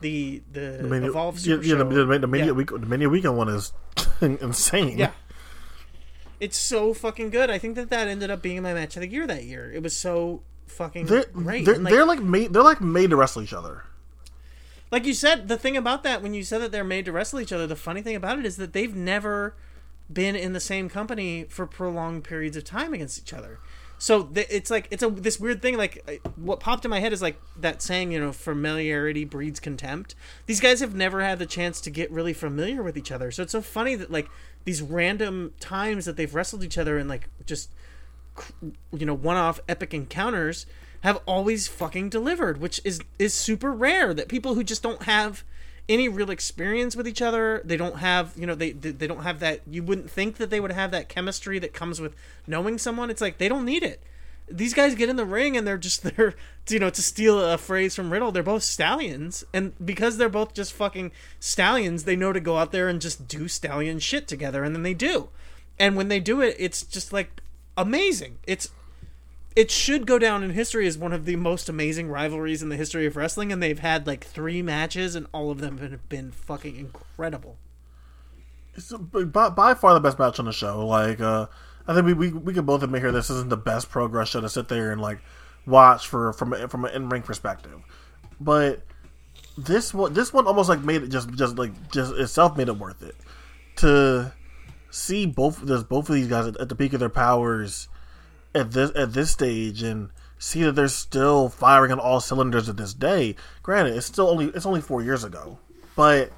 the 0.00 0.40
the, 0.52 0.78
I 0.78 0.82
mean, 0.82 1.02
evolve 1.02 1.34
yeah, 1.40 1.56
super 1.56 1.64
yeah, 1.64 1.74
the, 1.74 1.90
show. 1.90 2.04
the, 2.06 2.18
the 2.20 2.26
Mania 2.28 2.46
Yeah. 2.46 2.52
week, 2.52 2.70
the 2.70 2.78
Mania 2.78 3.08
weekend 3.08 3.36
one 3.36 3.48
is 3.48 3.72
insane. 4.20 4.96
Yeah. 4.96 5.10
It's 6.38 6.56
so 6.56 6.94
fucking 6.94 7.30
good. 7.30 7.50
I 7.50 7.58
think 7.58 7.74
that 7.74 7.90
that 7.90 8.06
ended 8.06 8.30
up 8.30 8.40
being 8.40 8.62
my 8.62 8.72
match 8.74 8.94
of 8.96 9.02
the 9.02 9.08
year 9.08 9.26
that 9.26 9.42
year. 9.42 9.72
It 9.72 9.82
was 9.82 9.96
so 9.96 10.42
fucking 10.68 11.06
they're 11.06 11.24
great. 11.32 11.64
they're, 11.64 11.74
And, 11.74 11.82
like, 11.82 11.92
they're 11.92 12.04
like 12.04 12.20
made 12.22 12.52
they're 12.52 12.62
like 12.62 12.80
made 12.80 13.10
to 13.10 13.16
wrestle 13.16 13.42
each 13.42 13.52
other. 13.52 13.82
Like 14.90 15.04
you 15.04 15.14
said, 15.14 15.48
the 15.48 15.58
thing 15.58 15.76
about 15.76 16.02
that 16.02 16.22
when 16.22 16.34
you 16.34 16.42
said 16.42 16.60
that 16.62 16.72
they're 16.72 16.84
made 16.84 17.04
to 17.04 17.12
wrestle 17.12 17.40
each 17.40 17.52
other, 17.52 17.66
the 17.66 17.76
funny 17.76 18.02
thing 18.02 18.16
about 18.16 18.38
it 18.38 18.46
is 18.46 18.56
that 18.56 18.72
they've 18.72 18.94
never 18.94 19.54
been 20.10 20.34
in 20.34 20.52
the 20.52 20.60
same 20.60 20.88
company 20.88 21.44
for 21.44 21.66
prolonged 21.66 22.24
periods 22.24 22.56
of 22.56 22.64
time 22.64 22.94
against 22.94 23.18
each 23.18 23.32
other. 23.32 23.58
So 23.98 24.22
th- 24.22 24.46
it's 24.48 24.70
like 24.70 24.86
it's 24.90 25.02
a 25.02 25.10
this 25.10 25.40
weird 25.40 25.60
thing. 25.60 25.76
Like 25.76 26.22
what 26.36 26.60
popped 26.60 26.84
in 26.84 26.90
my 26.90 27.00
head 27.00 27.12
is 27.12 27.20
like 27.20 27.40
that 27.56 27.82
saying, 27.82 28.12
you 28.12 28.20
know, 28.20 28.32
familiarity 28.32 29.24
breeds 29.24 29.60
contempt. 29.60 30.14
These 30.46 30.60
guys 30.60 30.80
have 30.80 30.94
never 30.94 31.22
had 31.22 31.38
the 31.38 31.46
chance 31.46 31.80
to 31.82 31.90
get 31.90 32.10
really 32.10 32.32
familiar 32.32 32.82
with 32.82 32.96
each 32.96 33.10
other. 33.10 33.30
So 33.30 33.42
it's 33.42 33.52
so 33.52 33.60
funny 33.60 33.96
that 33.96 34.10
like 34.10 34.28
these 34.64 34.80
random 34.80 35.52
times 35.58 36.04
that 36.04 36.16
they've 36.16 36.34
wrestled 36.34 36.62
each 36.62 36.78
other 36.78 36.96
and 36.96 37.08
like 37.08 37.28
just 37.44 37.70
you 38.92 39.04
know 39.04 39.14
one-off 39.14 39.58
epic 39.68 39.92
encounters 39.92 40.64
have 41.02 41.20
always 41.26 41.68
fucking 41.68 42.08
delivered 42.08 42.60
which 42.60 42.80
is 42.84 43.00
is 43.18 43.32
super 43.32 43.72
rare 43.72 44.12
that 44.12 44.28
people 44.28 44.54
who 44.54 44.64
just 44.64 44.82
don't 44.82 45.04
have 45.04 45.44
any 45.88 46.08
real 46.08 46.30
experience 46.30 46.94
with 46.94 47.08
each 47.08 47.22
other 47.22 47.62
they 47.64 47.76
don't 47.76 47.96
have 47.96 48.32
you 48.36 48.46
know 48.46 48.54
they 48.54 48.72
they 48.72 49.06
don't 49.06 49.22
have 49.22 49.40
that 49.40 49.62
you 49.66 49.82
wouldn't 49.82 50.10
think 50.10 50.36
that 50.36 50.50
they 50.50 50.60
would 50.60 50.72
have 50.72 50.90
that 50.90 51.08
chemistry 51.08 51.58
that 51.58 51.72
comes 51.72 52.00
with 52.00 52.14
knowing 52.46 52.78
someone. 52.78 53.10
It's 53.10 53.20
like 53.20 53.38
they 53.38 53.48
don't 53.48 53.64
need 53.64 53.82
it. 53.82 54.02
These 54.50 54.72
guys 54.74 54.94
get 54.94 55.10
in 55.10 55.16
the 55.16 55.24
ring 55.24 55.56
and 55.56 55.66
they're 55.66 55.78
just 55.78 56.02
they're 56.16 56.34
you 56.68 56.78
know 56.78 56.90
to 56.90 57.02
steal 57.02 57.40
a 57.40 57.56
phrase 57.56 57.94
from 57.94 58.12
riddle 58.12 58.32
they're 58.32 58.42
both 58.42 58.62
stallions. 58.62 59.44
And 59.54 59.72
because 59.84 60.18
they're 60.18 60.28
both 60.28 60.52
just 60.52 60.72
fucking 60.74 61.12
stallions 61.40 62.04
they 62.04 62.16
know 62.16 62.32
to 62.32 62.40
go 62.40 62.58
out 62.58 62.72
there 62.72 62.88
and 62.88 63.00
just 63.00 63.26
do 63.26 63.48
stallion 63.48 63.98
shit 63.98 64.28
together 64.28 64.64
and 64.64 64.74
then 64.74 64.82
they 64.82 64.94
do. 64.94 65.30
And 65.78 65.96
when 65.96 66.08
they 66.08 66.20
do 66.20 66.42
it 66.42 66.56
it's 66.58 66.82
just 66.82 67.12
like 67.12 67.40
amazing. 67.78 68.38
It's 68.46 68.70
it 69.58 69.72
should 69.72 70.06
go 70.06 70.20
down 70.20 70.44
in 70.44 70.50
history 70.50 70.86
as 70.86 70.96
one 70.96 71.12
of 71.12 71.24
the 71.24 71.34
most 71.34 71.68
amazing 71.68 72.08
rivalries 72.08 72.62
in 72.62 72.68
the 72.68 72.76
history 72.76 73.06
of 73.06 73.16
wrestling 73.16 73.50
and 73.50 73.60
they've 73.60 73.80
had 73.80 74.06
like 74.06 74.24
three 74.24 74.62
matches 74.62 75.16
and 75.16 75.26
all 75.32 75.50
of 75.50 75.58
them 75.58 75.78
have 75.78 76.08
been 76.08 76.30
fucking 76.30 76.76
incredible. 76.76 77.56
It's 78.76 78.92
by, 78.92 79.48
by 79.48 79.74
far 79.74 79.94
the 79.94 80.00
best 80.00 80.16
match 80.16 80.38
on 80.38 80.44
the 80.44 80.52
show. 80.52 80.86
Like, 80.86 81.20
uh, 81.20 81.46
I 81.88 81.94
think 81.94 82.06
we, 82.06 82.12
we 82.12 82.28
we 82.30 82.54
can 82.54 82.66
both 82.66 82.84
admit 82.84 83.02
here 83.02 83.10
this 83.10 83.30
isn't 83.30 83.50
the 83.50 83.56
best 83.56 83.90
progress 83.90 84.28
show 84.28 84.40
to 84.40 84.48
sit 84.48 84.68
there 84.68 84.92
and 84.92 85.00
like 85.00 85.18
watch 85.66 86.06
for 86.06 86.32
from 86.34 86.68
from 86.68 86.84
an 86.84 86.94
in 86.94 87.08
ring 87.08 87.22
perspective, 87.22 87.80
but 88.38 88.84
this 89.56 89.92
one 89.92 90.12
this 90.12 90.32
one 90.32 90.46
almost 90.46 90.68
like 90.68 90.84
made 90.84 91.02
it 91.02 91.08
just 91.08 91.34
just 91.34 91.58
like 91.58 91.90
just 91.90 92.14
itself 92.14 92.56
made 92.56 92.68
it 92.68 92.78
worth 92.78 93.02
it. 93.02 93.16
To 93.76 94.32
see 94.92 95.26
both 95.26 95.62
there's 95.62 95.82
both 95.82 96.08
of 96.08 96.14
these 96.14 96.28
guys 96.28 96.46
at, 96.46 96.60
at 96.60 96.68
the 96.68 96.76
peak 96.76 96.92
of 96.92 97.00
their 97.00 97.08
powers 97.08 97.88
at 98.54 98.72
this 98.72 98.90
at 98.94 99.12
this 99.12 99.30
stage 99.30 99.82
and 99.82 100.10
see 100.38 100.62
that 100.62 100.72
they're 100.72 100.88
still 100.88 101.48
firing 101.48 101.92
on 101.92 101.98
all 101.98 102.20
cylinders 102.20 102.68
at 102.68 102.76
this 102.76 102.94
day. 102.94 103.34
Granted, 103.62 103.96
it's 103.96 104.06
still 104.06 104.28
only 104.28 104.46
it's 104.46 104.66
only 104.66 104.80
four 104.80 105.02
years 105.02 105.24
ago, 105.24 105.58
but 105.96 106.30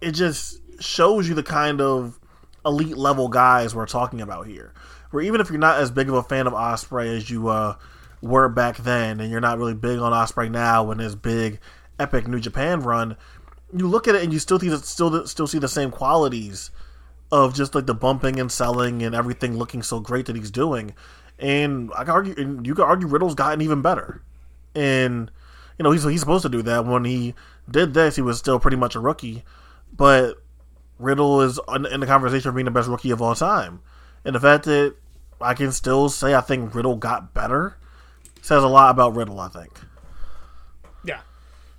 it 0.00 0.12
just 0.12 0.60
shows 0.80 1.28
you 1.28 1.34
the 1.34 1.42
kind 1.42 1.80
of 1.80 2.18
elite 2.64 2.96
level 2.96 3.28
guys 3.28 3.74
we're 3.74 3.86
talking 3.86 4.20
about 4.20 4.46
here. 4.46 4.72
Where 5.10 5.22
even 5.22 5.40
if 5.40 5.50
you're 5.50 5.58
not 5.58 5.78
as 5.78 5.90
big 5.90 6.08
of 6.08 6.14
a 6.14 6.22
fan 6.22 6.46
of 6.46 6.52
Ospreay 6.52 7.16
as 7.16 7.30
you 7.30 7.48
uh, 7.48 7.76
were 8.20 8.48
back 8.48 8.78
then, 8.78 9.20
and 9.20 9.30
you're 9.30 9.40
not 9.40 9.58
really 9.58 9.74
big 9.74 9.98
on 9.98 10.12
Ospreay 10.12 10.50
now 10.50 10.90
in 10.90 10.98
his 10.98 11.14
big 11.14 11.60
epic 11.98 12.26
New 12.26 12.40
Japan 12.40 12.80
run, 12.80 13.16
you 13.72 13.86
look 13.86 14.08
at 14.08 14.14
it 14.14 14.22
and 14.22 14.32
you 14.32 14.38
still 14.38 14.58
see 14.58 14.68
the, 14.68 14.78
still 14.78 15.26
still 15.26 15.46
see 15.46 15.58
the 15.58 15.68
same 15.68 15.90
qualities 15.90 16.70
of 17.30 17.54
just 17.54 17.74
like 17.74 17.86
the 17.86 17.94
bumping 17.94 18.38
and 18.38 18.50
selling 18.50 19.02
and 19.02 19.14
everything 19.14 19.56
looking 19.56 19.82
so 19.82 20.00
great 20.00 20.26
that 20.26 20.36
he's 20.36 20.50
doing. 20.50 20.94
And 21.38 21.90
I 21.96 22.04
can 22.04 22.10
argue, 22.10 22.34
and 22.36 22.66
you 22.66 22.74
could 22.74 22.84
argue 22.84 23.06
Riddle's 23.08 23.34
gotten 23.34 23.60
even 23.60 23.82
better. 23.82 24.22
And 24.74 25.30
you 25.78 25.82
know 25.82 25.90
he's 25.90 26.04
he's 26.04 26.20
supposed 26.20 26.42
to 26.42 26.48
do 26.48 26.62
that. 26.62 26.86
When 26.86 27.04
he 27.04 27.34
did 27.70 27.94
this, 27.94 28.16
he 28.16 28.22
was 28.22 28.38
still 28.38 28.58
pretty 28.58 28.76
much 28.76 28.94
a 28.94 29.00
rookie, 29.00 29.44
but 29.92 30.42
Riddle 30.98 31.40
is 31.42 31.58
in 31.90 32.00
the 32.00 32.06
conversation 32.06 32.48
of 32.48 32.54
being 32.54 32.66
the 32.66 32.70
best 32.70 32.88
rookie 32.88 33.10
of 33.10 33.20
all 33.20 33.34
time. 33.34 33.80
And 34.24 34.34
the 34.34 34.40
fact 34.40 34.64
that 34.64 34.94
I 35.40 35.54
can 35.54 35.72
still 35.72 36.08
say 36.08 36.34
I 36.34 36.40
think 36.40 36.74
Riddle 36.74 36.96
got 36.96 37.34
better 37.34 37.76
says 38.40 38.62
a 38.62 38.68
lot 38.68 38.90
about 38.90 39.14
Riddle. 39.14 39.40
I 39.40 39.48
think. 39.48 39.80
yeah 41.04 41.20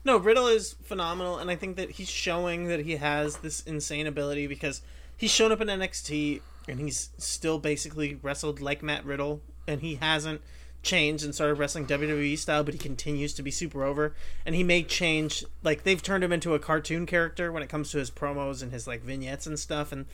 No, 0.03 0.17
Riddle 0.17 0.47
is 0.47 0.75
phenomenal, 0.83 1.37
and 1.37 1.49
I 1.49 1.55
think 1.55 1.77
that 1.77 1.91
he's 1.91 2.09
showing 2.09 2.65
that 2.67 2.81
he 2.81 2.97
has 2.97 3.37
this 3.37 3.61
insane 3.61 4.07
ability 4.07 4.47
because 4.47 4.81
he's 5.15 5.31
shown 5.31 5.51
up 5.51 5.61
in 5.61 5.67
NXT 5.67 6.41
and 6.67 6.79
he's 6.79 7.09
still 7.17 7.59
basically 7.59 8.19
wrestled 8.21 8.61
like 8.61 8.81
Matt 8.81 9.05
Riddle, 9.05 9.41
and 9.67 9.81
he 9.81 9.95
hasn't 9.95 10.41
changed 10.85 11.25
and 11.25 11.33
started 11.33 11.55
wrestling 11.55 11.87
WWE 11.87 12.37
style, 12.37 12.63
but 12.63 12.73
he 12.73 12.79
continues 12.79 13.33
to 13.33 13.43
be 13.43 13.51
super 13.51 13.83
over. 13.83 14.15
And 14.45 14.55
he 14.55 14.63
may 14.63 14.83
change, 14.83 15.43
like 15.63 15.83
they've 15.83 16.01
turned 16.01 16.23
him 16.23 16.31
into 16.31 16.53
a 16.53 16.59
cartoon 16.59 17.05
character 17.05 17.51
when 17.51 17.63
it 17.63 17.69
comes 17.69 17.91
to 17.91 17.97
his 17.97 18.11
promos 18.11 18.61
and 18.61 18.71
his 18.71 18.87
like 18.87 19.01
vignettes 19.01 19.47
and 19.47 19.59
stuff, 19.59 19.91
and 19.91 20.05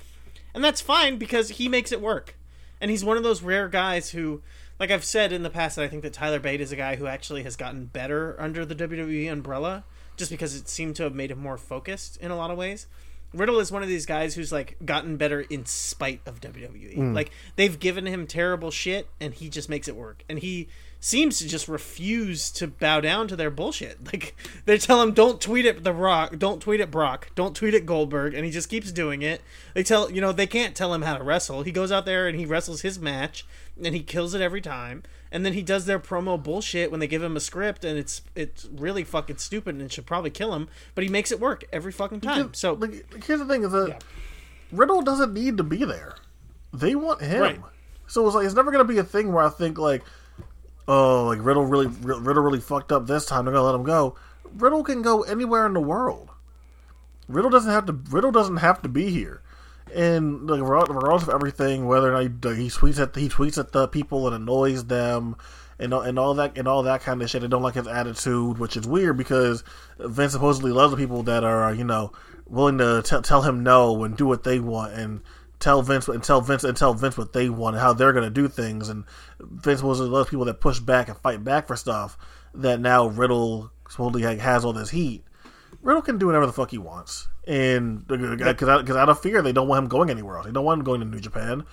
and 0.53 0.63
that's 0.63 0.81
fine 0.81 1.17
because 1.17 1.49
he 1.49 1.69
makes 1.69 1.91
it 1.91 2.01
work. 2.01 2.35
And 2.79 2.89
he's 2.89 3.05
one 3.05 3.17
of 3.17 3.23
those 3.23 3.43
rare 3.43 3.69
guys 3.69 4.09
who, 4.09 4.41
like 4.79 4.89
I've 4.89 5.05
said 5.05 5.31
in 5.31 5.43
the 5.43 5.49
past, 5.49 5.75
that 5.75 5.85
I 5.85 5.87
think 5.87 6.01
that 6.01 6.13
Tyler 6.13 6.39
Bate 6.39 6.61
is 6.61 6.71
a 6.71 6.75
guy 6.75 6.95
who 6.95 7.05
actually 7.05 7.43
has 7.43 7.55
gotten 7.55 7.85
better 7.85 8.35
under 8.39 8.65
the 8.65 8.75
WWE 8.75 9.31
umbrella, 9.31 9.83
just 10.17 10.31
because 10.31 10.55
it 10.55 10.67
seemed 10.67 10.95
to 10.95 11.03
have 11.03 11.13
made 11.13 11.31
him 11.31 11.39
more 11.39 11.57
focused 11.57 12.17
in 12.17 12.31
a 12.31 12.35
lot 12.35 12.51
of 12.51 12.57
ways. 12.57 12.87
Riddle 13.33 13.59
is 13.59 13.71
one 13.71 13.81
of 13.81 13.89
these 13.89 14.05
guys 14.05 14.35
who's 14.35 14.51
like 14.51 14.77
gotten 14.83 15.17
better 15.17 15.41
in 15.41 15.65
spite 15.65 16.21
of 16.25 16.41
WWE. 16.41 16.95
Hmm. 16.95 17.13
Like 17.13 17.31
they've 17.55 17.79
given 17.79 18.05
him 18.05 18.27
terrible 18.27 18.71
shit 18.71 19.07
and 19.19 19.33
he 19.33 19.49
just 19.49 19.69
makes 19.69 19.87
it 19.87 19.95
work. 19.95 20.23
And 20.29 20.39
he 20.39 20.67
seems 21.03 21.39
to 21.39 21.47
just 21.47 21.67
refuse 21.67 22.51
to 22.51 22.67
bow 22.67 23.01
down 23.01 23.27
to 23.27 23.35
their 23.35 23.49
bullshit. 23.49 23.97
Like 24.11 24.35
they 24.65 24.77
tell 24.77 25.01
him 25.01 25.13
don't 25.13 25.41
tweet 25.41 25.65
at 25.65 25.83
the 25.83 25.93
Rock, 25.93 26.37
don't 26.37 26.61
tweet 26.61 26.79
at 26.79 26.91
Brock, 26.91 27.29
don't 27.33 27.55
tweet 27.55 27.73
at 27.73 27.85
Goldberg 27.85 28.33
and 28.33 28.45
he 28.45 28.51
just 28.51 28.69
keeps 28.69 28.91
doing 28.91 29.21
it. 29.21 29.41
They 29.73 29.83
tell, 29.83 30.11
you 30.11 30.21
know, 30.21 30.31
they 30.31 30.47
can't 30.47 30.75
tell 30.75 30.93
him 30.93 31.01
how 31.01 31.17
to 31.17 31.23
wrestle. 31.23 31.63
He 31.63 31.71
goes 31.71 31.91
out 31.91 32.05
there 32.05 32.27
and 32.27 32.37
he 32.37 32.45
wrestles 32.45 32.81
his 32.81 32.99
match 32.99 33.45
and 33.81 33.95
he 33.95 34.03
kills 34.03 34.33
it 34.33 34.41
every 34.41 34.61
time. 34.61 35.03
And 35.31 35.45
then 35.45 35.53
he 35.53 35.61
does 35.61 35.85
their 35.85 35.99
promo 35.99 36.41
bullshit 36.41 36.91
when 36.91 36.99
they 36.99 37.07
give 37.07 37.23
him 37.23 37.37
a 37.37 37.39
script 37.39 37.85
and 37.85 37.97
it's 37.97 38.21
it's 38.35 38.67
really 38.71 39.03
fucking 39.05 39.37
stupid 39.37 39.75
and 39.75 39.83
it 39.83 39.91
should 39.93 40.05
probably 40.05 40.29
kill 40.29 40.53
him, 40.53 40.67
but 40.93 41.03
he 41.05 41.09
makes 41.09 41.31
it 41.31 41.39
work 41.39 41.63
every 41.71 41.93
fucking 41.93 42.19
time. 42.21 42.53
So 42.53 42.73
like, 42.73 43.23
here's 43.23 43.39
the 43.39 43.45
thing: 43.45 43.63
is 43.63 43.71
that 43.71 43.87
Yeah. 43.89 43.99
Riddle 44.73 45.01
doesn't 45.01 45.33
need 45.33 45.57
to 45.57 45.63
be 45.63 45.85
there. 45.85 46.15
They 46.73 46.95
want 46.95 47.21
him. 47.21 47.41
Right. 47.41 47.59
So 48.07 48.25
it's 48.25 48.35
like 48.35 48.45
it's 48.45 48.55
never 48.55 48.71
gonna 48.71 48.83
be 48.83 48.97
a 48.97 49.03
thing 49.05 49.31
where 49.31 49.45
I 49.45 49.49
think 49.49 49.77
like, 49.77 50.03
oh, 50.87 51.25
like 51.25 51.43
Riddle 51.43 51.65
really 51.65 51.87
Riddle 51.87 52.43
really 52.43 52.59
fucked 52.59 52.91
up 52.91 53.07
this 53.07 53.25
time. 53.25 53.45
They're 53.45 53.53
gonna 53.53 53.65
let 53.65 53.75
him 53.75 53.83
go. 53.83 54.15
Riddle 54.53 54.83
can 54.83 55.01
go 55.01 55.23
anywhere 55.23 55.65
in 55.65 55.73
the 55.73 55.81
world. 55.81 56.29
Riddle 57.27 57.49
doesn't 57.49 57.71
have 57.71 57.85
to. 57.85 57.93
Riddle 57.93 58.31
doesn't 58.31 58.57
have 58.57 58.81
to 58.81 58.89
be 58.89 59.09
here. 59.09 59.41
And 59.93 60.49
like, 60.49 60.61
regardless 60.61 61.23
of 61.23 61.29
everything, 61.29 61.85
whether 61.85 62.13
or 62.13 62.23
not 62.23 62.53
he, 62.55 62.63
he 62.63 62.69
tweets 62.69 62.99
at 62.99 63.15
he 63.15 63.29
tweets 63.29 63.57
at 63.57 63.71
the 63.71 63.87
people 63.87 64.27
and 64.27 64.35
annoys 64.35 64.85
them, 64.85 65.35
and 65.79 65.93
and 65.93 66.19
all 66.19 66.33
that 66.35 66.57
and 66.57 66.67
all 66.67 66.83
that 66.83 67.01
kind 67.01 67.21
of 67.21 67.29
shit. 67.29 67.41
They 67.41 67.47
don't 67.47 67.63
like 67.63 67.75
his 67.75 67.87
attitude, 67.87 68.57
which 68.57 68.77
is 68.77 68.87
weird 68.87 69.17
because 69.17 69.63
Vince 69.99 70.33
supposedly 70.33 70.71
loves 70.71 70.91
the 70.91 70.97
people 70.97 71.23
that 71.23 71.43
are 71.43 71.73
you 71.73 71.83
know 71.83 72.11
willing 72.45 72.77
to 72.77 73.01
t- 73.03 73.21
tell 73.21 73.41
him 73.41 73.63
no 73.63 74.03
and 74.03 74.15
do 74.17 74.25
what 74.25 74.43
they 74.43 74.59
want 74.59 74.93
and 74.93 75.21
tell 75.61 75.81
Vince 75.81 76.07
and 76.07 76.23
tell 76.23 76.41
Vince 76.41 76.63
and 76.63 76.75
tell 76.75 76.93
Vince 76.93 77.17
what 77.17 77.33
they 77.33 77.49
want 77.49 77.75
and 77.75 77.81
how 77.81 77.93
they're 77.93 78.13
going 78.13 78.25
to 78.25 78.29
do 78.29 78.47
things. 78.47 78.89
And 78.89 79.05
Vince 79.39 79.79
supposedly 79.79 80.11
those 80.11 80.29
people 80.29 80.45
that 80.45 80.59
push 80.59 80.79
back 80.79 81.07
and 81.07 81.17
fight 81.17 81.43
back 81.43 81.67
for 81.67 81.75
stuff. 81.75 82.17
That 82.53 82.81
now 82.81 83.07
Riddle 83.07 83.71
supposedly 83.89 84.37
has 84.37 84.65
all 84.65 84.73
this 84.73 84.89
heat. 84.89 85.23
Riddle 85.81 86.01
can 86.01 86.17
do 86.17 86.27
whatever 86.27 86.45
the 86.45 86.53
fuck 86.53 86.69
he 86.69 86.77
wants, 86.77 87.27
and 87.47 88.05
because 88.07 88.69
out, 88.69 88.89
out 88.89 89.09
of 89.09 89.21
fear, 89.21 89.41
they 89.41 89.53
don't 89.53 89.67
want 89.67 89.83
him 89.83 89.89
going 89.89 90.09
anywhere 90.09 90.37
else. 90.37 90.45
They 90.45 90.51
don't 90.51 90.65
want 90.65 90.79
him 90.79 90.85
going 90.85 90.99
to 90.99 91.07
New 91.07 91.19
Japan. 91.19 91.63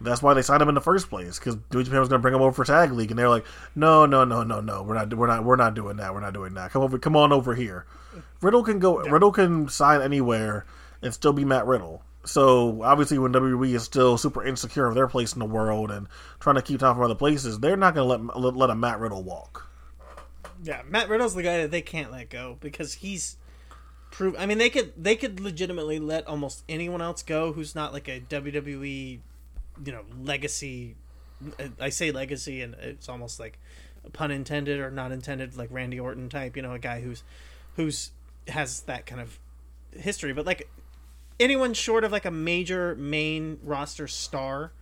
That's 0.00 0.22
why 0.22 0.32
they 0.32 0.40
signed 0.40 0.62
him 0.62 0.70
in 0.70 0.74
the 0.74 0.80
first 0.80 1.10
place, 1.10 1.38
because 1.38 1.58
New 1.74 1.82
Japan 1.82 2.00
was 2.00 2.08
going 2.08 2.20
to 2.20 2.22
bring 2.22 2.34
him 2.34 2.40
over 2.40 2.52
for 2.52 2.64
tag 2.64 2.90
league, 2.92 3.10
and 3.10 3.18
they're 3.18 3.28
like, 3.28 3.44
"No, 3.74 4.06
no, 4.06 4.24
no, 4.24 4.42
no, 4.44 4.60
no, 4.60 4.82
we're 4.82 4.94
not, 4.94 5.12
we're 5.12 5.26
not, 5.26 5.44
we're 5.44 5.56
not 5.56 5.74
doing 5.74 5.98
that. 5.98 6.14
We're 6.14 6.20
not 6.20 6.32
doing 6.32 6.54
that. 6.54 6.70
Come 6.70 6.82
over, 6.82 6.98
come 6.98 7.16
on 7.16 7.32
over 7.32 7.54
here." 7.54 7.86
Riddle 8.40 8.62
can 8.62 8.78
go. 8.78 8.98
Riddle 8.98 9.32
can 9.32 9.68
sign 9.68 10.00
anywhere 10.00 10.64
and 11.02 11.12
still 11.12 11.34
be 11.34 11.44
Matt 11.44 11.66
Riddle. 11.66 12.02
So 12.24 12.82
obviously, 12.82 13.18
when 13.18 13.32
WWE 13.32 13.74
is 13.74 13.82
still 13.82 14.18
super 14.18 14.44
insecure 14.44 14.86
of 14.86 14.94
their 14.94 15.08
place 15.08 15.32
in 15.32 15.38
the 15.38 15.46
world 15.46 15.90
and 15.90 16.06
trying 16.38 16.56
to 16.56 16.62
keep 16.62 16.80
top 16.80 16.96
from 16.96 17.04
other 17.04 17.14
places, 17.14 17.58
they're 17.58 17.76
not 17.76 17.94
going 17.94 18.20
to 18.20 18.38
let 18.38 18.54
let, 18.56 18.70
a 18.70 18.74
Matt 18.74 19.00
Riddle 19.00 19.22
walk. 19.22 19.68
Yeah, 20.62 20.82
Matt 20.86 21.08
Riddle's 21.08 21.34
the 21.34 21.42
guy 21.42 21.58
that 21.58 21.70
they 21.70 21.80
can't 21.80 22.12
let 22.12 22.28
go 22.28 22.58
because 22.60 22.94
he's 22.94 23.36
prove. 24.10 24.36
I 24.38 24.44
mean, 24.44 24.58
they 24.58 24.68
could 24.68 24.92
they 25.02 25.16
could 25.16 25.40
legitimately 25.40 25.98
let 25.98 26.26
almost 26.26 26.62
anyone 26.68 27.00
else 27.00 27.22
go 27.22 27.52
who's 27.52 27.74
not 27.74 27.94
like 27.94 28.08
a 28.08 28.20
WWE, 28.20 29.20
you 29.84 29.92
know, 29.92 30.02
legacy. 30.20 30.96
I 31.80 31.88
say 31.88 32.10
legacy, 32.10 32.60
and 32.60 32.74
it's 32.74 33.08
almost 33.08 33.40
like 33.40 33.58
pun 34.12 34.30
intended 34.30 34.78
or 34.78 34.90
not 34.90 35.10
intended, 35.10 35.56
like 35.56 35.70
Randy 35.72 35.98
Orton 35.98 36.28
type. 36.28 36.54
You 36.54 36.62
know, 36.62 36.74
a 36.74 36.78
guy 36.78 37.00
who's 37.00 37.22
who's 37.76 38.10
has 38.48 38.82
that 38.82 39.06
kind 39.06 39.22
of 39.22 39.38
history, 39.92 40.34
but 40.34 40.44
like 40.44 40.68
anyone 41.40 41.74
short 41.74 42.04
of 42.04 42.12
like 42.12 42.26
a 42.26 42.30
major 42.30 42.94
main 42.94 43.58
roster 43.62 44.06
star, 44.06 44.72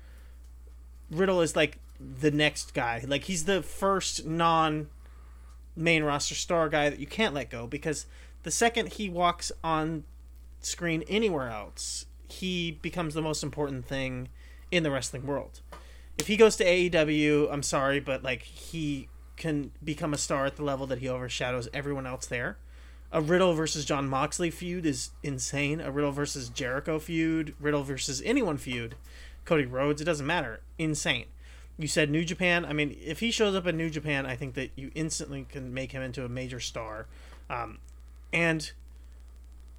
Riddle 1.10 1.40
is 1.40 1.56
like 1.56 1.78
the 1.98 2.30
next 2.30 2.74
guy. 2.74 3.02
Like 3.06 3.24
he's 3.24 3.44
the 3.44 3.62
first 3.62 4.26
non 4.26 4.88
main 5.76 6.02
roster 6.02 6.34
star 6.34 6.68
guy 6.68 6.90
that 6.90 6.98
you 6.98 7.06
can't 7.06 7.32
let 7.32 7.48
go 7.48 7.66
because 7.66 8.06
the 8.42 8.50
second 8.50 8.94
he 8.94 9.08
walks 9.08 9.52
on 9.62 10.04
screen 10.60 11.04
anywhere 11.08 11.48
else, 11.48 12.06
he 12.28 12.72
becomes 12.82 13.14
the 13.14 13.22
most 13.22 13.42
important 13.42 13.86
thing 13.86 14.28
in 14.70 14.82
the 14.82 14.90
wrestling 14.90 15.26
world. 15.26 15.60
If 16.18 16.26
he 16.26 16.36
goes 16.36 16.56
to 16.56 16.64
AEW, 16.64 17.50
I'm 17.50 17.62
sorry, 17.62 18.00
but 18.00 18.22
like 18.22 18.42
he 18.42 19.08
can 19.36 19.70
become 19.82 20.12
a 20.12 20.18
star 20.18 20.46
at 20.46 20.56
the 20.56 20.64
level 20.64 20.86
that 20.88 20.98
he 20.98 21.08
overshadows 21.08 21.68
everyone 21.72 22.06
else 22.06 22.26
there. 22.26 22.58
A 23.10 23.20
Riddle 23.22 23.54
versus 23.54 23.84
Jon 23.84 24.08
Moxley 24.08 24.50
feud 24.50 24.84
is 24.84 25.10
insane. 25.22 25.80
A 25.80 25.90
Riddle 25.90 26.12
versus 26.12 26.48
Jericho 26.50 26.98
feud, 26.98 27.54
Riddle 27.58 27.82
versus 27.82 28.20
anyone 28.24 28.58
feud, 28.58 28.96
Cody 29.44 29.64
Rhodes, 29.64 30.02
it 30.02 30.04
doesn't 30.04 30.26
matter. 30.26 30.60
Insane. 30.78 31.26
You 31.78 31.88
said 31.88 32.10
New 32.10 32.24
Japan. 32.24 32.64
I 32.64 32.72
mean, 32.72 32.96
if 33.00 33.20
he 33.20 33.30
shows 33.30 33.54
up 33.54 33.66
in 33.66 33.76
New 33.76 33.88
Japan, 33.88 34.26
I 34.26 34.36
think 34.36 34.54
that 34.54 34.70
you 34.76 34.90
instantly 34.94 35.46
can 35.48 35.72
make 35.72 35.92
him 35.92 36.02
into 36.02 36.24
a 36.24 36.28
major 36.28 36.60
star. 36.60 37.06
Um, 37.48 37.78
and 38.32 38.70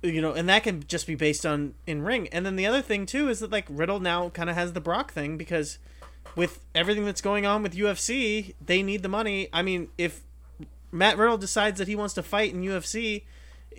you 0.01 0.21
know, 0.21 0.31
and 0.31 0.47
that 0.47 0.63
can 0.63 0.85
just 0.87 1.05
be 1.05 1.15
based 1.15 1.45
on 1.45 1.73
in 1.85 2.01
ring. 2.01 2.29
And 2.29 2.45
then 2.45 2.55
the 2.55 2.65
other 2.65 2.81
thing 2.81 3.05
too 3.05 3.29
is 3.29 3.41
that 3.41 3.51
like 3.51 3.65
Riddle 3.69 3.99
now 3.99 4.29
kind 4.29 4.49
of 4.49 4.55
has 4.55 4.73
the 4.73 4.81
Brock 4.81 5.11
thing 5.11 5.37
because 5.37 5.77
with 6.35 6.59
everything 6.73 7.05
that's 7.05 7.21
going 7.21 7.45
on 7.45 7.63
with 7.63 7.75
UFC, 7.75 8.53
they 8.65 8.81
need 8.81 9.03
the 9.03 9.09
money. 9.09 9.49
I 9.51 9.61
mean, 9.61 9.89
if 9.97 10.21
Matt 10.91 11.17
Riddle 11.17 11.37
decides 11.37 11.77
that 11.79 11.87
he 11.87 11.95
wants 11.95 12.13
to 12.15 12.23
fight 12.23 12.53
in 12.53 12.61
UFC, 12.63 13.23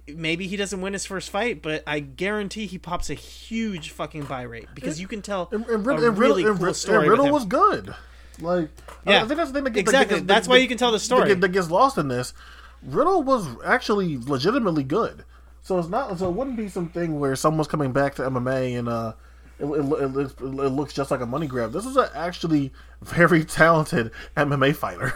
maybe 0.08 0.46
he 0.46 0.56
doesn't 0.56 0.80
win 0.80 0.92
his 0.92 1.06
first 1.06 1.30
fight, 1.30 1.62
but 1.62 1.82
I 1.86 2.00
guarantee 2.00 2.66
he 2.66 2.78
pops 2.78 3.11
a 3.11 3.14
huge 3.14 3.90
fucking 3.90 4.24
buy 4.24 4.42
rate 4.42 4.68
because 4.74 5.00
you 5.00 5.08
can 5.08 5.22
tell 5.22 5.48
And, 5.52 5.64
and, 5.66 5.74
a 5.74 5.78
Riddle, 5.78 6.04
and 6.04 6.18
really 6.18 6.44
Riddle, 6.44 6.58
cool 6.58 6.66
and 6.68 6.76
story 6.76 6.98
with 7.08 7.18
Riddle 7.18 7.32
was 7.32 7.44
good. 7.44 7.94
Like, 8.40 8.68
Yeah, 9.06 9.22
I 9.22 9.26
think 9.26 9.36
that's 9.36 9.50
the 9.50 9.54
thing 9.54 9.64
that 9.64 9.70
get- 9.70 9.80
exactly. 9.80 10.16
that- 10.16 10.20
that- 10.22 10.26
That's 10.26 10.46
that- 10.46 10.50
why 10.50 10.58
you 10.58 10.68
can 10.68 10.78
tell 10.78 10.92
the 10.92 10.98
story. 10.98 11.34
that 11.34 11.48
gets 11.48 11.70
lost 11.70 11.98
in 11.98 12.08
this. 12.08 12.32
Riddle 12.82 13.22
was 13.22 13.46
actually 13.64 14.18
legitimately 14.18 14.84
good. 14.84 15.24
So 15.62 15.78
it's 15.78 15.88
not. 15.88 16.18
So 16.18 16.28
it 16.28 16.32
wouldn't 16.32 16.56
be 16.56 16.68
something 16.68 17.20
where 17.20 17.36
someone's 17.36 17.68
coming 17.68 17.92
back 17.92 18.14
to 18.14 18.22
MMA 18.22 18.78
and 18.78 18.88
uh, 18.88 19.12
it, 19.58 19.66
it, 19.66 20.16
it, 20.16 20.40
it, 20.40 20.42
looks 20.70 20.94
just 20.94 21.11
like 21.11 21.20
a 21.20 21.26
money 21.26 21.46
grab. 21.46 21.72
This 21.72 21.84
is 21.84 21.98
a 21.98 22.11
actually 22.16 22.72
very 23.02 23.44
talented 23.44 24.11
MMA 24.36 24.74
fighter. 24.74 25.12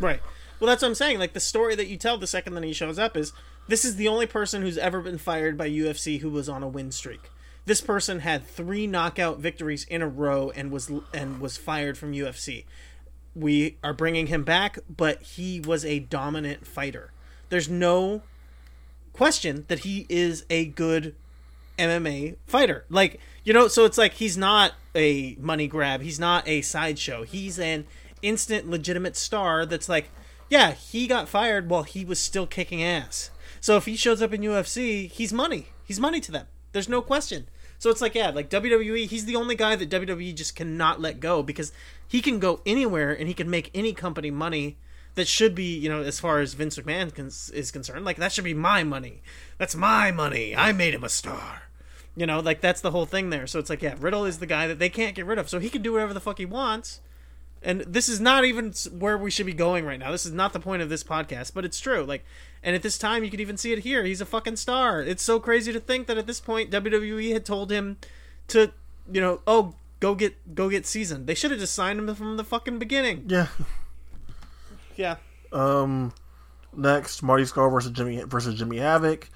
Right. 0.00 0.20
Well, 0.62 0.68
that's 0.68 0.82
what 0.82 0.90
I'm 0.90 0.94
saying. 0.94 1.18
Like 1.18 1.32
the 1.32 1.40
story 1.40 1.74
that 1.74 1.88
you 1.88 1.96
tell 1.96 2.16
the 2.18 2.26
second 2.28 2.54
that 2.54 2.62
he 2.62 2.72
shows 2.72 2.96
up 2.96 3.16
is 3.16 3.32
this 3.66 3.84
is 3.84 3.96
the 3.96 4.06
only 4.06 4.26
person 4.26 4.62
who's 4.62 4.78
ever 4.78 5.00
been 5.00 5.18
fired 5.18 5.58
by 5.58 5.68
UFC 5.68 6.20
who 6.20 6.30
was 6.30 6.48
on 6.48 6.62
a 6.62 6.68
win 6.68 6.92
streak. 6.92 7.32
This 7.64 7.80
person 7.80 8.20
had 8.20 8.46
three 8.46 8.86
knockout 8.86 9.40
victories 9.40 9.82
in 9.82 10.02
a 10.02 10.06
row 10.06 10.52
and 10.54 10.70
was 10.70 10.88
and 11.12 11.40
was 11.40 11.56
fired 11.56 11.98
from 11.98 12.12
UFC. 12.12 12.64
We 13.34 13.76
are 13.82 13.92
bringing 13.92 14.28
him 14.28 14.44
back, 14.44 14.78
but 14.88 15.20
he 15.22 15.58
was 15.58 15.84
a 15.84 15.98
dominant 15.98 16.64
fighter. 16.64 17.10
There's 17.48 17.68
no 17.68 18.22
question 19.12 19.64
that 19.66 19.80
he 19.80 20.06
is 20.08 20.46
a 20.48 20.66
good 20.66 21.16
MMA 21.76 22.36
fighter. 22.46 22.84
Like, 22.88 23.18
you 23.42 23.52
know, 23.52 23.66
so 23.66 23.84
it's 23.84 23.98
like 23.98 24.12
he's 24.12 24.36
not 24.38 24.74
a 24.94 25.34
money 25.40 25.66
grab. 25.66 26.02
He's 26.02 26.20
not 26.20 26.46
a 26.46 26.62
sideshow. 26.62 27.24
He's 27.24 27.58
an 27.58 27.84
instant 28.22 28.70
legitimate 28.70 29.16
star 29.16 29.66
that's 29.66 29.88
like, 29.88 30.08
yeah, 30.52 30.72
he 30.72 31.06
got 31.06 31.30
fired 31.30 31.70
while 31.70 31.82
he 31.82 32.04
was 32.04 32.18
still 32.18 32.46
kicking 32.46 32.82
ass. 32.82 33.30
So 33.58 33.78
if 33.78 33.86
he 33.86 33.96
shows 33.96 34.20
up 34.20 34.34
in 34.34 34.42
UFC, 34.42 35.10
he's 35.10 35.32
money. 35.32 35.68
He's 35.82 35.98
money 35.98 36.20
to 36.20 36.30
them. 36.30 36.46
There's 36.72 36.90
no 36.90 37.00
question. 37.00 37.48
So 37.78 37.88
it's 37.88 38.02
like, 38.02 38.14
yeah, 38.14 38.28
like 38.28 38.50
WWE, 38.50 39.06
he's 39.06 39.24
the 39.24 39.34
only 39.34 39.54
guy 39.54 39.76
that 39.76 39.88
WWE 39.88 40.34
just 40.34 40.54
cannot 40.54 41.00
let 41.00 41.20
go 41.20 41.42
because 41.42 41.72
he 42.06 42.20
can 42.20 42.38
go 42.38 42.60
anywhere 42.66 43.14
and 43.14 43.28
he 43.28 43.34
can 43.34 43.48
make 43.48 43.70
any 43.72 43.94
company 43.94 44.30
money 44.30 44.76
that 45.14 45.26
should 45.26 45.54
be, 45.54 45.74
you 45.74 45.88
know, 45.88 46.02
as 46.02 46.20
far 46.20 46.40
as 46.40 46.52
Vince 46.52 46.78
McMahon 46.78 47.16
is 47.54 47.70
concerned, 47.70 48.04
like 48.04 48.18
that 48.18 48.32
should 48.32 48.44
be 48.44 48.52
my 48.52 48.84
money. 48.84 49.22
That's 49.56 49.74
my 49.74 50.12
money. 50.12 50.54
I 50.54 50.72
made 50.72 50.92
him 50.92 51.02
a 51.02 51.08
star. 51.08 51.62
You 52.14 52.26
know, 52.26 52.40
like 52.40 52.60
that's 52.60 52.82
the 52.82 52.90
whole 52.90 53.06
thing 53.06 53.30
there. 53.30 53.46
So 53.46 53.58
it's 53.58 53.70
like, 53.70 53.80
yeah, 53.80 53.94
Riddle 53.98 54.26
is 54.26 54.38
the 54.38 54.44
guy 54.44 54.66
that 54.66 54.78
they 54.78 54.90
can't 54.90 55.14
get 55.14 55.24
rid 55.24 55.38
of. 55.38 55.48
So 55.48 55.60
he 55.60 55.70
can 55.70 55.80
do 55.80 55.92
whatever 55.92 56.12
the 56.12 56.20
fuck 56.20 56.36
he 56.36 56.44
wants, 56.44 57.00
And 57.64 57.82
this 57.82 58.08
is 58.08 58.20
not 58.20 58.44
even 58.44 58.72
where 58.90 59.16
we 59.16 59.30
should 59.30 59.46
be 59.46 59.52
going 59.52 59.84
right 59.84 59.98
now. 59.98 60.10
This 60.10 60.26
is 60.26 60.32
not 60.32 60.52
the 60.52 60.60
point 60.60 60.82
of 60.82 60.88
this 60.88 61.04
podcast, 61.04 61.54
but 61.54 61.64
it's 61.64 61.78
true. 61.78 62.04
Like, 62.04 62.24
and 62.62 62.74
at 62.74 62.82
this 62.82 62.98
time, 62.98 63.24
you 63.24 63.30
could 63.30 63.40
even 63.40 63.56
see 63.56 63.72
it 63.72 63.80
here. 63.80 64.04
He's 64.04 64.20
a 64.20 64.26
fucking 64.26 64.56
star. 64.56 65.00
It's 65.00 65.22
so 65.22 65.38
crazy 65.38 65.72
to 65.72 65.80
think 65.80 66.06
that 66.08 66.18
at 66.18 66.26
this 66.26 66.40
point, 66.40 66.70
WWE 66.70 67.32
had 67.32 67.44
told 67.44 67.70
him 67.70 67.98
to, 68.48 68.72
you 69.10 69.20
know, 69.20 69.40
oh, 69.46 69.74
go 70.00 70.14
get 70.14 70.54
go 70.54 70.68
get 70.68 70.86
seasoned. 70.86 71.26
They 71.26 71.34
should 71.34 71.52
have 71.52 71.60
just 71.60 71.74
signed 71.74 71.98
him 72.00 72.14
from 72.14 72.36
the 72.36 72.44
fucking 72.44 72.78
beginning. 72.78 73.24
Yeah. 73.28 73.46
Yeah. 74.96 75.16
Um, 75.52 76.12
next, 76.76 77.22
Marty 77.22 77.44
Scurll 77.44 77.70
versus 77.70 77.92
Jimmy 77.92 78.22
versus 78.24 78.56
Jimmy 78.58 78.78
Havoc. 78.78 79.28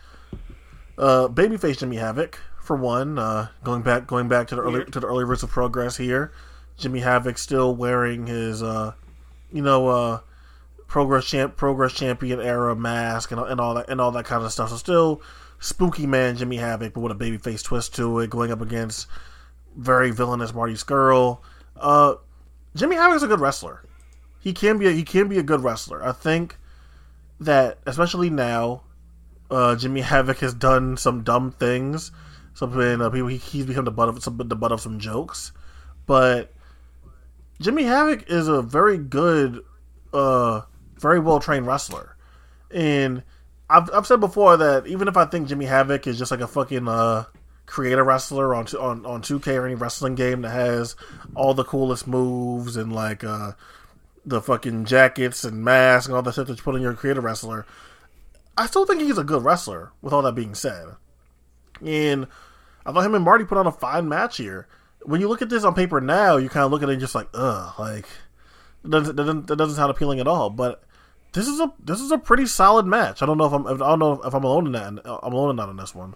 Uh, 0.98 1.28
babyface 1.28 1.78
Jimmy 1.78 1.96
Havoc 1.96 2.38
for 2.62 2.76
one. 2.76 3.18
Uh, 3.18 3.48
going 3.64 3.82
back 3.82 4.06
going 4.06 4.28
back 4.28 4.48
to 4.48 4.56
the 4.56 4.62
early 4.62 4.74
Weird. 4.74 4.92
to 4.92 5.00
the 5.00 5.06
early 5.06 5.24
roots 5.24 5.42
of 5.42 5.50
progress 5.50 5.96
here. 5.96 6.32
Jimmy 6.76 7.00
Havoc 7.00 7.38
still 7.38 7.74
wearing 7.74 8.26
his 8.26 8.62
uh, 8.62 8.92
you 9.52 9.62
know 9.62 9.88
uh, 9.88 10.20
progress 10.86 11.26
champ 11.26 11.56
progress 11.56 11.92
champion 11.92 12.40
era 12.40 12.74
mask 12.76 13.30
and, 13.30 13.40
and 13.40 13.60
all 13.60 13.74
that 13.74 13.88
and 13.88 14.00
all 14.00 14.12
that 14.12 14.24
kind 14.24 14.44
of 14.44 14.52
stuff. 14.52 14.70
So 14.70 14.76
still 14.76 15.22
spooky 15.58 16.06
man 16.06 16.36
Jimmy 16.36 16.56
Havoc, 16.56 16.94
but 16.94 17.00
with 17.00 17.12
a 17.12 17.14
babyface 17.14 17.62
twist 17.62 17.94
to 17.96 18.20
it, 18.20 18.30
going 18.30 18.50
up 18.50 18.60
against 18.60 19.06
very 19.76 20.10
villainous 20.10 20.54
Marty 20.54 20.74
Scurll. 20.74 21.38
Uh, 21.76 22.14
Jimmy 22.74 22.96
Havoc's 22.96 23.22
a 23.22 23.26
good 23.26 23.40
wrestler 23.40 23.82
he 24.46 24.52
can 24.52 24.78
be 24.78 24.86
a, 24.86 24.92
he 24.92 25.02
can 25.02 25.26
be 25.26 25.38
a 25.38 25.42
good 25.42 25.64
wrestler. 25.64 26.04
I 26.04 26.12
think 26.12 26.56
that 27.40 27.78
especially 27.84 28.30
now, 28.30 28.84
uh, 29.50 29.74
Jimmy 29.74 30.00
Havoc 30.12 30.38
has 30.38 30.54
done 30.54 30.96
some 30.96 31.24
dumb 31.24 31.50
things. 31.50 32.12
Something 32.54 33.00
uh, 33.00 33.10
people 33.10 33.26
he, 33.26 33.38
he's 33.38 33.66
become 33.66 33.84
the 33.84 33.90
butt 33.90 34.08
of 34.08 34.22
some 34.22 34.36
the 34.36 34.54
butt 34.54 34.70
of 34.70 34.80
some 34.80 35.00
jokes, 35.00 35.50
but 36.06 36.54
Jimmy 37.60 37.84
Havoc 37.84 38.30
is 38.30 38.48
a 38.48 38.62
very 38.62 38.98
good, 38.98 39.62
uh, 40.12 40.62
very 40.98 41.18
well 41.20 41.40
trained 41.40 41.66
wrestler, 41.66 42.16
and 42.70 43.22
I've 43.68 43.90
I've 43.92 44.06
said 44.06 44.20
before 44.20 44.56
that 44.56 44.86
even 44.86 45.08
if 45.08 45.16
I 45.16 45.24
think 45.24 45.48
Jimmy 45.48 45.64
Havoc 45.64 46.06
is 46.06 46.18
just 46.18 46.30
like 46.30 46.40
a 46.40 46.46
fucking 46.46 46.86
uh 46.86 47.24
creator 47.66 48.04
wrestler 48.04 48.54
on 48.54 48.66
on 48.78 49.04
on 49.04 49.22
2K 49.22 49.56
or 49.56 49.66
any 49.66 49.74
wrestling 49.74 50.14
game 50.14 50.42
that 50.42 50.50
has 50.50 50.94
all 51.34 51.52
the 51.52 51.64
coolest 51.64 52.06
moves 52.06 52.76
and 52.76 52.92
like 52.92 53.24
uh 53.24 53.52
the 54.24 54.40
fucking 54.40 54.84
jackets 54.84 55.44
and 55.44 55.64
masks 55.64 56.06
and 56.06 56.14
all 56.14 56.22
that 56.22 56.32
stuff 56.32 56.46
that 56.46 56.56
you 56.58 56.62
put 56.62 56.74
on 56.74 56.82
your 56.82 56.94
creator 56.94 57.20
wrestler. 57.20 57.66
I 58.56 58.66
still 58.66 58.86
think 58.86 59.00
he's 59.00 59.18
a 59.18 59.24
good 59.24 59.44
wrestler. 59.44 59.92
With 60.00 60.12
all 60.12 60.22
that 60.22 60.34
being 60.34 60.54
said, 60.54 60.86
and 61.84 62.26
I 62.84 62.92
thought 62.92 63.04
him 63.04 63.14
and 63.14 63.24
Marty 63.24 63.44
put 63.44 63.58
on 63.58 63.66
a 63.66 63.72
fine 63.72 64.08
match 64.08 64.36
here. 64.36 64.68
When 65.06 65.20
you 65.20 65.28
look 65.28 65.42
at 65.42 65.48
this 65.48 65.64
on 65.64 65.74
paper 65.74 66.00
now, 66.00 66.36
you 66.36 66.48
kind 66.48 66.64
of 66.64 66.70
look 66.70 66.82
at 66.82 66.88
it 66.88 66.92
and 66.92 67.00
just 67.00 67.14
like, 67.14 67.28
ugh, 67.34 67.72
like 67.78 68.06
that 68.84 69.16
doesn't, 69.16 69.46
that 69.46 69.56
doesn't, 69.56 69.76
sound 69.76 69.90
appealing 69.90 70.20
at 70.20 70.28
all. 70.28 70.50
But 70.50 70.82
this 71.32 71.48
is 71.48 71.60
a 71.60 71.72
this 71.82 72.00
is 72.00 72.10
a 72.10 72.18
pretty 72.18 72.46
solid 72.46 72.86
match. 72.86 73.22
I 73.22 73.26
don't 73.26 73.38
know 73.38 73.46
if 73.46 73.52
I'm 73.52 73.66
I 73.66 73.76
don't 73.76 73.98
know 73.98 74.20
if 74.22 74.34
I'm 74.34 74.44
alone 74.44 74.66
in 74.66 74.72
that. 74.72 75.06
Uh, 75.06 75.18
I'm 75.22 75.32
alone 75.32 75.50
in 75.50 75.56
that 75.56 75.68
on 75.68 75.76
this 75.76 75.94
one. 75.94 76.14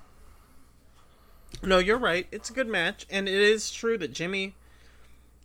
No, 1.62 1.78
you're 1.78 1.99
right. 1.99 2.26
It's 2.32 2.49
a 2.51 2.53
good 2.53 2.68
match, 2.68 3.07
and 3.11 3.28
it 3.28 3.34
is 3.34 3.70
true 3.70 3.99
that 3.99 4.12
Jimmy 4.12 4.55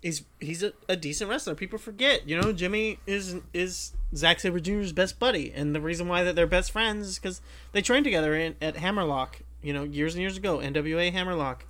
is 0.01 0.23
he's 0.39 0.61
a, 0.61 0.71
a 0.87 0.95
decent 0.95 1.29
wrestler. 1.29 1.55
People 1.55 1.79
forget, 1.79 2.29
you 2.29 2.39
know, 2.39 2.53
Jimmy 2.53 2.99
is 3.07 3.37
is 3.53 3.93
Zack 4.15 4.39
Sabre 4.39 4.59
Jr.'s 4.59 4.93
best 4.93 5.19
buddy, 5.19 5.51
and 5.51 5.75
the 5.75 5.81
reason 5.81 6.07
why 6.07 6.23
that 6.23 6.35
they're 6.35 6.47
best 6.47 6.71
friends 6.71 7.07
is 7.07 7.19
because 7.19 7.41
they 7.71 7.81
trained 7.81 8.03
together 8.03 8.35
in, 8.35 8.55
at 8.61 8.77
Hammerlock, 8.77 9.41
you 9.61 9.73
know, 9.73 9.83
years 9.83 10.13
and 10.13 10.21
years 10.21 10.37
ago, 10.37 10.59
NWA 10.59 11.11
Hammerlock. 11.11 11.65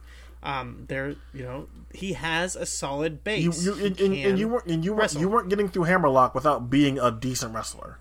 Um, 0.46 0.86
they're 0.88 1.16
you 1.34 1.44
know 1.44 1.68
he 1.94 2.14
has 2.14 2.56
a 2.56 2.66
solid 2.66 3.24
base. 3.24 3.64
you 3.64 3.74
He 3.74 3.88
and, 3.88 4.00
and, 4.00 4.14
and 4.14 4.40
you 4.40 4.48
weren't 4.48 4.68
and 4.68 4.86
you 4.86 4.94
weren't 4.94 5.14
you 5.16 5.28
weren't 5.28 5.50
getting 5.50 5.68
through 5.68 5.84
Hammerlock 5.84 6.36
without 6.36 6.70
being 6.70 7.00
a 7.00 7.12
decent 7.12 7.54
wrestler. 7.54 7.98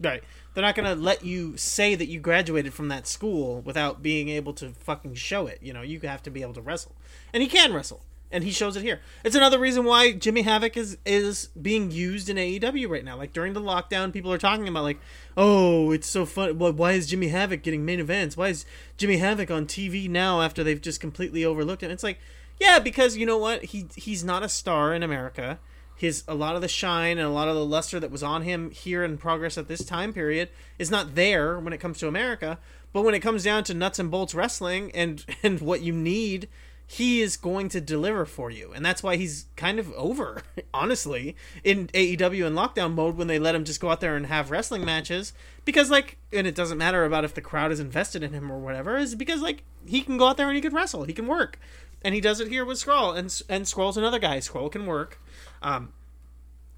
Right. 0.00 0.24
They're 0.54 0.62
not 0.62 0.74
going 0.74 0.88
to 0.88 1.00
let 1.00 1.24
you 1.24 1.56
say 1.56 1.94
that 1.94 2.06
you 2.06 2.20
graduated 2.20 2.74
from 2.74 2.88
that 2.88 3.06
school 3.06 3.60
without 3.60 4.02
being 4.02 4.28
able 4.28 4.52
to 4.54 4.70
fucking 4.70 5.14
show 5.14 5.46
it. 5.46 5.60
You 5.62 5.72
know, 5.72 5.82
you 5.82 6.00
have 6.00 6.22
to 6.24 6.30
be 6.30 6.42
able 6.42 6.54
to 6.54 6.60
wrestle. 6.60 6.94
And 7.32 7.42
he 7.42 7.48
can 7.48 7.72
wrestle. 7.72 8.02
And 8.32 8.42
he 8.42 8.50
shows 8.50 8.76
it 8.76 8.82
here. 8.82 9.00
It's 9.24 9.36
another 9.36 9.58
reason 9.58 9.84
why 9.84 10.12
Jimmy 10.12 10.42
Havoc 10.42 10.76
is 10.76 10.96
is 11.04 11.48
being 11.48 11.90
used 11.90 12.28
in 12.28 12.36
AEW 12.36 12.88
right 12.88 13.04
now. 13.04 13.16
Like 13.16 13.32
during 13.32 13.52
the 13.52 13.60
lockdown, 13.60 14.12
people 14.12 14.32
are 14.32 14.38
talking 14.38 14.66
about 14.66 14.84
like, 14.84 15.00
"Oh, 15.36 15.92
it's 15.92 16.08
so 16.08 16.24
fun. 16.24 16.58
Why 16.58 16.92
is 16.92 17.08
Jimmy 17.08 17.28
Havoc 17.28 17.62
getting 17.62 17.84
main 17.84 18.00
events? 18.00 18.36
Why 18.36 18.48
is 18.48 18.64
Jimmy 18.96 19.18
Havoc 19.18 19.50
on 19.50 19.66
TV 19.66 20.08
now 20.08 20.40
after 20.40 20.64
they've 20.64 20.80
just 20.80 21.00
completely 21.00 21.44
overlooked 21.44 21.82
him?" 21.82 21.90
It's 21.90 22.02
like, 22.02 22.18
yeah, 22.58 22.78
because 22.78 23.16
you 23.16 23.26
know 23.26 23.38
what? 23.38 23.64
He 23.66 23.86
he's 23.94 24.24
not 24.24 24.42
a 24.42 24.48
star 24.48 24.94
in 24.94 25.02
America 25.02 25.58
his 26.02 26.24
a 26.26 26.34
lot 26.34 26.56
of 26.56 26.62
the 26.62 26.68
shine 26.68 27.16
and 27.16 27.26
a 27.26 27.30
lot 27.30 27.46
of 27.46 27.54
the 27.54 27.64
luster 27.64 28.00
that 28.00 28.10
was 28.10 28.24
on 28.24 28.42
him 28.42 28.72
here 28.72 29.04
in 29.04 29.16
progress 29.16 29.56
at 29.56 29.68
this 29.68 29.84
time 29.84 30.12
period 30.12 30.48
is 30.76 30.90
not 30.90 31.14
there 31.14 31.60
when 31.60 31.72
it 31.72 31.78
comes 31.78 31.96
to 31.98 32.08
America. 32.08 32.58
But 32.92 33.02
when 33.02 33.14
it 33.14 33.20
comes 33.20 33.44
down 33.44 33.62
to 33.64 33.74
nuts 33.74 34.00
and 34.00 34.10
bolts 34.10 34.34
wrestling 34.34 34.90
and 34.96 35.24
and 35.44 35.60
what 35.60 35.80
you 35.80 35.92
need, 35.92 36.48
he 36.92 37.22
is 37.22 37.38
going 37.38 37.70
to 37.70 37.80
deliver 37.80 38.26
for 38.26 38.50
you, 38.50 38.70
and 38.74 38.84
that's 38.84 39.02
why 39.02 39.16
he's 39.16 39.46
kind 39.56 39.78
of 39.78 39.90
over, 39.94 40.42
honestly, 40.74 41.34
in 41.64 41.86
AEW 41.88 42.46
and 42.46 42.54
lockdown 42.54 42.92
mode 42.92 43.16
when 43.16 43.28
they 43.28 43.38
let 43.38 43.54
him 43.54 43.64
just 43.64 43.80
go 43.80 43.88
out 43.88 44.02
there 44.02 44.14
and 44.14 44.26
have 44.26 44.50
wrestling 44.50 44.84
matches. 44.84 45.32
Because 45.64 45.90
like, 45.90 46.18
and 46.34 46.46
it 46.46 46.54
doesn't 46.54 46.76
matter 46.76 47.06
about 47.06 47.24
if 47.24 47.32
the 47.32 47.40
crowd 47.40 47.72
is 47.72 47.80
invested 47.80 48.22
in 48.22 48.34
him 48.34 48.52
or 48.52 48.58
whatever, 48.58 48.98
is 48.98 49.14
because 49.14 49.40
like 49.40 49.62
he 49.86 50.02
can 50.02 50.18
go 50.18 50.26
out 50.26 50.36
there 50.36 50.48
and 50.48 50.54
he 50.54 50.60
can 50.60 50.74
wrestle, 50.74 51.04
he 51.04 51.14
can 51.14 51.26
work, 51.26 51.58
and 52.02 52.14
he 52.14 52.20
does 52.20 52.40
it 52.40 52.48
here 52.48 52.66
with 52.66 52.76
Scurll, 52.76 53.16
and 53.16 53.42
and 53.48 53.64
Scurll's 53.64 53.96
another 53.96 54.18
guy. 54.18 54.36
Scurll 54.36 54.70
can 54.70 54.84
work. 54.84 55.18
Um, 55.62 55.94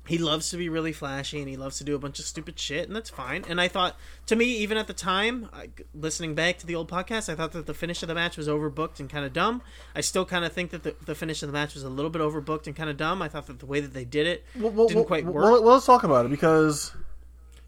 he 0.06 0.18
loves 0.18 0.50
to 0.50 0.56
be 0.56 0.68
really 0.68 0.92
flashy 0.92 1.38
and 1.40 1.48
he 1.48 1.56
loves 1.56 1.78
to 1.78 1.84
do 1.84 1.94
a 1.94 1.98
bunch 1.98 2.18
of 2.18 2.24
stupid 2.26 2.58
shit 2.58 2.86
and 2.86 2.94
that's 2.94 3.10
fine. 3.10 3.44
And 3.48 3.60
i 3.60 3.68
thought 3.68 3.96
to 4.26 4.36
me 4.36 4.44
even 4.44 4.76
at 4.76 4.86
the 4.86 4.92
time 4.92 5.48
I, 5.52 5.70
listening 5.94 6.34
back 6.34 6.58
to 6.58 6.66
the 6.66 6.74
old 6.74 6.90
podcast 6.90 7.32
i 7.32 7.34
thought 7.34 7.52
that 7.52 7.66
the 7.66 7.74
finish 7.74 8.02
of 8.02 8.08
the 8.08 8.14
match 8.14 8.36
was 8.36 8.48
overbooked 8.48 9.00
and 9.00 9.08
kind 9.08 9.24
of 9.24 9.32
dumb. 9.32 9.62
I 9.94 10.00
still 10.00 10.24
kind 10.24 10.44
of 10.44 10.52
think 10.52 10.70
that 10.70 10.82
the, 10.82 10.94
the 11.04 11.14
finish 11.14 11.42
of 11.42 11.48
the 11.48 11.52
match 11.52 11.74
was 11.74 11.82
a 11.82 11.88
little 11.88 12.10
bit 12.10 12.20
overbooked 12.22 12.66
and 12.66 12.76
kind 12.76 12.90
of 12.90 12.96
dumb. 12.96 13.22
I 13.22 13.28
thought 13.28 13.46
that 13.46 13.58
the 13.58 13.66
way 13.66 13.80
that 13.80 13.92
they 13.94 14.04
did 14.04 14.26
it 14.26 14.44
Well, 14.58 14.70
well, 14.70 14.88
didn't 14.88 15.06
quite 15.06 15.24
work. 15.24 15.34
well, 15.36 15.62
well, 15.62 15.74
let's 15.74 15.86
talk 15.86 16.04
about 16.04 16.26
it 16.26 16.30
because 16.30 16.92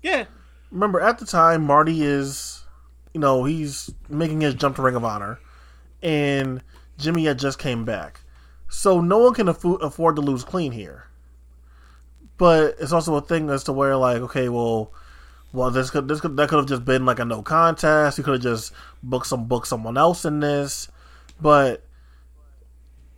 yeah. 0.03 0.25
remember 0.71 1.01
at 1.01 1.19
the 1.19 1.27
time 1.27 1.65
Marty 1.65 2.03
is, 2.03 2.65
you 3.15 3.21
know, 3.21 3.45
he's 3.45 3.91
making 4.09 4.41
his 4.43 4.55
jump 4.55 4.77
to 4.77 4.83
Ring 4.83 4.95
of 4.97 5.05
Honor, 5.05 5.41
and 6.03 6.63
Jimmy 6.99 7.25
had 7.25 7.39
just 7.39 7.59
came 7.59 7.85
back, 7.85 8.21
so 8.69 9.01
no 9.01 9.19
one 9.19 9.35
can 9.35 9.49
afford 9.49 10.17
to 10.17 10.23
lose 10.23 10.45
clean 10.45 10.73
here. 10.73 11.05
But 12.39 12.77
it's 12.79 12.93
also 12.93 13.17
a 13.17 13.21
thing 13.21 13.49
as 13.51 13.65
to 13.65 13.73
where 13.73 13.97
like, 13.97 14.19
okay, 14.19 14.49
well, 14.49 14.93
well, 15.53 15.71
this 15.71 15.91
could 15.91 16.09
this 16.09 16.21
could 16.21 16.37
that 16.37 16.49
could 16.49 16.59
have 16.59 16.69
just 16.69 16.85
been 16.85 17.07
like 17.07 17.19
a 17.19 17.25
no 17.25 17.43
contest. 17.43 18.19
You 18.19 18.25
could 18.25 18.35
have 18.35 18.43
just 18.43 18.73
booked 19.03 19.27
some 19.27 19.47
book 19.47 19.65
someone 19.65 19.97
else 19.97 20.25
in 20.25 20.41
this, 20.41 20.89
but 21.41 21.83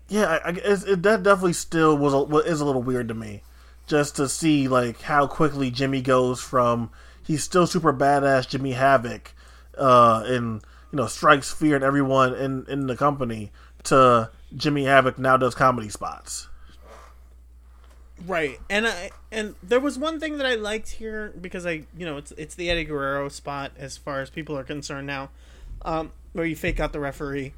yeah, 0.09 0.39
I, 0.45 0.51
I, 0.51 0.53
it, 0.64 1.03
that 1.03 1.23
definitely 1.23 1.55
still 1.55 1.97
was 1.97 2.14
a, 2.14 2.37
is 2.49 2.61
a 2.61 2.64
little 2.64 2.83
weird 2.83 3.09
to 3.09 3.14
me, 3.14 3.43
just 3.87 4.16
to 4.16 4.29
see 4.29 4.69
like 4.69 5.03
how 5.03 5.27
quickly 5.27 5.71
Jimmy 5.71 6.01
goes 6.01 6.41
from 6.41 6.91
he's 7.25 7.43
still 7.43 7.66
super 7.66 7.93
badass 7.93 8.49
Jimmy 8.49 8.73
Havoc, 8.73 9.35
uh, 9.77 10.23
and 10.27 10.62
you 10.93 10.97
know 10.97 11.07
strikes 11.07 11.53
fear 11.53 11.77
in 11.77 11.83
everyone 11.83 12.35
in 12.35 12.66
in 12.69 12.87
the 12.87 12.97
company 12.97 13.51
to 13.85 14.31
Jimmy 14.57 14.85
Havoc 14.85 15.19
now 15.19 15.37
does 15.37 15.55
comedy 15.55 15.89
spots. 15.89 16.49
Right, 18.27 18.59
and 18.69 18.87
I 18.87 19.11
and 19.31 19.55
there 19.62 19.81
was 19.81 19.99
one 19.99 20.19
thing 20.19 20.39
that 20.39 20.47
I 20.47 20.55
liked 20.57 20.91
here 20.91 21.33
because 21.41 21.64
I 21.66 21.85
you 21.97 22.05
know 22.05 22.16
it's 22.16 22.33
it's 22.33 22.55
the 22.55 22.69
Eddie 22.71 22.85
Guerrero 22.85 23.29
spot 23.29 23.73
as 23.79 23.97
far 23.97 24.21
as 24.21 24.29
people 24.31 24.57
are 24.59 24.64
concerned 24.64 25.07
now, 25.07 25.31
um, 25.83 26.11
where 26.33 26.45
you 26.47 26.57
fake 26.57 26.81
out 26.81 26.93
the 26.93 27.01
referee. 27.01 27.55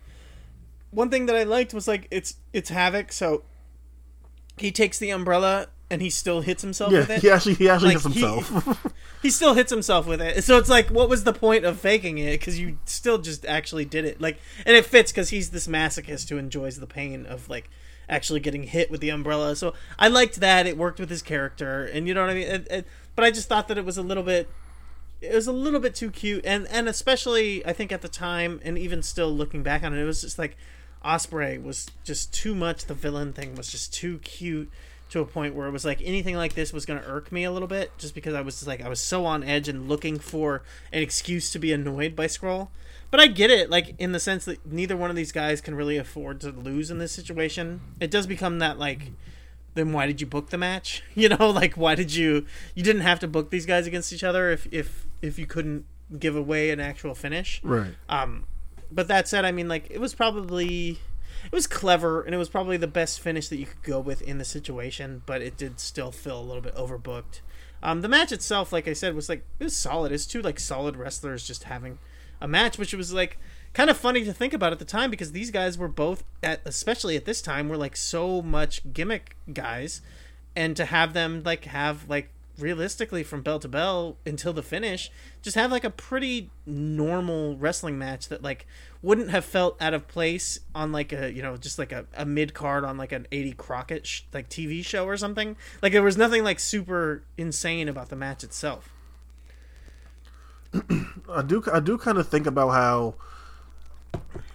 One 0.91 1.09
thing 1.09 1.27
that 1.27 1.37
I 1.37 1.45
liked 1.45 1.73
was 1.73 1.89
like 1.89 2.07
it's 2.11 2.37
it's 2.53 2.69
Havoc, 2.69 3.11
so 3.13 3.43
he 4.59 4.71
takes 4.71 4.99
the 4.99 5.11
umbrella 5.11 5.69
and 5.89 6.03
he 6.03 6.11
still 6.11 6.41
hits 6.43 6.63
himself 6.63 6.93
Yeah, 6.93 7.01
with 7.01 7.11
it. 7.11 7.23
he 7.23 7.31
actually 7.31 7.55
he 7.55 7.69
actually 7.69 7.95
Like, 7.95 8.03
hits 8.03 8.15
he- 8.15 8.21
himself. 8.21 8.93
he 9.23 9.31
still 9.31 9.55
hits 9.55 9.71
himself 9.73 10.07
with 10.07 10.21
it. 10.21 10.45
So 10.45 10.59
it's 10.59 10.69
like, 10.69 10.89
what 10.91 11.09
was 11.09 11.25
the 11.25 11.33
point 11.33 11.65
of 11.65 11.81
faking 11.81 12.19
it? 12.19 12.33
Because 12.39 12.61
you 12.61 12.79
still 12.85 13.19
just 13.19 13.45
actually 13.47 13.85
did 13.87 14.05
it. 14.05 14.21
Like, 14.21 14.39
and 14.67 14.77
it 14.77 14.85
fits 14.87 15.11
because 15.11 15.31
he's 15.31 15.51
this 15.51 15.67
masochist 15.67 16.29
who 16.29 16.37
enjoys 16.37 16.79
the 16.79 16.87
pain 16.87 17.25
of 17.27 17.49
like 17.49 17.71
actually 18.11 18.41
getting 18.41 18.65
hit 18.65 18.91
with 18.91 19.01
the 19.01 19.09
umbrella. 19.09 19.57
So 19.57 19.73
I 19.99 20.09
liked 20.09 20.41
that. 20.41 20.67
It 20.67 20.77
worked 20.77 21.01
with 21.01 21.09
his 21.09 21.23
character, 21.23 21.85
and 21.85 22.07
you 22.07 22.13
know 22.13 22.21
what 22.21 22.31
I 22.31 22.35
mean. 22.35 22.49
It, 22.49 22.67
it, 22.71 22.87
but 23.17 23.25
I 23.25 23.31
just 23.31 23.49
thought 23.49 23.69
that 23.69 23.79
it 23.79 23.85
was 23.87 23.97
a 23.97 24.03
little 24.03 24.25
bit. 24.25 24.49
It 25.23 25.35
was 25.35 25.47
a 25.47 25.53
little 25.53 25.81
bit 25.81 25.95
too 25.95 26.11
cute, 26.11 26.45
and 26.45 26.67
and 26.69 26.89
especially 26.89 27.65
I 27.65 27.73
think 27.73 27.93
at 27.93 28.03
the 28.03 28.09
time, 28.09 28.61
and 28.65 28.77
even 28.77 29.03
still 29.03 29.31
looking 29.31 29.63
back 29.63 29.83
on 29.83 29.95
it, 29.95 30.03
it 30.03 30.05
was 30.05 30.21
just 30.21 30.39
like 30.39 30.57
Ospreay 31.05 31.63
was 31.63 31.91
just 32.05 32.35
too 32.35 32.55
much. 32.55 32.85
The 32.87 32.95
villain 32.95 33.33
thing 33.33 33.55
was 33.55 33.71
just 33.71 33.95
too 33.95 34.19
cute 34.19 34.71
to 35.11 35.21
a 35.21 35.25
point 35.25 35.55
where 35.55 35.67
it 35.67 35.73
was 35.73 35.85
like 35.85 36.01
anything 36.05 36.37
like 36.37 36.55
this 36.55 36.73
was 36.73 36.87
going 36.87 37.01
to 37.01 37.07
irk 37.07 37.33
me 37.33 37.43
a 37.45 37.51
little 37.51 37.67
bit 37.67 37.91
just 37.99 38.15
because 38.15 38.33
I 38.33 38.43
was 38.43 38.57
just 38.57 38.67
like 38.67 38.81
I 38.81 38.89
was 38.89 39.01
so 39.01 39.27
on 39.27 39.43
edge 39.43 39.69
and 39.69 39.89
looking 39.89 40.19
for 40.19 40.63
an 40.93 41.03
excuse 41.03 41.51
to 41.53 41.59
be 41.59 41.73
annoyed 41.73 42.15
by 42.15 42.27
Scurll. 42.27 42.69
But 43.11 43.21
I 43.21 43.27
get 43.27 43.51
it 43.51 43.71
like 43.71 43.95
in 43.99 44.13
the 44.13 44.21
sense 44.21 44.45
that 44.45 44.65
neither 44.65 44.97
one 44.97 45.11
of 45.11 45.17
these 45.17 45.33
guys 45.33 45.61
can 45.61 45.75
really 45.75 45.97
afford 45.97 46.41
to 46.43 46.51
lose 46.51 46.91
in 46.91 46.99
this 46.99 47.13
situation. 47.13 47.81
It 47.99 48.11
does 48.11 48.27
become 48.27 48.59
that 48.61 48.79
like 48.79 49.13
then 49.75 49.93
why 49.93 50.07
did 50.07 50.21
you 50.21 50.27
book 50.27 50.51
the 50.51 50.59
match? 50.59 51.03
You 51.15 51.29
know, 51.29 51.51
like 51.51 51.75
why 51.75 51.95
did 51.95 52.15
you 52.15 52.47
you 52.75 52.83
didn't 52.83 53.03
have 53.03 53.21
to 53.21 53.29
book 53.29 53.51
these 53.51 53.67
guys 53.67 53.87
against 53.87 54.13
each 54.13 54.25
other 54.25 54.51
if 54.51 54.67
if 54.73 55.07
if 55.23 55.39
you 55.39 55.47
couldn't 55.47 55.87
give 56.19 56.37
away 56.37 56.71
an 56.71 56.81
actual 56.81 57.15
finish. 57.15 57.61
Right. 57.63 57.95
Um, 58.09 58.45
but 58.91 59.09
that 59.09 59.29
said, 59.29 59.45
I 59.45 59.53
mean, 59.53 59.69
like 59.69 59.91
it 59.91 60.01
was 60.01 60.15
probably 60.15 60.99
it 61.45 61.53
was 61.53 61.67
clever 61.67 62.23
and 62.23 62.35
it 62.35 62.39
was 62.39 62.49
probably 62.49 62.77
the 62.77 62.89
best 62.89 63.21
finish 63.21 63.49
that 63.49 63.57
you 63.57 63.67
could 63.67 63.83
go 63.83 64.01
with 64.01 64.23
in 64.23 64.39
the 64.39 64.45
situation, 64.45 65.23
but 65.27 65.43
it 65.43 65.57
did 65.57 65.81
still 65.81 66.13
feel 66.13 66.39
a 66.39 66.43
little 66.43 66.63
bit 66.63 66.75
overbooked. 66.75 67.41
Um, 67.83 68.03
the 68.03 68.09
match 68.09 68.31
itself, 68.31 68.73
like 68.73 68.87
I 68.87 68.93
said, 68.93 69.15
was 69.15 69.29
like 69.29 69.45
it 69.59 69.65
was 69.65 69.77
solid. 69.77 70.13
It's 70.13 70.27
two 70.27 70.43
like 70.43 70.59
solid 70.59 70.97
wrestlers 70.97 71.47
just 71.47 71.65
having 71.65 71.99
a 72.41 72.49
match, 72.49 72.79
which 72.79 72.95
was 72.95 73.13
like 73.13 73.39
kind 73.73 73.91
of 73.91 73.97
funny 73.97 74.25
to 74.25 74.33
think 74.33 74.53
about 74.53 74.73
at 74.73 74.79
the 74.79 74.85
time 74.85 75.11
because 75.11 75.33
these 75.33 75.51
guys 75.51 75.79
were 75.79 75.89
both 75.89 76.25
at 76.43 76.61
especially 76.65 77.17
at 77.17 77.25
this 77.25 77.41
time 77.41 77.69
were 77.69 77.77
like 77.77 77.97
so 77.97 78.43
much 78.43 78.93
gimmick 78.93 79.37
guys. 79.53 80.01
And 80.57 80.77
to 80.77 80.85
have 80.85 81.13
them 81.13 81.43
like 81.45 81.65
have 81.67 82.09
like 82.09 82.31
realistically 82.59 83.23
from 83.23 83.43
bell 83.43 83.59
to 83.59 83.69
bell 83.69 84.17
until 84.27 84.53
the 84.53 84.63
finish 84.63 85.11
just 85.41 85.57
have 85.57 85.71
like 85.71 85.85
a 85.85 85.91
pretty 85.91 86.51
normal 86.67 87.57
wrestling 87.57 87.99
match 87.99 88.29
that 88.29 88.43
like 88.43 88.67
wouldn't 89.01 89.31
have 89.31 89.45
felt 89.45 89.81
out 89.81 89.95
of 89.95 90.07
place 90.07 90.61
on 90.75 90.93
like 90.93 91.13
a 91.13 91.33
you 91.33 91.43
know 91.43 91.57
just 91.57 91.79
like 91.79 91.93
a, 91.93 92.05
a 92.15 92.27
mid 92.27 92.53
card 92.53 92.85
on 92.85 92.97
like 92.97 93.13
an 93.13 93.27
80 93.33 93.53
crockett 93.53 94.07
sh- 94.07 94.23
like 94.33 94.49
tv 94.49 94.85
show 94.85 95.07
or 95.07 95.17
something. 95.17 95.57
Like 95.83 95.93
there 95.93 96.03
was 96.03 96.17
nothing 96.17 96.45
like 96.45 96.59
super 96.59 97.23
insane 97.39 97.89
about 97.89 98.09
the 98.09 98.17
match 98.17 98.45
itself 98.45 98.93
I 101.29 101.43
do 101.43 101.63
I 101.73 101.81
do 101.81 101.99
kind 101.99 102.19
of 102.19 102.29
think 102.29 102.47
about 102.47 102.71
how 102.71 103.15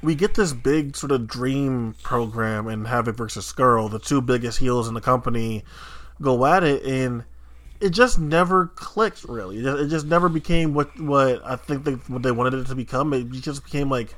we 0.01 0.16
get 0.16 0.36
this 0.36 0.53
big 0.53 0.95
sort 0.95 1.11
of 1.11 1.28
dream 1.28 1.95
program 2.03 2.68
in 2.68 2.86
Havoc 2.86 3.16
versus 3.16 3.51
Scurll, 3.51 3.89
the 3.89 3.99
two 3.99 4.22
biggest 4.22 4.59
heels 4.59 4.88
in 4.88 4.93
the 4.93 5.01
company 5.01 5.63
go 6.22 6.45
at 6.45 6.63
it, 6.63 6.84
and 6.86 7.24
it 7.82 7.89
just 7.89 8.20
never 8.20 8.68
clicked. 8.68 9.24
Really, 9.26 9.57
it 9.57 9.88
just, 9.88 10.05
never 10.05 10.30
became 10.30 10.74
what 10.74 10.99
what 10.99 11.41
I 11.45 11.55
think 11.55 11.84
they 11.84 11.93
what 11.93 12.24
they 12.24 12.32
wanted 12.32 12.53
it 12.53 12.68
to 12.68 12.76
become. 12.76 13.13
It 13.13 13.30
just 13.32 13.63
became 13.63 13.89
like 13.89 14.16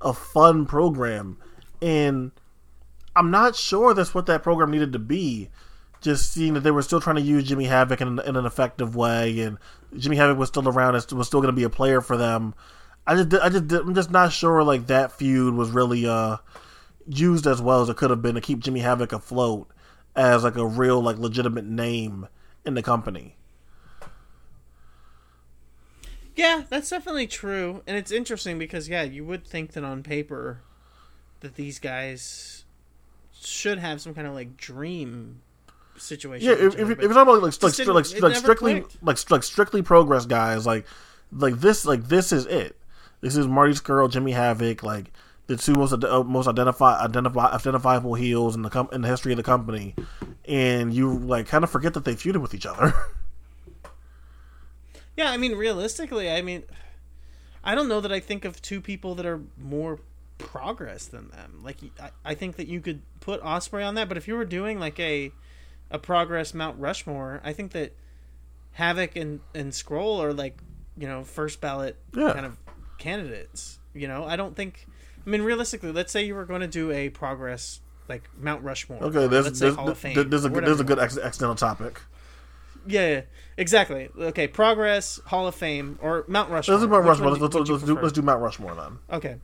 a 0.00 0.12
fun 0.12 0.66
program, 0.66 1.38
and 1.82 2.30
I'm 3.14 3.30
not 3.30 3.56
sure 3.56 3.94
that's 3.94 4.14
what 4.14 4.26
that 4.26 4.42
program 4.42 4.70
needed 4.70 4.92
to 4.92 4.98
be. 4.98 5.50
Just 6.00 6.32
seeing 6.32 6.54
that 6.54 6.60
they 6.60 6.70
were 6.70 6.82
still 6.82 7.00
trying 7.00 7.16
to 7.16 7.22
use 7.22 7.44
Jimmy 7.44 7.64
Havoc 7.64 8.00
in, 8.00 8.18
in 8.20 8.36
an 8.36 8.46
effective 8.46 8.94
way, 8.94 9.40
and 9.40 9.58
Jimmy 9.96 10.16
Havoc 10.16 10.38
was 10.38 10.48
still 10.48 10.68
around, 10.68 10.94
and 10.94 11.12
was 11.12 11.26
still 11.26 11.40
going 11.40 11.52
to 11.52 11.56
be 11.56 11.64
a 11.64 11.70
player 11.70 12.00
for 12.00 12.16
them. 12.16 12.54
I 13.06 13.22
just, 13.22 13.42
I 13.42 13.48
just, 13.48 13.72
I'm 13.72 13.94
just 13.94 14.10
not 14.10 14.32
sure 14.32 14.62
like 14.62 14.88
that 14.88 15.12
feud 15.12 15.54
was 15.54 15.70
really 15.70 16.06
uh 16.06 16.38
used 17.08 17.46
as 17.46 17.62
well 17.62 17.82
as 17.82 17.88
it 17.88 17.96
could 17.96 18.10
have 18.10 18.22
been 18.22 18.34
to 18.34 18.40
keep 18.40 18.60
Jimmy 18.60 18.80
Havoc 18.80 19.12
afloat 19.12 19.68
as 20.14 20.44
like 20.44 20.56
a 20.56 20.66
real 20.66 21.00
like 21.00 21.18
legitimate 21.18 21.64
name 21.64 22.28
in 22.64 22.74
the 22.74 22.82
company. 22.82 23.36
Yeah, 26.34 26.64
that's 26.68 26.90
definitely 26.90 27.28
true, 27.28 27.82
and 27.86 27.96
it's 27.96 28.10
interesting 28.10 28.58
because 28.58 28.88
yeah, 28.88 29.02
you 29.02 29.24
would 29.24 29.46
think 29.46 29.72
that 29.72 29.84
on 29.84 30.02
paper 30.02 30.60
that 31.40 31.54
these 31.54 31.78
guys 31.78 32.64
should 33.32 33.78
have 33.78 34.00
some 34.00 34.14
kind 34.14 34.26
of 34.26 34.34
like 34.34 34.56
dream 34.56 35.40
situation. 35.98 36.48
Yeah, 36.48 36.54
if, 36.54 36.78
if, 36.78 36.90
if 36.90 36.98
it's 37.00 37.14
not 37.14 37.22
about 37.22 37.42
like 37.42 37.62
like, 37.62 37.62
like, 37.62 37.74
didn't- 37.76 37.94
like, 37.94 38.22
like 38.22 38.36
strictly 38.36 38.80
clicked. 38.80 39.02
like 39.02 39.30
like 39.30 39.42
strictly 39.42 39.82
progress 39.82 40.26
guys 40.26 40.66
like 40.66 40.86
like 41.32 41.60
this 41.60 41.84
like 41.84 42.08
this 42.08 42.32
is 42.32 42.46
it. 42.46 42.76
This 43.20 43.36
is 43.36 43.46
Marty 43.46 43.72
Scurll, 43.72 44.10
Jimmy 44.10 44.32
Havoc, 44.32 44.82
like 44.82 45.12
the 45.46 45.56
two 45.56 45.74
most 45.74 45.92
uh, 45.92 46.22
most 46.22 46.46
identify 46.46 46.98
identify 47.02 47.46
identifiable 47.54 48.14
heels 48.14 48.54
in 48.54 48.62
the 48.62 48.70
com- 48.70 48.88
in 48.92 49.00
the 49.02 49.08
history 49.08 49.32
of 49.32 49.36
the 49.36 49.42
company, 49.42 49.94
and 50.44 50.92
you 50.92 51.18
like 51.18 51.46
kind 51.46 51.64
of 51.64 51.70
forget 51.70 51.94
that 51.94 52.04
they 52.04 52.14
feuded 52.14 52.40
with 52.42 52.54
each 52.54 52.66
other. 52.66 52.92
Yeah, 55.16 55.30
I 55.30 55.38
mean, 55.38 55.52
realistically, 55.56 56.30
I 56.30 56.42
mean, 56.42 56.64
I 57.64 57.74
don't 57.74 57.88
know 57.88 58.00
that 58.00 58.12
I 58.12 58.20
think 58.20 58.44
of 58.44 58.60
two 58.60 58.80
people 58.80 59.14
that 59.14 59.24
are 59.24 59.40
more 59.56 59.98
progress 60.36 61.06
than 61.06 61.28
them. 61.30 61.60
Like, 61.62 61.78
I, 61.98 62.10
I 62.24 62.34
think 62.34 62.56
that 62.56 62.68
you 62.68 62.80
could 62.80 63.00
put 63.20 63.40
Ospreay 63.42 63.86
on 63.86 63.94
that, 63.94 64.08
but 64.08 64.18
if 64.18 64.28
you 64.28 64.36
were 64.36 64.44
doing 64.44 64.78
like 64.78 65.00
a 65.00 65.32
a 65.90 65.98
progress 65.98 66.54
Mount 66.54 66.78
Rushmore, 66.78 67.40
I 67.44 67.52
think 67.52 67.72
that 67.72 67.94
Havoc 68.72 69.16
and 69.16 69.40
and 69.54 69.72
Scurll 69.72 70.22
are 70.22 70.32
like 70.32 70.58
you 70.98 71.06
know 71.06 71.22
first 71.24 71.60
ballot 71.60 71.96
Yeah. 72.14 72.32
kind 72.32 72.46
of 72.46 72.56
candidates. 72.98 73.78
You 73.94 74.08
know, 74.08 74.24
I 74.24 74.36
don't 74.36 74.54
think. 74.54 74.86
I 75.26 75.30
mean, 75.30 75.42
realistically, 75.42 75.90
let's 75.90 76.12
say 76.12 76.24
you 76.24 76.34
were 76.34 76.44
going 76.44 76.60
to 76.60 76.68
do 76.68 76.92
a 76.92 77.08
progress 77.08 77.80
like 78.08 78.28
Mount 78.38 78.62
Rushmore. 78.62 79.02
Okay, 79.02 79.26
there's 79.26 79.58
there's, 79.58 79.76
of 79.76 79.98
Fame. 79.98 80.14
there's, 80.14 80.26
there's 80.28 80.44
a 80.44 80.50
good, 80.50 80.64
there's 80.64 80.80
a 80.80 80.84
good 80.84 80.98
ex- 80.98 81.18
accidental 81.18 81.56
topic. 81.56 82.00
Yeah, 82.86 83.08
yeah, 83.08 83.20
exactly. 83.56 84.08
Okay, 84.16 84.46
progress, 84.46 85.18
Hall 85.26 85.48
of 85.48 85.56
Fame, 85.56 85.98
or 86.00 86.24
Mount 86.28 86.50
Rushmore. 86.50 86.76
Let's 86.78 86.86
do 86.86 86.90
Mount 86.90 87.04
Which 87.04 87.08
Rushmore. 87.08 87.30
Let's, 87.30 87.42
let's, 87.54 87.70
let's, 87.70 87.82
do, 87.82 87.98
let's 88.00 88.12
do 88.12 88.22
Mount 88.22 88.40
Rushmore 88.40 88.74
then. 88.76 88.98
Okay, 89.10 89.36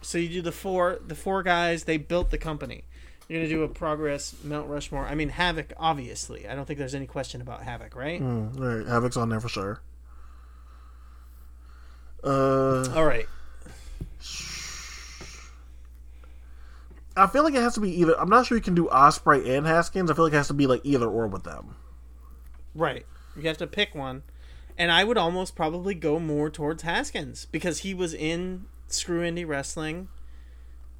so 0.00 0.16
you 0.16 0.28
do 0.28 0.40
the 0.42 0.52
four, 0.52 0.98
the 1.06 1.14
four 1.14 1.42
guys. 1.42 1.84
They 1.84 1.98
built 1.98 2.30
the 2.30 2.38
company. 2.38 2.84
You're 3.28 3.40
gonna 3.40 3.48
do 3.48 3.62
a 3.64 3.68
progress 3.68 4.34
Mount 4.44 4.68
Rushmore. 4.68 5.06
I 5.06 5.14
mean 5.14 5.30
Havoc, 5.30 5.72
obviously. 5.76 6.48
I 6.48 6.54
don't 6.54 6.64
think 6.64 6.78
there's 6.78 6.94
any 6.94 7.06
question 7.06 7.40
about 7.40 7.62
Havoc, 7.62 7.96
right? 7.96 8.20
Mm, 8.20 8.58
right, 8.58 8.86
Havoc's 8.86 9.16
on 9.16 9.28
there 9.28 9.40
for 9.40 9.48
sure. 9.48 9.80
Uh, 12.22 12.88
All 12.94 13.04
right. 13.04 13.26
I 17.16 17.26
feel 17.26 17.44
like 17.44 17.54
it 17.54 17.62
has 17.62 17.74
to 17.74 17.80
be 17.80 18.00
either. 18.00 18.18
I'm 18.20 18.28
not 18.28 18.46
sure 18.46 18.58
you 18.58 18.62
can 18.62 18.74
do 18.74 18.88
Ospreay 18.92 19.56
and 19.56 19.66
Haskins. 19.66 20.10
I 20.10 20.14
feel 20.14 20.24
like 20.24 20.34
it 20.34 20.36
has 20.36 20.48
to 20.48 20.54
be 20.54 20.66
like 20.66 20.82
either 20.84 21.08
or 21.08 21.26
with 21.26 21.44
them. 21.44 21.76
Right. 22.74 23.06
You 23.34 23.42
have 23.48 23.56
to 23.58 23.66
pick 23.66 23.94
one. 23.94 24.22
And 24.76 24.92
I 24.92 25.04
would 25.04 25.16
almost 25.16 25.56
probably 25.56 25.94
go 25.94 26.18
more 26.20 26.50
towards 26.50 26.82
Haskins 26.82 27.46
because 27.46 27.78
he 27.78 27.94
was 27.94 28.12
in 28.12 28.66
Screw 28.88 29.22
Indie 29.22 29.48
Wrestling. 29.48 30.08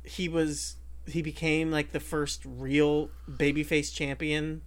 He 0.03 0.29
was 0.29 0.77
he 1.07 1.23
became 1.23 1.71
like 1.71 1.93
the 1.93 2.01
first 2.01 2.43
real 2.45 3.11
babyface 3.31 3.95
champion. 3.95 4.63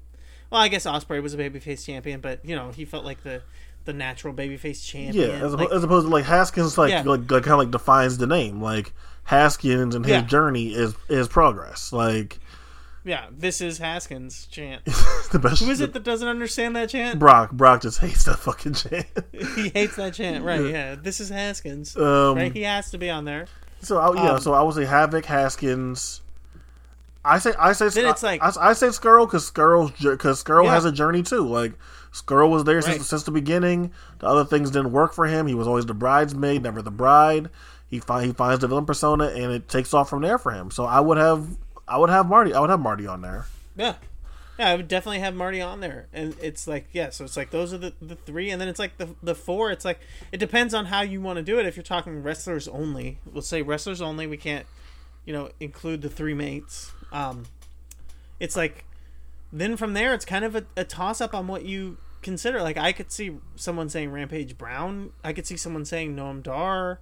Well, 0.51 0.61
I 0.61 0.67
guess 0.67 0.85
Ospreay 0.85 1.21
was 1.21 1.33
a 1.33 1.37
babyface 1.37 1.85
champion, 1.85 2.21
but 2.21 2.43
you 2.43 2.55
know, 2.55 2.71
he 2.71 2.85
felt 2.85 3.05
like 3.05 3.23
the 3.23 3.41
the 3.85 3.93
natural 3.93 4.33
babyface 4.33 4.85
champion. 4.85 5.29
Yeah, 5.31 5.45
as, 5.45 5.53
Like, 5.53 5.71
as 5.71 5.83
opposed 5.83 6.07
to 6.07 6.11
like 6.13 6.25
Haskins, 6.25 6.77
like 6.77 6.91
Yeah. 6.91 7.03
like, 7.03 7.29
like 7.31 7.43
kind 7.43 7.53
of 7.53 7.59
like 7.59 7.71
defines 7.71 8.17
the 8.17 8.27
name. 8.27 8.61
Like 8.61 8.93
Haskins 9.23 9.95
and 9.95 10.05
his 10.05 10.11
Yeah. 10.13 10.21
journey 10.21 10.73
is 10.73 10.95
is 11.07 11.27
progress. 11.27 11.93
Like 11.93 12.39
yeah, 13.05 13.27
this 13.31 13.61
is 13.61 13.77
Haskins 13.77 14.45
chant. 14.47 14.83
the 15.31 15.39
best. 15.39 15.63
Who 15.63 15.69
is 15.71 15.79
it 15.81 15.93
that 15.93 16.03
doesn't 16.03 16.27
understand 16.27 16.75
that 16.75 16.89
chant? 16.89 17.17
Brock. 17.17 17.51
Brock 17.51 17.81
just 17.81 17.99
hates 17.99 18.25
that 18.25 18.39
fucking 18.39 18.73
chant. 18.73 19.07
he 19.55 19.69
hates 19.69 19.95
that 19.95 20.13
chant, 20.13 20.43
right? 20.43 20.65
Yeah, 20.65 20.95
this 20.95 21.19
is 21.19 21.29
Haskins. 21.29 21.95
Um, 21.95 22.35
right, 22.37 22.51
he 22.51 22.63
has 22.63 22.91
to 22.91 22.97
be 22.97 23.09
on 23.09 23.23
there. 23.25 23.47
So 23.81 23.97
I, 23.97 24.13
yeah, 24.15 24.31
Um, 24.33 24.39
so 24.41 24.53
I 24.53 24.61
would 24.61 24.75
say 24.75 24.83
Havoc, 24.85 25.25
Haskins. 25.25 26.21
I 27.23 27.39
say 27.39 27.53
I 27.59 27.73
say 27.73 27.89
Then 27.89 28.05
it's 28.07 28.23
like- 28.23 28.41
I, 28.41 28.51
I 28.69 28.73
say 28.73 28.87
Scurll 28.87 29.25
because 29.27 29.49
Scurll 29.49 29.91
because 30.01 30.43
Scurll 30.43 30.65
Yeah. 30.65 30.71
has 30.73 30.85
a 30.85 30.91
journey 30.91 31.21
too. 31.23 31.45
Like 31.47 31.73
Scurll 32.13 32.49
was 32.49 32.63
there 32.63 32.77
Right. 32.77 32.83
since 32.85 33.07
since 33.07 33.23
the 33.23 33.31
beginning. 33.31 33.91
The 34.19 34.27
other 34.27 34.45
things 34.45 34.71
didn't 34.71 34.91
work 34.91 35.13
for 35.13 35.25
him. 35.27 35.47
He 35.47 35.53
was 35.53 35.67
always 35.67 35.85
the 35.85 35.93
bridesmaid, 35.93 36.63
never 36.63 36.81
the 36.81 36.91
bride. 36.91 37.49
He 37.89 37.99
find 37.99 38.25
he 38.27 38.33
finds 38.33 38.61
the 38.61 38.67
villain 38.67 38.85
persona 38.85 39.25
and 39.27 39.51
it 39.51 39.67
takes 39.67 39.93
off 39.93 40.09
from 40.09 40.21
there 40.21 40.37
for 40.37 40.51
him. 40.51 40.71
So 40.71 40.85
I 40.85 40.99
would 40.99 41.17
have 41.17 41.45
I 41.87 41.97
would 41.97 42.09
have 42.09 42.27
Marty 42.29 42.53
I 42.53 42.59
would 42.61 42.69
have 42.69 42.79
Marty 42.79 43.05
on 43.07 43.21
there. 43.21 43.45
Yeah. 43.75 43.95
Yeah, 44.57 44.69
I 44.71 44.75
would 44.75 44.89
definitely 44.89 45.19
have 45.19 45.35
Marty 45.35 45.61
on 45.61 45.79
there. 45.79 46.07
And 46.11 46.35
it's 46.41 46.67
like, 46.67 46.87
yeah, 46.91 47.11
so 47.11 47.23
it's 47.23 47.37
like 47.37 47.49
those 47.49 47.73
are 47.73 47.77
the, 47.77 47.93
the 48.01 48.15
three. 48.15 48.49
And 48.49 48.59
then 48.59 48.67
it's 48.67 48.77
like 48.79 48.97
the, 48.97 49.07
the 49.23 49.33
four. 49.33 49.71
It's 49.71 49.85
like, 49.85 50.01
it 50.33 50.37
depends 50.37 50.73
on 50.73 50.87
how 50.87 50.99
you 50.99 51.21
want 51.21 51.37
to 51.37 51.43
do 51.43 51.59
it. 51.59 51.65
If 51.65 51.77
you're 51.77 51.83
talking 51.83 52.21
wrestlers 52.23 52.67
only, 52.67 53.19
we'll 53.31 53.41
say 53.41 53.61
wrestlers 53.61 54.01
only. 54.01 54.27
We 54.27 54.35
can't, 54.35 54.65
you 55.23 55.31
know, 55.31 55.49
include 55.61 56.01
the 56.01 56.09
three 56.09 56.33
mates. 56.33 56.91
Um, 57.11 57.45
it's 58.39 58.55
like, 58.55 58.85
then 59.51 59.77
from 59.77 59.93
there, 59.93 60.13
it's 60.13 60.25
kind 60.25 60.45
of 60.45 60.55
a, 60.55 60.65
a 60.77 60.83
toss 60.83 61.21
up 61.21 61.33
on 61.33 61.47
what 61.47 61.65
you 61.65 61.97
consider. 62.21 62.61
Like, 62.61 62.77
I 62.77 62.91
could 62.91 63.11
see 63.11 63.37
someone 63.55 63.89
saying 63.89 64.11
Rampage 64.11 64.57
Brown. 64.57 65.11
I 65.23 65.33
could 65.33 65.47
see 65.47 65.57
someone 65.57 65.85
saying 65.85 66.15
Noam 66.15 66.43
Dar. 66.43 66.99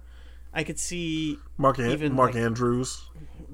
I 0.52 0.64
could 0.64 0.78
see 0.78 1.38
Mark 1.58 1.78
An- 1.78 1.90
Even, 1.90 2.14
Mark 2.14 2.34
like- 2.34 2.42
Andrews. 2.42 3.02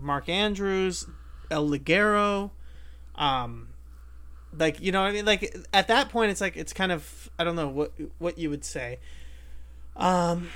Mark 0.01 0.29
Andrews, 0.29 1.07
El 1.51 1.69
Ligero, 1.69 2.51
um, 3.17 3.69
like 4.57 4.81
you 4.81 4.93
know, 4.93 5.03
what 5.03 5.09
I 5.09 5.13
mean, 5.13 5.25
like 5.25 5.57
at 5.73 5.89
that 5.89 6.09
point, 6.11 6.31
it's 6.31 6.41
like 6.41 6.57
it's 6.57 6.73
kind 6.73 6.93
of 6.93 7.31
I 7.39 7.45
don't 7.45 7.57
know 7.57 7.69
what 7.69 7.93
what 8.19 8.39
you 8.39 8.51
would 8.51 8.65
say. 8.65 8.99
Um, 9.97 10.49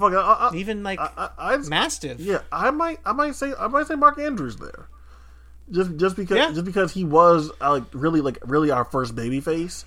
Fuck, 0.00 0.12
I, 0.14 0.50
I, 0.50 0.56
even 0.56 0.82
like 0.82 0.98
I, 0.98 1.30
I, 1.38 1.56
Mastiff. 1.58 2.18
Yeah, 2.18 2.40
I 2.50 2.70
might, 2.70 2.98
I 3.04 3.12
might 3.12 3.34
say, 3.34 3.52
I 3.58 3.68
might 3.68 3.86
say 3.86 3.94
Mark 3.94 4.18
Andrews 4.18 4.56
there, 4.56 4.88
just, 5.70 5.96
just 5.96 6.16
because, 6.16 6.36
Yeah. 6.36 6.50
just 6.52 6.64
because 6.64 6.92
he 6.92 7.04
was 7.04 7.50
uh, 7.60 7.70
like 7.70 7.84
really, 7.92 8.20
like 8.20 8.38
really 8.44 8.70
our 8.70 8.84
first 8.84 9.14
baby 9.14 9.40
face, 9.40 9.84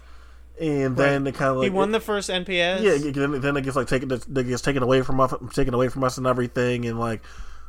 and 0.61 0.95
then 0.95 1.27
it 1.27 1.35
kind 1.35 1.51
of 1.51 1.57
like 1.57 1.65
he 1.65 1.69
won 1.71 1.91
the 1.91 1.99
first 1.99 2.29
NPS. 2.29 2.81
yeah, 2.81 3.11
then, 3.11 3.41
then 3.41 3.57
it 3.57 3.63
gets 3.63 3.75
like 3.75 3.87
taken, 3.87 4.11
it 4.11 4.25
gets 4.33 4.61
taken 4.61 4.83
away 4.83 5.01
from 5.01 5.19
us, 5.19 5.33
taken 5.53 5.73
away 5.73 5.89
from 5.89 6.03
us 6.03 6.17
and 6.17 6.27
everything, 6.27 6.85
and 6.85 6.99
like 6.99 7.21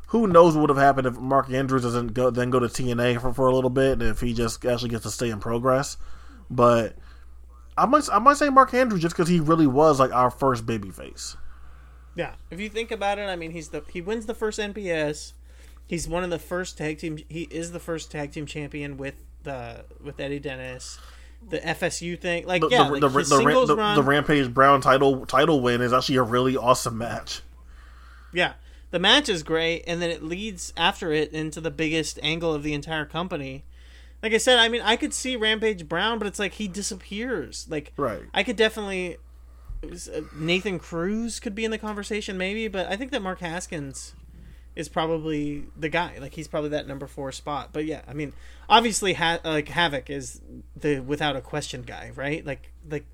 who 0.08 0.26
knows 0.28 0.54
what 0.54 0.60
would 0.60 0.70
have 0.70 0.78
happened 0.78 1.06
if 1.08 1.16
Mark 1.18 1.50
Andrews 1.50 1.82
doesn't 1.82 2.14
go 2.14 2.30
then 2.30 2.50
go 2.50 2.60
to 2.60 2.66
TNA 2.66 3.20
for, 3.20 3.32
for 3.32 3.46
a 3.48 3.54
little 3.54 3.70
bit, 3.70 3.92
and 3.94 4.02
if 4.02 4.20
he 4.20 4.32
just 4.32 4.64
actually 4.64 4.90
gets 4.90 5.02
to 5.04 5.10
stay 5.10 5.30
in 5.30 5.40
progress. 5.40 5.96
But 6.50 6.94
I 7.76 7.86
might 7.86 8.08
I 8.12 8.18
might 8.20 8.36
say 8.36 8.48
Mark 8.50 8.72
Andrews 8.74 9.02
just 9.02 9.16
because 9.16 9.28
he 9.28 9.40
really 9.40 9.66
was 9.66 9.98
like 9.98 10.12
our 10.12 10.30
first 10.30 10.66
babyface. 10.66 11.36
Yeah, 12.16 12.34
if 12.50 12.60
you 12.60 12.68
think 12.68 12.90
about 12.90 13.18
it, 13.18 13.28
I 13.28 13.36
mean, 13.36 13.50
he's 13.50 13.68
the 13.70 13.82
he 13.90 14.00
wins 14.00 14.26
the 14.26 14.34
first 14.34 14.58
NPS. 14.58 15.32
He's 15.86 16.08
one 16.08 16.24
of 16.24 16.30
the 16.30 16.38
first 16.38 16.78
tag 16.78 16.98
team. 16.98 17.18
He 17.28 17.42
is 17.50 17.72
the 17.72 17.80
first 17.80 18.10
tag 18.10 18.32
team 18.32 18.46
champion 18.46 18.96
with 18.96 19.14
the 19.42 19.84
with 20.02 20.18
Eddie 20.20 20.38
Dennis. 20.40 20.98
The 21.46 21.58
FSU 21.58 22.18
thing, 22.18 22.46
like 22.46 22.62
The, 22.62 22.68
yeah, 22.70 22.84
the, 22.84 22.92
like 22.92 23.00
the, 23.02 23.08
the, 23.08 23.24
singles 23.24 23.68
the, 23.68 23.76
run. 23.76 23.96
the 23.96 24.02
Rampage 24.02 24.52
Brown 24.54 24.80
title 24.80 25.26
title 25.26 25.60
win 25.60 25.82
is 25.82 25.92
actually 25.92 26.16
a 26.16 26.22
really 26.22 26.56
awesome 26.56 26.96
match. 26.96 27.42
Yeah. 28.32 28.54
The 28.92 28.98
match 29.00 29.28
is 29.28 29.42
great, 29.42 29.82
and 29.86 30.00
then 30.00 30.08
it 30.08 30.22
leads 30.22 30.72
after 30.76 31.12
it 31.12 31.32
into 31.32 31.60
the 31.60 31.70
biggest 31.70 32.18
angle 32.22 32.54
of 32.54 32.62
the 32.62 32.72
entire 32.72 33.04
company. 33.04 33.64
Like 34.22 34.32
I 34.32 34.38
said, 34.38 34.58
I 34.58 34.68
mean, 34.68 34.80
I 34.82 34.96
could 34.96 35.12
see 35.12 35.34
Rampage 35.36 35.86
Brown, 35.88 36.18
but 36.18 36.28
it's 36.28 36.38
like 36.38 36.54
he 36.54 36.68
disappears. 36.68 37.66
Like, 37.68 37.92
Right. 37.96 38.22
I 38.32 38.42
could 38.42 38.56
definitely. 38.56 39.16
Uh, 39.92 40.22
Nathan 40.34 40.78
Cruz 40.78 41.40
could 41.40 41.54
be 41.54 41.64
in 41.64 41.70
the 41.70 41.78
conversation, 41.78 42.36
maybe, 42.38 42.68
but 42.68 42.86
I 42.86 42.96
think 42.96 43.10
that 43.12 43.22
Mark 43.22 43.40
Haskins 43.40 44.14
is 44.76 44.88
probably 44.88 45.66
the 45.76 45.88
guy. 45.88 46.18
Like, 46.20 46.34
he's 46.34 46.48
probably 46.48 46.70
that 46.70 46.86
number 46.86 47.06
four 47.06 47.32
spot. 47.32 47.70
But 47.72 47.84
yeah, 47.84 48.02
I 48.08 48.12
mean, 48.12 48.32
obviously, 48.68 49.14
ha- 49.14 49.40
like 49.44 49.68
Havoc 49.68 50.10
is 50.10 50.40
the 50.76 51.00
without 51.00 51.36
a 51.36 51.40
question 51.40 51.82
guy, 51.82 52.12
right? 52.14 52.44
Like, 52.44 52.72
like. 52.88 53.04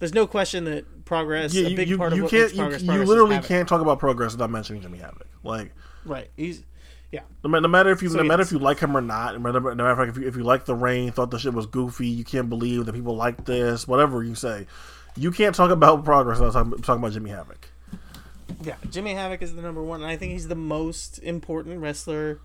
There's 0.00 0.14
no 0.14 0.28
question 0.28 0.62
that 0.66 1.04
progress, 1.06 1.52
Yeah, 1.52 1.66
a 1.66 1.74
big 1.74 1.88
you, 1.88 1.98
part 1.98 2.14
you 2.14 2.26
of 2.26 2.30
can't 2.30 2.52
you, 2.52 2.58
progress, 2.60 2.82
you 2.82 2.86
progress 2.86 3.08
literally 3.08 3.40
can't 3.40 3.68
talk 3.68 3.80
about 3.80 3.98
progress 3.98 4.30
without 4.30 4.48
mentioning 4.48 4.80
Jimmy 4.80 4.98
Havoc. 4.98 5.26
Like 5.42 5.72
Right. 6.04 6.30
He's, 6.36 6.62
yeah. 7.10 7.22
no, 7.44 7.58
no 7.58 7.66
matter 7.66 7.90
if 7.90 8.02
you 8.02 8.08
So, 8.08 8.18
no 8.18 8.22
matter 8.22 8.42
if 8.42 8.52
you 8.52 8.60
like 8.60 8.78
him 8.78 8.96
or 8.96 9.00
not, 9.00 9.34
no 9.34 9.40
matter, 9.40 9.74
no 9.74 9.82
matter 9.82 10.04
if 10.04 10.16
you, 10.16 10.28
if 10.28 10.36
you 10.36 10.44
like 10.44 10.66
the 10.66 10.74
rain, 10.76 11.10
thought 11.10 11.32
the 11.32 11.38
shit 11.40 11.52
was 11.52 11.66
goofy, 11.66 12.06
you 12.06 12.22
can't 12.24 12.48
believe 12.48 12.86
that 12.86 12.94
people 12.94 13.16
like 13.16 13.44
this, 13.44 13.88
whatever 13.88 14.22
you 14.22 14.36
say, 14.36 14.66
you 15.18 15.30
can't 15.30 15.54
talk 15.54 15.70
about 15.70 16.04
progress 16.04 16.38
without 16.38 16.52
talking, 16.64 16.82
talking 16.82 17.02
about 17.02 17.12
Jimmy 17.12 17.30
Havoc. 17.30 17.68
Yeah, 18.62 18.76
Jimmy 18.90 19.14
Havoc 19.14 19.42
is 19.42 19.54
the 19.54 19.62
number 19.62 19.82
one, 19.82 20.02
and 20.02 20.10
I 20.10 20.16
think 20.16 20.32
he's 20.32 20.48
the 20.48 20.54
most 20.54 21.18
important 21.18 21.80
wrestler 21.80 22.40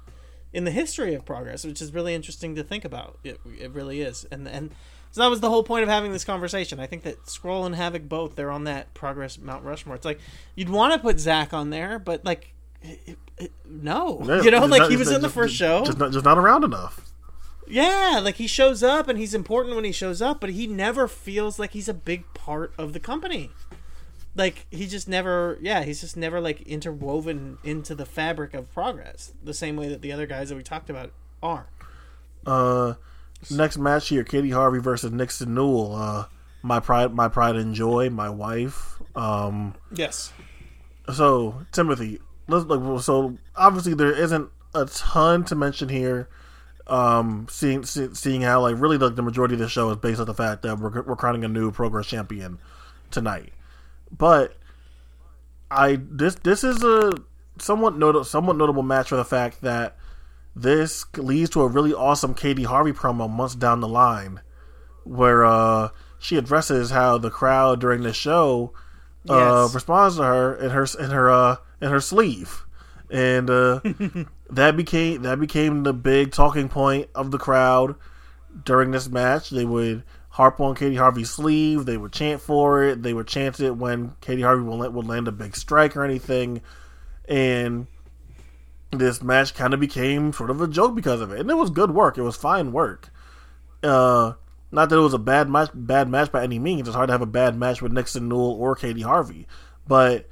in 0.51 0.63
the 0.63 0.71
history 0.71 1.15
of 1.15 1.25
Progress, 1.25 1.65
which 1.65 1.81
is 1.81 1.93
really 1.93 2.13
interesting 2.13 2.55
to 2.55 2.63
think 2.63 2.85
about. 2.85 3.17
It, 3.23 3.39
it 3.59 3.71
really 3.71 4.01
is, 4.01 4.25
and 4.31 4.47
and 4.47 4.71
so 5.11 5.21
that 5.21 5.29
was 5.29 5.39
the 5.39 5.49
whole 5.49 5.63
point 5.63 5.83
of 5.83 5.89
having 5.89 6.11
this 6.11 6.23
conversation. 6.23 6.79
I 6.79 6.87
think 6.87 7.03
that 7.03 7.23
Scurll 7.25 7.65
and 7.65 7.75
Havoc 7.75 8.09
both 8.09 8.35
they're 8.35 8.51
on 8.51 8.63
that 8.65 8.93
Progress 8.93 9.37
Mount 9.37 9.63
Rushmore. 9.63 9.95
It's 9.95 10.05
like 10.05 10.19
you'd 10.55 10.69
want 10.69 10.93
to 10.93 10.99
put 10.99 11.19
Zack 11.19 11.53
on 11.53 11.69
there, 11.69 11.99
but 11.99 12.25
like, 12.25 12.53
it, 12.81 13.17
it, 13.37 13.51
no, 13.65 14.19
you 14.43 14.51
know, 14.51 14.65
like 14.65 14.81
not- 14.81 14.91
he 14.91 14.97
was 14.97 15.11
in 15.11 15.21
the 15.21 15.29
first 15.29 15.55
show. 15.55 15.85
just 15.85 15.97
not, 15.97 16.11
just 16.11 16.25
not 16.25 16.37
around 16.37 16.63
enough. 16.63 17.12
Yeah, 17.73 18.19
like 18.23 18.35
he 18.35 18.45
shows 18.45 18.83
up 18.83 19.07
and 19.07 19.17
he's 19.17 19.33
important 19.33 19.75
when 19.75 19.83
he 19.83 19.91
shows 19.91 20.21
up, 20.21 20.39
but 20.39 20.51
he 20.51 20.67
never 20.67 21.07
feels 21.07 21.57
like 21.57 21.71
he's 21.71 21.89
a 21.89 21.93
big 21.93 22.31
part 22.35 22.71
of 22.77 22.93
the 22.93 22.99
company. 22.99 23.49
Like 24.35 24.67
he 24.69 24.85
just 24.85 25.07
never, 25.07 25.57
yeah, 25.59 25.81
he's 25.83 26.01
just 26.01 26.15
never 26.15 26.39
like 26.39 26.61
interwoven 26.61 27.57
into 27.63 27.95
the 27.95 28.05
fabric 28.05 28.53
of 28.53 28.71
progress 28.73 29.31
the 29.43 29.55
same 29.55 29.75
way 29.75 29.89
that 29.89 30.01
the 30.03 30.11
other 30.11 30.27
guys 30.27 30.49
that 30.49 30.55
we 30.55 30.61
talked 30.61 30.91
about 30.91 31.11
are. 31.41 31.65
Uh, 32.45 32.93
next 33.49 33.77
match 33.79 34.09
here: 34.09 34.23
Katey 34.23 34.53
Harvey 34.53 34.79
versus 34.79 35.11
Nixon 35.11 35.55
Newell. 35.55 35.95
Uh, 35.95 36.25
my 36.61 36.79
pride, 36.79 37.11
my 37.13 37.27
pride 37.27 37.55
and 37.55 37.73
joy, 37.73 38.09
my 38.11 38.29
wife. 38.29 39.01
Um, 39.15 39.73
Yes. 39.91 40.31
so 41.11 41.65
Timothy, 41.71 42.19
let's 42.47 42.65
like 42.65 43.01
so 43.01 43.37
obviously 43.55 43.95
there 43.95 44.13
isn't 44.13 44.49
a 44.75 44.85
ton 44.85 45.43
to 45.45 45.55
mention 45.55 45.89
here. 45.89 46.27
Um, 46.85 47.47
seeing 47.49 47.85
see, 47.85 48.13
seeing 48.13 48.41
how 48.41 48.61
like 48.61 48.75
really 48.77 48.97
like 48.97 49.15
the 49.15 49.21
majority 49.21 49.53
of 49.53 49.59
the 49.59 49.69
show 49.69 49.89
is 49.91 49.97
based 49.97 50.19
on 50.19 50.25
the 50.25 50.33
fact 50.33 50.63
that 50.63 50.79
we're 50.79 51.01
we're 51.03 51.15
crowning 51.15 51.45
a 51.45 51.47
new 51.47 51.71
progress 51.71 52.07
champion 52.07 52.59
tonight, 53.09 53.53
but 54.15 54.57
I 55.71 55.99
this 56.01 56.35
this 56.35 56.63
is 56.63 56.83
a 56.83 57.13
somewhat 57.57 57.97
notable 57.97 58.25
somewhat 58.25 58.57
notable 58.57 58.83
match 58.83 59.09
for 59.09 59.15
the 59.15 59.23
fact 59.25 59.61
that 59.61 59.95
this 60.55 61.05
leads 61.17 61.49
to 61.51 61.61
a 61.61 61.67
really 61.67 61.93
awesome 61.93 62.35
Katey 62.35 62.65
Harvey 62.65 62.91
promo 62.91 63.29
months 63.29 63.55
down 63.55 63.79
the 63.79 63.87
line, 63.87 64.41
where 65.03 65.45
uh 65.45 65.89
she 66.19 66.37
addresses 66.37 66.91
how 66.91 67.17
the 67.17 67.29
crowd 67.29 67.79
during 67.79 68.03
the 68.03 68.13
show 68.13 68.73
uh, 69.29 69.63
Yes. 69.63 69.73
responds 69.73 70.17
to 70.17 70.23
her 70.23 70.53
in 70.55 70.69
her 70.71 70.85
in 70.99 71.11
her 71.11 71.29
uh, 71.29 71.55
in 71.81 71.89
her 71.89 72.01
sleeve, 72.01 72.65
and 73.09 73.49
uh, 73.49 73.79
that 74.55 74.77
became 74.77 75.23
that 75.23 75.39
became 75.39 75.83
the 75.83 75.93
big 75.93 76.31
talking 76.31 76.69
point 76.69 77.09
of 77.15 77.31
the 77.31 77.37
crowd 77.37 77.95
during 78.65 78.91
this 78.91 79.09
match. 79.09 79.49
They 79.49 79.65
would 79.65 80.03
harp 80.29 80.59
on 80.59 80.75
Katey 80.75 80.97
Harvey's 80.97 81.29
sleeve. 81.29 81.85
They 81.85 81.97
would 81.97 82.11
chant 82.11 82.41
for 82.41 82.83
it. 82.83 83.03
They 83.03 83.13
would 83.13 83.27
chant 83.27 83.59
it 83.59 83.77
when 83.77 84.11
Katey 84.21 84.43
Harvey 84.43 84.63
would, 84.63 84.93
would 84.93 85.07
land 85.07 85.27
a 85.27 85.31
big 85.31 85.55
strike 85.55 85.95
or 85.95 86.03
anything, 86.03 86.61
and 87.27 87.87
this 88.91 89.21
match 89.23 89.53
kind 89.55 89.73
of 89.73 89.79
became 89.79 90.33
sort 90.33 90.49
of 90.49 90.61
a 90.61 90.67
joke 90.67 90.95
because 90.95 91.21
of 91.21 91.31
it. 91.31 91.39
And 91.39 91.49
it 91.49 91.57
was 91.57 91.69
good 91.69 91.91
work. 91.91 92.17
It 92.17 92.23
was 92.23 92.35
fine 92.35 92.71
work. 92.71 93.09
Uh, 93.81 94.33
not 94.71 94.89
that 94.89 94.97
it 94.97 95.01
was 95.01 95.13
a 95.13 95.19
bad 95.19 95.49
match, 95.49 95.69
bad 95.73 96.09
match 96.09 96.31
by 96.31 96.43
any 96.43 96.59
means. 96.59 96.87
It's 96.87 96.95
hard 96.95 97.07
to 97.07 97.13
have 97.13 97.21
a 97.21 97.27
bad 97.27 97.57
match 97.57 97.81
with 97.81 97.91
Nixon 97.91 98.29
Newell 98.29 98.53
or 98.53 98.75
Katey 98.75 99.03
Harvey, 99.03 99.47
but 99.87 100.27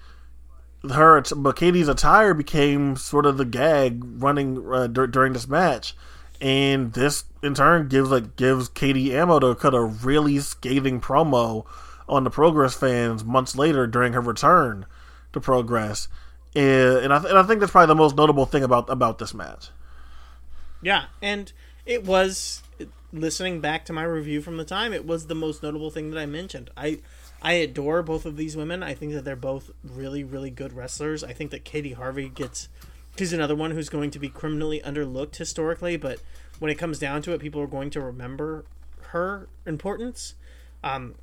her, 0.89 1.21
but 1.35 1.55
Katey's 1.55 1.87
attire 1.87 2.33
became 2.33 2.95
sort 2.95 3.25
of 3.25 3.37
the 3.37 3.45
gag 3.45 4.01
running 4.03 4.65
uh, 4.73 4.87
dur- 4.87 5.07
during 5.07 5.33
this 5.33 5.47
match, 5.47 5.95
and 6.39 6.93
this 6.93 7.25
in 7.43 7.53
turn 7.53 7.87
gives 7.87 8.09
like 8.09 8.35
gives 8.35 8.67
Katie 8.67 9.15
ammo 9.15 9.39
to 9.39 9.55
cut 9.55 9.75
a 9.75 9.81
really 9.81 10.39
scathing 10.39 10.99
promo 10.99 11.65
on 12.09 12.23
the 12.23 12.29
Progress 12.29 12.73
fans 12.73 13.23
months 13.23 13.55
later 13.55 13.85
during 13.85 14.13
her 14.13 14.21
return 14.21 14.85
to 15.33 15.39
Progress, 15.39 16.07
and, 16.55 16.97
and 16.97 17.13
I 17.13 17.19
th- 17.19 17.29
and 17.29 17.37
I 17.37 17.43
think 17.43 17.59
that's 17.59 17.71
probably 17.71 17.87
the 17.87 17.95
most 17.95 18.15
notable 18.15 18.45
thing 18.45 18.63
about 18.63 18.89
about 18.89 19.19
this 19.19 19.33
match. 19.33 19.69
Yeah, 20.81 21.05
and 21.21 21.51
it 21.85 22.05
was 22.05 22.63
listening 23.13 23.59
back 23.59 23.85
to 23.85 23.93
my 23.93 24.03
review 24.03 24.41
from 24.41 24.57
the 24.57 24.65
time. 24.65 24.93
It 24.93 25.05
was 25.05 25.27
the 25.27 25.35
most 25.35 25.61
notable 25.61 25.91
thing 25.91 26.09
that 26.11 26.19
I 26.19 26.25
mentioned. 26.25 26.71
I 26.75 26.99
I 27.41 27.53
adore 27.53 28.03
both 28.03 28.25
of 28.25 28.37
these 28.37 28.55
women. 28.55 28.83
I 28.83 28.93
think 28.93 29.13
that 29.13 29.25
they're 29.25 29.35
both 29.35 29.71
really 29.83 30.23
really 30.23 30.49
good 30.49 30.73
wrestlers. 30.73 31.23
I 31.23 31.33
think 31.33 31.51
that 31.51 31.65
Katey 31.65 31.95
Harvey 31.95 32.29
gets 32.29 32.69
she's 33.17 33.33
another 33.33 33.55
one 33.55 33.71
who's 33.71 33.89
going 33.89 34.11
to 34.11 34.19
be 34.19 34.29
criminally 34.29 34.81
underlooked 34.81 35.35
historically, 35.35 35.97
but 35.97 36.19
when 36.59 36.71
it 36.71 36.75
comes 36.75 36.99
down 36.99 37.21
to 37.23 37.33
it, 37.33 37.41
people 37.41 37.61
are 37.61 37.67
going 37.67 37.89
to 37.91 38.01
remember 38.01 38.65
her 39.09 39.47
importance. 39.65 40.35
Um, 40.83 41.15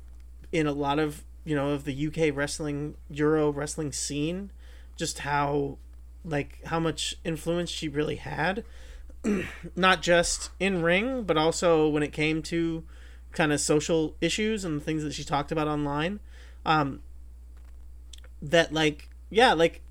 in 0.51 0.67
a 0.67 0.71
lot 0.71 0.99
of 0.99 1.23
you 1.45 1.55
know 1.55 1.69
of 1.69 1.85
the 1.85 2.07
UK 2.07 2.35
wrestling 2.35 2.95
Euro 3.09 3.49
wrestling 3.51 3.91
scene, 3.91 4.51
just 4.97 5.19
how 5.19 5.77
like 6.25 6.59
how 6.65 6.79
much 6.79 7.15
influence 7.23 7.69
she 7.69 7.87
really 7.87 8.17
had 8.17 8.63
not 9.75 10.01
just 10.01 10.49
in 10.59 10.81
ring, 10.81 11.23
but 11.23 11.37
also 11.37 11.87
when 11.87 12.03
it 12.03 12.13
came 12.13 12.41
to 12.43 12.83
kind 13.31 13.51
of 13.51 13.59
social 13.59 14.15
issues 14.21 14.65
and 14.65 14.81
things 14.81 15.03
that 15.03 15.13
she 15.13 15.23
talked 15.23 15.51
about 15.51 15.67
online. 15.67 16.19
Um, 16.65 17.01
that 18.41 18.73
like 18.73 19.09
yeah, 19.29 19.53
like 19.53 19.81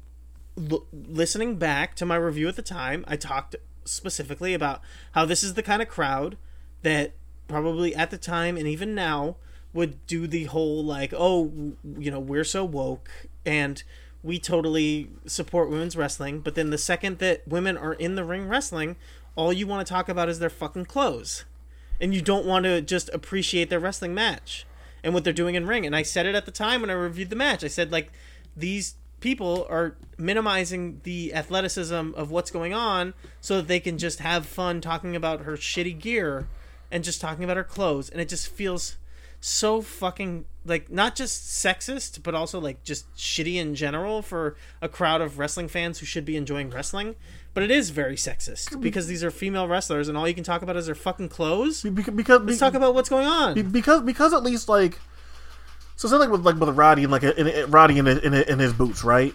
l- 0.56 0.86
listening 0.92 1.56
back 1.56 1.94
to 1.96 2.06
my 2.06 2.16
review 2.16 2.48
at 2.48 2.56
the 2.56 2.62
time, 2.62 3.04
I 3.06 3.16
talked 3.16 3.56
specifically 3.84 4.54
about 4.54 4.80
how 5.12 5.24
this 5.24 5.42
is 5.42 5.54
the 5.54 5.62
kind 5.62 5.82
of 5.82 5.88
crowd 5.88 6.36
that 6.82 7.12
probably 7.48 7.94
at 7.94 8.10
the 8.10 8.18
time 8.18 8.56
and 8.56 8.68
even 8.68 8.94
now 8.94 9.36
would 9.72 10.06
do 10.06 10.26
the 10.26 10.44
whole 10.44 10.84
like 10.84 11.12
oh 11.16 11.74
you 11.98 12.10
know 12.10 12.20
we're 12.20 12.44
so 12.44 12.64
woke 12.64 13.10
and 13.44 13.82
we 14.22 14.38
totally 14.38 15.10
support 15.26 15.70
women's 15.70 15.96
wrestling 15.96 16.40
but 16.40 16.54
then 16.54 16.70
the 16.70 16.78
second 16.78 17.18
that 17.18 17.46
women 17.46 17.76
are 17.76 17.94
in 17.94 18.14
the 18.14 18.24
ring 18.24 18.46
wrestling 18.48 18.96
all 19.34 19.52
you 19.52 19.66
want 19.66 19.86
to 19.86 19.90
talk 19.90 20.08
about 20.08 20.28
is 20.28 20.38
their 20.38 20.50
fucking 20.50 20.84
clothes 20.84 21.44
and 22.00 22.14
you 22.14 22.22
don't 22.22 22.46
want 22.46 22.64
to 22.64 22.80
just 22.80 23.08
appreciate 23.10 23.70
their 23.70 23.80
wrestling 23.80 24.14
match 24.14 24.66
and 25.02 25.14
what 25.14 25.24
they're 25.24 25.32
doing 25.32 25.54
in 25.54 25.66
ring. 25.66 25.86
And 25.86 25.94
i 25.94 26.02
said 26.02 26.26
it 26.26 26.34
at 26.34 26.46
the 26.46 26.52
time 26.52 26.80
when 26.80 26.90
i 26.90 26.94
reviewed 26.94 27.30
the 27.30 27.36
match. 27.36 27.64
I 27.64 27.68
said 27.68 27.92
like 27.92 28.12
these 28.56 28.94
people 29.20 29.66
are 29.68 29.96
minimizing 30.16 31.00
the 31.02 31.34
athleticism 31.34 32.12
of 32.14 32.30
what's 32.30 32.50
going 32.50 32.72
on 32.72 33.14
so 33.40 33.56
that 33.56 33.68
they 33.68 33.80
can 33.80 33.98
just 33.98 34.20
have 34.20 34.46
fun 34.46 34.80
talking 34.80 35.16
about 35.16 35.42
her 35.42 35.56
shitty 35.56 35.98
gear 35.98 36.46
and 36.90 37.04
just 37.04 37.20
talking 37.20 37.44
about 37.44 37.56
her 37.56 37.64
clothes. 37.64 38.08
And 38.08 38.20
it 38.20 38.28
just 38.28 38.48
feels 38.48 38.96
so 39.40 39.80
fucking 39.80 40.44
like 40.64 40.90
not 40.90 41.14
just 41.14 41.44
sexist 41.44 42.22
but 42.24 42.34
also 42.34 42.60
like 42.60 42.82
just 42.82 43.12
shitty 43.16 43.54
in 43.54 43.74
general 43.74 44.20
for 44.20 44.56
a 44.82 44.88
crowd 44.88 45.20
of 45.20 45.38
wrestling 45.38 45.68
fans 45.68 46.00
who 46.00 46.06
should 46.06 46.24
be 46.24 46.36
enjoying 46.36 46.70
wrestling 46.70 47.14
but 47.54 47.62
it 47.62 47.70
is 47.70 47.90
very 47.90 48.14
sexist 48.16 48.80
because 48.80 49.06
these 49.06 49.24
are 49.24 49.30
female 49.30 49.66
wrestlers 49.68 50.08
and 50.08 50.16
all 50.16 50.28
you 50.28 50.34
can 50.34 50.44
talk 50.44 50.62
about 50.62 50.76
is 50.76 50.86
their 50.86 50.94
fucking 50.94 51.28
clothes 51.28 51.82
Because, 51.82 52.14
because 52.14 52.40
let's 52.42 52.58
talk 52.58 52.74
about 52.74 52.94
what's 52.94 53.08
going 53.08 53.26
on 53.26 53.70
because 53.70 54.02
because 54.02 54.32
at 54.32 54.42
least 54.42 54.68
like 54.68 54.98
so 55.96 56.06
say 56.08 56.16
like 56.16 56.30
with 56.30 56.42
like 56.42 56.56
with 56.56 56.68
Roddy 56.76 57.02
and 57.02 57.10
like 57.12 57.24
in, 57.24 57.46
in, 57.48 57.70
Roddy 57.70 57.98
in, 57.98 58.06
his- 58.06 58.18
in, 58.18 58.32
his- 58.32 58.46
in 58.46 58.58
his 58.60 58.72
boots, 58.72 59.02
right? 59.02 59.34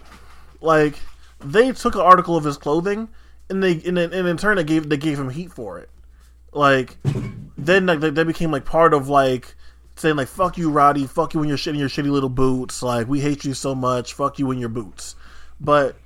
Like 0.62 0.98
they 1.40 1.72
took 1.72 1.94
an 1.94 2.00
article 2.00 2.36
of 2.36 2.44
his 2.44 2.56
clothing 2.56 3.08
and 3.50 3.62
they 3.62 3.72
and, 3.86 3.96
then, 3.98 4.12
and 4.14 4.26
in 4.26 4.36
turn 4.38 4.56
they 4.56 4.64
gave 4.64 4.88
they 4.88 4.96
gave 4.96 5.18
him 5.20 5.28
heat 5.28 5.52
for 5.52 5.78
it. 5.78 5.90
Like 6.52 6.96
then 7.58 7.84
like, 7.86 8.00
they, 8.00 8.08
they 8.10 8.24
became 8.24 8.50
like 8.50 8.64
part 8.64 8.94
of 8.94 9.08
like 9.08 9.54
saying 9.96 10.16
like 10.16 10.28
fuck 10.28 10.56
you 10.56 10.70
Roddy, 10.70 11.06
fuck 11.06 11.34
you 11.34 11.42
in 11.42 11.48
your 11.48 11.58
shit 11.58 11.74
in 11.74 11.80
your 11.80 11.90
shitty 11.90 12.10
little 12.10 12.30
boots, 12.30 12.82
like 12.82 13.08
we 13.08 13.20
hate 13.20 13.44
you 13.44 13.52
so 13.52 13.74
much, 13.74 14.14
fuck 14.14 14.38
you 14.38 14.50
in 14.50 14.58
your 14.58 14.70
boots. 14.70 15.16
But 15.60 15.96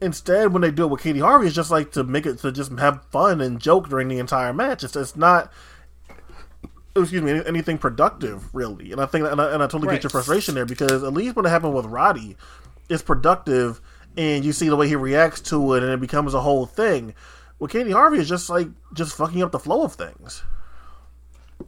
instead 0.00 0.52
when 0.52 0.62
they 0.62 0.70
do 0.70 0.84
it 0.84 0.90
with 0.90 1.00
Katey 1.02 1.20
Harvey 1.20 1.46
it's 1.46 1.56
just 1.56 1.70
like 1.70 1.92
to 1.92 2.04
make 2.04 2.26
it 2.26 2.38
to 2.40 2.52
just 2.52 2.72
have 2.78 3.04
fun 3.06 3.40
and 3.40 3.60
joke 3.60 3.88
during 3.88 4.08
the 4.08 4.18
entire 4.18 4.52
match. 4.52 4.84
It's 4.84 4.96
it's 4.96 5.16
not 5.16 5.52
excuse 6.96 7.22
me, 7.22 7.40
anything 7.46 7.78
productive 7.78 8.52
really. 8.54 8.92
And 8.92 9.00
I 9.00 9.06
think, 9.06 9.26
and 9.26 9.40
I, 9.40 9.52
and 9.52 9.62
I 9.62 9.66
totally 9.66 9.88
Right. 9.88 9.94
get 9.94 10.04
your 10.04 10.10
frustration 10.10 10.54
there 10.54 10.66
because 10.66 11.04
at 11.04 11.12
least 11.12 11.36
when 11.36 11.46
it 11.46 11.50
happened 11.50 11.74
with 11.74 11.86
Roddy, 11.86 12.36
it's 12.88 13.02
productive, 13.02 13.80
and 14.16 14.44
you 14.44 14.52
see 14.52 14.68
the 14.68 14.76
way 14.76 14.88
he 14.88 14.96
reacts 14.96 15.40
to 15.42 15.74
it, 15.74 15.82
and 15.82 15.92
it 15.92 16.00
becomes 16.00 16.34
a 16.34 16.40
whole 16.40 16.66
thing. 16.66 17.14
With 17.58 17.70
Katey 17.72 17.92
Harvey, 17.92 18.18
is 18.18 18.28
just 18.28 18.48
like 18.50 18.68
just 18.94 19.16
fucking 19.16 19.42
up 19.42 19.52
the 19.52 19.58
flow 19.58 19.82
of 19.84 19.94
things. 19.94 20.42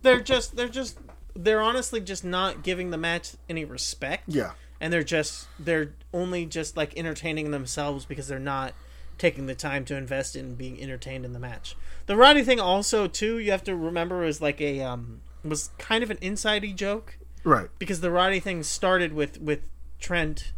They're 0.02 0.20
just 0.20 0.56
they're 0.56 0.68
just 0.68 0.98
they're 1.34 1.60
honestly 1.60 2.00
just 2.00 2.24
not 2.24 2.62
giving 2.62 2.90
the 2.90 2.98
match 2.98 3.32
any 3.48 3.64
respect. 3.64 4.24
Yeah, 4.28 4.52
and 4.80 4.92
they're 4.92 5.02
just 5.02 5.46
they're 5.58 5.92
only 6.12 6.46
just 6.46 6.76
like 6.76 6.96
entertaining 6.96 7.50
themselves 7.50 8.04
because 8.04 8.28
they're 8.28 8.38
not 8.38 8.74
taking 9.18 9.46
the 9.46 9.54
time 9.54 9.84
to 9.84 9.96
invest 9.96 10.34
in 10.34 10.54
being 10.54 10.80
entertained 10.80 11.26
in 11.26 11.34
the 11.34 11.38
match. 11.38 11.76
The 12.06 12.16
Roddy 12.16 12.42
thing 12.42 12.58
also 12.58 13.06
too, 13.06 13.38
you 13.38 13.50
have 13.50 13.64
to 13.64 13.76
remember 13.76 14.20
was 14.20 14.40
like 14.40 14.60
a 14.60 14.80
um 14.80 15.20
was 15.44 15.70
kind 15.78 16.02
of 16.02 16.10
an 16.10 16.16
insidey 16.18 16.74
joke 16.74 17.18
right. 17.44 17.68
because 17.78 18.00
the 18.00 18.10
Roddy 18.10 18.40
thing 18.40 18.62
started 18.62 19.12
with 19.12 19.40
with 19.40 19.60
Trent 19.98 20.52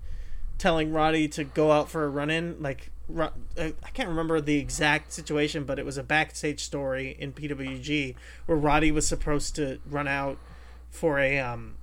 telling 0.58 0.92
Roddy 0.92 1.26
to 1.28 1.44
go 1.44 1.72
out 1.72 1.90
for 1.90 2.04
a 2.04 2.08
run 2.08 2.30
in 2.30 2.62
like 2.62 2.90
uh, 3.18 3.28
I 3.58 3.90
can't 3.92 4.08
remember 4.08 4.40
the 4.40 4.56
exact 4.56 5.12
situation 5.12 5.64
but 5.64 5.78
it 5.78 5.84
was 5.84 5.98
a 5.98 6.02
backstage 6.02 6.62
story 6.62 7.16
in 7.18 7.32
PWG 7.32 8.14
where 8.46 8.56
Roddy 8.56 8.92
was 8.92 9.06
supposed 9.06 9.56
to 9.56 9.80
run 9.84 10.06
out 10.06 10.38
for 10.88 11.18
a 11.18 11.38
um 11.40 11.74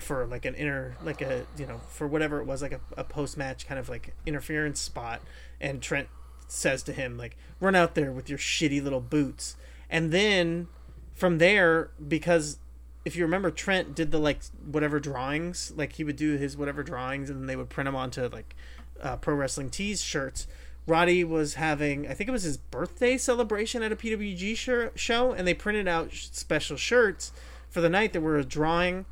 for 0.00 0.26
like 0.26 0.44
an 0.44 0.54
inner 0.54 0.96
like 1.02 1.20
a 1.20 1.46
you 1.56 1.66
know 1.66 1.80
for 1.88 2.06
whatever 2.06 2.40
it 2.40 2.46
was 2.46 2.62
like 2.62 2.72
a, 2.72 2.80
a 2.96 3.04
post 3.04 3.36
match 3.36 3.66
kind 3.66 3.78
of 3.78 3.88
like 3.88 4.14
interference 4.24 4.80
spot. 4.80 5.20
And 5.60 5.82
Trent 5.82 6.08
says 6.48 6.82
to 6.84 6.92
him 6.92 7.16
like 7.16 7.36
run 7.60 7.74
out 7.74 7.94
there 7.94 8.12
with 8.12 8.28
your 8.28 8.38
shitty 8.38 8.82
little 8.82 9.00
boots. 9.00 9.56
And 9.90 10.12
then 10.12 10.68
from 11.14 11.38
there 11.38 11.90
because 12.06 12.58
if 13.04 13.16
you 13.16 13.24
remember 13.24 13.50
Trent 13.50 13.94
did 13.94 14.10
the 14.10 14.18
like 14.18 14.40
whatever 14.64 15.00
drawings 15.00 15.72
like 15.76 15.92
he 15.92 16.04
would 16.04 16.16
do 16.16 16.36
his 16.36 16.56
whatever 16.56 16.82
drawings 16.82 17.30
and 17.30 17.40
then 17.40 17.46
they 17.46 17.56
would 17.56 17.68
print 17.68 17.86
them 17.86 17.96
onto 17.96 18.28
like 18.28 18.54
uh, 19.02 19.16
pro 19.16 19.34
wrestling 19.34 19.70
tees 19.70 20.02
shirts. 20.02 20.46
Roddy 20.86 21.24
was 21.24 21.54
having 21.54 22.06
I 22.08 22.14
think 22.14 22.28
it 22.28 22.32
was 22.32 22.44
his 22.44 22.56
birthday 22.56 23.16
celebration 23.18 23.82
at 23.82 23.92
a 23.92 23.96
PWG 23.96 24.90
show 24.94 25.32
and 25.32 25.46
they 25.46 25.54
printed 25.54 25.88
out 25.88 26.12
special 26.12 26.76
shirts 26.76 27.32
for 27.68 27.80
the 27.80 27.88
night 27.88 28.12
that 28.12 28.20
were 28.20 28.38
a 28.38 28.44
drawing 28.44 29.04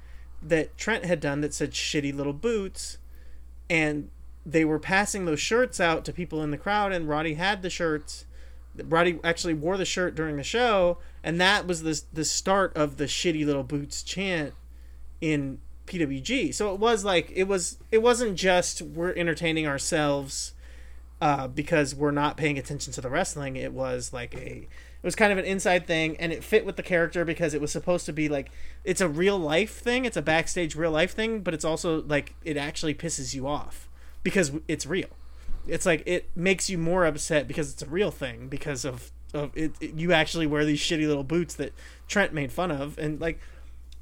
that 0.44 0.76
Trent 0.76 1.04
had 1.04 1.20
done 1.20 1.40
that 1.40 1.54
said 1.54 1.72
shitty 1.72 2.14
little 2.14 2.32
boots. 2.32 2.98
And 3.70 4.10
they 4.44 4.64
were 4.64 4.78
passing 4.78 5.24
those 5.24 5.40
shirts 5.40 5.80
out 5.80 6.04
to 6.04 6.12
people 6.12 6.42
in 6.42 6.50
the 6.50 6.58
crowd 6.58 6.92
and 6.92 7.08
Roddy 7.08 7.34
had 7.34 7.62
the 7.62 7.70
shirts. 7.70 8.26
Roddy 8.76 9.18
actually 9.24 9.54
wore 9.54 9.76
the 9.76 9.84
shirt 9.84 10.14
during 10.14 10.36
the 10.36 10.42
show 10.42 10.98
and 11.22 11.40
that 11.40 11.66
was 11.66 11.82
the 11.82 12.02
the 12.12 12.24
start 12.24 12.76
of 12.76 12.96
the 12.96 13.04
shitty 13.04 13.46
little 13.46 13.62
boots 13.62 14.02
chant 14.02 14.52
in 15.20 15.60
PWG 15.86 16.52
so 16.52 16.74
it 16.74 16.80
was 16.80 17.04
like 17.04 17.30
it 17.34 17.44
was 17.44 17.78
it 17.92 18.02
wasn't 18.02 18.36
just 18.36 18.82
we're 18.82 19.14
entertaining 19.14 19.66
ourselves 19.66 20.54
uh, 21.24 21.48
because 21.48 21.94
we're 21.94 22.10
not 22.10 22.36
paying 22.36 22.58
attention 22.58 22.92
to 22.92 23.00
the 23.00 23.08
wrestling. 23.08 23.56
It 23.56 23.72
was 23.72 24.12
like 24.12 24.34
a 24.34 24.68
it 25.04 25.06
was 25.06 25.14
kind 25.14 25.30
of 25.30 25.36
an 25.38 25.44
inside 25.44 25.86
thing 25.86 26.16
and 26.16 26.32
it 26.32 26.42
fit 26.42 26.64
with 26.64 26.76
the 26.76 26.82
character 26.82 27.26
because 27.26 27.52
it 27.52 27.60
was 27.60 27.70
supposed 27.70 28.06
to 28.06 28.12
be 28.12 28.26
like 28.26 28.50
it's 28.84 29.02
a 29.02 29.08
real 29.08 29.38
life 29.38 29.78
thing 29.78 30.06
it's 30.06 30.16
a 30.16 30.22
backstage 30.22 30.74
real 30.74 30.90
life 30.90 31.12
thing 31.12 31.40
but 31.40 31.52
it's 31.52 31.64
also 31.64 32.02
like 32.04 32.34
it 32.42 32.56
actually 32.56 32.94
pisses 32.94 33.34
you 33.34 33.46
off 33.46 33.88
because 34.22 34.52
it's 34.66 34.86
real. 34.86 35.10
It's 35.68 35.84
like 35.86 36.02
it 36.06 36.30
makes 36.34 36.68
you 36.70 36.78
more 36.78 37.04
upset 37.04 37.46
because 37.46 37.70
it's 37.72 37.82
a 37.82 37.86
real 37.86 38.10
thing 38.10 38.48
because 38.48 38.84
of 38.86 39.10
of 39.34 39.50
it, 39.54 39.72
it- 39.80 39.94
you 39.94 40.12
actually 40.12 40.46
wear 40.46 40.64
these 40.64 40.80
shitty 40.80 41.06
little 41.06 41.24
boots 41.24 41.54
that 41.56 41.72
Trent 42.08 42.32
made 42.32 42.50
fun 42.50 42.70
of 42.70 42.96
and 42.98 43.20
like 43.20 43.38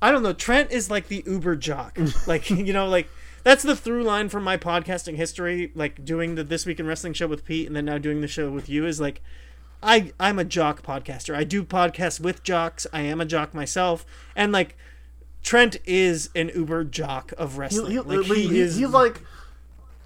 I 0.00 0.10
don't 0.12 0.22
know 0.22 0.32
Trent 0.32 0.70
is 0.70 0.90
like 0.90 1.08
the 1.08 1.24
uber 1.26 1.56
jock. 1.56 1.98
Like 2.26 2.48
you 2.68 2.72
know 2.72 2.88
like 2.88 3.08
that's 3.42 3.64
the 3.64 3.74
through 3.74 4.04
line 4.04 4.28
from 4.28 4.44
my 4.44 4.56
podcasting 4.56 5.16
history 5.16 5.72
like 5.74 6.04
doing 6.04 6.36
the 6.36 6.44
this 6.44 6.64
week 6.64 6.78
in 6.78 6.86
wrestling 6.86 7.12
show 7.12 7.26
with 7.26 7.44
Pete 7.44 7.66
and 7.66 7.74
then 7.74 7.84
now 7.86 7.98
doing 7.98 8.20
the 8.20 8.28
show 8.28 8.50
with 8.50 8.68
you 8.68 8.86
is 8.86 9.00
like 9.00 9.20
I 9.82 10.12
I'm 10.20 10.38
a 10.38 10.44
jock 10.44 10.82
podcaster. 10.82 11.34
I 11.34 11.44
do 11.44 11.62
podcasts 11.64 12.20
with 12.20 12.42
jocks. 12.42 12.86
I 12.92 13.00
am 13.02 13.20
a 13.20 13.24
jock 13.24 13.52
myself, 13.54 14.04
and 14.36 14.52
like 14.52 14.76
Trent 15.42 15.76
is 15.84 16.30
an 16.36 16.50
uber 16.54 16.84
jock 16.84 17.32
of 17.36 17.58
wrestling. 17.58 17.92
he, 17.92 18.00
like 18.00 18.26
he- 18.26 18.34
he, 18.34 18.48
he- 18.48 18.60
is 18.60 18.76
he's 18.76 18.88
like 18.88 19.20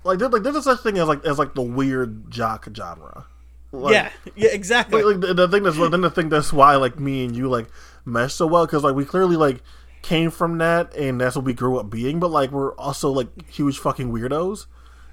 like 0.05 0.19
there's 0.19 0.33
like 0.33 0.43
there's 0.43 0.57
a 0.57 0.63
such 0.63 0.81
thing 0.81 0.99
as 0.99 1.09
like 1.09 1.25
as 1.25 1.39
like 1.39 1.55
the 1.55 1.63
weird 1.63 2.31
jock 2.31 2.69
genre. 2.75 3.27
Like, 3.73 3.93
yeah 3.93 4.11
yeah 4.37 4.51
exactly 4.53 5.03
like, 5.03 5.17
like 5.17 5.21
the, 5.21 5.35
the 5.35 5.49
thing 5.49 5.63
that's 5.65 5.77
then 5.77 6.01
the 6.01 6.09
thing 6.11 6.29
that's 6.31 6.53
why 6.53 6.77
like 6.77 6.99
me 6.99 7.25
and 7.27 7.37
you 7.37 7.49
like 7.49 7.67
mesh 8.07 8.33
so 8.33 8.47
well 8.47 8.65
because 8.65 8.83
like 8.85 8.95
we 8.95 9.05
clearly 9.05 9.37
like 9.37 9.61
came 10.01 10.31
from 10.31 10.57
that 10.59 10.95
and 10.95 11.21
that's 11.21 11.35
what 11.37 11.45
we 11.45 11.53
grew 11.53 11.77
up 11.77 11.91
being 11.91 12.19
but 12.21 12.31
like 12.31 12.53
we're 12.53 12.73
also 12.77 13.11
like 13.11 13.27
huge 13.51 13.79
fucking 13.79 14.11
weirdos 14.13 14.67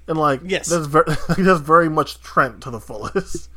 and 0.06 0.16
like 0.16 0.40
Yes. 0.44 0.68
that's 0.68 0.86
very 0.86 1.04
that's 1.36 1.60
very 1.60 1.90
much 1.90 2.22
Trent 2.22 2.62
to 2.62 2.70
the 2.70 2.80
fullest 2.80 3.50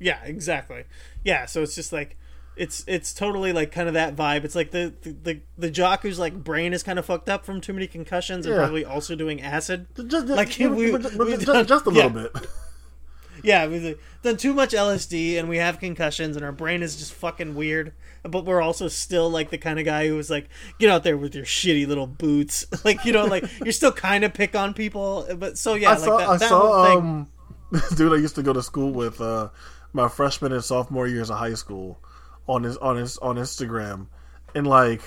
yeah 0.00 0.18
exactly 0.24 0.84
yeah. 1.22 1.46
So 1.46 1.62
it's 1.62 1.74
just 1.74 1.92
like 1.92 2.16
it's 2.56 2.82
it's 2.88 3.12
totally 3.14 3.52
like 3.52 3.70
kind 3.72 3.86
of 3.88 3.94
that 3.94 4.16
vibe. 4.16 4.44
It's 4.44 4.54
like 4.54 4.70
the 4.72 4.92
the 5.02 5.12
the, 5.12 5.40
the 5.58 5.70
jock 5.70 6.02
whose 6.02 6.18
like 6.18 6.34
brain 6.34 6.72
is 6.72 6.82
kind 6.82 6.98
of 6.98 7.06
fucked 7.06 7.28
up 7.28 7.44
from 7.44 7.60
too 7.60 7.72
many 7.72 7.86
concussions 7.86 8.44
and 8.46 8.54
Yeah. 8.54 8.60
probably 8.62 8.84
also 8.84 9.14
doing 9.14 9.40
acid. 9.40 9.86
just 10.08 10.26
Like, 10.26 10.58
like 10.58 10.70
we- 10.70 10.90
but 10.92 11.14
we 11.16 11.34
just, 11.36 11.46
done- 11.46 11.66
just 11.66 11.86
a 11.86 11.90
yeah. 11.92 12.06
little 12.06 12.22
bit 12.22 12.32
Yeah, 13.42 13.66
we've 13.68 13.98
done 14.22 14.36
too 14.36 14.52
much 14.52 14.72
LSD 14.72 15.38
and 15.38 15.48
we 15.48 15.56
have 15.56 15.78
concussions 15.78 16.36
and 16.36 16.44
our 16.44 16.52
brain 16.52 16.82
is 16.82 16.96
just 16.96 17.14
fucking 17.14 17.54
weird. 17.54 17.94
But 18.22 18.44
we're 18.44 18.60
also 18.60 18.86
still 18.88 19.30
like 19.30 19.48
the 19.48 19.56
kind 19.56 19.78
of 19.78 19.86
guy 19.86 20.08
who 20.08 20.16
was 20.16 20.28
like, 20.28 20.50
get 20.78 20.90
out 20.90 21.04
there 21.04 21.16
with 21.16 21.34
your 21.34 21.46
shitty 21.46 21.86
little 21.86 22.06
boots. 22.06 22.66
like, 22.84 23.02
you 23.06 23.12
know, 23.12 23.24
like 23.24 23.44
you're 23.64 23.72
still 23.72 23.92
kind 23.92 24.24
of 24.24 24.34
pick 24.34 24.54
on 24.54 24.74
people. 24.74 25.26
But 25.38 25.56
so 25.56 25.72
yeah, 25.74 25.90
I 25.90 25.92
like 25.94 26.00
saw 26.00 26.16
that, 26.18 26.28
I 26.28 26.36
that 26.36 26.48
saw 26.50 26.98
um 26.98 27.28
dude 27.96 28.12
I 28.12 28.16
used 28.16 28.34
to 28.34 28.42
go 28.42 28.52
to 28.52 28.62
school 28.62 28.92
with 28.92 29.22
uh 29.22 29.48
my 29.92 30.08
freshman 30.08 30.52
and 30.52 30.64
sophomore 30.64 31.06
years 31.06 31.30
of 31.30 31.38
high 31.38 31.54
school 31.54 31.98
on 32.48 32.62
his 32.62 32.76
on 32.78 32.96
his 32.96 33.18
on 33.18 33.36
Instagram 33.36 34.06
and 34.54 34.66
like 34.66 35.02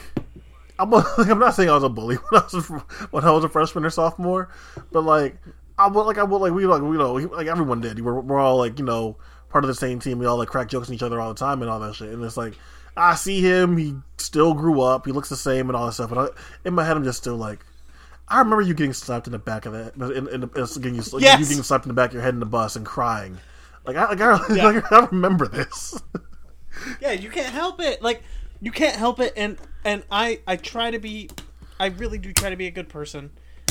I'm 0.79 0.93
a, 0.93 1.05
I'm 1.17 1.39
not 1.39 1.55
saying 1.55 1.69
I 1.69 1.73
was 1.73 1.83
a 1.83 1.89
bully 1.89 2.15
when 2.29 2.41
I 2.41 2.43
was 2.43 2.69
a, 2.69 2.73
when 3.11 3.23
I 3.23 3.31
was 3.31 3.43
a 3.43 3.49
freshman 3.49 3.85
or 3.85 3.89
sophomore, 3.89 4.49
but 4.91 5.01
like 5.01 5.37
I 5.77 5.87
would 5.87 6.03
like 6.03 6.17
I 6.17 6.23
would 6.23 6.37
like 6.37 6.53
we 6.53 6.65
like 6.65 6.81
we 6.81 6.97
know 6.97 7.13
like 7.13 7.47
everyone 7.47 7.81
did. 7.81 8.03
We're 8.03 8.19
we're 8.19 8.39
all 8.39 8.57
like 8.57 8.79
you 8.79 8.85
know 8.85 9.17
part 9.49 9.63
of 9.63 9.67
the 9.67 9.75
same 9.75 9.99
team. 9.99 10.19
We 10.19 10.25
all 10.25 10.37
like 10.37 10.49
crack 10.49 10.69
jokes 10.69 10.89
on 10.89 10.95
each 10.95 11.03
other 11.03 11.19
all 11.19 11.33
the 11.33 11.39
time 11.39 11.61
and 11.61 11.69
all 11.69 11.79
that 11.79 11.95
shit. 11.95 12.09
And 12.09 12.23
it's 12.23 12.37
like 12.37 12.53
I 12.95 13.15
see 13.15 13.41
him. 13.41 13.77
He 13.77 13.95
still 14.17 14.53
grew 14.53 14.81
up. 14.81 15.05
He 15.05 15.11
looks 15.11 15.29
the 15.29 15.37
same 15.37 15.69
and 15.69 15.75
all 15.75 15.87
that 15.87 15.93
stuff. 15.93 16.09
But 16.09 16.17
I, 16.17 16.67
in 16.67 16.73
my 16.73 16.85
head, 16.85 16.97
I'm 16.97 17.03
just 17.03 17.19
still 17.19 17.37
like. 17.37 17.65
I 18.25 18.39
remember 18.39 18.61
you 18.61 18.73
getting 18.73 18.93
slapped 18.93 19.27
in 19.27 19.33
the 19.33 19.39
back 19.39 19.65
of 19.65 19.73
the 19.73 20.11
in, 20.11 20.27
in 20.29 20.41
the, 20.41 20.47
getting 20.47 20.95
you, 20.95 21.03
Yes! 21.19 21.39
you 21.39 21.45
getting 21.45 21.61
slapped 21.61 21.85
in 21.85 21.89
the 21.89 21.93
back 21.93 22.11
of 22.11 22.13
your 22.13 22.23
head 22.23 22.33
in 22.33 22.39
the 22.39 22.45
bus 22.45 22.75
and 22.77 22.85
crying. 22.85 23.37
Like 23.85 23.95
I, 23.95 24.09
like, 24.09 24.21
I, 24.21 24.39
Yeah. 24.55 24.65
like, 24.67 24.91
I 24.91 25.05
remember 25.05 25.47
this. 25.47 26.01
yeah 27.01 27.11
you 27.11 27.29
can't 27.29 27.53
help 27.53 27.79
it 27.79 28.01
like 28.01 28.23
you 28.59 28.71
can't 28.71 28.95
help 28.95 29.19
it 29.19 29.31
and 29.37 29.57
and 29.85 30.03
i 30.11 30.39
i 30.47 30.55
try 30.55 30.89
to 30.89 30.97
be 30.97 31.29
i 31.79 31.85
really 31.85 32.17
do 32.17 32.33
try 32.33 32.49
to 32.49 32.55
be 32.55 32.65
a 32.65 32.71
good 32.71 32.89
person 32.89 33.29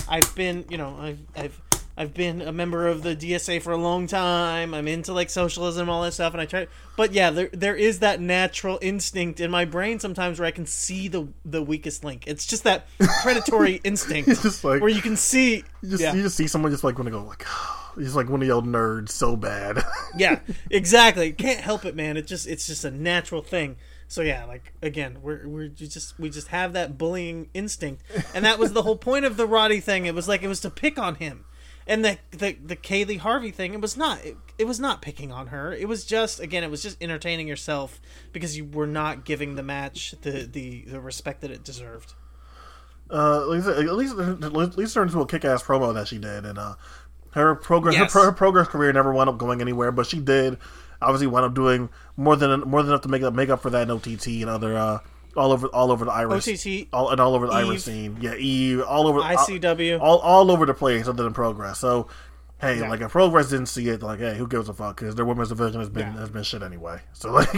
i've 0.09 0.35
been 0.37 0.65
you 0.71 0.79
know 0.79 0.97
i've 1.01 1.19
i've 1.37 1.61
I've 1.95 2.15
been 2.15 2.41
a 2.41 2.53
member 2.53 2.89
of 2.89 3.03
the 3.03 3.15
DSA 3.15 3.61
for 3.61 3.73
a 3.73 3.77
long 3.77 4.07
time. 4.07 4.73
I'm 4.73 4.89
into 4.89 5.13
like 5.13 5.29
socialism 5.29 5.91
all 5.91 6.03
that 6.03 6.15
stuff, 6.15 6.33
and 6.33 6.41
I 6.41 6.47
try. 6.47 6.67
But 6.97 7.13
yeah, 7.13 7.31
there 7.31 7.51
there 7.53 7.77
is 7.77 7.99
that 7.99 8.19
natural 8.19 8.79
instinct 8.81 9.41
in 9.41 9.51
my 9.51 9.67
brain 9.67 10.01
sometimes 10.01 10.39
where 10.39 10.47
I 10.49 10.53
can 10.53 10.65
see 10.65 11.09
the 11.09 11.29
the 11.45 11.63
weakest 11.63 12.03
link. 12.03 12.25
It's 12.27 12.47
just 12.47 12.65
that 12.65 12.87
predatory 13.23 13.75
instinct 13.85 14.29
just 14.43 14.65
like 14.65 14.81
where 14.81 14.89
you 14.89 15.03
can 15.03 15.17
see. 15.17 15.65
you 15.83 15.91
just 15.91 16.03
yeah. 16.03 16.15
you 16.15 16.23
just 16.23 16.37
see 16.37 16.47
someone 16.47 16.73
just 16.73 16.83
like 16.83 16.97
want 16.97 17.09
to 17.09 17.11
go 17.11 17.25
like 17.25 17.45
oh, 17.47 17.82
he's 17.97 18.17
like 18.17 18.29
one 18.29 18.43
of 18.43 18.49
y'all 18.49 18.63
nerds 18.63 19.11
so 19.11 19.37
bad. 19.37 19.83
yeah 20.17 20.41
exactly. 20.71 21.33
Can't 21.33 21.61
help 21.61 21.85
it 21.85 21.95
man. 21.95 22.17
It 22.17 22.27
just 22.27 22.47
it's 22.47 22.67
just 22.67 22.85
a 22.85 22.91
natural 22.91 23.43
thing. 23.43 23.77
So 24.09 24.23
yeah 24.23 24.45
like 24.45 24.73
again 24.83 25.19
we're 25.23 25.47
we're 25.49 25.69
just 25.69 26.19
we 26.19 26.31
just 26.31 26.49
have 26.49 26.73
that 26.73 26.99
bullying 26.99 27.49
instinct. 27.55 28.03
And 28.35 28.45
that 28.45 28.59
was 28.59 28.73
the 28.73 28.83
whole 28.83 28.97
point 28.97 29.25
of 29.25 29.37
the 29.37 29.47
roddy 29.47 29.81
thing. 29.81 30.07
It 30.07 30.15
was 30.15 30.29
like 30.29 30.43
it 30.43 30.49
was 30.49 30.61
to 30.61 30.71
pick 30.71 30.99
on 30.99 31.17
him. 31.17 31.45
And 31.87 32.05
the 32.05 32.19
the, 32.31 32.57
the 32.65 32.77
kaylee 32.77 33.19
harvey 33.19 33.51
thing 33.51 33.75
it 33.75 33.81
was 33.81 33.97
not 33.97 34.25
it, 34.25 34.37
it 34.59 34.67
was 34.67 34.79
not 34.79 35.03
picking 35.03 35.33
on 35.33 35.49
her. 35.49 35.73
It 35.73 35.89
was 35.89 36.05
just 36.05 36.41
again 36.41 36.65
it 36.65 36.71
was 36.71 36.83
just 36.83 37.03
entertaining 37.03 37.49
yourself 37.49 38.01
because 38.33 38.57
you 38.57 38.65
were 38.65 38.87
not 38.87 39.25
giving 39.25 39.57
the 39.57 39.63
match 39.63 40.15
the 40.23 40.49
the, 40.51 40.85
the 40.87 41.01
respect 41.01 41.41
that 41.41 41.51
it 41.51 41.65
deserved. 41.65 42.15
Uh, 43.13 43.43
at 43.43 43.49
least 43.49 43.69
at 43.69 43.95
least 43.95 44.19
at 44.19 44.79
least 44.79 44.95
turned 44.95 45.11
into 45.11 45.21
a 45.21 45.27
kick 45.27 45.45
ass 45.45 45.63
promo 45.63 45.93
that 45.93 46.09
she 46.09 46.17
did, 46.17 46.47
and 46.47 46.59
uh, 46.59 46.75
Her 47.33 47.55
progress, 47.55 47.95
Yes. 47.97 48.13
her, 48.15 48.25
her 48.27 48.33
progress 48.33 48.69
career 48.69 48.93
never 48.93 49.13
wound 49.13 49.29
up 49.29 49.39
going 49.39 49.61
anywhere, 49.61 49.91
but 49.93 50.07
she 50.07 50.21
did 50.21 50.59
obviously 51.01 51.27
wound 51.27 51.45
up 51.45 51.55
doing 51.55 51.89
more 52.17 52.37
than 52.37 52.61
more 52.61 52.83
than 52.83 52.93
enough 52.93 53.03
to 53.03 53.09
make 53.09 53.23
up 53.23 53.35
make 53.35 53.49
up 53.49 53.61
for 53.61 53.71
that 53.71 53.83
in 53.83 53.91
OTT 53.91 54.27
and 54.43 54.49
other 54.51 54.77
uh, 54.77 54.99
all 55.37 55.51
over 55.53 55.67
all 55.69 55.91
over 55.91 56.05
the 56.05 56.13
Irish 56.13 56.47
OTT, 56.47 56.89
all 56.93 57.11
and 57.11 57.21
all 57.21 57.35
over 57.35 57.47
the 57.47 57.53
Eve, 57.59 57.67
Irish 57.67 57.83
scene. 57.83 58.19
Yeah, 58.21 58.35
Eve 58.35 58.83
all 58.83 59.07
over 59.07 59.21
ICW. 59.21 60.01
all 60.01 60.19
all 60.19 60.51
over 60.51 60.67
the 60.67 60.75
place 60.75 61.09
other 61.09 61.23
than 61.25 61.33
Progress. 61.35 61.79
So. 61.79 62.09
Hey, 62.61 62.79
Yeah. 62.79 62.91
like 62.91 63.01
if 63.01 63.11
Progress 63.11 63.49
didn't 63.51 63.67
see 63.67 63.89
it, 63.89 64.05
like, 64.05 64.21
hey, 64.21 64.37
who 64.39 64.47
gives 64.47 64.69
a 64.69 64.73
fuck? 64.73 64.95
Because 65.01 65.17
their 65.17 65.25
women's 65.25 65.49
division 65.49 65.81
has 65.81 65.89
been 65.89 66.07
Yeah. 66.15 66.21
has 66.21 66.31
been 66.31 66.45
shit 66.45 66.63
anyway. 66.63 67.01
So 67.13 67.33
like, 67.33 67.49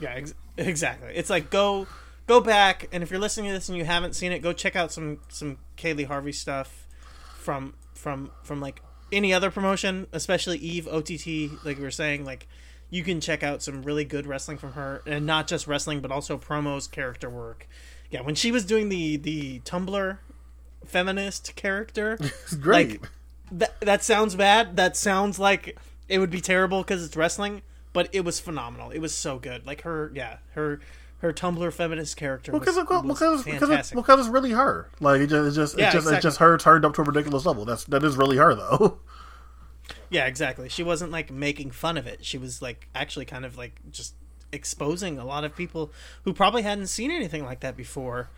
Yeah, 0.00 0.14
ex- 0.14 0.34
exactly. 0.56 1.12
It's 1.14 1.30
like 1.30 1.48
go 1.48 1.86
go 2.26 2.40
back, 2.40 2.88
and 2.90 3.04
if 3.04 3.10
you're 3.12 3.20
listening 3.20 3.50
to 3.50 3.52
this 3.52 3.68
and 3.68 3.78
you 3.78 3.84
haven't 3.84 4.16
seen 4.16 4.32
it, 4.32 4.40
go 4.40 4.52
check 4.52 4.74
out 4.74 4.90
some 4.90 5.18
some 5.28 5.58
Kaylee 5.76 6.06
Harvey 6.08 6.32
stuff 6.32 6.88
from 7.38 7.74
from 7.94 8.32
from 8.42 8.60
like 8.60 8.82
any 9.12 9.32
other 9.32 9.50
promotion, 9.50 10.06
especially 10.12 10.58
Eve 10.58 10.88
OTT. 10.88 11.64
Like 11.64 11.76
we 11.78 11.82
were 11.82 11.90
saying, 11.90 12.24
like 12.24 12.48
you 12.90 13.02
can 13.04 13.20
check 13.20 13.42
out 13.42 13.62
some 13.62 13.82
really 13.82 14.04
good 14.04 14.26
wrestling 14.26 14.58
from 14.58 14.72
her, 14.72 15.02
and 15.06 15.26
not 15.26 15.46
just 15.46 15.66
wrestling, 15.66 16.00
but 16.00 16.10
also 16.10 16.38
promos, 16.38 16.90
character 16.90 17.30
work. 17.30 17.66
Yeah, 18.10 18.20
when 18.22 18.34
she 18.34 18.50
was 18.50 18.64
doing 18.64 18.88
the 18.88 19.16
the 19.16 19.60
Tumblr 19.60 20.18
feminist 20.84 21.54
character, 21.56 22.18
it's 22.20 22.54
great. 22.54 23.02
like 23.02 23.10
that 23.52 23.80
that 23.80 24.02
sounds 24.02 24.34
bad. 24.34 24.76
That 24.76 24.96
sounds 24.96 25.38
like 25.38 25.76
it 26.08 26.18
would 26.18 26.30
be 26.30 26.40
terrible 26.40 26.82
because 26.82 27.04
it's 27.04 27.16
wrestling, 27.16 27.62
but 27.92 28.08
it 28.12 28.24
was 28.24 28.40
phenomenal. 28.40 28.90
It 28.90 28.98
was 28.98 29.14
so 29.14 29.38
good. 29.38 29.66
Like 29.66 29.82
her, 29.82 30.10
yeah, 30.14 30.38
her 30.54 30.80
her 31.22 31.32
Tumblr 31.32 31.72
feminist 31.72 32.16
character 32.16 32.50
was, 32.50 32.60
because, 32.60 32.74
was 32.74 32.84
because, 32.84 33.02
because, 33.06 33.46
it's, 33.46 33.60
fantastic. 33.60 33.96
because 33.96 34.20
it's 34.20 34.28
really 34.28 34.50
her. 34.50 34.88
Like 34.98 35.20
it 35.20 35.28
just, 35.28 35.46
it's 35.46 35.56
just, 35.56 35.78
Yeah, 35.78 35.86
it's 35.86 35.94
just, 35.94 36.06
exactly. 36.06 36.16
it's 36.16 36.22
just 36.24 36.38
her 36.38 36.58
turned 36.58 36.84
up 36.84 36.94
to 36.94 37.02
a 37.02 37.04
ridiculous 37.04 37.46
level. 37.46 37.64
That's 37.64 37.84
that 37.84 38.02
is 38.02 38.16
really 38.16 38.38
her 38.38 38.56
though. 38.56 38.98
yeah, 40.10 40.26
exactly. 40.26 40.68
She 40.68 40.82
wasn't 40.82 41.12
like 41.12 41.30
making 41.30 41.70
fun 41.70 41.96
of 41.96 42.08
it. 42.08 42.24
She 42.24 42.38
was 42.38 42.60
like 42.60 42.88
actually 42.92 43.24
kind 43.24 43.44
of 43.44 43.56
like 43.56 43.80
just 43.92 44.14
exposing 44.50 45.16
a 45.16 45.24
lot 45.24 45.44
of 45.44 45.54
people 45.54 45.92
who 46.24 46.32
probably 46.32 46.62
hadn't 46.62 46.88
seen 46.88 47.12
anything 47.12 47.44
like 47.44 47.60
that 47.60 47.76
before. 47.76 48.28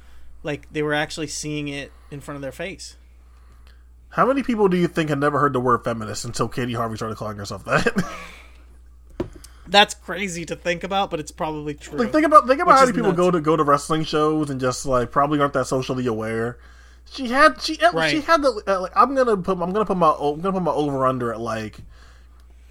Like 0.43 0.71
they 0.71 0.83
were 0.83 0.95
actually 0.95 1.29
seeing 1.29 1.69
it 1.69 1.91
in 2.11 2.21
front 2.21 2.37
of 2.37 2.43
their 2.43 2.53
face. 2.53 2.99
How 4.11 4.27
many 4.27 4.43
people 4.43 4.69
do 4.69 4.77
you 4.77 4.89
think 4.89 5.09
had 5.09 5.19
never 5.19 5.41
heard 5.41 5.55
the 5.55 5.61
word 5.61 5.85
feminist 5.85 6.27
until 6.27 6.51
Katey 6.51 6.77
Harvey 6.77 6.97
started 6.97 7.17
calling 7.17 7.39
herself 7.39 7.65
that? 7.65 8.05
That's 9.67 9.95
crazy 9.95 10.45
to 10.47 10.57
think 10.57 10.85
about, 10.85 11.11
but 11.11 11.21
it's 11.21 11.31
probably 11.31 11.75
true. 11.75 11.99
like 11.99 12.13
think 12.13 12.27
about 12.27 12.47
think 12.47 12.61
about 12.61 12.75
how 12.75 12.81
many 12.83 12.93
people 12.93 13.09
nuts. 13.11 13.17
go 13.17 13.31
to 13.31 13.41
go 13.41 13.57
to 13.57 13.63
wrestling 13.65 14.05
shows 14.05 14.51
and 14.51 14.61
just 14.61 14.85
like 14.87 15.11
probably 15.11 15.41
aren't 15.41 15.55
that 15.55 15.67
socially 15.67 16.07
aware. 16.07 16.59
She 17.11 17.29
had 17.29 17.61
she 17.61 17.75
she 17.75 17.87
Right. 17.93 18.23
had 18.25 18.43
the 18.43 18.63
uh, 18.67 18.81
like 18.81 18.93
I'm 18.97 19.15
gonna 19.15 19.37
put 19.37 19.59
I'm 19.61 19.73
gonna 19.73 19.85
put 19.85 19.97
my 19.97 20.11
I'm 20.11 20.41
gonna 20.41 20.53
put 20.53 20.63
my 20.63 20.73
over 20.73 21.07
under 21.07 21.33
at 21.33 21.41
like 21.41 21.79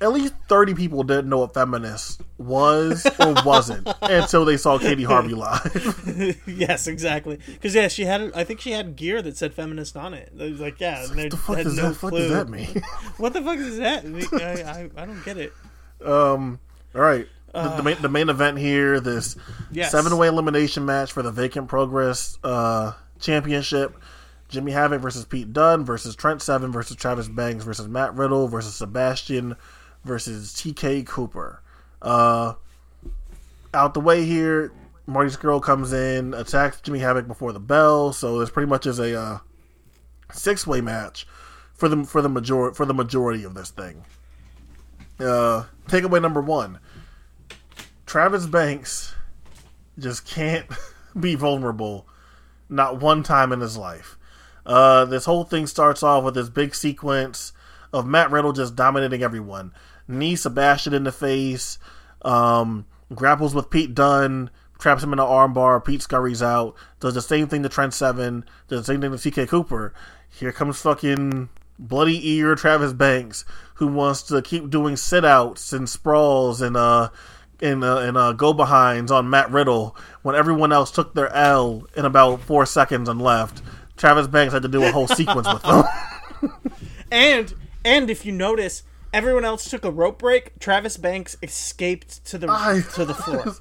at 0.02 0.12
least 0.12 0.34
thirty 0.50 0.74
people 0.74 1.02
didn't 1.04 1.30
know 1.30 1.38
what 1.40 1.54
feminist 1.54 2.22
was 2.38 3.06
or 3.20 3.34
wasn't 3.46 3.88
until 4.02 4.44
they 4.44 4.58
saw 4.58 4.78
Katey 4.78 5.06
Harvey 5.06 5.34
live. 5.34 6.42
yes, 6.48 6.88
exactly. 6.88 7.40
Because 7.48 7.74
yeah, 7.74 7.88
she 7.88 8.06
had. 8.06 8.32
I 8.36 8.44
think 8.44 8.60
she 8.60 8.72
had 8.72 8.96
gear 8.96 9.22
that 9.22 9.38
said 9.38 9.54
"feminist" 9.54 9.96
on 9.96 10.14
it. 10.14 10.32
It 10.38 10.52
was 10.52 10.60
like, 10.60 10.80
yeah, 10.80 11.06
what 11.08 11.30
the 11.32 11.38
fuck 11.38 11.56
does 11.58 11.78
no 11.78 11.90
that 11.90 11.96
fuck 11.96 12.12
does 12.12 12.30
that 12.32 12.50
mean? 12.50 12.68
What 13.18 13.34
the 13.34 13.42
fuck 13.42 13.58
is 13.58 13.78
that? 13.78 14.04
I, 14.06 14.90
I, 15.00 15.04
I 15.04 15.06
don't 15.06 15.24
get 15.24 15.38
it. 15.38 15.54
Um. 16.04 16.60
All 16.96 17.02
right. 17.02 17.28
The, 17.54 17.70
the, 17.76 17.84
main, 17.84 18.02
the 18.02 18.10
main 18.10 18.30
event 18.30 18.58
here, 18.58 19.00
this 19.00 19.36
Yes. 19.72 19.92
seven-way 19.92 20.28
elimination 20.28 20.86
match 20.86 21.12
for 21.12 21.22
the 21.22 21.32
vacant 21.32 21.68
Progress 21.68 22.40
uh, 22.44 22.94
Championship. 23.20 23.96
Jimmy 24.50 24.72
Havoc 24.72 25.02
versus 25.02 25.26
Pete 25.26 25.54
Dunne 25.54 25.86
versus 25.86 26.16
Trent 26.16 26.42
Seven 26.42 26.72
versus 26.72 26.96
Travis 26.96 27.28
Banks 27.28 27.64
versus 27.64 27.88
Matt 27.88 28.16
Riddle 28.16 28.48
versus 28.48 28.76
Sebastian 28.76 29.56
versus 30.04 30.54
TK 30.54 31.06
Cooper. 31.06 31.62
Uh, 32.02 32.54
out 33.74 33.94
the 33.94 34.00
way 34.00 34.26
here, 34.26 34.72
Marty 35.08 35.30
Scurll 35.32 35.62
comes 35.62 35.94
in, 35.94 36.34
attacks 36.34 36.82
Jimmy 36.82 37.00
Havoc 37.00 37.28
before 37.28 37.52
the 37.52 37.60
bell. 37.60 38.14
So 38.14 38.40
this 38.40 38.50
pretty 38.50 38.70
much 38.70 38.86
is 38.86 39.00
a 39.00 39.20
uh, 39.20 39.38
six-way 40.32 40.82
match 40.82 41.28
for 41.74 41.88
the 41.90 42.04
for 42.04 42.22
the 42.22 42.30
major 42.30 42.72
for 42.74 42.86
the 42.86 42.94
majority 42.94 43.44
of 43.44 43.54
this 43.56 43.70
thing. 43.72 44.04
Uh, 45.20 45.66
takeaway 45.88 46.22
number 46.22 46.42
one: 46.42 46.80
Travis 48.06 48.46
Banks 48.46 49.16
just 49.98 50.26
can't 50.26 50.66
be 51.20 51.36
vulnerable, 51.36 52.08
not 52.70 53.00
one 53.00 53.24
time 53.24 53.52
in 53.52 53.62
his 53.62 53.78
life. 53.78 54.18
Uh, 54.66 55.06
this 55.06 55.26
whole 55.26 55.44
thing 55.44 55.68
starts 55.68 56.04
off 56.04 56.24
with 56.24 56.36
this 56.36 56.50
big 56.50 56.74
sequence 56.74 57.54
of 57.92 58.08
Matt 58.08 58.32
Riddle 58.32 58.54
just 58.54 58.76
dominating 58.76 59.22
everyone. 59.22 59.74
Knee 60.08 60.36
Sebastian 60.36 60.94
in 60.94 61.04
the 61.04 61.12
face, 61.12 61.78
um, 62.24 62.86
grapples 63.14 63.54
with 63.54 63.70
Pete 63.70 63.94
Dunne, 63.94 64.50
traps 64.80 65.04
him 65.04 65.14
in 65.14 65.20
an 65.20 65.26
armbar. 65.26 65.84
Pete 65.84 66.02
scurries 66.02 66.42
out, 66.42 66.76
does 67.00 67.14
the 67.14 67.22
same 67.22 67.48
thing 67.48 67.64
to 67.64 67.70
Trent 67.70 67.94
Seven, 67.94 68.46
does 68.68 68.82
the 68.82 68.94
same 68.94 69.02
thing 69.02 69.12
to 69.12 69.18
TK 69.18 69.48
Cooper. 69.48 69.94
Here 70.30 70.52
comes 70.52 70.82
fucking 70.82 71.50
bloody 71.80 72.30
ear 72.30 72.56
Travis 72.56 72.94
Banks, 72.94 73.46
who 73.76 73.88
wants 73.88 74.22
to 74.24 74.42
keep 74.42 74.70
doing 74.70 74.96
sit 74.96 75.26
outs 75.26 75.74
and 75.74 75.90
sprawls 75.90 76.62
and 76.62 76.78
uh 76.78 77.10
and 77.62 77.84
uh, 77.84 78.00
and 78.00 78.18
uh, 78.18 78.34
go 78.34 78.54
behinds 78.54 79.12
on 79.12 79.30
Matt 79.30 79.50
Riddle 79.52 79.96
when 80.22 80.36
everyone 80.36 80.72
else 80.72 80.92
took 80.92 81.14
their 81.14 81.30
L 81.34 81.86
in 81.96 82.06
about 82.06 82.42
four 82.42 82.66
seconds 82.66 83.08
and 83.08 83.22
left. 83.22 83.62
Travis 83.96 84.28
Banks 84.28 84.54
had 84.54 84.64
to 84.64 84.68
do 84.68 84.84
a 84.84 84.92
whole 84.92 85.08
sequence 85.08 85.48
with 85.52 85.64
them. 86.42 86.52
And 87.12 87.54
and 87.86 88.10
if 88.10 88.26
you 88.26 88.32
notice, 88.32 88.84
everyone 89.14 89.46
else 89.46 89.70
took 89.70 89.86
a 89.86 89.92
rope 89.92 90.20
break. 90.20 90.60
Travis 90.60 90.98
Banks 90.98 91.38
escaped 91.44 92.26
to 92.26 92.38
the 92.38 92.48
I- 92.50 92.82
to 92.96 93.06
the 93.06 93.14
floor. 93.14 93.56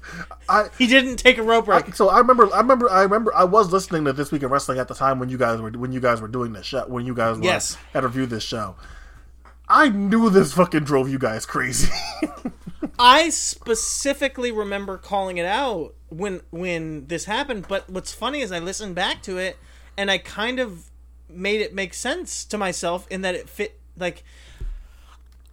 I 0.49 0.67
He 0.77 0.87
didn't 0.87 1.17
take 1.17 1.37
a 1.37 1.43
rope 1.43 1.65
break. 1.65 1.95
so 1.95 2.09
I 2.09 2.17
remember 2.17 2.53
I 2.53 2.57
remember 2.59 2.89
I 2.89 3.03
remember 3.03 3.33
I 3.35 3.43
was 3.45 3.71
listening 3.71 4.03
to 4.05 4.13
this 4.13 4.31
week 4.31 4.43
of 4.43 4.51
wrestling 4.51 4.79
at 4.79 4.87
the 4.87 4.95
time 4.95 5.19
when 5.19 5.29
you 5.29 5.37
guys 5.37 5.61
were 5.61 5.69
when 5.71 5.91
you 5.93 5.99
guys 5.99 6.19
were 6.19 6.27
doing 6.27 6.53
this 6.53 6.65
show 6.65 6.85
when 6.87 7.05
you 7.05 7.13
guys 7.15 7.37
were, 7.37 7.43
Yes. 7.43 7.77
had 7.93 8.03
reviewed 8.03 8.29
this 8.29 8.43
show. 8.43 8.75
I 9.69 9.87
knew 9.89 10.29
this 10.29 10.53
fucking 10.53 10.83
drove 10.83 11.09
you 11.09 11.17
guys 11.17 11.45
crazy. 11.45 11.89
I 12.99 13.29
specifically 13.29 14.51
remember 14.51 14.97
calling 14.97 15.37
it 15.37 15.45
out 15.45 15.93
when 16.09 16.41
when 16.51 17.07
this 17.07 17.25
happened. 17.25 17.67
But 17.67 17.89
what's 17.89 18.13
funny 18.13 18.41
is 18.41 18.51
I 18.51 18.59
listened 18.59 18.95
back 18.95 19.21
to 19.23 19.37
it 19.37 19.57
and 19.97 20.11
I 20.11 20.17
kind 20.17 20.59
of 20.59 20.89
made 21.29 21.61
it 21.61 21.73
make 21.73 21.93
sense 21.93 22.43
to 22.45 22.57
myself 22.57 23.07
in 23.09 23.21
that 23.21 23.35
it 23.35 23.49
fit 23.49 23.79
like 23.97 24.23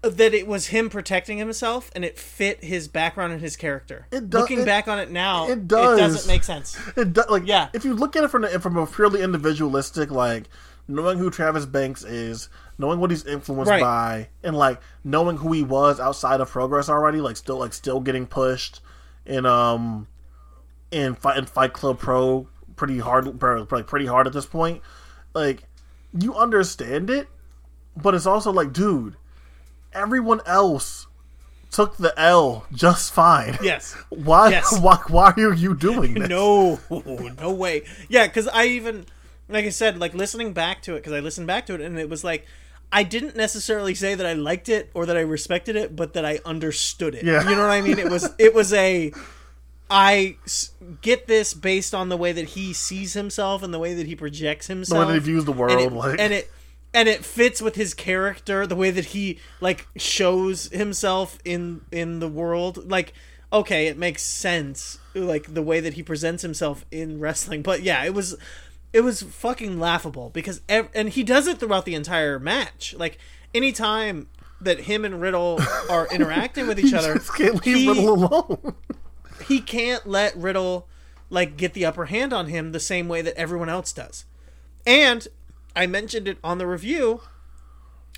that 0.02 0.32
it 0.35 0.47
was 0.47 0.68
him 0.68 0.89
protecting 0.89 1.36
himself 1.39 1.90
and 1.94 2.05
it 2.05 2.18
fit 2.18 2.64
his 2.64 2.89
background 2.89 3.32
and 3.32 3.43
his 3.43 3.56
character. 3.56 4.06
It 4.10 4.31
do- 4.31 4.39
Looking 4.39 4.60
it- 4.60 4.64
back 4.66 4.89
on 4.89 4.98
it 4.98 5.10
now, 5.10 5.48
it 5.48 5.68
does. 5.68 5.98
It 5.98 6.02
doesn't 6.02 6.28
make 6.32 6.43
sense. 6.44 6.77
It 6.97 7.12
do, 7.12 7.22
like 7.28 7.43
Yeah. 7.47 7.68
If 7.74 7.85
you 7.85 7.94
look 7.94 8.16
at 8.16 8.24
it 8.24 8.28
from 8.28 8.43
the, 8.43 8.59
from 8.60 8.77
a 8.78 8.86
purely 8.86 9.22
individualistic, 9.22 10.10
like 10.10 10.44
knowing 10.89 11.18
who 11.18 11.31
Travis 11.31 11.66
Banks 11.66 12.02
is, 12.02 12.48
knowing 12.78 12.98
what 12.98 13.10
he's 13.10 13.27
influenced 13.27 13.70
Right. 13.70 13.82
by, 13.82 14.28
and 14.43 14.56
like 14.56 14.81
knowing 15.05 15.36
who 15.36 15.52
he 15.52 15.62
was 15.62 16.01
outside 16.01 16.40
of 16.40 16.48
Progress 16.48 16.89
already, 16.89 17.20
like 17.20 17.36
still 17.36 17.59
like 17.59 17.74
still 17.74 18.01
getting 18.01 18.27
pushed 18.27 18.81
in 19.27 19.44
um 19.44 20.06
in 20.90 21.14
fight 21.14 21.36
in 21.36 21.44
Fight 21.47 21.72
Club 21.74 21.98
Pro 21.98 22.48
pretty 22.77 22.98
hard, 22.98 23.39
pretty 23.39 23.82
pretty 23.85 24.06
hard 24.06 24.27
at 24.27 24.32
this 24.32 24.47
point. 24.47 24.81
Like 25.35 25.64
you 26.18 26.35
understand 26.35 27.10
it, 27.10 27.28
but 27.97 28.14
it's 28.14 28.27
also 28.27 28.51
like, 28.51 28.72
dude, 28.72 29.14
everyone 29.93 30.41
else 30.47 31.07
took 31.71 31.97
the 31.97 32.12
L 32.19 32.67
just 32.73 33.12
fine. 33.12 33.59
Yes. 33.62 33.95
Why? 34.09 34.51
Yes. 34.51 34.79
Why? 34.81 34.99
Why 35.09 35.33
are 35.37 35.55
you 35.55 35.75
doing 35.75 36.15
this? 36.15 36.29
No, 36.29 36.81
no 37.39 37.53
way. 37.53 37.83
Yeah, 38.09 38.27
because 38.27 38.49
I 38.49 38.67
even, 38.67 39.07
like 39.49 39.65
I 39.65 39.71
said, 39.71 39.99
like 39.99 40.15
listening 40.15 40.53
back 40.53 40.83
to 40.83 40.95
it, 40.95 40.99
because 40.99 41.12
I 41.12 41.21
listened 41.21 41.47
back 41.47 41.67
to 41.67 41.75
it, 41.75 41.81
and 41.81 41.99
it 41.99 42.09
was 42.09 42.25
like, 42.25 42.47
I 42.93 43.05
didn't 43.05 43.37
necessarily 43.37 43.95
say 43.95 44.15
that 44.15 44.27
I 44.27 44.33
liked 44.33 44.69
it 44.69 44.91
or 44.95 45.07
that 45.07 45.17
I 45.17 45.21
respected 45.21 45.77
it, 45.77 45.95
but 45.95 46.15
that 46.15 46.25
I 46.25 46.41
understood 46.45 47.15
it. 47.15 47.25
Yeah. 47.25 47.49
You 47.49 47.55
know 47.55 47.62
what 47.62 47.71
I 47.71 47.81
mean? 47.81 47.99
It 47.99 48.11
was, 48.11 48.35
it 48.39 48.53
was 48.53 48.73
a 48.73 49.12
I 49.91 50.37
get 51.03 51.27
this 51.27 51.53
based 51.53 51.95
on 51.95 52.09
the 52.11 52.17
way 52.17 52.31
that 52.31 52.51
he 52.51 52.73
sees 52.73 53.15
himself 53.15 53.62
and 53.65 53.75
the 53.75 53.79
way 53.79 53.95
that 53.95 54.07
he 54.07 54.15
projects 54.15 54.69
himself. 54.69 55.01
the 55.01 55.07
way 55.07 55.12
that 55.15 55.21
he 55.21 55.33
views 55.33 55.45
the 55.45 55.53
world, 55.53 55.73
and 55.73 55.81
it, 55.81 55.93
like 55.93 56.21
and 56.21 56.33
it 56.33 56.51
and 56.93 57.09
it 57.09 57.25
fits 57.25 57.62
with 57.62 57.77
his 57.77 57.95
character 57.95 58.67
the 58.67 58.77
way 58.77 58.91
that 58.91 59.07
he 59.07 59.39
like 59.61 59.87
shows 59.97 60.65
himself 60.71 61.39
in 61.45 61.81
in 61.93 62.19
the 62.21 62.29
world 62.29 62.89
like 62.91 63.12
okay 63.53 63.87
it 63.87 63.97
makes 63.99 64.23
sense 64.23 64.99
like 65.15 65.55
the 65.55 65.62
way 65.62 65.81
that 65.81 65.95
he 65.95 66.03
presents 66.03 66.43
himself 66.43 66.85
in 66.91 67.19
wrestling 67.21 67.62
but 67.62 67.83
yeah 67.83 68.05
it 68.05 68.15
was 68.15 68.37
it 68.93 69.01
was 69.03 69.23
fucking 69.23 69.79
laughable 69.79 70.31
because 70.31 70.61
ev- 70.69 70.89
and 70.95 71.11
he 71.11 71.23
does 71.23 71.47
it 71.47 71.59
throughout 71.59 71.85
the 71.85 71.95
entire 71.95 72.39
match 72.39 72.95
like 72.99 73.19
anytime 73.55 74.27
that 74.61 74.81
him 74.81 75.05
and 75.05 75.21
Riddle 75.21 75.59
are 75.89 76.07
interacting 76.12 76.67
with 76.67 76.79
each 76.79 76.91
he 76.91 76.97
other 76.97 77.19
can't 77.37 77.65
leave 77.65 77.77
he- 77.77 77.89
Riddle 77.89 78.15
alone. 78.15 78.75
he 79.49 79.61
can't 79.61 80.07
let 80.07 80.37
Riddle 80.37 80.87
like 81.31 81.57
get 81.57 81.73
the 81.75 81.85
upper 81.87 82.07
hand 82.07 82.33
on 82.33 82.47
him 82.47 82.73
the 82.73 82.81
same 82.81 83.09
way 83.09 83.23
that 83.23 83.35
everyone 83.37 83.69
else 83.69 83.93
does. 83.93 84.25
And 84.85 85.27
I 85.74 85.86
mentioned 85.86 86.28
it 86.28 86.38
on 86.42 86.59
the 86.59 86.66
review, 86.66 87.22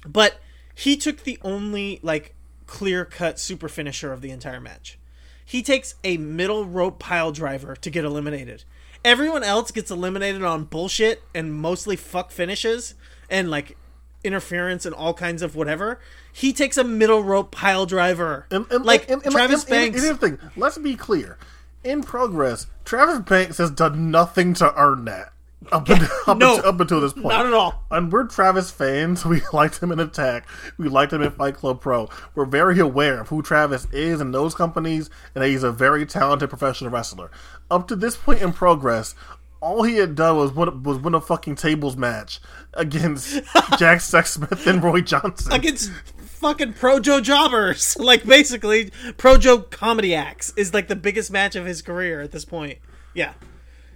but 0.07 0.41
he 0.75 0.97
took 0.97 1.25
the 1.25 1.39
only 1.43 2.01
like 2.03 2.35
clear 2.67 3.05
cut 3.05 3.39
super 3.39 3.69
finisher 3.69 4.13
of 4.13 4.21
the 4.21 4.31
entire 4.31 4.61
match. 4.61 4.99
He 5.45 5.63
takes 5.63 5.97
a 6.03 6.17
middle 6.17 6.65
rope 6.65 6.99
pile 6.99 7.33
driver 7.33 7.77
to 7.77 7.91
get 7.91 8.05
eliminated. 8.05 8.65
Everyone 9.05 9.43
else 9.43 9.71
gets 9.71 9.91
eliminated 9.91 10.43
on 10.43 10.65
bullshit 10.65 11.23
and 11.35 11.53
mostly 11.53 11.97
fuck 11.97 12.31
finishes 12.31 12.95
and 13.29 13.51
like 13.51 13.77
interference 14.25 14.87
and 14.87 14.95
all 14.95 15.13
kinds 15.13 15.43
of 15.43 15.57
whatever. 15.57 16.01
He 16.33 16.53
takes 16.53 16.77
a 16.77 16.85
middle 16.85 17.23
rope 17.23 17.51
pile 17.51 17.85
driver. 17.85 18.47
And, 18.51 18.67
and, 18.71 18.85
like 18.85 19.11
and, 19.11 19.23
Travis 19.23 19.65
Banks. 19.65 20.01
here's 20.03 20.19
the 20.19 20.29
thing. 20.29 20.39
Let's 20.57 20.79
be 20.79 20.95
clear. 20.95 21.37
In 21.85 22.03
progress, 22.03 22.69
Travis 22.85 23.19
Banks 23.21 23.59
has 23.59 23.73
done 23.73 24.11
nothing 24.13 24.55
to 24.55 24.73
earn 24.77 25.05
that 25.07 25.33
up, 25.71 25.89
until, 25.89 26.09
up, 26.27 26.39
No. 26.39 26.57
until, 26.57 26.69
up 26.71 26.81
until 26.81 27.01
this 27.01 27.13
point. 27.13 27.27
Not 27.29 27.47
at 27.47 27.53
all. 27.53 27.85
And 27.91 28.11
we're 28.13 28.25
Travis 28.27 28.71
fans. 28.71 29.25
We 29.33 29.43
liked 29.53 29.83
him 29.83 29.93
in 29.93 30.01
Attack. 30.01 30.49
We 30.79 30.89
liked 30.89 31.13
him 31.13 31.23
in 31.23 31.31
Fight 31.31 31.55
Club 31.55 31.81
Pro. 31.81 32.09
We're 32.35 32.45
very 32.47 32.79
aware 32.79 33.21
of 33.21 33.29
who 33.29 33.43
Travis 33.43 33.87
is 33.93 34.21
in 34.21 34.33
those 34.33 34.55
companies, 34.55 35.09
and 35.35 35.43
that 35.45 35.49
he's 35.49 35.63
a 35.63 35.73
very 35.73 36.05
talented 36.07 36.49
professional 36.49 36.91
wrestler. 36.91 37.31
Up 37.71 37.87
to 37.89 37.97
this 37.97 38.17
point 38.17 38.43
in 38.43 38.53
progress, 38.53 39.15
all 39.61 39.85
he 39.85 39.97
had 39.97 40.15
done 40.17 40.37
was 40.37 40.53
win, 40.53 40.83
was 40.83 40.99
win 40.99 41.15
a 41.15 41.21
fucking 41.21 41.55
tables 41.55 41.97
match 41.97 42.41
against 42.75 43.35
Jack 43.79 43.99
Sexsmith 44.01 44.67
and 44.67 44.83
Roy 44.83 45.01
Johnson. 45.03 45.53
against 45.53 45.93
fucking 46.17 46.73
Projo 46.75 47.23
jobbers. 47.23 47.97
Like 47.97 48.25
basically, 48.25 48.87
Projo 49.17 49.71
comedy 49.71 50.15
acts 50.15 50.53
is 50.57 50.75
like 50.75 50.89
the 50.89 50.97
biggest 50.97 51.31
match 51.31 51.55
of 51.55 51.65
his 51.65 51.81
career 51.83 52.21
at 52.21 52.33
this 52.33 52.45
point. 52.45 52.79
Yeah. 53.15 53.35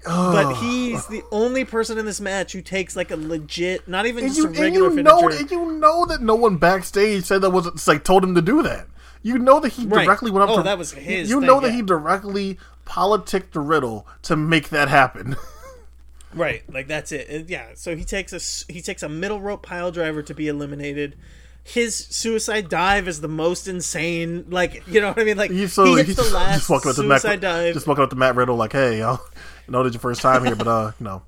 But 0.06 0.54
he's 0.54 1.06
the 1.06 1.22
only 1.32 1.64
person 1.64 1.98
in 1.98 2.06
this 2.06 2.20
match 2.20 2.52
who 2.52 2.62
takes 2.62 2.94
like 2.96 3.10
a 3.10 3.16
legit, 3.16 3.88
not 3.88 4.06
even 4.06 4.24
and 4.24 4.34
just 4.34 4.38
you, 4.38 4.44
a 4.44 4.48
and 4.48 4.58
regular 4.58 4.90
you 4.92 5.02
know, 5.02 5.20
finisher. 5.20 5.38
and 5.40 5.50
you 5.50 5.72
know 5.72 6.06
that 6.06 6.22
no 6.22 6.34
one 6.36 6.56
backstage 6.58 7.24
said 7.24 7.42
that 7.42 7.50
was 7.50 7.66
it's 7.66 7.86
like 7.88 8.04
told 8.04 8.22
him 8.24 8.34
to 8.34 8.42
do 8.42 8.62
that. 8.62 8.86
You 9.22 9.38
know 9.38 9.58
that 9.60 9.70
he 9.72 9.86
Right. 9.86 10.04
directly 10.04 10.30
went 10.30 10.44
up 10.44 10.50
Oh, 10.50 10.56
to 10.58 10.62
that 10.62 10.78
was 10.78 10.92
his 10.92 11.28
You 11.28 11.40
thing, 11.40 11.46
know 11.48 11.60
that 11.60 11.68
yeah. 11.70 11.76
he 11.76 11.82
directly 11.82 12.58
politicked 12.84 13.52
the 13.52 13.60
riddle 13.60 14.06
to 14.22 14.36
make 14.36 14.68
that 14.68 14.88
happen. 14.88 15.34
Right, 16.34 16.62
like 16.70 16.86
that's 16.86 17.12
it. 17.12 17.28
And 17.30 17.48
yeah, 17.48 17.68
so 17.74 17.96
he 17.96 18.04
takes 18.04 18.32
a 18.34 18.72
he 18.72 18.82
takes 18.82 19.02
a 19.02 19.08
middle 19.08 19.40
rope 19.40 19.62
pile 19.62 19.90
driver 19.90 20.22
to 20.22 20.34
be 20.34 20.48
eliminated. 20.48 21.16
His 21.64 21.94
suicide 21.96 22.68
dive 22.68 23.08
is 23.08 23.22
the 23.22 23.28
most 23.28 23.66
insane. 23.66 24.44
Like 24.50 24.86
you 24.86 25.00
know 25.00 25.08
what 25.08 25.18
I 25.18 25.24
mean? 25.24 25.38
Like 25.38 25.50
He's 25.50 25.72
so 25.72 25.84
he 25.86 25.94
hits 25.96 26.08
he's 26.08 26.16
the 26.16 26.34
last 26.36 26.56
just 26.58 26.68
walking 26.70 26.90
up 26.90 26.96
to 26.96 27.02
Matt, 27.04 27.22
suicide 27.22 27.40
dive. 27.40 27.72
just 27.74 27.86
walking 27.86 28.04
up 28.04 28.10
to 28.10 28.16
Matt 28.16 28.34
Riddle 28.36 28.56
like, 28.56 28.72
hey, 28.72 28.98
yo, 28.98 29.18
I 29.68 29.72
know 29.72 29.82
this 29.82 29.94
your 29.94 30.00
first 30.00 30.22
time 30.22 30.44
here, 30.44 30.56
but 30.56 30.66
uh, 30.68 30.92
you 31.00 31.04
know, 31.04 31.22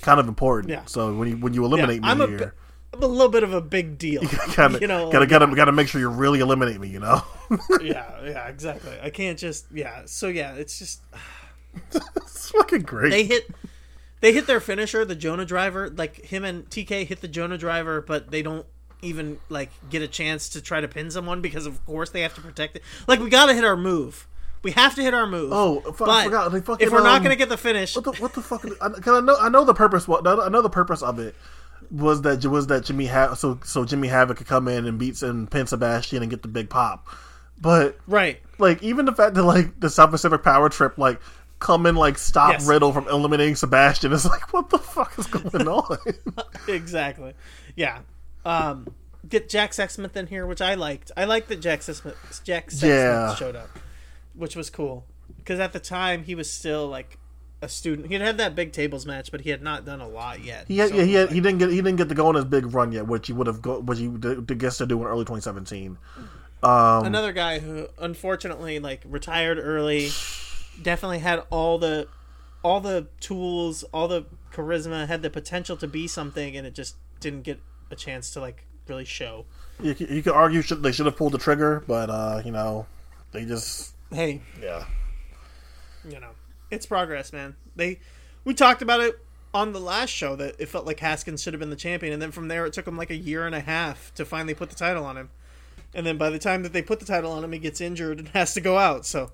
kind 0.00 0.18
of 0.20 0.28
important. 0.28 0.70
Yeah. 0.70 0.84
So 0.86 1.14
when 1.14 1.28
you 1.28 1.36
when 1.36 1.54
you 1.54 1.62
Yeah, 1.62 1.66
eliminate 1.68 2.00
I'm 2.02 2.18
me 2.18 2.24
a, 2.24 2.28
here, 2.28 2.38
bi- 2.38 2.50
I'm 2.94 3.02
a 3.02 3.06
little 3.06 3.28
bit 3.30 3.42
of 3.42 3.52
a 3.52 3.60
big 3.60 3.98
deal. 3.98 4.22
gotta 4.56 4.78
you 4.80 4.86
know, 4.86 5.10
gotta 5.10 5.26
gotta 5.26 5.46
gotta 5.54 5.72
make 5.72 5.88
sure 5.88 6.00
you 6.00 6.08
really 6.08 6.40
eliminate 6.40 6.80
me. 6.80 6.88
You 6.88 7.00
know, 7.00 7.22
yeah, 7.80 8.22
yeah, 8.24 8.48
exactly. 8.48 8.96
I 9.02 9.10
can't 9.10 9.38
just 9.38 9.66
yeah. 9.72 10.02
So 10.06 10.28
yeah, 10.28 10.54
it's 10.54 10.78
just 10.78 11.00
it's 11.92 12.50
fucking 12.50 12.82
great. 12.82 13.10
they 13.10 13.24
hit 13.24 13.50
they 14.20 14.32
hit 14.32 14.46
their 14.46 14.60
finisher, 14.60 15.04
the 15.04 15.14
Jonah 15.16 15.44
driver. 15.44 15.90
Like 15.90 16.24
him 16.24 16.44
and 16.44 16.68
TK 16.68 17.06
hit 17.06 17.20
the 17.20 17.28
Jonah 17.28 17.58
driver, 17.58 18.00
but 18.00 18.30
they 18.30 18.42
don't 18.42 18.66
even 19.02 19.38
like 19.48 19.70
get 19.90 20.00
a 20.00 20.08
chance 20.08 20.48
to 20.50 20.60
try 20.62 20.80
to 20.80 20.86
pin 20.88 21.10
someone 21.10 21.40
because 21.40 21.66
of 21.66 21.84
course 21.86 22.10
they 22.10 22.20
have 22.20 22.34
to 22.34 22.40
protect 22.40 22.76
it. 22.76 22.82
Like 23.08 23.20
we 23.20 23.28
got 23.30 23.46
to 23.46 23.54
hit 23.54 23.64
our 23.64 23.76
move. 23.76 24.28
We 24.62 24.70
have 24.72 24.94
to 24.94 25.02
hit 25.02 25.12
our 25.14 25.26
move. 25.26 25.50
Oh, 25.52 25.82
I 25.84 26.20
I 26.20 26.24
forgot, 26.24 26.52
they 26.52 26.60
fucking, 26.60 26.86
if 26.86 26.92
we're 26.92 27.02
not 27.02 27.16
um, 27.18 27.22
gonna 27.24 27.36
get 27.36 27.48
the 27.48 27.56
finish, 27.56 27.96
What 27.96 28.04
the 28.04 28.12
what 28.12 28.32
the 28.34 28.42
fuck? 28.42 28.62
Because 28.62 28.80
I 29.08 29.20
know 29.20 29.36
I 29.40 29.48
know 29.48 29.64
the 29.64 29.74
purpose. 29.74 30.06
What 30.06 30.26
I 30.26 30.48
know 30.48 30.62
the 30.62 30.70
purpose 30.70 31.02
of 31.02 31.18
it 31.18 31.34
was 31.90 32.22
that 32.22 32.44
was 32.46 32.68
that 32.68 32.84
Jimmy 32.84 33.06
ha- 33.06 33.34
so 33.34 33.58
so 33.64 33.84
Jimmy 33.84 34.08
Havoc 34.08 34.36
could 34.38 34.46
come 34.46 34.68
in 34.68 34.86
and 34.86 34.98
beats 34.98 35.22
and 35.22 35.50
pin 35.50 35.66
Sebastian 35.66 36.22
and 36.22 36.30
get 36.30 36.42
the 36.42 36.48
big 36.48 36.70
pop. 36.70 37.06
But 37.60 37.98
right? 38.06 38.40
like 38.58 38.82
even 38.82 39.04
the 39.04 39.12
fact 39.12 39.34
that 39.34 39.42
like 39.44 39.78
the 39.80 39.90
South 39.90 40.10
Pacific 40.10 40.42
Power 40.42 40.68
Trip 40.68 40.96
like 40.96 41.20
come 41.58 41.86
and 41.86 41.96
like 41.98 42.18
stop 42.18 42.52
Yes. 42.52 42.66
Riddle 42.66 42.92
from 42.92 43.06
eliminating 43.08 43.54
Sebastian 43.56 44.12
is 44.12 44.24
like 44.24 44.52
what 44.52 44.70
the 44.70 44.78
fuck 44.78 45.16
is 45.18 45.26
going 45.26 45.68
on? 45.68 45.98
exactly. 46.68 47.34
Yeah. 47.76 48.00
Um, 48.44 48.88
get 49.28 49.48
Jack 49.48 49.72
Sexsmith 49.72 50.16
in 50.16 50.26
here, 50.26 50.46
which 50.46 50.60
I 50.60 50.74
liked. 50.74 51.12
I 51.16 51.24
liked 51.24 51.48
that 51.48 51.60
Jack 51.60 51.80
Sexsmith, 51.80 52.42
Jack 52.44 52.70
Sexsmith 52.70 52.82
Yeah. 52.88 53.34
showed 53.36 53.56
up, 53.56 53.68
which 54.34 54.56
was 54.56 54.70
cool 54.70 55.04
because 55.36 55.60
at 55.60 55.72
the 55.72 55.80
time 55.80 56.24
he 56.24 56.34
was 56.34 56.50
still 56.50 56.86
like 56.88 57.18
a 57.60 57.68
student. 57.68 58.08
He 58.08 58.14
had 58.14 58.22
had 58.22 58.38
that 58.38 58.54
big 58.54 58.72
tables 58.72 59.06
match, 59.06 59.30
but 59.30 59.42
he 59.42 59.50
had 59.50 59.62
not 59.62 59.84
done 59.84 60.00
a 60.00 60.08
lot 60.08 60.42
yet. 60.42 60.66
he 60.66 60.78
had, 60.78 60.88
So, 60.90 60.96
yeah, 60.96 61.04
he 61.04 61.14
had, 61.14 61.26
like, 61.26 61.34
he 61.34 61.40
didn't 61.40 61.58
get 61.58 61.70
he 61.70 61.76
didn't 61.76 61.96
get 61.96 62.08
to 62.08 62.14
go 62.14 62.26
on 62.26 62.34
his 62.34 62.44
big 62.44 62.74
run 62.74 62.92
yet, 62.92 63.06
which 63.06 63.28
he 63.28 63.32
would 63.32 63.46
have 63.46 63.62
go 63.62 63.78
which 63.80 63.98
he 63.98 64.08
d- 64.08 64.40
d- 64.44 64.54
gets 64.56 64.78
to 64.78 64.86
do 64.86 65.00
in 65.00 65.06
early 65.06 65.24
2017. 65.24 65.96
Um, 66.64 67.06
another 67.06 67.32
guy 67.32 67.58
who 67.60 67.88
unfortunately 67.98 68.78
like 68.78 69.02
retired 69.06 69.58
early. 69.58 70.10
Definitely 70.80 71.18
had 71.18 71.42
all 71.50 71.78
the 71.78 72.08
all 72.62 72.80
the 72.80 73.08
tools, 73.20 73.84
all 73.92 74.08
the 74.08 74.24
charisma, 74.52 75.06
had 75.06 75.22
the 75.22 75.30
potential 75.30 75.76
to 75.76 75.86
be 75.86 76.06
something, 76.08 76.56
and 76.56 76.66
it 76.66 76.74
just 76.74 76.96
didn't 77.20 77.42
get 77.42 77.60
a 77.90 77.96
chance 77.96 78.30
to 78.30 78.40
like 78.40 78.64
really 78.88 79.04
show. 79.04 79.44
you, 79.82 79.94
you 79.98 80.22
could 80.22 80.32
argue 80.32 80.62
should, 80.62 80.82
they 80.82 80.92
should 80.92 81.06
have 81.06 81.16
pulled 81.16 81.32
the 81.32 81.38
trigger, 81.38 81.84
but 81.86 82.08
uh, 82.10 82.42
you 82.44 82.50
know 82.52 82.86
they 83.32 83.44
just 83.44 83.94
Hey, 84.12 84.40
yeah. 84.60 84.84
you 86.08 86.20
know, 86.20 86.30
it's 86.70 86.86
progress, 86.86 87.32
man. 87.32 87.56
They 87.76 88.00
we 88.44 88.54
talked 88.54 88.82
about 88.82 89.00
it 89.00 89.18
on 89.54 89.72
the 89.72 89.80
last 89.80 90.10
show 90.10 90.34
that 90.36 90.56
it 90.58 90.68
felt 90.68 90.86
like 90.86 91.00
Haskins 91.00 91.42
should 91.42 91.52
have 91.52 91.60
been 91.60 91.70
the 91.70 91.76
champion, 91.76 92.12
and 92.12 92.20
then 92.20 92.30
from 92.30 92.48
there 92.48 92.66
it 92.66 92.72
took 92.72 92.86
him 92.86 92.96
like 92.96 93.10
a 93.10 93.16
year 93.16 93.46
and 93.46 93.54
a 93.54 93.60
half 93.60 94.12
to 94.14 94.24
finally 94.24 94.54
put 94.54 94.70
the 94.70 94.76
title 94.76 95.04
on 95.04 95.16
him. 95.16 95.30
And 95.94 96.06
then 96.06 96.16
by 96.16 96.30
the 96.30 96.38
time 96.38 96.62
that 96.62 96.72
they 96.72 96.82
put 96.82 97.00
the 97.00 97.06
title 97.06 97.32
on 97.32 97.44
him, 97.44 97.52
he 97.52 97.58
gets 97.58 97.80
injured 97.80 98.18
and 98.18 98.28
has 98.34 98.54
to 98.54 98.60
go 98.60 98.78
out. 98.78 99.04
So 99.06 99.30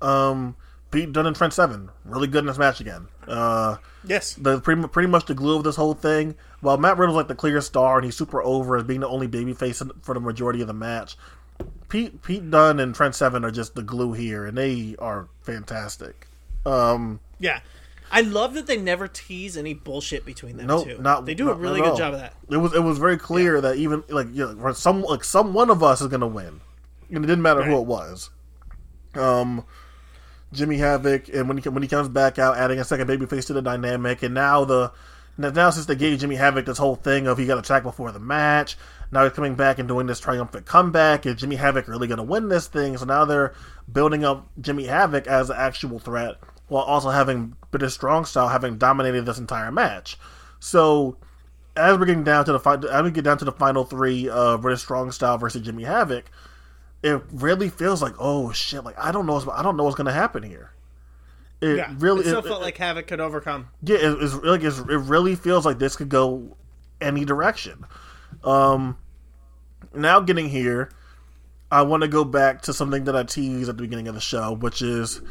Um, 0.00 0.56
Pete 0.90 1.12
Dunne 1.12 1.26
and 1.26 1.34
Trent 1.36 1.54
Seven, 1.54 1.90
really 2.04 2.28
good 2.28 2.40
in 2.40 2.46
this 2.46 2.58
match 2.58 2.80
again. 2.80 3.08
Uh, 3.26 3.76
yes, 4.04 4.34
the 4.34 4.60
pretty, 4.60 4.86
pretty 4.88 5.08
much 5.08 5.26
the 5.26 5.34
glue 5.34 5.56
of 5.56 5.64
this 5.64 5.76
whole 5.76 5.94
thing. 5.94 6.34
While 6.60 6.76
Matt 6.76 6.98
Riddle's 6.98 7.16
like 7.16 7.28
the 7.28 7.34
clear 7.34 7.60
star 7.60 7.96
and 7.96 8.04
he's 8.04 8.16
super 8.16 8.42
over 8.42 8.76
as 8.76 8.84
being 8.84 9.00
the 9.00 9.08
only 9.08 9.26
babyface 9.26 9.90
for 10.02 10.14
the 10.14 10.20
majority 10.20 10.60
of 10.60 10.66
the 10.66 10.74
match, 10.74 11.16
Pete 11.92 12.22
Pete 12.22 12.50
Dunne 12.50 12.80
and 12.80 12.94
Trent 12.94 13.14
Seven 13.14 13.44
are 13.44 13.50
just 13.50 13.74
the 13.74 13.82
glue 13.82 14.14
here, 14.14 14.46
and 14.46 14.56
they 14.56 14.96
are 14.98 15.28
fantastic. 15.42 16.26
Um, 16.64 17.20
yeah. 17.38 17.60
I 18.10 18.22
love 18.22 18.54
that 18.54 18.66
they 18.66 18.78
never 18.78 19.08
tease 19.08 19.58
any 19.58 19.74
bullshit 19.74 20.24
between 20.24 20.56
them 20.56 20.68
no, 20.68 20.84
two. 20.84 20.96
not 20.98 21.26
they 21.26 21.34
do 21.34 21.44
not- 21.44 21.52
a 21.52 21.54
really 21.56 21.82
good 21.82 21.98
job 21.98 22.14
of 22.14 22.20
that. 22.20 22.34
It 22.48 22.56
was 22.56 22.72
it 22.72 22.82
was 22.82 22.96
very 22.96 23.18
clear 23.18 23.60
that 23.60 23.76
even 23.76 24.04
like 24.08 24.28
you 24.32 24.54
know, 24.54 24.72
some 24.72 25.02
like 25.02 25.22
some 25.22 25.52
one 25.52 25.68
of 25.68 25.82
us 25.82 26.00
is 26.00 26.08
gonna 26.08 26.26
win, 26.26 26.62
and 27.10 27.24
it 27.24 27.26
didn't 27.26 27.42
matter 27.42 27.62
who 27.62 27.76
it 27.76 27.86
was. 27.86 28.30
Um, 29.14 29.66
Jimmy 30.50 30.78
Havoc, 30.78 31.28
and 31.28 31.46
when 31.46 31.58
he 31.58 31.68
when 31.68 31.82
he 31.82 31.90
comes 31.90 32.08
back 32.08 32.38
out, 32.38 32.56
adding 32.56 32.78
a 32.78 32.84
second 32.84 33.06
babyface 33.06 33.46
to 33.48 33.52
the 33.52 33.62
dynamic, 33.62 34.22
and 34.22 34.32
now 34.32 34.64
the 34.64 34.92
now 35.36 35.68
since 35.68 35.84
they 35.84 35.94
gave 35.94 36.18
Jimmy 36.18 36.36
Havoc 36.36 36.64
this 36.64 36.78
whole 36.78 36.96
thing 36.96 37.26
of 37.26 37.36
he 37.36 37.46
got 37.46 37.58
attacked 37.58 37.84
before 37.84 38.12
the 38.12 38.18
match, 38.18 38.78
now 39.12 39.22
he's 39.24 39.32
coming 39.34 39.54
back 39.54 39.78
and 39.78 39.86
doing 39.86 40.06
this 40.06 40.18
triumphant 40.18 40.66
comeback. 40.66 41.26
Is 41.26 41.36
Jimmy 41.36 41.56
Havoc 41.56 41.86
really 41.86 42.08
going 42.08 42.16
to 42.18 42.22
win 42.24 42.48
this 42.48 42.66
thing? 42.66 42.96
So 42.96 43.04
now 43.04 43.24
they're 43.24 43.52
building 43.92 44.24
up 44.24 44.48
Jimmy 44.60 44.86
Havoc 44.86 45.26
as 45.26 45.50
an 45.50 45.56
actual 45.58 45.98
threat, 45.98 46.36
while 46.68 46.82
also 46.84 47.10
having 47.10 47.54
British 47.70 47.92
Strong 47.94 48.24
Style 48.24 48.48
having 48.48 48.78
dominated 48.78 49.26
this 49.26 49.38
entire 49.38 49.70
match. 49.70 50.18
So 50.60 51.16
as 51.76 51.98
we're 51.98 52.06
getting 52.06 52.24
down 52.24 52.44
to 52.46 52.52
the 52.52 52.60
fi- 52.60 52.76
as 52.90 53.02
we 53.02 53.10
get 53.10 53.24
down 53.24 53.38
to 53.38 53.44
the 53.44 53.52
final 53.52 53.84
three 53.84 54.28
of 54.28 54.62
British 54.62 54.80
Strong 54.82 55.12
Style 55.12 55.38
versus 55.38 55.62
Jimmy 55.62 55.84
Havoc, 55.84 56.24
it 57.02 57.20
really 57.32 57.68
feels 57.68 58.00
like 58.00 58.14
oh 58.18 58.52
shit, 58.52 58.84
like 58.84 58.98
I 58.98 59.12
don't 59.12 59.26
know, 59.26 59.34
what's, 59.34 59.46
I 59.48 59.62
don't 59.62 59.76
know 59.76 59.84
what's 59.84 59.96
gonna 59.96 60.12
happen 60.12 60.42
here. 60.42 60.70
It 61.60 61.76
Yeah, 61.76 61.94
really 61.98 62.20
it 62.20 62.26
still 62.28 62.38
it- 62.40 62.44
felt 62.46 62.62
like 62.62 62.76
Havoc 62.78 63.06
could 63.06 63.20
overcome. 63.20 63.68
yeah, 63.82 63.96
it, 63.96 64.22
it's 64.22 64.34
like 64.34 64.62
it's, 64.62 64.78
it 64.78 64.84
really 64.86 65.34
feels 65.34 65.66
like 65.66 65.78
this 65.78 65.96
could 65.96 66.08
go 66.08 66.56
any 67.00 67.24
direction. 67.24 67.84
Um, 68.44 68.96
now 69.94 70.20
getting 70.20 70.48
here, 70.48 70.90
I 71.70 71.82
want 71.82 72.02
to 72.02 72.08
go 72.08 72.24
back 72.24 72.62
to 72.62 72.72
something 72.72 73.04
that 73.04 73.16
I 73.16 73.22
teased 73.22 73.68
at 73.68 73.76
the 73.76 73.82
beginning 73.82 74.08
of 74.08 74.14
the 74.14 74.20
show, 74.20 74.52
which 74.52 74.82
is 74.82 75.22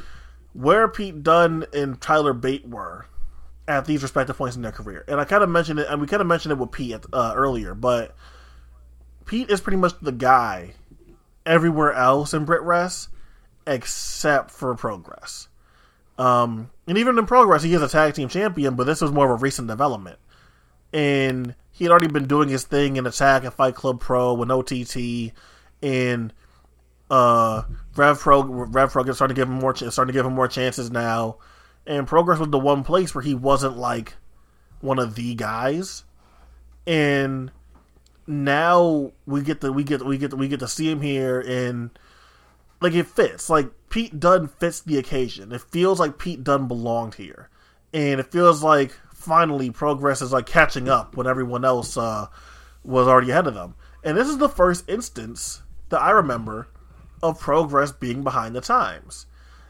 where 0.54 0.88
Pete 0.88 1.24
Dunne 1.24 1.66
and 1.74 2.00
Tyler 2.02 2.34
Bate 2.34 2.68
were 2.68 3.06
at 3.68 3.86
these 3.86 4.02
respective 4.02 4.38
points 4.38 4.56
in 4.56 4.62
their 4.62 4.72
career. 4.72 5.06
And 5.08 5.20
I 5.20 5.26
kind 5.26 5.44
of 5.44 5.50
mentioned 5.50 5.80
it, 5.80 5.88
and 5.90 6.02
we 6.02 6.08
kind 6.08 6.22
of 6.22 6.28
mentioned 6.28 6.52
it 6.52 6.58
with 6.58 6.72
Pete 6.72 7.06
uh, 7.14 7.34
earlier, 7.36 7.74
but 7.74 8.16
Pete 9.26 9.50
is 9.50 9.62
pretty 9.62 9.78
much 9.78 9.94
the 10.02 10.12
guy 10.12 10.74
everywhere 11.46 11.94
else 11.94 12.34
in 12.34 12.46
Brit 12.46 12.62
Wres 12.64 13.08
except 13.68 14.52
for 14.52 14.76
Progress. 14.76 15.48
Um, 16.18 16.70
and 16.88 16.98
even 16.98 17.18
in 17.18 17.26
progress, 17.26 17.64
he 17.64 17.74
is 17.74 17.82
a 17.82 17.88
tag 17.88 18.14
team 18.14 18.28
champion, 18.28 18.76
but 18.76 18.86
this 18.86 19.02
was 19.02 19.12
more 19.12 19.26
of 19.26 19.40
a 19.40 19.42
recent 19.42 19.68
development. 19.68 20.20
And 20.94 21.56
he 21.82 21.86
had 21.86 21.92
already 21.92 22.10
been 22.10 22.28
doing 22.28 22.48
his 22.48 22.64
thing 22.64 22.98
in 22.98 23.08
Attack 23.08 23.44
and 23.44 23.52
Fight 23.52 23.74
Club 23.74 24.00
Pro 24.00 24.36
with 24.36 24.52
OTT, 24.52 25.34
and 25.82 26.32
uh, 27.10 27.64
Rev 27.96 28.20
Pro, 28.20 28.44
Rev 28.44 28.92
Pro 28.92 29.04
is 29.06 29.16
starting 29.16 29.34
to 29.34 29.42
give 29.42 29.50
him 29.50 29.56
more, 29.56 29.76
starting 29.76 30.14
to 30.14 30.14
give 30.14 30.24
him 30.24 30.34
more 30.34 30.48
chances 30.48 30.92
now. 30.92 31.38
And 31.88 32.06
Progress 32.06 32.38
was 32.38 32.50
the 32.50 32.60
one 32.60 32.84
place 32.84 33.16
where 33.16 33.24
he 33.24 33.34
wasn't 33.34 33.78
like 33.78 34.14
one 34.80 35.00
of 35.00 35.16
the 35.16 35.34
guys. 35.34 36.04
And 36.86 37.52
now 38.28 39.14
we 39.26 39.42
get 39.42 39.62
to 39.62 39.74
we 39.74 39.84
get 39.84 40.06
we 40.06 40.20
get 40.20 40.36
we 40.36 40.48
get 40.48 40.60
to 40.60 40.68
see 40.68 40.88
him 40.88 41.02
here 41.02 41.40
and 41.42 41.98
like 42.80 42.94
it 42.94 43.08
fits. 43.08 43.50
Like 43.50 43.72
Pete 43.90 44.20
Dunne 44.20 44.48
fits 44.48 44.82
the 44.82 45.00
occasion. 45.00 45.52
It 45.52 45.62
feels 45.62 46.00
like 46.00 46.20
Pete 46.20 46.44
Dunne 46.44 46.68
belonged 46.68 47.16
here, 47.16 47.50
and 47.92 48.20
it 48.20 48.32
feels 48.32 48.62
like 48.62 49.00
finally 49.22 49.70
progress 49.70 50.22
is 50.22 50.32
like 50.32 50.46
catching 50.46 50.90
up 50.90 51.16
when 51.16 51.28
everyone 51.28 51.64
else 51.64 51.96
uh, 51.98 52.28
was 52.84 53.08
already 53.08 53.32
ahead 53.32 53.48
of 53.48 53.54
them. 53.54 53.76
And 54.04 54.18
this 54.18 54.28
is 54.28 54.38
the 54.38 54.50
first 54.50 54.90
instance 54.90 55.62
that 55.90 56.02
I 56.02 56.12
remember 56.12 56.68
of 57.22 57.40
progress 57.40 57.92
being 57.92 58.24
behind 58.24 58.56
the 58.56 58.62
times. 58.62 59.28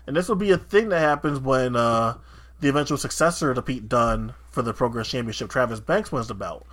And 0.07 0.15
this 0.15 0.29
would 0.29 0.39
be 0.39 0.51
a 0.51 0.57
thing 0.57 0.89
that 0.89 0.99
happens 0.99 1.39
when 1.39 1.75
uh, 1.75 2.17
the 2.59 2.69
eventual 2.69 2.97
successor 2.97 3.53
to 3.53 3.61
Pete 3.61 3.89
Dunne 3.89 4.33
for 4.49 4.61
the 4.61 4.73
Progress 4.73 5.09
Championship, 5.09 5.49
Travis 5.49 5.79
Banks, 5.79 6.11
wins 6.11 6.27
the 6.27 6.33
belt. 6.33 6.65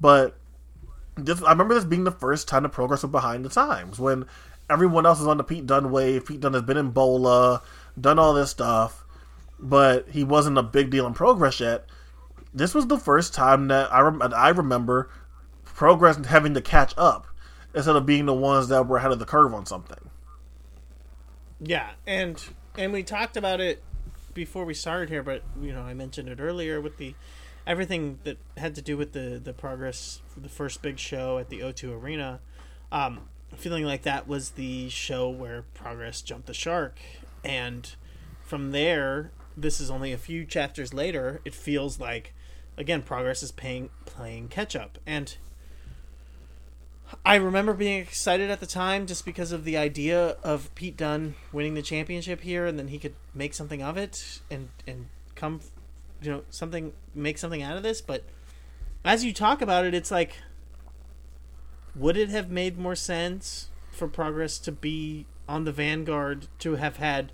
But 0.00 0.36
this, 1.16 1.42
I 1.42 1.50
remember 1.50 1.74
this 1.74 1.84
being 1.84 2.04
the 2.04 2.10
first 2.10 2.46
time 2.46 2.62
the 2.62 2.68
Progress 2.68 3.02
was 3.02 3.10
behind 3.10 3.44
the 3.44 3.48
times 3.48 3.98
when 3.98 4.26
everyone 4.70 5.06
else 5.06 5.20
is 5.20 5.26
on 5.26 5.38
the 5.38 5.44
Pete 5.44 5.66
Dunne 5.66 5.90
wave. 5.90 6.26
Pete 6.26 6.40
Dunne 6.40 6.52
has 6.52 6.62
been 6.62 6.76
in 6.76 6.90
BOLA, 6.90 7.62
done 8.00 8.18
all 8.18 8.34
this 8.34 8.50
stuff, 8.50 9.04
but 9.58 10.08
he 10.10 10.24
wasn't 10.24 10.58
a 10.58 10.62
big 10.62 10.90
deal 10.90 11.06
in 11.06 11.14
Progress 11.14 11.60
yet. 11.60 11.86
This 12.52 12.74
was 12.74 12.86
the 12.86 12.98
first 12.98 13.34
time 13.34 13.68
that 13.68 13.92
I, 13.92 14.00
rem- 14.00 14.22
I 14.22 14.48
remember 14.48 15.10
Progress 15.64 16.24
having 16.26 16.54
to 16.54 16.60
catch 16.60 16.92
up 16.96 17.28
instead 17.74 17.94
of 17.94 18.04
being 18.04 18.26
the 18.26 18.34
ones 18.34 18.66
that 18.68 18.86
were 18.88 18.96
ahead 18.96 19.12
of 19.12 19.20
the 19.20 19.24
curve 19.24 19.54
on 19.54 19.64
something. 19.64 20.10
Yeah, 21.60 21.90
and 22.06 22.42
and 22.76 22.92
we 22.92 23.04
talked 23.04 23.36
about 23.36 23.60
it 23.60 23.82
before 24.34 24.64
we 24.64 24.74
started 24.74 25.08
here, 25.08 25.22
but 25.22 25.42
you 25.60 25.72
know 25.72 25.82
I 25.82 25.94
mentioned 25.94 26.28
it 26.28 26.40
earlier 26.40 26.80
with 26.80 26.96
the 26.96 27.14
everything 27.66 28.18
that 28.24 28.38
had 28.56 28.74
to 28.76 28.82
do 28.82 28.96
with 28.96 29.12
the 29.12 29.40
the 29.42 29.52
progress 29.52 30.20
for 30.26 30.40
the 30.40 30.48
first 30.48 30.82
big 30.82 30.98
show 30.98 31.38
at 31.38 31.48
the 31.48 31.60
O2 31.60 32.02
Arena. 32.02 32.40
Um, 32.90 33.28
feeling 33.56 33.84
like 33.84 34.02
that 34.02 34.26
was 34.26 34.50
the 34.50 34.88
show 34.88 35.28
where 35.28 35.62
progress 35.74 36.22
jumped 36.22 36.46
the 36.46 36.54
shark, 36.54 36.98
and 37.44 37.94
from 38.42 38.72
there, 38.72 39.30
this 39.56 39.80
is 39.80 39.90
only 39.90 40.12
a 40.12 40.18
few 40.18 40.44
chapters 40.44 40.94
later. 40.94 41.40
It 41.44 41.54
feels 41.54 42.00
like 42.00 42.34
again 42.78 43.02
progress 43.02 43.42
is 43.42 43.52
paying 43.52 43.90
playing 44.06 44.48
catch 44.48 44.74
up, 44.74 44.96
and 45.06 45.36
I 47.24 47.36
remember 47.36 47.72
being 47.72 48.00
excited 48.00 48.50
at 48.50 48.60
the 48.60 48.66
time 48.66 49.06
just 49.06 49.24
because 49.24 49.52
of 49.52 49.64
the 49.64 49.76
idea 49.76 50.36
of 50.42 50.74
Pete 50.74 50.96
Dunne 50.96 51.34
winning 51.52 51.74
the 51.74 51.82
championship 51.82 52.42
here, 52.42 52.66
and 52.66 52.78
then 52.78 52.88
he 52.88 52.98
could 52.98 53.14
make 53.34 53.54
something 53.54 53.82
of 53.82 53.96
it 53.96 54.40
and 54.50 54.68
and 54.86 55.06
come, 55.34 55.60
you 56.22 56.30
know, 56.30 56.42
something 56.50 56.92
make 57.14 57.38
something 57.38 57.62
out 57.62 57.76
of 57.76 57.82
this. 57.82 58.00
But 58.00 58.24
as 59.04 59.24
you 59.24 59.32
talk 59.32 59.62
about 59.62 59.84
it, 59.84 59.94
it's 59.94 60.10
like, 60.10 60.36
would 61.94 62.16
it 62.16 62.28
have 62.28 62.50
made 62.50 62.78
more 62.78 62.96
sense 62.96 63.68
for 63.90 64.06
Progress 64.08 64.58
to 64.60 64.72
be 64.72 65.26
on 65.48 65.64
the 65.64 65.72
vanguard 65.72 66.46
to 66.58 66.76
have 66.76 66.98
had 66.98 67.32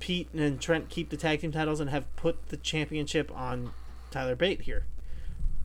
Pete 0.00 0.28
and 0.32 0.60
Trent 0.60 0.88
keep 0.88 1.10
the 1.10 1.16
tag 1.16 1.40
team 1.40 1.52
titles 1.52 1.80
and 1.80 1.90
have 1.90 2.14
put 2.16 2.48
the 2.48 2.56
championship 2.56 3.30
on 3.34 3.72
Tyler 4.10 4.36
Bate 4.36 4.62
here? 4.62 4.84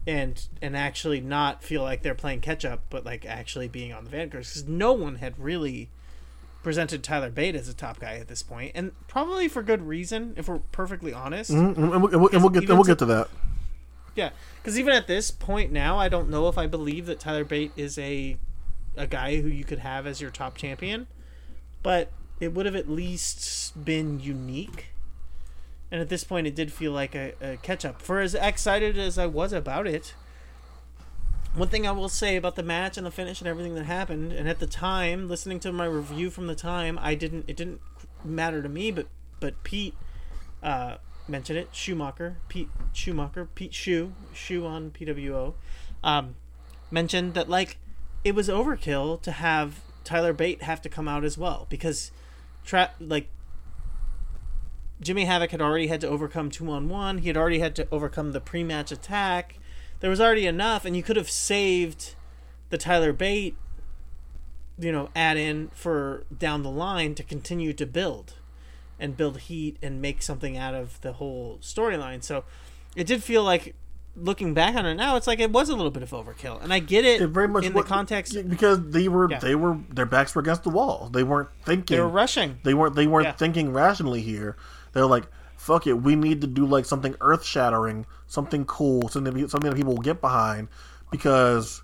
and 0.05 0.47
and 0.61 0.75
actually 0.75 1.21
not 1.21 1.63
feel 1.63 1.81
like 1.81 2.01
they're 2.01 2.15
playing 2.15 2.41
catch 2.41 2.65
up, 2.65 2.81
but 2.89 3.05
like 3.05 3.25
actually 3.25 3.67
being 3.67 3.93
on 3.93 4.03
the 4.03 4.09
vanguard 4.09 4.43
because 4.43 4.67
no 4.67 4.91
one 4.93 5.15
had 5.15 5.37
really 5.39 5.89
presented 6.61 7.03
Tyler 7.03 7.29
Bate 7.29 7.55
as 7.55 7.67
a 7.67 7.73
top 7.73 7.99
guy 7.99 8.15
at 8.15 8.27
this 8.27 8.43
point, 8.43 8.71
and 8.75 8.91
probably 9.07 9.47
for 9.47 9.63
good 9.63 9.81
reason, 9.81 10.33
if 10.37 10.47
we're 10.47 10.59
perfectly 10.71 11.13
honest. 11.13 11.51
Mm-hmm. 11.51 11.81
And, 11.81 12.01
we'll, 12.01 12.11
and, 12.11 12.21
we'll, 12.21 12.31
and 12.31 12.41
we'll 12.41 12.49
get 12.49 12.63
and 12.63 12.73
we'll 12.77 12.83
get 12.83 12.99
to 12.99 13.05
that. 13.05 13.29
Yeah, 14.15 14.31
because 14.61 14.77
even 14.77 14.93
at 14.93 15.07
this 15.07 15.31
point 15.31 15.71
now, 15.71 15.97
I 15.97 16.09
don't 16.09 16.29
know 16.29 16.47
if 16.47 16.57
I 16.57 16.67
believe 16.67 17.05
that 17.07 17.19
Tyler 17.19 17.45
Bate 17.45 17.71
is 17.75 17.97
a 17.97 18.37
a 18.95 19.07
guy 19.07 19.41
who 19.41 19.47
you 19.47 19.63
could 19.63 19.79
have 19.79 20.05
as 20.05 20.21
your 20.21 20.29
top 20.31 20.55
champion, 20.55 21.07
but 21.81 22.11
it 22.43 22.53
would 22.53 22.65
have 22.65 22.75
at 22.75 22.89
least 22.89 23.85
been 23.85 24.19
unique 24.19 24.93
and 25.93 26.01
at 26.01 26.09
this 26.09 26.23
point 26.23 26.47
it 26.47 26.55
did 26.55 26.73
feel 26.73 26.91
like 26.91 27.13
a, 27.13 27.33
a 27.39 27.57
catch 27.57 27.85
up. 27.85 28.01
For 28.01 28.19
as 28.19 28.33
excited 28.33 28.97
as 28.97 29.19
I 29.19 29.27
was 29.27 29.53
about 29.53 29.85
it, 29.85 30.15
one 31.53 31.67
thing 31.67 31.85
I 31.85 31.91
will 31.91 32.09
say 32.09 32.35
about 32.35 32.55
the 32.55 32.63
match 32.63 32.97
and 32.97 33.05
the 33.05 33.11
finish 33.11 33.39
and 33.39 33.47
everything 33.47 33.75
that 33.75 33.85
happened, 33.85 34.33
and 34.33 34.49
at 34.49 34.57
the 34.57 34.65
time, 34.65 35.29
listening 35.29 35.59
to 35.59 35.71
my 35.71 35.85
review 35.85 36.31
from 36.31 36.47
the 36.47 36.55
time, 36.55 36.97
I 36.99 37.13
didn't 37.13 37.45
it 37.47 37.55
didn't 37.55 37.79
matter 38.25 38.63
to 38.63 38.69
me, 38.69 38.89
but 38.89 39.05
but 39.39 39.63
Pete 39.63 39.93
uh, 40.63 40.95
mentioned 41.27 41.59
it, 41.59 41.69
Schumacher, 41.73 42.37
Pete 42.49 42.69
Schumacher, 42.91 43.47
Pete 43.53 43.75
Shu, 43.75 44.13
Shu 44.33 44.65
on 44.65 44.89
PWO, 44.89 45.53
um, 46.03 46.33
mentioned 46.89 47.35
that 47.35 47.49
like 47.49 47.77
it 48.23 48.33
was 48.33 48.49
overkill 48.49 49.21
to 49.21 49.31
have 49.31 49.81
Tyler 50.03 50.33
Bate 50.33 50.63
have 50.63 50.81
to 50.81 50.89
come 50.89 51.07
out 51.07 51.23
as 51.23 51.37
well 51.37 51.67
because 51.69 52.11
tra- 52.63 52.91
like 52.99 53.29
Jimmy 55.01 55.25
Havoc 55.25 55.51
had 55.51 55.61
already 55.61 55.87
had 55.87 56.01
to 56.01 56.07
overcome 56.07 56.49
two 56.49 56.69
on 56.71 56.89
one. 56.89 57.19
He 57.19 57.27
had 57.27 57.37
already 57.37 57.59
had 57.59 57.75
to 57.75 57.87
overcome 57.91 58.31
the 58.31 58.41
pre 58.41 58.63
match 58.63 58.91
attack. 58.91 59.57
There 59.99 60.09
was 60.09 60.21
already 60.21 60.45
enough, 60.45 60.85
and 60.85 60.95
you 60.95 61.03
could 61.03 61.15
have 61.15 61.29
saved 61.29 62.15
the 62.69 62.77
Tyler 62.77 63.13
Bate, 63.13 63.55
you 64.79 64.91
know, 64.91 65.09
add 65.15 65.37
in 65.37 65.69
for 65.69 66.25
down 66.35 66.63
the 66.63 66.71
line 66.71 67.15
to 67.15 67.23
continue 67.23 67.73
to 67.73 67.85
build 67.85 68.35
and 68.99 69.17
build 69.17 69.39
heat 69.41 69.77
and 69.81 70.01
make 70.01 70.21
something 70.21 70.57
out 70.57 70.73
of 70.73 70.99
the 71.01 71.13
whole 71.13 71.57
storyline. 71.61 72.23
So 72.23 72.43
it 72.95 73.07
did 73.07 73.23
feel 73.23 73.43
like 73.43 73.75
looking 74.15 74.53
back 74.53 74.75
on 74.75 74.85
it 74.85 74.95
now, 74.95 75.15
it's 75.15 75.27
like 75.27 75.39
it 75.39 75.51
was 75.51 75.69
a 75.69 75.75
little 75.75 75.91
bit 75.91 76.03
of 76.03 76.11
overkill, 76.11 76.61
and 76.61 76.73
I 76.73 76.79
get 76.79 77.05
it, 77.05 77.21
it 77.21 77.27
very 77.27 77.47
much 77.47 77.65
in 77.65 77.73
the 77.73 77.83
context 77.83 78.35
because 78.47 78.79
they 78.89 79.07
were 79.07 79.29
yeah. 79.29 79.39
they 79.39 79.55
were 79.55 79.77
their 79.89 80.05
backs 80.05 80.35
were 80.35 80.41
against 80.41 80.63
the 80.63 80.69
wall. 80.69 81.09
They 81.11 81.23
weren't 81.23 81.49
thinking. 81.63 81.97
They 81.97 82.01
were 82.01 82.09
rushing. 82.09 82.59
They 82.63 82.73
weren't 82.73 82.95
they 82.95 83.07
weren't 83.07 83.27
yeah. 83.27 83.33
thinking 83.33 83.73
rationally 83.73 84.21
here. 84.21 84.57
They're 84.93 85.05
like, 85.05 85.25
fuck 85.57 85.87
it, 85.87 85.93
we 85.93 86.15
need 86.15 86.41
to 86.41 86.47
do 86.47 86.65
like 86.65 86.85
something 86.85 87.15
earth 87.21 87.43
shattering, 87.43 88.05
something 88.27 88.65
cool, 88.65 89.07
something 89.09 89.47
something 89.47 89.69
that 89.69 89.75
people 89.75 89.93
will 89.93 90.01
get 90.01 90.21
behind 90.21 90.67
because 91.09 91.81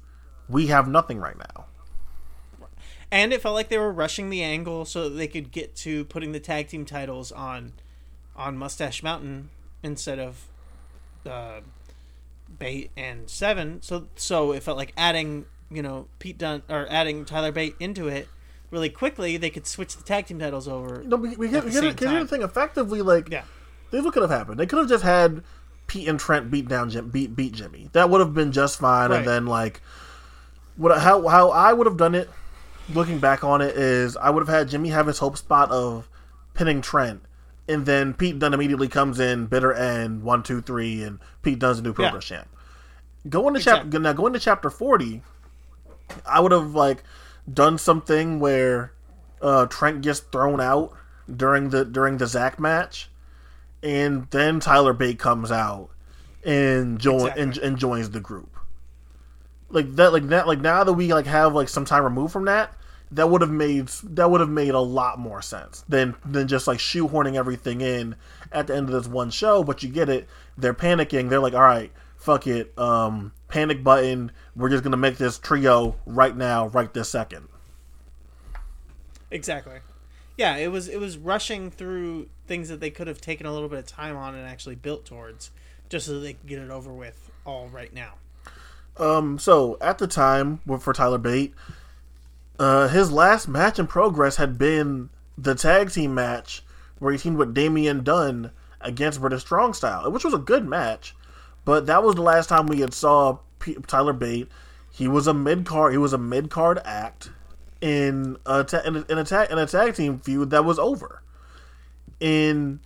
we 0.47 0.67
have 0.67 0.87
nothing 0.87 1.19
right 1.19 1.37
now. 1.37 1.65
And 3.11 3.33
it 3.33 3.41
felt 3.41 3.55
like 3.55 3.69
they 3.69 3.77
were 3.79 3.91
rushing 3.91 4.29
the 4.29 4.43
angle 4.43 4.85
so 4.85 5.09
they 5.09 5.27
could 5.27 5.51
get 5.51 5.75
to 5.77 6.05
putting 6.05 6.31
the 6.31 6.39
tag 6.39 6.67
team 6.67 6.85
titles 6.85 7.31
on 7.31 7.73
on 8.35 8.57
Mustache 8.57 9.01
Mountain 9.01 9.49
instead 9.81 10.19
of 10.19 10.45
uh, 11.25 11.61
Bate 12.59 12.91
and 12.95 13.29
Seven. 13.29 13.81
So 13.81 14.07
so 14.15 14.51
it 14.51 14.61
felt 14.61 14.77
like 14.77 14.93
adding 14.97 15.45
you 15.71 15.81
know 15.81 16.07
Pete 16.19 16.37
Dunne 16.37 16.63
or 16.69 16.85
adding 16.89 17.25
Tyler 17.25 17.51
Bate 17.51 17.75
into 17.79 18.07
it 18.07 18.27
really 18.71 18.89
quickly, 18.89 19.37
they 19.37 19.49
could 19.49 19.65
switch 19.65 19.95
the 19.95 20.03
tag 20.03 20.27
team 20.27 20.39
titles 20.39 20.67
over. 20.67 21.03
No, 21.03 21.17
we, 21.17 21.35
we, 21.35 21.49
get, 21.49 21.63
we 21.63 21.71
get, 21.71 21.97
the 21.97 22.27
thing. 22.27 22.41
Effectively, 22.41 23.01
like 23.01 23.29
yeah, 23.29 23.43
this 23.91 24.03
what 24.03 24.13
could 24.13 24.21
have 24.21 24.31
happened. 24.31 24.59
They 24.59 24.65
could 24.65 24.79
have 24.79 24.89
just 24.89 25.03
had 25.03 25.43
Pete 25.87 26.07
and 26.07 26.19
Trent 26.19 26.51
beat 26.51 26.67
down 26.67 26.89
Jim, 26.89 27.09
beat 27.09 27.35
beat 27.35 27.53
Jimmy. 27.53 27.89
That 27.93 28.09
would 28.09 28.19
have 28.19 28.33
been 28.33 28.51
just 28.51 28.79
fine. 28.79 29.09
Right. 29.09 29.19
And 29.19 29.27
then 29.27 29.45
like, 29.45 29.81
what 30.75 30.97
how 30.99 31.27
how 31.27 31.49
I 31.49 31.73
would 31.73 31.87
have 31.87 31.97
done 31.97 32.15
it, 32.15 32.29
looking 32.93 33.19
back 33.19 33.43
on 33.43 33.61
it, 33.61 33.75
is 33.75 34.17
I 34.17 34.29
would 34.29 34.41
have 34.41 34.55
had 34.55 34.69
Jimmy 34.69 34.89
have 34.89 35.07
his 35.07 35.19
hope 35.19 35.37
spot 35.37 35.71
of 35.71 36.07
pinning 36.53 36.81
Trent. 36.81 37.21
And 37.69 37.85
then 37.85 38.15
Pete 38.15 38.39
Dunne 38.39 38.55
immediately 38.55 38.87
comes 38.87 39.19
in, 39.19 39.45
bitter 39.45 39.71
end, 39.71 40.23
one, 40.23 40.41
two, 40.41 40.59
three, 40.59 41.03
and 41.03 41.19
Pete 41.43 41.59
Dunne's 41.59 41.77
a 41.77 41.83
new 41.83 41.93
progress 41.93 42.29
yeah. 42.31 42.37
champ. 42.37 42.49
Going 43.29 43.53
to 43.53 43.59
exactly. 43.59 43.91
chapter 43.91 43.99
now, 43.99 44.13
going 44.13 44.33
to 44.33 44.39
chapter 44.39 44.71
forty, 44.71 45.21
I 46.25 46.39
would 46.39 46.51
have 46.51 46.73
like 46.73 47.03
done 47.51 47.77
something 47.77 48.39
where 48.39 48.93
uh, 49.39 49.67
Trent 49.67 50.01
gets 50.01 50.19
thrown 50.19 50.59
out 50.59 50.93
during 51.33 51.69
the 51.69 51.85
during 51.85 52.17
the 52.17 52.25
Zack 52.25 52.59
match, 52.59 53.09
and 53.83 54.27
then 54.31 54.59
Tyler 54.59 54.93
Bate 54.93 55.19
comes 55.19 55.51
out 55.51 55.89
and 56.43 56.99
join 56.99 57.19
exactly. 57.19 57.43
and, 57.43 57.57
and 57.57 57.77
joins 57.77 58.09
the 58.09 58.19
group. 58.19 58.57
Like 59.69 59.95
that, 59.97 60.11
like 60.11 60.27
that, 60.29 60.47
like 60.47 60.59
now 60.59 60.83
that 60.83 60.93
we 60.93 61.13
like 61.13 61.27
have 61.27 61.53
like 61.53 61.69
some 61.69 61.85
time 61.85 62.03
removed 62.03 62.33
from 62.33 62.45
that, 62.45 62.73
that 63.11 63.29
would 63.29 63.41
have 63.41 63.51
made 63.51 63.87
that 63.87 64.29
would 64.29 64.39
have 64.39 64.49
made 64.49 64.73
a 64.73 64.79
lot 64.79 65.19
more 65.19 65.41
sense 65.41 65.83
than 65.89 66.15
than 66.25 66.47
just 66.47 66.67
like 66.67 66.79
shoehorning 66.79 67.35
everything 67.35 67.81
in 67.81 68.15
at 68.51 68.67
the 68.67 68.75
end 68.75 68.87
of 68.89 68.93
this 68.93 69.11
one 69.11 69.31
show. 69.31 69.63
But 69.63 69.81
you 69.83 69.89
get 69.89 70.09
it, 70.09 70.27
they're 70.57 70.73
panicking. 70.73 71.29
They're 71.29 71.39
like, 71.39 71.53
all 71.53 71.61
right, 71.61 71.91
fuck 72.17 72.47
it, 72.47 72.77
um, 72.77 73.31
panic 73.47 73.83
button. 73.83 74.31
We're 74.55 74.69
just 74.69 74.83
gonna 74.83 74.97
make 74.97 75.17
this 75.17 75.39
trio 75.39 75.95
right 76.05 76.35
now, 76.35 76.67
right 76.67 76.93
this 76.93 77.09
second. 77.09 77.47
Exactly. 79.31 79.79
Yeah, 80.37 80.55
it 80.55 80.71
was 80.71 80.87
it 80.87 80.99
was 80.99 81.17
rushing 81.17 81.71
through 81.71 82.29
things 82.47 82.69
that 82.69 82.79
they 82.79 82.89
could 82.89 83.07
have 83.07 83.21
taken 83.21 83.45
a 83.45 83.53
little 83.53 83.69
bit 83.69 83.79
of 83.79 83.87
time 83.87 84.15
on 84.15 84.35
and 84.35 84.47
actually 84.47 84.75
built 84.75 85.05
towards, 85.05 85.51
just 85.89 86.05
so 86.05 86.19
they 86.19 86.33
could 86.33 86.47
get 86.47 86.59
it 86.59 86.69
over 86.69 86.93
with 86.93 87.29
all 87.45 87.67
right 87.69 87.93
now. 87.93 88.13
Um. 88.97 89.39
So 89.39 89.77
at 89.81 89.97
the 89.97 90.07
time 90.07 90.59
for 90.79 90.93
Tyler 90.93 91.17
Bate, 91.17 91.53
uh, 92.59 92.89
his 92.89 93.11
last 93.11 93.47
match 93.47 93.79
in 93.79 93.87
progress 93.87 94.35
had 94.35 94.57
been 94.57 95.09
the 95.37 95.55
tag 95.55 95.91
team 95.91 96.13
match 96.13 96.61
where 96.99 97.13
he 97.13 97.17
teamed 97.17 97.37
with 97.37 97.53
Damian 97.53 98.03
Dunne 98.03 98.51
against 98.81 99.21
British 99.21 99.41
Strong 99.41 99.73
Style, 99.73 100.11
which 100.11 100.25
was 100.25 100.33
a 100.33 100.39
good 100.39 100.67
match. 100.67 101.15
But 101.65 101.85
that 101.85 102.03
was 102.03 102.15
the 102.15 102.21
last 102.21 102.49
time 102.49 102.67
we 102.67 102.81
had 102.81 102.93
saw 102.93 103.39
P- 103.59 103.77
Tyler 103.87 104.13
Bate. 104.13 104.49
He 104.91 105.07
was 105.07 105.27
a 105.27 105.33
mid 105.33 105.65
card. 105.65 105.93
He 105.93 105.97
was 105.97 106.13
a 106.13 106.17
mid 106.17 106.49
card 106.49 106.79
act 106.83 107.29
in 107.79 108.37
a 108.45 108.63
ta- 108.63 108.81
in 108.85 108.97
a, 108.97 109.05
in 109.09 109.17
a, 109.17 109.23
ta- 109.23 109.47
in 109.49 109.57
a 109.57 109.65
tag 109.65 109.95
team 109.95 110.19
feud 110.19 110.49
that 110.49 110.65
was 110.65 110.77
over. 110.79 111.23
In 112.19 112.81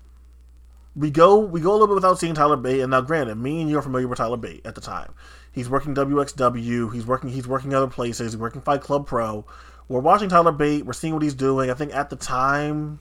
we 0.95 1.09
go 1.09 1.39
we 1.39 1.61
go 1.61 1.71
a 1.71 1.73
little 1.73 1.87
bit 1.87 1.95
without 1.95 2.19
seeing 2.19 2.35
Tyler 2.35 2.57
Bate, 2.57 2.81
and 2.81 2.91
now 2.91 3.01
granted, 3.01 3.35
me 3.35 3.61
and 3.61 3.69
you 3.69 3.77
are 3.77 3.81
familiar 3.81 4.07
with 4.07 4.17
Tyler 4.17 4.37
Bate 4.37 4.65
at 4.65 4.75
the 4.75 4.81
time. 4.81 5.13
He's 5.53 5.69
working 5.69 5.95
WXW. 5.95 6.93
He's 6.93 7.05
working 7.05 7.29
he's 7.29 7.47
working 7.47 7.73
other 7.73 7.87
places. 7.87 8.33
He's 8.33 8.37
working 8.39 8.61
Fight 8.61 8.81
Club 8.81 9.07
Pro. 9.07 9.45
We're 9.87 9.99
watching 10.01 10.27
Tyler 10.29 10.51
Bate. 10.51 10.85
We're 10.85 10.93
seeing 10.93 11.13
what 11.13 11.21
he's 11.23 11.35
doing. 11.35 11.69
I 11.69 11.73
think 11.75 11.93
at 11.93 12.09
the 12.09 12.15
time, 12.15 12.99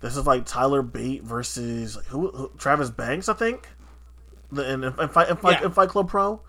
this 0.00 0.16
is 0.16 0.26
like 0.26 0.46
Tyler 0.46 0.82
Bate 0.82 1.22
versus 1.22 1.96
like, 1.96 2.06
who, 2.06 2.28
who 2.30 2.50
Travis 2.58 2.90
Banks. 2.90 3.28
I 3.28 3.34
think, 3.34 3.68
in, 4.50 4.58
in, 4.58 4.84
in, 4.84 5.08
Fight, 5.08 5.28
in, 5.30 5.36
Fight, 5.36 5.60
Yeah. 5.60 5.66
in 5.66 5.72
Fight 5.72 5.88
Club 5.88 6.08
Pro, 6.08 6.40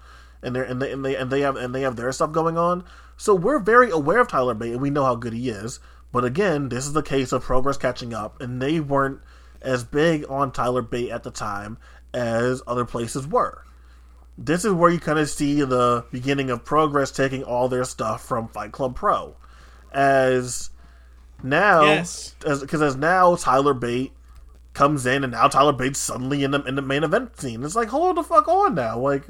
and 0.42 0.56
they 0.56 0.66
and 0.66 0.82
they 0.82 0.92
and 0.92 1.06
they 1.06 1.16
and 1.16 1.32
they 1.32 1.42
have 1.42 1.56
and 1.56 1.74
they 1.76 1.82
have 1.82 1.96
their 1.96 2.12
stuff 2.12 2.32
going 2.32 2.58
on. 2.58 2.84
So 3.16 3.36
we're 3.36 3.60
very 3.60 3.92
aware 3.92 4.20
of 4.20 4.28
Tyler 4.28 4.54
Bate, 4.56 4.74
and 4.74 4.82
we 4.82 4.90
know 4.90 5.06
how 5.06 5.16
good 5.16 5.34
he 5.34 5.50
is. 5.50 5.80
But 6.12 6.24
again, 6.24 6.70
this 6.70 6.86
is 6.88 6.94
the 6.94 7.04
case 7.04 7.32
of 7.32 7.44
progress 7.44 7.78
catching 7.78 8.14
up, 8.14 8.42
and 8.42 8.62
they 8.62 8.80
weren't 8.80 9.20
as 9.62 9.84
big 9.84 10.26
on 10.30 10.52
Tyler 10.52 10.82
Bate 10.82 11.10
at 11.12 11.24
the 11.24 11.32
time 11.32 11.78
as 12.14 12.62
other 12.66 12.86
places 12.86 13.28
were. 13.28 13.64
This 14.38 14.64
is 14.66 14.72
where 14.74 14.92
you 14.92 15.00
kind 15.00 15.18
of 15.18 15.30
see 15.30 15.64
the 15.64 16.06
beginning 16.12 16.50
of 16.52 16.64
progress 16.64 17.10
taking 17.12 17.44
all 17.44 17.68
their 17.68 17.84
stuff 17.84 18.24
from 18.24 18.48
Fight 18.50 18.72
Club 18.72 18.96
Pro. 18.96 19.36
As 19.92 20.70
now, 21.44 21.84
Yes. 21.84 22.36
as 22.46 22.62
because 22.62 22.82
as 22.82 22.96
now 22.96 23.36
Tyler 23.36 23.74
Bate 23.74 24.14
comes 24.74 25.06
in, 25.08 25.24
and 25.24 25.32
now 25.34 25.48
Tyler 25.48 25.74
Bate's 25.74 26.00
suddenly 26.00 26.44
in 26.44 26.52
the 26.52 26.62
in 26.64 26.76
the 26.76 26.82
main 26.82 27.04
event 27.04 27.40
scene. 27.40 27.64
It's 27.64 27.76
like 27.76 27.90
hold 27.90 28.18
the 28.18 28.24
fuck 28.24 28.48
on 28.48 28.76
now, 28.76 29.00
like 29.00 29.24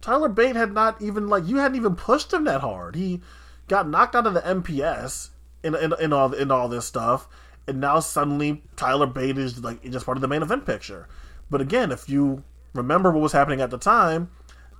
Tyler 0.00 0.28
Bate 0.28 0.54
had 0.56 0.72
not 0.72 1.00
even 1.02 1.28
like 1.28 1.46
you 1.46 1.56
hadn't 1.56 1.76
even 1.76 1.96
pushed 1.96 2.32
him 2.32 2.44
that 2.44 2.60
hard. 2.60 2.94
He 2.94 3.20
got 3.66 3.88
knocked 3.88 4.14
out 4.14 4.26
of 4.26 4.34
the 4.34 4.40
NPS 4.42 5.30
in 5.64 5.74
in, 5.74 5.94
in 6.00 6.12
all 6.12 6.32
in 6.32 6.50
all 6.52 6.68
this 6.68 6.84
stuff, 6.84 7.26
and 7.66 7.80
now 7.80 7.98
suddenly 8.00 8.62
Tyler 8.76 9.06
Bate 9.06 9.38
is 9.38 9.64
like 9.64 9.82
just 9.90 10.06
part 10.06 10.16
of 10.16 10.22
the 10.22 10.28
main 10.28 10.42
event 10.42 10.64
picture. 10.64 11.08
But 11.50 11.60
again, 11.60 11.90
if 11.90 12.08
you 12.08 12.44
remember 12.72 13.10
what 13.10 13.20
was 13.22 13.32
happening 13.32 13.60
at 13.60 13.70
the 13.70 13.78
time, 13.78 14.30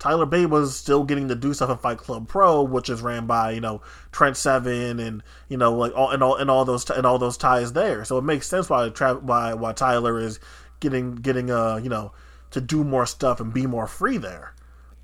Tyler 0.04 0.26
Bate 0.26 0.50
was 0.50 0.76
still 0.76 1.02
getting 1.02 1.28
to 1.28 1.34
do 1.34 1.54
stuff 1.54 1.70
in 1.70 1.78
Fight 1.78 1.96
Club 1.96 2.28
Pro, 2.28 2.62
which 2.62 2.90
is 2.90 3.00
ran 3.00 3.24
by 3.26 3.52
you 3.52 3.60
know 3.62 3.80
Trent 4.12 4.36
Seven 4.36 5.00
and 5.00 5.22
you 5.48 5.56
know 5.56 5.72
like 5.72 5.94
all 5.96 6.10
and 6.10 6.22
all 6.22 6.36
and 6.36 6.50
all 6.50 6.66
those 6.66 6.90
and 6.90 7.06
all 7.06 7.18
those 7.18 7.38
ties 7.38 7.72
there. 7.72 8.04
So 8.04 8.18
it 8.18 8.22
makes 8.22 8.46
sense 8.46 8.68
why 8.68 8.90
why 8.90 9.54
why 9.54 9.72
Tyler 9.72 10.20
is 10.20 10.40
getting 10.78 11.14
getting 11.14 11.50
uh 11.50 11.76
you 11.76 11.88
know 11.88 12.12
to 12.50 12.60
do 12.60 12.84
more 12.84 13.06
stuff 13.06 13.40
and 13.40 13.54
be 13.54 13.66
more 13.66 13.86
free 13.86 14.18
there. 14.18 14.54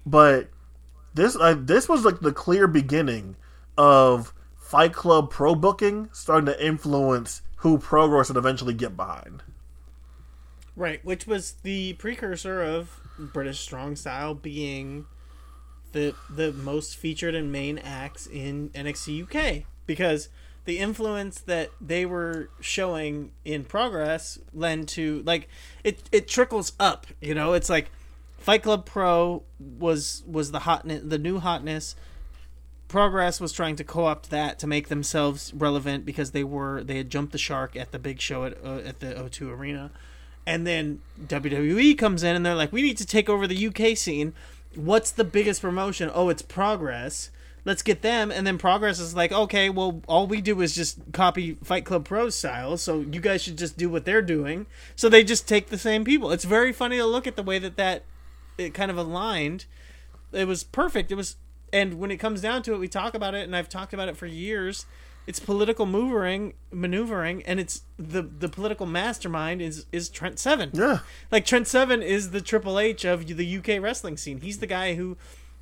But 0.04 0.50
this 1.14 1.34
uh, 1.34 1.56
this 1.58 1.88
was 1.88 2.04
like 2.04 2.20
the 2.20 2.30
clear 2.30 2.66
beginning 2.66 3.36
of 3.78 4.34
Fight 4.58 4.92
Club 4.92 5.30
Pro 5.30 5.54
booking 5.54 6.10
starting 6.12 6.44
to 6.44 6.62
influence 6.62 7.40
who 7.56 7.78
Progress 7.78 8.28
would 8.28 8.36
eventually 8.36 8.74
get 8.74 8.98
behind. 8.98 9.44
Right, 10.76 11.02
which 11.06 11.26
was 11.26 11.52
the 11.62 11.94
precursor 11.94 12.62
of 12.62 13.00
British 13.32 13.60
Strong 13.60 13.96
Style 13.96 14.34
being 14.34 15.06
the 15.92 16.14
the 16.28 16.52
most 16.52 16.96
featured 16.96 17.34
and 17.34 17.50
main 17.50 17.78
acts 17.78 18.26
in 18.26 18.70
NXT 18.70 19.22
UK 19.24 19.64
because 19.86 20.28
the 20.64 20.78
influence 20.78 21.40
that 21.40 21.70
they 21.80 22.06
were 22.06 22.50
showing 22.60 23.32
in 23.44 23.64
progress 23.64 24.38
lend 24.52 24.88
to 24.88 25.22
like 25.24 25.48
it 25.84 26.08
it 26.12 26.28
trickles 26.28 26.72
up, 26.78 27.06
you 27.20 27.34
know, 27.34 27.54
it's 27.54 27.68
like 27.68 27.90
Fight 28.38 28.62
Club 28.62 28.86
Pro 28.86 29.42
was 29.58 30.22
was 30.26 30.52
the 30.52 30.60
hotness 30.60 31.02
the 31.04 31.18
new 31.18 31.38
hotness. 31.40 31.96
Progress 32.88 33.40
was 33.40 33.52
trying 33.52 33.76
to 33.76 33.84
co-opt 33.84 34.30
that 34.30 34.58
to 34.58 34.66
make 34.66 34.88
themselves 34.88 35.52
relevant 35.54 36.04
because 36.04 36.32
they 36.32 36.42
were 36.42 36.82
they 36.82 36.96
had 36.96 37.10
jumped 37.10 37.32
the 37.32 37.38
shark 37.38 37.76
at 37.76 37.92
the 37.92 37.98
big 37.98 38.20
show 38.20 38.44
at 38.44 38.56
uh, 38.64 38.78
at 38.78 39.00
the 39.00 39.14
O2 39.14 39.50
Arena, 39.50 39.90
and 40.50 40.66
then 40.66 41.00
WWE 41.26 41.96
comes 41.96 42.22
in 42.22 42.34
and 42.36 42.44
they're 42.44 42.54
like, 42.54 42.72
we 42.72 42.82
need 42.82 42.98
to 42.98 43.06
take 43.06 43.28
over 43.28 43.46
the 43.46 43.66
UK 43.68 43.96
scene. 43.96 44.32
What's 44.74 45.10
the 45.10 45.24
biggest 45.24 45.62
promotion? 45.62 46.10
Oh, 46.12 46.28
it's 46.28 46.42
Progress. 46.42 47.30
Let's 47.64 47.82
get 47.82 48.00
them, 48.00 48.30
and 48.30 48.46
then 48.46 48.56
Progress 48.56 48.98
is 48.98 49.14
like, 49.14 49.32
okay, 49.32 49.68
well, 49.68 50.00
all 50.08 50.26
we 50.26 50.40
do 50.40 50.62
is 50.62 50.74
just 50.74 50.98
copy 51.12 51.54
Fight 51.62 51.84
Club 51.84 52.06
Pro 52.06 52.30
style, 52.30 52.78
so 52.78 53.00
you 53.00 53.20
guys 53.20 53.42
should 53.42 53.58
just 53.58 53.76
do 53.76 53.90
what 53.90 54.06
they're 54.06 54.22
doing. 54.22 54.64
So 54.96 55.10
they 55.10 55.22
just 55.22 55.46
take 55.46 55.68
the 55.68 55.76
same 55.76 56.02
people. 56.02 56.30
It's 56.30 56.44
very 56.44 56.72
funny 56.72 56.96
to 56.96 57.04
look 57.04 57.26
at 57.26 57.36
the 57.36 57.42
way 57.42 57.58
that 57.58 57.76
that 57.76 58.04
it 58.56 58.72
kind 58.72 58.90
of 58.90 58.96
aligned 58.96 59.66
it 60.32 60.46
was 60.46 60.64
perfect. 60.64 61.10
It 61.10 61.16
was, 61.16 61.36
and 61.72 61.98
when 61.98 62.10
it 62.10 62.18
comes 62.18 62.40
down 62.40 62.62
to 62.64 62.74
it, 62.74 62.78
we 62.78 62.88
talk 62.88 63.14
about 63.14 63.34
it, 63.34 63.44
and 63.44 63.54
I've 63.54 63.68
talked 63.68 63.92
about 63.92 64.08
it 64.08 64.16
for 64.16 64.26
years. 64.26 64.86
It's 65.26 65.38
political 65.38 65.86
maneuvering, 65.86 66.54
maneuvering, 66.72 67.42
and 67.44 67.60
it's 67.60 67.82
the 67.98 68.22
the 68.22 68.48
political 68.48 68.86
mastermind 68.86 69.62
is 69.62 69.86
is 69.92 70.08
Trent 70.08 70.38
Seven. 70.38 70.70
Yeah. 70.72 71.00
like 71.30 71.44
Trent 71.44 71.68
Seven 71.68 72.02
is 72.02 72.30
the 72.30 72.40
Triple 72.40 72.78
H 72.78 73.04
of 73.04 73.26
the 73.26 73.58
UK 73.58 73.80
wrestling 73.80 74.16
scene. 74.16 74.40
He's 74.40 74.58
the 74.58 74.66
guy 74.66 74.94
who 74.94 75.16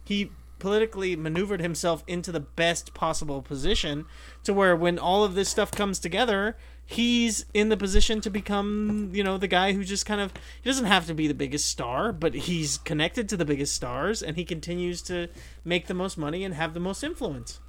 he 0.05 0.31
politically 0.59 1.15
maneuvered 1.17 1.61
himself 1.61 2.03
into 2.07 2.33
the 2.33 2.41
best 2.41 2.95
possible 2.95 3.43
position 3.43 4.07
to 4.45 4.53
where 4.53 4.75
when 4.75 4.99
all 4.99 5.25
of 5.25 5.35
this 5.35 5.49
stuff 5.49 5.71
comes 5.71 5.99
together 5.99 6.57
he's 6.85 7.45
in 7.53 7.69
the 7.69 7.77
position 7.77 8.21
to 8.21 8.31
become 8.31 9.11
you 9.13 9.23
know 9.23 9.37
the 9.37 9.47
guy 9.47 9.73
who 9.73 9.85
just 9.85 10.07
kind 10.07 10.21
of 10.21 10.33
he 10.63 10.69
doesn't 10.69 10.87
have 10.87 11.07
to 11.07 11.15
be 11.15 11.29
the 11.29 11.35
biggest 11.35 11.67
star 11.67 12.13
but 12.13 12.35
he's 12.35 12.79
connected 12.79 13.29
to 13.29 13.37
the 13.37 13.45
biggest 13.45 13.75
stars 13.75 14.23
and 14.23 14.37
he 14.37 14.45
continues 14.45 15.03
to 15.03 15.29
make 15.65 15.87
the 15.87 15.95
most 15.95 16.17
money 16.17 16.45
and 16.45 16.55
have 16.55 16.75
the 16.75 16.81
most 16.81 17.05
influence 17.05 17.61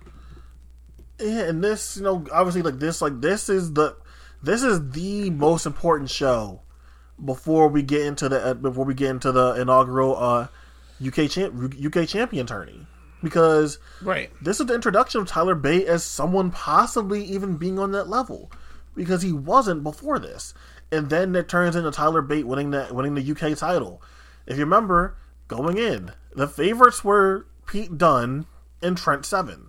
Yeah, 1.20 1.44
and 1.44 1.64
this, 1.64 1.98
you 1.98 2.04
know, 2.04 2.26
obviously, 2.32 2.62
like 2.62 2.80
this, 2.80 3.02
like 3.02 3.20
this 3.22 3.50
is 3.50 3.74
the, 3.74 3.96
this 4.42 4.64
is 4.64 4.92
the 4.92 5.30
most 5.30 5.66
important 5.66 6.10
show 6.10 6.62
before 7.24 7.68
we 7.68 7.82
get 7.82 8.06
into 8.06 8.30
the 8.30 8.44
uh, 8.44 8.54
before 8.54 8.86
we 8.86 8.94
get 8.94 9.10
into 9.10 9.32
the 9.32 9.56
inaugural 9.56 10.16
uh, 10.18 10.48
UK 11.06 11.30
champ 11.30 11.54
UK 11.86 12.08
champion 12.08 12.46
tourney 12.46 12.88
because 13.22 13.80
right 14.02 14.32
this 14.42 14.60
is 14.60 14.66
the 14.68 14.74
introduction 14.74 15.22
of 15.22 15.28
Tyler 15.28 15.56
Bate 15.56 15.86
as 15.86 16.04
someone 16.04 16.52
possibly 16.52 17.24
even 17.24 17.58
being 17.58 17.78
on 17.80 17.92
that 17.92 18.08
level 18.08 18.52
because 18.96 19.22
he 19.22 19.32
wasn't 19.32 19.84
before 19.84 20.20
this, 20.20 20.54
and 20.92 21.10
then 21.10 21.36
it 21.36 21.48
turns 21.48 21.76
into 21.76 21.92
Tyler 21.92 22.22
Bate 22.22 22.48
winning 22.48 22.72
that 22.72 22.94
winning 22.94 23.16
the 23.16 23.32
UK 23.32 23.58
title. 23.58 24.02
If 24.46 24.58
you 24.58 24.64
remember, 24.64 25.16
going 25.48 25.78
in, 25.78 26.12
the 26.34 26.48
favorites 26.48 27.04
were 27.04 27.46
Pete 27.68 27.98
Dunne 27.98 28.46
and 28.82 28.98
Trent 28.98 29.26
Seven. 29.26 29.69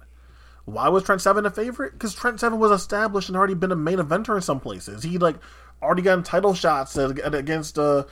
Why 0.72 0.88
was 0.88 1.04
Trent 1.04 1.20
Seven 1.20 1.46
a 1.46 1.50
favorite? 1.50 1.92
Because 1.92 2.14
Trent 2.14 2.40
Seven 2.40 2.58
was 2.58 2.70
established 2.70 3.28
and 3.28 3.36
already 3.36 3.54
been 3.54 3.72
a 3.72 3.76
main 3.76 3.98
eventer 3.98 4.36
in 4.36 4.42
some 4.42 4.60
places. 4.60 5.02
He 5.02 5.18
like 5.18 5.36
already 5.82 6.02
gotten 6.02 6.24
title 6.24 6.54
shots 6.54 6.96
against 6.96 7.78
uh, 7.78 8.04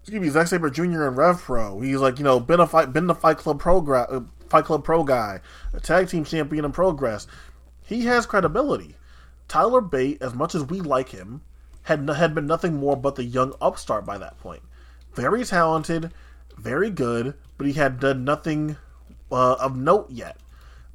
excuse 0.00 0.20
me, 0.20 0.28
Zack 0.28 0.48
Sabre 0.48 0.70
Jr. 0.70 1.04
and 1.04 1.16
Rev 1.16 1.40
Pro. 1.40 1.80
He's 1.80 1.98
like 1.98 2.18
you 2.18 2.24
know 2.24 2.40
been 2.40 2.60
a 2.60 2.66
fight, 2.66 2.92
been 2.92 3.06
the 3.06 3.14
Fight 3.14 3.38
Club 3.38 3.58
Pro 3.58 3.80
gra- 3.80 4.08
uh, 4.10 4.20
Fight 4.48 4.64
Club 4.64 4.84
Pro 4.84 5.02
guy, 5.04 5.40
a 5.72 5.80
tag 5.80 6.08
team 6.08 6.24
champion 6.24 6.64
in 6.64 6.72
Progress. 6.72 7.26
He 7.82 8.04
has 8.06 8.26
credibility. 8.26 8.96
Tyler 9.48 9.80
Bate, 9.80 10.20
as 10.22 10.34
much 10.34 10.54
as 10.54 10.64
we 10.64 10.80
like 10.80 11.10
him, 11.10 11.42
had 11.82 12.08
had 12.08 12.34
been 12.34 12.46
nothing 12.46 12.74
more 12.74 12.96
but 12.96 13.14
the 13.14 13.24
young 13.24 13.54
upstart 13.60 14.04
by 14.04 14.18
that 14.18 14.38
point. 14.38 14.62
Very 15.14 15.44
talented, 15.44 16.12
very 16.56 16.90
good, 16.90 17.34
but 17.56 17.66
he 17.66 17.74
had 17.74 18.00
done 18.00 18.24
nothing 18.24 18.76
uh, 19.30 19.54
of 19.54 19.76
note 19.76 20.10
yet. 20.10 20.36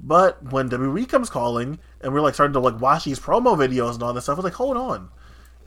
But 0.02 0.52
when 0.52 0.70
WWE 0.70 1.08
comes 1.10 1.30
calling, 1.30 1.80
and 2.02 2.14
we're 2.14 2.22
like 2.22 2.34
starting 2.34 2.54
to 2.54 2.60
like 2.60 2.80
watch 2.80 3.04
these 3.04 3.20
promo 3.20 3.58
videos 3.58 3.96
and 3.96 4.04
all 4.04 4.14
this 4.14 4.26
stuff, 4.26 4.38
it's 4.38 4.46
like, 4.46 4.54
hold 4.54 4.78
on, 4.78 5.10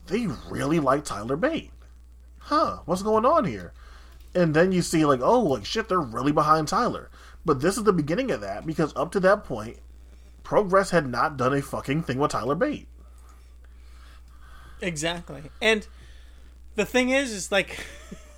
they 0.07 0.27
really 0.49 0.79
like 0.79 1.05
Tyler 1.05 1.35
Bate, 1.35 1.71
huh? 2.39 2.79
What's 2.85 3.03
going 3.03 3.25
on 3.25 3.45
here? 3.45 3.73
And 4.33 4.55
then 4.55 4.71
you 4.71 4.81
see 4.81 5.05
like, 5.05 5.21
oh, 5.21 5.41
like 5.41 5.65
shit, 5.65 5.87
they're 5.87 5.99
really 5.99 6.31
behind 6.31 6.67
Tyler. 6.67 7.11
But 7.45 7.61
this 7.61 7.77
is 7.77 7.83
the 7.83 7.93
beginning 7.93 8.31
of 8.31 8.41
that 8.41 8.65
because 8.65 8.93
up 8.95 9.11
to 9.11 9.19
that 9.19 9.43
point, 9.43 9.77
Progress 10.43 10.89
had 10.89 11.07
not 11.07 11.37
done 11.37 11.53
a 11.53 11.61
fucking 11.61 12.03
thing 12.03 12.17
with 12.17 12.31
Tyler 12.31 12.55
Bate. 12.55 12.87
Exactly. 14.81 15.43
And 15.61 15.87
the 16.75 16.85
thing 16.85 17.11
is 17.11 17.31
is 17.31 17.51
like 17.51 17.85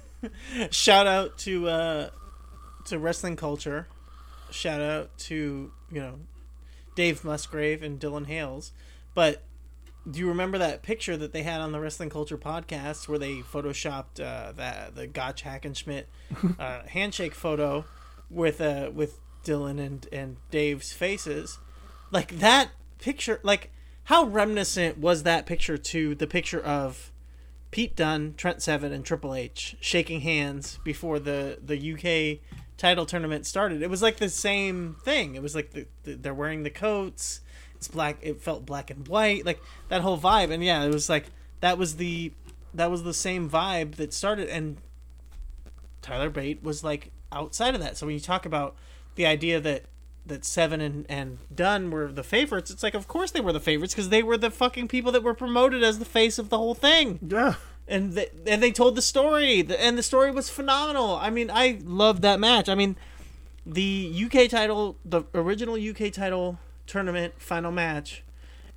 shout 0.72 1.08
out 1.08 1.38
to 1.40 1.70
uh 1.70 2.10
to 2.86 3.00
wrestling 3.00 3.36
culture. 3.36 3.88
Shout 4.52 4.80
out 4.80 5.18
to, 5.20 5.72
you 5.96 6.02
know, 6.02 6.20
Dave 6.96 7.24
Musgrave 7.24 7.82
and 7.82 8.00
Dylan 8.00 8.28
Hales. 8.28 8.74
But 9.14 9.42
do 10.10 10.20
you 10.20 10.28
remember 10.28 10.58
that 10.58 10.84
picture 10.84 11.18
that 11.18 11.32
they 11.32 11.44
had 11.44 11.62
on 11.62 11.72
the 11.72 11.80
Wrestling 11.80 12.10
Culture 12.10 12.38
podcast 12.38 13.08
where 13.08 13.18
they 13.18 13.38
photoshopped 13.38 14.20
uh, 14.20 14.52
that 14.52 14.96
the 14.96 15.08
Gotch 15.08 15.44
Hackenschmidt 15.44 16.04
uh, 16.60 16.82
handshake 16.88 17.34
photo 17.34 17.86
with 18.30 18.60
uh, 18.60 18.92
with 18.94 19.20
Dylan 19.44 19.80
and 19.80 20.08
and 20.12 20.38
Dave's 20.52 20.92
faces? 20.92 21.60
Like 22.12 22.40
that 22.40 22.72
picture, 23.00 23.40
like 23.42 23.72
how 24.06 24.26
reminiscent 24.26 24.98
was 24.98 25.24
that 25.24 25.46
picture 25.46 25.78
to 25.78 26.14
the 26.14 26.28
picture 26.28 26.62
of 26.62 27.12
Pete 27.72 27.96
Dunne, 27.96 28.36
Trent 28.38 28.62
Seven, 28.62 28.92
and 28.92 29.04
Triple 29.04 29.34
H 29.34 29.76
shaking 29.80 30.22
hands 30.22 30.78
before 30.84 31.20
the 31.20 31.58
the 31.64 31.94
UK 31.94 32.40
title 32.78 33.06
tournament 33.06 33.46
started. 33.46 33.82
It 33.82 33.90
was 33.90 34.02
like 34.02 34.18
the 34.18 34.30
same 34.30 34.96
thing. 35.04 35.36
It 35.36 35.42
was 35.42 35.56
like 35.56 35.72
the, 35.72 35.88
the, 36.04 36.16
they're 36.16 36.34
wearing 36.34 36.64
the 36.64 36.70
coats. 36.70 37.42
It's 37.76 37.88
black. 37.88 38.18
It 38.22 38.42
felt 38.42 38.66
black 38.66 38.90
and 38.90 39.08
white, 39.08 39.46
like 39.46 39.62
that 39.90 40.02
whole 40.02 40.18
vibe. 40.18 40.52
And 40.52 40.64
yeah, 40.64 40.84
it 40.84 40.94
was 40.94 41.10
like 41.10 41.26
that 41.62 41.78
was 41.78 41.98
the 41.98 42.32
that 42.74 42.92
was 42.92 43.04
the 43.04 43.14
same 43.14 43.50
vibe 43.50 43.96
that 43.96 44.14
started. 44.14 44.50
And 44.50 44.78
Tyler 46.02 46.30
Bate 46.30 46.64
was 46.64 46.84
like 46.84 47.12
outside 47.32 47.76
of 47.76 47.82
that. 47.82 47.98
So 47.98 48.06
when 48.06 48.16
you 48.16 48.22
talk 48.22 48.46
about 48.46 48.76
the 49.16 49.26
idea 49.26 49.60
that 49.60 49.84
that 50.26 50.44
Seven 50.44 50.82
and 50.82 51.06
and 51.08 51.38
Dunne 51.54 51.92
were 51.92 52.12
the 52.12 52.24
favorites, 52.24 52.72
it's 52.72 52.84
like 52.84 52.94
of 52.94 53.08
course 53.08 53.32
they 53.32 53.42
were 53.42 53.54
the 53.54 53.60
favorites 53.60 53.94
because 53.94 54.10
they 54.10 54.24
were 54.24 54.38
the 54.38 54.50
fucking 54.52 54.88
people 54.88 55.12
that 55.12 55.24
were 55.24 55.34
promoted 55.36 55.84
as 55.84 56.00
the 56.00 56.06
face 56.06 56.40
of 56.40 56.50
the 56.50 56.58
whole 56.58 56.74
thing 56.76 57.20
Yeah. 57.26 57.56
And 57.88 58.14
they, 58.14 58.30
and 58.48 58.62
they 58.62 58.72
told 58.72 58.96
the 58.96 59.02
story. 59.02 59.66
And 59.78 59.98
the 59.98 60.04
story 60.04 60.32
was 60.32 60.50
phenomenal. 60.50 61.16
I 61.16 61.30
mean 61.30 61.50
i 61.52 61.80
loved 61.84 62.22
that 62.24 62.40
match. 62.40 62.70
I 62.70 62.76
mean 62.76 62.96
the 63.66 64.26
uk 64.26 64.50
title 64.50 64.96
the 65.04 65.24
original 65.34 65.76
uk 65.76 66.12
title 66.12 66.60
tournament 66.86 67.34
final 67.40 67.72
match 67.72 68.24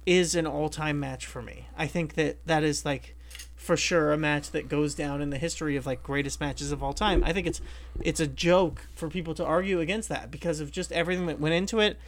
is 0.06 0.35
an 0.35 0.47
all-time 0.47 0.98
match 0.98 1.26
for 1.26 1.43
me. 1.43 1.66
I 1.76 1.86
think 1.86 2.14
that 2.14 2.39
that 2.47 2.64
is 2.64 2.85
like 2.85 3.14
for 3.56 3.76
sure 3.76 4.12
a 4.12 4.16
match 4.16 4.52
that 4.52 4.68
goes 4.68 4.94
down 4.94 5.20
in 5.20 5.30
the 5.30 5.36
history 5.36 5.76
of 5.76 5.85
like 5.85 6.02
greatest 6.02 6.40
matches 6.40 6.72
of 6.72 6.82
all 6.82 6.94
time. 6.94 7.22
I 7.24 7.32
think 7.32 7.47
it's 7.47 7.60
it's 8.01 8.20
a 8.20 8.26
joke 8.26 8.86
for 8.94 9.09
people 9.09 9.35
to 9.35 9.44
argue 9.44 9.80
against 9.80 10.09
that 10.09 10.30
because 10.30 10.60
of 10.60 10.70
just 10.70 10.93
everything 10.93 11.26
that 11.26 11.40
went 11.40 11.55
into 11.55 11.80
it. 11.80 11.98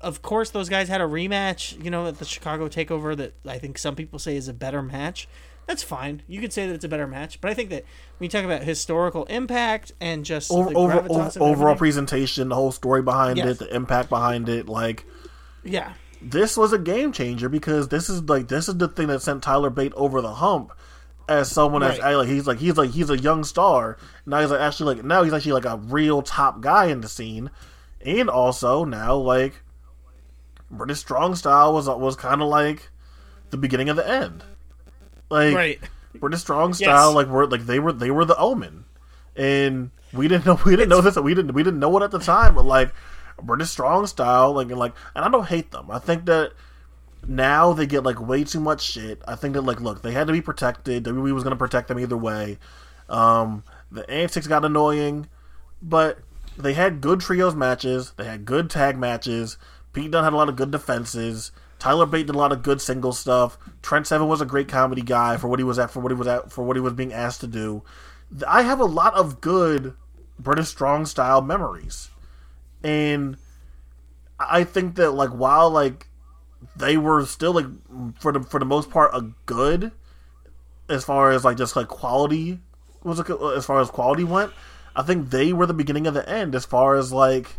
Of 0.00 0.22
course 0.22 0.50
those 0.50 0.68
guys 0.68 0.88
had 0.88 1.00
a 1.00 1.04
rematch 1.04 1.82
you 1.82 1.90
know 1.90 2.06
at 2.06 2.18
the 2.18 2.24
chicago 2.24 2.68
takeover 2.68 3.16
that 3.16 3.32
i 3.44 3.58
think 3.58 3.76
some 3.76 3.96
people 3.96 4.20
say 4.20 4.36
is 4.36 4.46
a 4.46 4.52
better 4.52 4.82
match 4.82 5.26
that's 5.66 5.82
fine. 5.82 6.22
You 6.28 6.40
could 6.40 6.52
say 6.52 6.66
that 6.66 6.74
it's 6.74 6.84
a 6.84 6.88
better 6.88 7.06
match 7.06 7.40
but 7.40 7.50
i 7.50 7.54
think 7.54 7.70
that 7.70 7.84
when 8.18 8.26
you 8.26 8.28
talk 8.28 8.44
about 8.44 8.62
historical 8.62 9.24
impact 9.24 9.92
and 10.00 10.24
just 10.24 10.50
Over, 10.50 10.70
the 10.70 10.76
over, 10.76 11.06
over 11.10 11.40
overall 11.40 11.76
presentation, 11.76 12.48
the 12.48 12.54
whole 12.54 12.72
story 12.72 13.02
behind 13.02 13.38
Yes. 13.38 13.46
it, 13.48 13.58
the 13.60 13.74
impact 13.74 14.08
behind 14.08 14.48
it, 14.48 14.68
like 14.68 15.04
yeah. 15.64 15.94
this 16.22 16.56
was 16.56 16.72
a 16.72 16.78
game 16.78 17.12
changer 17.12 17.48
because 17.48 17.88
this 17.88 18.08
is 18.08 18.22
like 18.22 18.48
this 18.48 18.68
is 18.68 18.76
the 18.76 18.88
thing 18.88 19.08
that 19.08 19.22
sent 19.22 19.42
Tyler 19.42 19.70
Bate 19.70 19.92
over 19.94 20.20
the 20.20 20.34
hump 20.34 20.72
as 21.28 21.50
someone 21.50 21.80
that's 21.80 21.98
Right. 22.00 22.14
like 22.14 22.28
he's 22.28 22.46
like 22.46 22.58
he's 22.58 22.76
like 22.76 22.90
he's 22.90 23.08
a 23.10 23.16
young 23.18 23.44
star. 23.44 23.96
Now 24.26 24.40
he's 24.40 24.50
like 24.50 24.60
actually 24.60 24.94
like 24.96 25.04
now 25.04 25.22
he's 25.22 25.32
actually 25.32 25.52
like 25.52 25.64
a 25.64 25.76
real 25.78 26.20
top 26.22 26.60
guy 26.60 26.86
in 26.86 27.00
the 27.00 27.08
scene. 27.08 27.50
And 28.04 28.28
also 28.28 28.84
now 28.84 29.16
like 29.16 29.62
British 30.70 30.98
strong 30.98 31.34
style 31.34 31.72
was 31.72 31.88
was 31.88 32.14
kind 32.16 32.42
of 32.42 32.48
like 32.48 32.90
the 33.50 33.56
beginning 33.56 33.88
of 33.88 33.96
the 33.96 34.06
end 34.08 34.44
like 35.30 35.54
right. 35.54 35.80
British 36.20 36.40
strong 36.40 36.74
style 36.74 37.08
Yes. 37.08 37.14
like 37.14 37.26
were 37.28 37.46
like 37.46 37.66
they 37.66 37.78
were 37.78 37.92
they 37.92 38.10
were 38.10 38.24
the 38.24 38.36
omen. 38.36 38.84
And 39.36 39.90
we 40.12 40.28
didn't 40.28 40.46
know 40.46 40.58
we 40.66 40.76
didn't 40.76 40.88
know 40.90 41.00
this 41.00 41.16
we 41.16 41.34
didn't 41.34 41.52
we 41.54 41.62
didn't 41.62 41.80
know 41.80 41.96
it 41.98 42.02
at 42.02 42.10
the 42.10 42.18
time 42.18 42.54
but 42.54 42.64
like 42.64 42.92
British 43.42 43.70
strong 43.70 44.06
style 44.06 44.52
like 44.52 44.68
and 44.68 44.78
like 44.78 44.94
and 45.14 45.24
I 45.24 45.28
don't 45.28 45.46
hate 45.46 45.70
them. 45.72 45.90
I 45.90 45.98
think 45.98 46.26
that 46.26 46.52
now 47.26 47.72
they 47.72 47.86
get 47.86 48.04
like 48.04 48.20
way 48.20 48.44
too 48.44 48.60
much 48.60 48.82
shit. 48.82 49.22
I 49.26 49.34
think 49.34 49.54
that 49.54 49.62
like 49.62 49.80
look 49.80 50.02
they 50.02 50.12
had 50.12 50.26
to 50.28 50.32
be 50.32 50.40
protected. 50.40 51.04
WWE 51.04 51.32
was 51.32 51.42
going 51.42 51.52
to 51.52 51.56
protect 51.58 51.88
them 51.88 51.98
either 51.98 52.16
way. 52.16 52.58
Um 53.08 53.64
the 53.90 54.08
antics 54.10 54.46
got 54.46 54.64
annoying 54.64 55.28
but 55.82 56.18
they 56.56 56.74
had 56.74 57.00
good 57.00 57.20
trios 57.20 57.54
matches. 57.54 58.12
They 58.16 58.24
had 58.24 58.44
good 58.44 58.70
tag 58.70 58.96
matches. 58.96 59.58
Pete 59.92 60.10
Dunne 60.10 60.24
had 60.24 60.32
a 60.32 60.36
lot 60.36 60.48
of 60.48 60.56
good 60.56 60.70
defenses 60.70 61.50
Tyler 61.84 62.06
Bate 62.06 62.26
did 62.26 62.34
a 62.34 62.38
lot 62.38 62.50
of 62.50 62.62
good 62.62 62.80
single 62.80 63.12
stuff. 63.12 63.58
Trent 63.82 64.06
Seven 64.06 64.26
was 64.26 64.40
a 64.40 64.46
great 64.46 64.68
comedy 64.68 65.02
guy 65.02 65.36
for 65.36 65.48
what 65.48 65.60
he 65.60 65.64
was 65.64 65.78
at 65.78 65.90
for 65.90 66.00
what 66.00 66.10
he 66.10 66.16
was 66.16 66.26
at 66.26 66.50
for 66.50 66.64
what 66.64 66.76
he 66.76 66.80
was 66.80 66.94
being 66.94 67.12
asked 67.12 67.42
to 67.42 67.46
do. 67.46 67.82
I 68.48 68.62
have 68.62 68.80
a 68.80 68.86
lot 68.86 69.12
of 69.12 69.42
good 69.42 69.92
British 70.38 70.68
strong 70.68 71.04
style 71.04 71.42
memories, 71.42 72.08
and 72.82 73.36
I 74.40 74.64
think 74.64 74.94
that 74.94 75.10
like 75.10 75.28
while 75.28 75.68
like 75.68 76.08
they 76.74 76.96
were 76.96 77.26
still 77.26 77.52
like 77.52 77.66
for 78.18 78.32
the 78.32 78.40
for 78.40 78.58
the 78.58 78.64
most 78.64 78.88
part 78.88 79.14
a 79.14 79.32
good 79.44 79.92
as 80.88 81.04
far 81.04 81.32
as 81.32 81.44
like 81.44 81.58
just 81.58 81.76
like 81.76 81.88
quality 81.88 82.60
was 83.02 83.20
as 83.20 83.66
far 83.66 83.82
as 83.82 83.90
quality 83.90 84.24
went. 84.24 84.52
I 84.96 85.02
think 85.02 85.28
they 85.28 85.52
were 85.52 85.66
the 85.66 85.74
beginning 85.74 86.06
of 86.06 86.14
the 86.14 86.26
end 86.26 86.54
as 86.54 86.64
far 86.64 86.96
as 86.96 87.12
like 87.12 87.58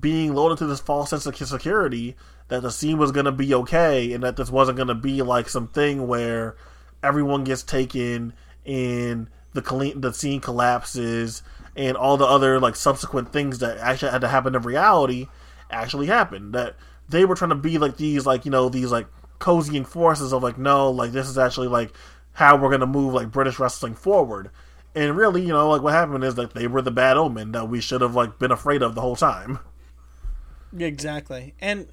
being 0.00 0.34
loaded 0.34 0.58
to 0.58 0.66
this 0.66 0.80
false 0.80 1.10
sense 1.10 1.26
of 1.26 1.36
security 1.36 2.16
that 2.48 2.62
the 2.62 2.70
scene 2.70 2.98
was 2.98 3.12
going 3.12 3.26
to 3.26 3.32
be 3.32 3.54
okay 3.54 4.12
and 4.12 4.22
that 4.22 4.36
this 4.36 4.50
wasn't 4.50 4.76
going 4.76 4.88
to 4.88 4.94
be 4.94 5.22
like 5.22 5.48
something 5.48 6.06
where 6.06 6.56
everyone 7.02 7.44
gets 7.44 7.62
taken 7.62 8.32
and 8.66 9.28
the 9.52 9.92
the 9.96 10.12
scene 10.12 10.40
collapses 10.40 11.42
and 11.76 11.96
all 11.96 12.16
the 12.16 12.26
other 12.26 12.60
like 12.60 12.76
subsequent 12.76 13.32
things 13.32 13.58
that 13.60 13.78
actually 13.78 14.10
had 14.10 14.20
to 14.20 14.28
happen 14.28 14.54
in 14.54 14.62
reality 14.62 15.28
actually 15.70 16.06
happened. 16.06 16.54
That 16.54 16.76
they 17.08 17.24
were 17.24 17.34
trying 17.34 17.50
to 17.50 17.56
be 17.56 17.78
like 17.78 17.96
these 17.96 18.26
like 18.26 18.44
you 18.44 18.50
know 18.50 18.68
these 18.68 18.92
like 18.92 19.06
cozying 19.38 19.86
forces 19.86 20.32
of 20.32 20.42
like 20.42 20.58
no 20.58 20.90
like 20.90 21.12
this 21.12 21.28
is 21.28 21.38
actually 21.38 21.68
like 21.68 21.92
how 22.32 22.56
we're 22.56 22.68
going 22.68 22.80
to 22.80 22.86
move 22.86 23.14
like 23.14 23.30
British 23.30 23.58
wrestling 23.58 23.94
forward. 23.94 24.50
And 24.94 25.16
really 25.16 25.42
you 25.42 25.48
know 25.48 25.70
like 25.70 25.82
what 25.82 25.92
happened 25.92 26.24
is 26.24 26.34
that 26.36 26.54
they 26.54 26.66
were 26.66 26.82
the 26.82 26.90
bad 26.90 27.16
omen 27.16 27.52
that 27.52 27.68
we 27.68 27.80
should 27.80 28.00
have 28.00 28.14
like 28.14 28.38
been 28.38 28.52
afraid 28.52 28.82
of 28.82 28.94
the 28.94 29.00
whole 29.00 29.16
time 29.16 29.58
Exactly. 30.78 31.54
And 31.60 31.88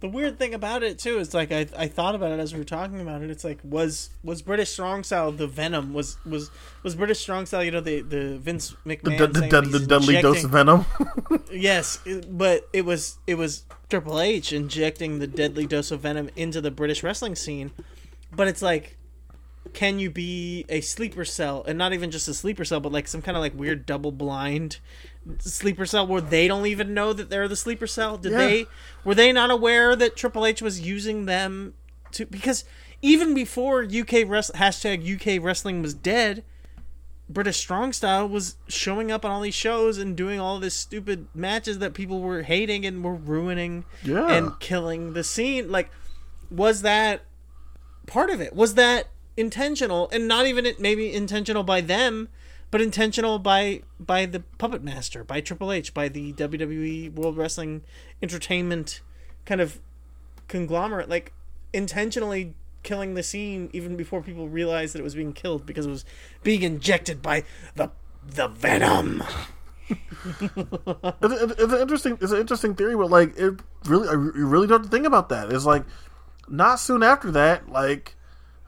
the 0.00 0.08
weird 0.08 0.38
thing 0.38 0.54
about 0.54 0.82
it 0.82 0.98
too 0.98 1.18
is 1.18 1.34
like 1.34 1.52
I, 1.52 1.66
I 1.76 1.86
thought 1.86 2.14
about 2.14 2.32
it 2.32 2.40
as 2.40 2.52
we 2.52 2.58
were 2.58 2.64
talking 2.64 3.00
about 3.00 3.22
it. 3.22 3.30
It's 3.30 3.44
like 3.44 3.58
was 3.62 4.10
was 4.24 4.40
British 4.42 4.70
strong 4.70 5.04
style 5.04 5.30
the 5.30 5.46
venom 5.46 5.92
was 5.92 6.16
was 6.24 6.50
was 6.82 6.94
British 6.94 7.20
strong 7.20 7.44
style 7.46 7.62
you 7.62 7.70
know 7.70 7.82
the 7.82 8.00
the 8.00 8.38
Vince 8.38 8.74
McMahon 8.86 9.18
the, 9.18 9.26
the, 9.26 9.60
the, 9.60 9.78
the 9.78 9.86
deadly 9.86 10.20
dose 10.20 10.44
of 10.44 10.50
venom. 10.50 10.84
Yes, 11.52 11.98
but 12.28 12.68
it 12.72 12.84
was 12.84 13.18
it 13.26 13.34
was 13.34 13.64
Triple 13.88 14.20
H 14.20 14.52
injecting 14.52 15.18
the 15.18 15.26
deadly 15.26 15.66
dose 15.66 15.90
of 15.90 16.00
venom 16.00 16.30
into 16.34 16.60
the 16.60 16.70
British 16.70 17.02
wrestling 17.02 17.34
scene. 17.34 17.70
But 18.34 18.48
it's 18.48 18.62
like 18.62 18.96
can 19.74 19.98
you 19.98 20.10
be 20.10 20.64
a 20.68 20.80
sleeper 20.80 21.24
cell 21.24 21.62
and 21.68 21.76
not 21.76 21.92
even 21.92 22.10
just 22.10 22.26
a 22.26 22.34
sleeper 22.34 22.64
cell 22.64 22.80
but 22.80 22.90
like 22.90 23.06
some 23.06 23.20
kind 23.20 23.36
of 23.36 23.42
like 23.42 23.54
weird 23.54 23.84
double 23.84 24.10
blind 24.10 24.78
sleeper 25.38 25.84
cell 25.86 26.06
where 26.06 26.20
they 26.20 26.48
don't 26.48 26.66
even 26.66 26.94
know 26.94 27.12
that 27.12 27.28
they're 27.30 27.48
the 27.48 27.56
sleeper 27.56 27.86
cell 27.86 28.16
did 28.16 28.32
Yeah. 28.32 28.38
they 28.38 28.66
were 29.04 29.14
they 29.14 29.32
not 29.32 29.50
aware 29.50 29.94
that 29.94 30.16
triple 30.16 30.46
h 30.46 30.62
was 30.62 30.80
using 30.80 31.26
them 31.26 31.74
to 32.12 32.24
because 32.26 32.64
even 33.02 33.34
before 33.34 33.82
uk 33.82 33.88
hashtag 34.08 35.04
uk 35.38 35.44
wrestling 35.44 35.82
was 35.82 35.92
dead 35.94 36.42
british 37.28 37.58
strong 37.58 37.92
style 37.92 38.26
was 38.28 38.56
showing 38.66 39.12
up 39.12 39.24
on 39.24 39.30
all 39.30 39.40
these 39.42 39.54
shows 39.54 39.98
and 39.98 40.16
doing 40.16 40.40
all 40.40 40.58
this 40.58 40.74
stupid 40.74 41.26
matches 41.34 41.78
that 41.78 41.94
people 41.94 42.20
were 42.20 42.42
hating 42.42 42.84
and 42.86 43.04
were 43.04 43.14
ruining 43.14 43.84
Yeah. 44.02 44.26
and 44.32 44.58
killing 44.58 45.12
the 45.12 45.22
scene 45.22 45.70
like 45.70 45.90
was 46.50 46.82
that 46.82 47.22
part 48.06 48.30
of 48.30 48.40
it 48.40 48.54
was 48.54 48.74
that 48.74 49.08
intentional 49.36 50.08
and 50.12 50.26
not 50.26 50.46
even 50.46 50.66
it 50.66 50.80
maybe 50.80 51.12
intentional 51.12 51.62
by 51.62 51.80
them 51.82 52.28
but 52.70 52.80
intentional 52.80 53.38
by 53.38 53.82
by 53.98 54.26
the 54.26 54.40
puppet 54.58 54.82
master 54.82 55.24
by 55.24 55.40
triple 55.40 55.72
h 55.72 55.92
by 55.92 56.08
the 56.08 56.32
wwe 56.34 57.12
world 57.12 57.36
wrestling 57.36 57.82
entertainment 58.22 59.00
kind 59.44 59.60
of 59.60 59.80
conglomerate 60.48 61.08
like 61.08 61.32
intentionally 61.72 62.54
killing 62.82 63.14
the 63.14 63.22
scene 63.22 63.68
even 63.72 63.96
before 63.96 64.22
people 64.22 64.48
realized 64.48 64.94
that 64.94 65.00
it 65.00 65.04
was 65.04 65.14
being 65.14 65.32
killed 65.32 65.66
because 65.66 65.86
it 65.86 65.90
was 65.90 66.04
being 66.42 66.62
injected 66.62 67.20
by 67.20 67.44
the 67.76 67.90
the 68.26 68.48
venom 68.48 69.22
it's, 70.40 71.72
an 71.72 71.80
interesting 71.80 72.18
it's 72.20 72.32
an 72.32 72.38
interesting 72.38 72.74
theory, 72.74 72.96
but 72.96 73.10
like 73.10 73.36
it 73.36 73.60
really 73.86 74.08
you 74.08 74.46
really 74.46 74.66
don't 74.66 74.88
think 74.90 75.06
about 75.06 75.28
that. 75.30 75.52
It's 75.52 75.64
like 75.64 75.84
not 76.48 76.78
soon 76.78 77.02
after 77.02 77.30
that, 77.32 77.70
like 77.70 78.16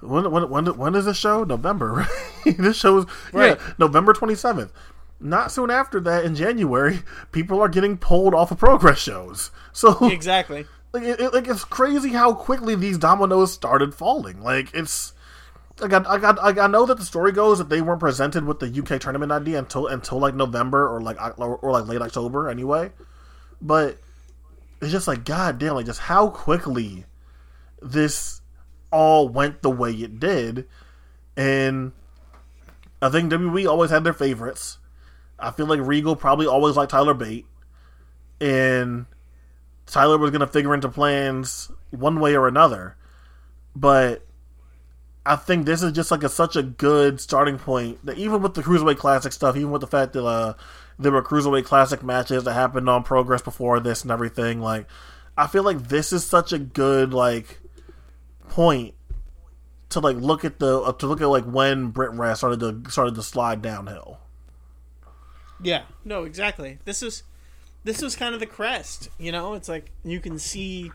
when 0.02 0.30
when 0.30 0.48
when 0.50 0.66
when 0.76 0.94
is 0.94 1.04
this 1.06 1.16
show? 1.16 1.44
November. 1.44 1.92
right? 2.44 2.56
this 2.58 2.76
show 2.76 2.98
is 2.98 3.06
Right. 3.32 3.58
yeah 3.58 3.72
November 3.78 4.12
twenty 4.12 4.34
seventh. 4.34 4.72
Not 5.20 5.52
soon 5.52 5.70
after 5.70 6.00
that, 6.00 6.24
in 6.24 6.34
January, 6.34 7.00
people 7.30 7.60
are 7.60 7.68
getting 7.68 7.96
pulled 7.96 8.34
off 8.34 8.50
of 8.50 8.58
progress 8.58 8.98
shows. 8.98 9.50
So 9.72 10.06
exactly 10.10 10.66
like, 10.92 11.02
it, 11.04 11.18
it- 11.18 11.32
like 11.32 11.48
it's 11.48 11.64
crazy 11.64 12.10
how 12.10 12.34
quickly 12.34 12.74
these 12.74 12.98
dominoes 12.98 13.52
started 13.52 13.94
falling. 13.94 14.42
Like 14.42 14.74
it's 14.74 15.14
like 15.80 15.94
I, 15.94 16.02
I 16.06 16.18
got 16.18 16.38
I, 16.38 16.64
I 16.64 16.66
know 16.66 16.84
that 16.84 16.98
the 16.98 17.04
story 17.06 17.32
goes 17.32 17.56
that 17.56 17.70
they 17.70 17.80
weren't 17.80 18.00
presented 18.00 18.44
with 18.44 18.58
the 18.60 18.66
UK 18.68 19.00
tournament 19.00 19.32
idea 19.32 19.58
until 19.58 19.86
until 19.86 20.18
like 20.18 20.34
November 20.34 20.86
or 20.86 21.00
like 21.00 21.16
or, 21.38 21.56
or 21.56 21.70
like 21.72 21.86
late 21.86 22.02
October 22.02 22.50
anyway. 22.50 22.92
But 23.62 23.96
it's 24.82 24.92
just 24.92 25.08
like 25.08 25.24
god 25.24 25.58
damn, 25.58 25.74
like 25.76 25.86
just 25.86 26.00
how 26.00 26.28
quickly 26.28 27.06
this 27.80 28.41
all 28.92 29.28
went 29.28 29.62
the 29.62 29.70
way 29.70 29.92
it 29.92 30.20
did, 30.20 30.66
and 31.36 31.92
I 33.00 33.08
think 33.08 33.32
WWE 33.32 33.68
always 33.68 33.90
had 33.90 34.04
their 34.04 34.12
favorites. 34.12 34.78
I 35.38 35.50
feel 35.50 35.66
like 35.66 35.80
Regal 35.80 36.14
probably 36.14 36.46
always 36.46 36.76
liked 36.76 36.92
Tyler 36.92 37.14
Bate, 37.14 37.46
and 38.40 39.06
Tyler 39.86 40.18
was 40.18 40.30
going 40.30 40.40
to 40.40 40.46
figure 40.46 40.74
into 40.74 40.88
plans 40.88 41.70
one 41.90 42.20
way 42.20 42.36
or 42.36 42.46
another. 42.46 42.96
But 43.74 44.24
I 45.24 45.36
think 45.36 45.66
this 45.66 45.82
is 45.82 45.92
just 45.92 46.10
like 46.10 46.22
a, 46.22 46.28
such 46.28 46.54
a 46.54 46.62
good 46.62 47.20
starting 47.20 47.58
point 47.58 48.04
that 48.04 48.18
even 48.18 48.42
with 48.42 48.54
the 48.54 48.62
Cruiserweight 48.62 48.98
Classic 48.98 49.32
stuff, 49.32 49.56
even 49.56 49.70
with 49.70 49.80
the 49.80 49.86
fact 49.86 50.12
that 50.12 50.24
uh, 50.24 50.54
there 50.98 51.12
were 51.12 51.22
cruiserweight 51.22 51.64
classic 51.64 52.02
matches 52.02 52.44
that 52.44 52.54
happened 52.54 52.88
on 52.88 53.02
Progress 53.02 53.42
before 53.42 53.80
this 53.80 54.02
and 54.02 54.10
everything. 54.10 54.60
Like, 54.60 54.86
I 55.36 55.46
feel 55.46 55.62
like 55.62 55.88
this 55.88 56.12
is 56.12 56.24
such 56.24 56.52
a 56.52 56.58
good 56.58 57.12
like 57.14 57.60
point 58.52 58.94
to 59.88 60.00
like 60.00 60.16
look 60.16 60.44
at 60.44 60.58
the 60.58 60.80
uh, 60.80 60.92
to 60.92 61.06
look 61.06 61.22
at 61.22 61.26
like 61.26 61.44
when 61.44 61.88
Brit 61.88 62.12
Wres 62.12 62.38
started 62.38 62.60
to 62.60 62.90
started 62.90 63.14
to 63.14 63.22
slide 63.22 63.62
downhill. 63.62 64.18
Yeah, 65.62 65.84
no, 66.04 66.24
exactly. 66.24 66.78
This 66.84 67.02
is 67.02 67.22
this 67.84 68.02
was 68.02 68.14
kind 68.14 68.34
of 68.34 68.40
the 68.40 68.46
crest. 68.46 69.08
You 69.18 69.32
know, 69.32 69.54
it's 69.54 69.70
like 69.70 69.90
you 70.04 70.20
can 70.20 70.38
see 70.38 70.92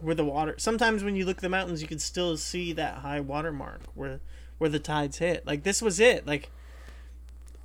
where 0.00 0.14
the 0.14 0.24
water. 0.24 0.54
Sometimes 0.58 1.02
when 1.02 1.16
you 1.16 1.24
look 1.24 1.38
at 1.38 1.42
the 1.42 1.48
mountains, 1.48 1.80
you 1.80 1.88
can 1.88 1.98
still 1.98 2.36
see 2.36 2.74
that 2.74 2.98
high 2.98 3.20
water 3.20 3.52
mark 3.52 3.80
where 3.94 4.20
where 4.58 4.68
the 4.68 4.78
tides 4.78 5.16
hit. 5.16 5.46
Like 5.46 5.62
this 5.62 5.80
was 5.80 5.98
it. 6.00 6.26
Like 6.26 6.50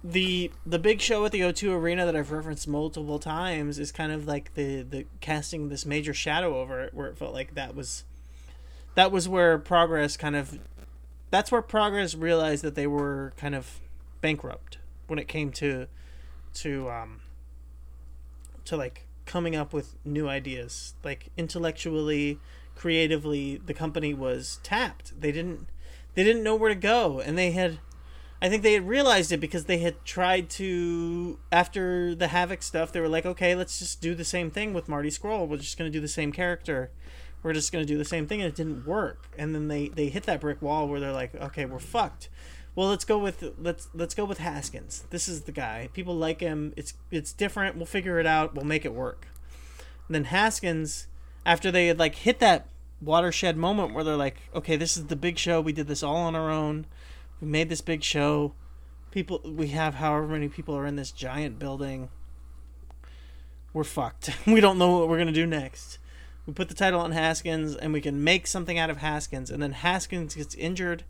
the 0.05 0.51
the 0.65 0.79
big 0.79 1.01
show 1.01 1.25
at 1.25 1.33
the 1.33 1.41
O2 1.41 1.73
Arena 1.73 2.05
that 2.05 2.15
I've 2.15 2.31
referenced 2.31 2.65
multiple 2.65 3.19
times 3.19 3.77
is 3.77 3.91
kind 3.91 4.13
of 4.13 4.25
like 4.25 4.53
the 4.53 4.83
the 4.83 5.05
casting 5.19 5.67
this 5.67 5.85
major 5.85 6.13
shadow 6.13 6.61
over 6.61 6.79
it, 6.79 6.93
where 6.93 7.07
it 7.07 7.17
felt 7.17 7.33
like 7.33 7.55
that 7.55 7.75
was 7.75 8.05
that 8.95 9.11
was 9.11 9.27
where 9.27 9.57
progress 9.57 10.17
kind 10.17 10.35
of 10.35 10.59
that's 11.31 11.51
where 11.51 11.61
progress 11.61 12.13
realized 12.13 12.63
that 12.63 12.75
they 12.75 12.87
were 12.87 13.33
kind 13.37 13.55
of 13.55 13.79
bankrupt 14.21 14.77
when 15.07 15.17
it 15.17 15.27
came 15.27 15.51
to 15.51 15.87
to 16.53 16.89
um 16.89 17.21
to 18.65 18.77
like 18.77 19.07
coming 19.25 19.55
up 19.55 19.73
with 19.73 19.95
new 20.05 20.27
ideas. 20.27 20.93
Like 21.03 21.29
intellectually 21.37 22.39
creatively 22.75 23.57
the 23.57 23.73
company 23.73 24.13
was 24.13 24.59
tapped. 24.63 25.19
They 25.19 25.31
didn't 25.31 25.67
they 26.15 26.23
didn't 26.23 26.43
know 26.43 26.55
where 26.55 26.69
to 26.69 26.75
go. 26.75 27.19
And 27.19 27.37
they 27.37 27.51
had 27.51 27.79
i 28.41 28.49
think 28.49 28.61
they 28.61 28.73
had 28.73 28.87
realized 28.87 29.31
it 29.31 29.37
because 29.37 29.65
they 29.65 29.77
had 29.77 30.03
tried 30.03 30.49
to 30.49 31.39
after 31.51 32.13
the 32.13 32.27
havoc 32.27 32.61
stuff 32.61 32.91
they 32.91 32.99
were 32.99 33.07
like 33.07 33.25
okay 33.25 33.55
let's 33.55 33.79
just 33.79 34.01
do 34.01 34.13
the 34.13 34.25
same 34.25 34.51
thing 34.51 34.73
with 34.73 34.89
marty 34.89 35.09
Scurll. 35.09 35.47
We're 35.47 35.57
just 35.57 35.77
going 35.77 35.91
to 35.91 35.97
do 35.97 36.01
the 36.01 36.07
same 36.07 36.31
character 36.31 36.91
we're 37.43 37.53
just 37.53 37.71
going 37.71 37.85
to 37.85 37.93
do 37.93 37.97
the 37.97 38.05
same 38.05 38.25
thing 38.25 38.41
and 38.41 38.49
it 38.49 38.55
didn't 38.55 38.87
work. 38.87 39.27
And 39.37 39.53
then 39.53 39.67
they 39.67 39.89
they 39.89 40.07
hit 40.07 40.23
that 40.23 40.41
brick 40.41 40.61
wall 40.61 40.87
where 40.87 40.99
they're 40.99 41.11
like 41.11 41.35
okay 41.35 41.65
we're 41.65 41.79
fucked. 41.79 42.29
Well 42.73 42.87
let's 42.87 43.05
go 43.05 43.19
with 43.19 43.43
let's 43.59 43.89
let's 43.93 44.15
go 44.15 44.25
with 44.25 44.39
haskins. 44.39 45.03
This 45.09 45.27
is 45.27 45.41
the 45.41 45.51
guy. 45.51 45.89
People 45.93 46.15
like 46.15 46.39
him. 46.39 46.73
It's 46.77 46.93
it's 47.11 47.33
different. 47.33 47.75
We'll 47.75 47.85
figure 47.85 48.19
it 48.19 48.25
out. 48.25 48.55
We'll 48.55 48.65
make 48.65 48.85
it 48.85 48.93
work. 48.93 49.27
And 50.07 50.15
then 50.15 50.23
haskins 50.25 51.07
after 51.45 51.69
they 51.69 51.87
had 51.87 51.99
like 51.99 52.15
hit 52.15 52.39
that 52.39 52.69
watershed 53.01 53.57
moment 53.57 53.93
where 53.93 54.03
they're 54.03 54.15
like 54.15 54.37
okay 54.55 54.77
this 54.77 54.95
is 54.95 55.07
the 55.07 55.15
big 55.15 55.37
show. 55.37 55.59
We 55.59 55.73
did 55.73 55.87
this 55.87 56.01
all 56.01 56.15
on 56.17 56.35
our 56.35 56.49
own. 56.49 56.85
We 57.41 57.47
made 57.47 57.69
this 57.69 57.81
big 57.81 58.03
show. 58.03 58.53
People 59.11 59.41
we 59.43 59.67
have 59.67 59.95
however 59.95 60.27
many 60.27 60.47
people 60.47 60.75
are 60.75 60.87
in 60.87 60.95
this 60.95 61.11
giant 61.11 61.59
building. 61.59 62.09
We're 63.73 63.83
fucked. 63.83 64.29
We 64.47 64.61
don't 64.61 64.77
know 64.77 64.97
what 64.97 65.09
we're 65.09 65.17
gonna 65.17 65.33
do 65.33 65.45
next 65.45 65.99
we 66.45 66.53
put 66.53 66.69
the 66.69 66.75
title 66.75 66.99
on 66.99 67.11
haskins 67.11 67.75
and 67.75 67.93
we 67.93 68.01
can 68.01 68.23
make 68.23 68.47
something 68.47 68.77
out 68.77 68.89
of 68.89 68.97
haskins 68.97 69.49
and 69.49 69.61
then 69.61 69.71
haskins 69.71 70.35
gets 70.35 70.55
injured 70.55 71.03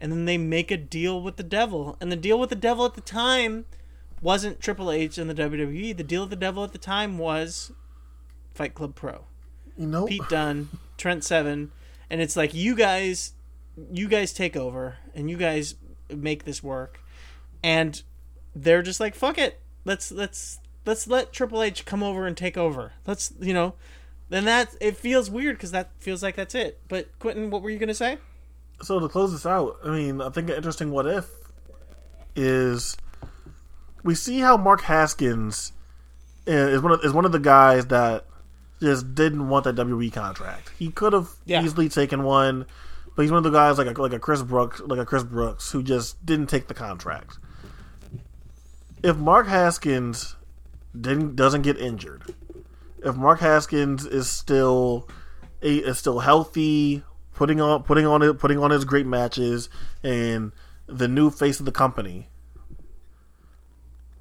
and 0.00 0.10
then 0.10 0.24
they 0.24 0.38
make 0.38 0.70
a 0.70 0.76
deal 0.78 1.20
with 1.20 1.36
the 1.36 1.42
devil. 1.42 1.96
And 2.00 2.10
the 2.10 2.16
deal 2.16 2.40
with 2.40 2.48
the 2.48 2.56
devil 2.56 2.86
at 2.86 2.94
the 2.94 3.02
time 3.02 3.66
wasn't 4.22 4.60
Triple 4.60 4.90
H 4.90 5.18
and 5.18 5.28
the 5.28 5.34
WWE. 5.34 5.96
The 5.96 6.02
deal 6.02 6.22
with 6.22 6.30
the 6.30 6.36
devil 6.36 6.64
at 6.64 6.72
the 6.72 6.78
time 6.78 7.18
was 7.18 7.70
Fight 8.54 8.74
Club 8.74 8.94
Pro. 8.94 9.24
You 9.76 9.86
know, 9.86 10.06
Pete 10.06 10.28
Dunne, 10.28 10.68
Trent 10.96 11.24
Seven, 11.24 11.70
and 12.08 12.20
it's 12.20 12.36
like 12.36 12.52
you 12.52 12.74
guys, 12.74 13.32
you 13.92 14.08
guys 14.08 14.32
take 14.32 14.56
over 14.56 14.96
and 15.14 15.30
you 15.30 15.36
guys 15.36 15.74
make 16.14 16.44
this 16.44 16.62
work, 16.62 17.00
and 17.62 18.02
they're 18.54 18.82
just 18.82 19.00
like 19.00 19.14
fuck 19.14 19.38
it, 19.38 19.60
let's 19.84 20.12
let's 20.12 20.58
let's 20.84 21.06
let 21.06 21.32
Triple 21.32 21.62
H 21.62 21.86
come 21.86 22.02
over 22.02 22.26
and 22.26 22.36
take 22.36 22.58
over. 22.58 22.92
Let's 23.06 23.32
you 23.40 23.54
know, 23.54 23.74
then 24.30 24.46
that 24.46 24.74
it 24.80 24.96
feels 24.96 25.28
weird 25.30 25.56
because 25.56 25.70
that 25.72 25.90
feels 25.98 26.22
like 26.22 26.36
that's 26.36 26.54
it. 26.54 26.80
But 26.88 27.08
Quentin, 27.18 27.50
what 27.50 27.60
were 27.62 27.70
you 27.70 27.78
gonna 27.78 27.92
say? 27.94 28.18
so 28.82 28.98
to 28.98 29.08
close 29.08 29.30
this 29.32 29.44
out, 29.44 29.76
I 29.84 29.90
mean, 29.90 30.22
I 30.22 30.30
think 30.30 30.48
an 30.48 30.56
interesting 30.56 30.90
what 30.90 31.06
if 31.06 31.28
is 32.34 32.96
we 34.02 34.14
see 34.14 34.40
how 34.40 34.56
Mark 34.56 34.80
Haskins 34.82 35.72
is 36.46 36.80
one 36.80 36.92
of 36.92 37.00
is 37.04 37.12
one 37.12 37.24
of 37.26 37.32
the 37.32 37.38
guys 37.38 37.86
that 37.88 38.24
just 38.80 39.14
didn't 39.14 39.48
want 39.50 39.64
that 39.64 39.74
WWE 39.74 40.10
contract. 40.12 40.70
He 40.78 40.90
could 40.90 41.12
have 41.12 41.28
Yeah. 41.44 41.62
easily 41.62 41.90
taken 41.90 42.22
one, 42.22 42.64
but 43.14 43.22
he's 43.22 43.30
one 43.30 43.36
of 43.36 43.44
the 43.44 43.50
guys 43.50 43.76
like 43.76 43.86
a, 43.94 44.00
like 44.00 44.14
a 44.14 44.18
Chris 44.18 44.40
Brooks, 44.40 44.80
like 44.80 44.98
a 44.98 45.04
Chris 45.04 45.22
Brooks, 45.24 45.70
who 45.72 45.82
just 45.82 46.24
didn't 46.24 46.46
take 46.46 46.68
the 46.68 46.72
contract. 46.74 47.38
If 49.02 49.16
Mark 49.18 49.46
Haskins 49.48 50.36
didn't 50.98 51.36
doesn't 51.36 51.60
get 51.62 51.76
injured, 51.78 52.34
if 53.04 53.16
Mark 53.16 53.40
Haskins 53.40 54.06
is 54.06 54.28
still 54.28 55.08
is 55.62 55.98
still 55.98 56.20
healthy, 56.20 57.02
putting 57.34 57.60
on 57.60 57.82
putting 57.82 58.06
on 58.06 58.22
it 58.22 58.38
putting 58.38 58.58
on 58.58 58.70
his 58.70 58.84
great 58.84 59.06
matches 59.06 59.68
and 60.02 60.52
the 60.86 61.08
new 61.08 61.30
face 61.30 61.60
of 61.60 61.66
the 61.66 61.72
company. 61.72 62.28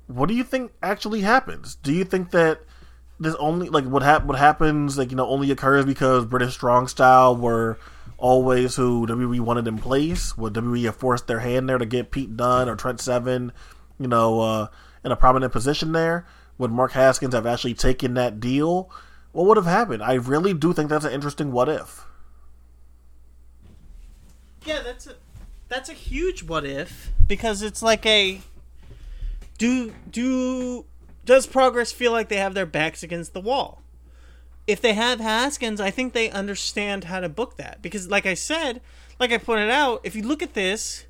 What 0.08 0.28
do 0.28 0.36
you 0.36 0.44
think 0.44 0.72
actually 0.82 1.22
happens? 1.22 1.76
Do 1.76 1.94
you 1.94 2.04
think 2.04 2.32
that 2.32 2.62
this 3.20 3.36
only 3.36 3.70
like 3.70 3.86
what 3.86 4.02
hap- 4.02 4.24
what 4.24 4.38
happens 4.38 4.98
like 4.98 5.12
you 5.12 5.18
know 5.18 5.28
only 5.28 5.52
occurs 5.52 5.86
because 5.86 6.26
British 6.26 6.54
Strong 6.54 6.88
Style 6.88 7.36
were 7.36 7.78
always 8.18 8.76
who 8.76 9.06
WWE 9.06 9.40
wanted 9.42 9.68
in 9.68 9.78
place? 9.78 10.38
Would 10.38 10.54
WWE 10.54 10.86
have 10.86 10.96
forced 10.96 11.28
their 11.28 11.40
hand 11.40 11.70
there 11.70 11.78
to 11.78 11.86
get 11.86 12.12
Pete 12.12 12.36
Dunne 12.36 12.70
or 12.70 12.76
Trent 12.76 13.00
Seven, 13.00 13.52
you 14.00 14.08
know, 14.08 14.40
uh, 14.40 14.68
in 15.04 15.12
a 15.12 15.16
prominent 15.16 15.52
position 15.52 15.92
there? 15.92 16.26
Would 16.60 16.72
Mark 16.72 16.92
Haskins 16.92 17.34
have 17.34 17.48
actually 17.48 17.74
taken 17.74 18.14
that 18.14 18.40
deal? 18.40 18.92
What 19.32 19.48
would 19.48 19.58
have 19.58 19.66
happened? 19.66 20.04
I 20.04 20.14
really 20.14 20.54
do 20.54 20.74
think 20.74 20.90
that's 20.90 21.06
an 21.06 21.14
interesting 21.14 21.52
what 21.52 21.70
if. 21.70 22.06
Yeah, 24.66 24.82
that's 24.84 25.08
a 25.08 25.16
that's 25.70 25.90
a 25.90 25.94
huge 25.94 26.44
what 26.44 26.66
if 26.66 27.12
because 27.28 27.62
it's 27.62 27.82
like 27.82 28.06
a 28.06 28.42
do 29.58 29.94
do 30.12 30.86
does 31.26 31.48
progress 31.48 31.92
feel 31.92 32.12
like 32.12 32.28
they 32.28 32.38
have 32.38 32.56
their 32.56 32.66
backs 32.66 33.04
against 33.04 33.34
the 33.34 33.40
wall? 33.40 33.82
If 34.68 34.82
they 34.82 34.94
have 34.94 35.20
Haskins, 35.20 35.80
I 35.80 35.92
think 35.92 36.12
they 36.12 36.30
understand 36.30 37.06
how 37.06 37.22
to 37.22 37.30
book 37.30 37.56
that 37.56 37.82
because 37.82 38.10
like 38.10 38.26
I 38.26 38.34
said, 38.34 38.82
like 39.18 39.32
I 39.32 39.38
pointed 39.38 39.70
out, 39.70 40.02
if 40.04 40.14
you 40.14 40.24
look 40.24 40.44
at 40.44 40.56
this 40.56 41.06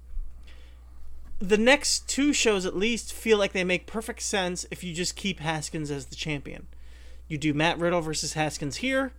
the 1.40 1.58
next 1.58 2.08
two 2.08 2.34
shows 2.34 2.66
at 2.66 2.76
least 2.76 3.14
feel 3.14 3.38
like 3.38 3.54
they 3.54 3.64
make 3.64 3.88
perfect 3.88 4.22
sense 4.22 4.66
if 4.72 4.84
you 4.84 4.94
just 4.94 5.16
keep 5.16 5.40
Haskins 5.40 5.90
as 5.90 6.06
the 6.06 6.16
champion. 6.16 6.68
You 7.28 7.38
do 7.38 7.54
Matt 7.54 7.80
Riddle 7.80 8.02
versus 8.02 8.34
Haskins 8.34 8.78
here. 8.78 9.14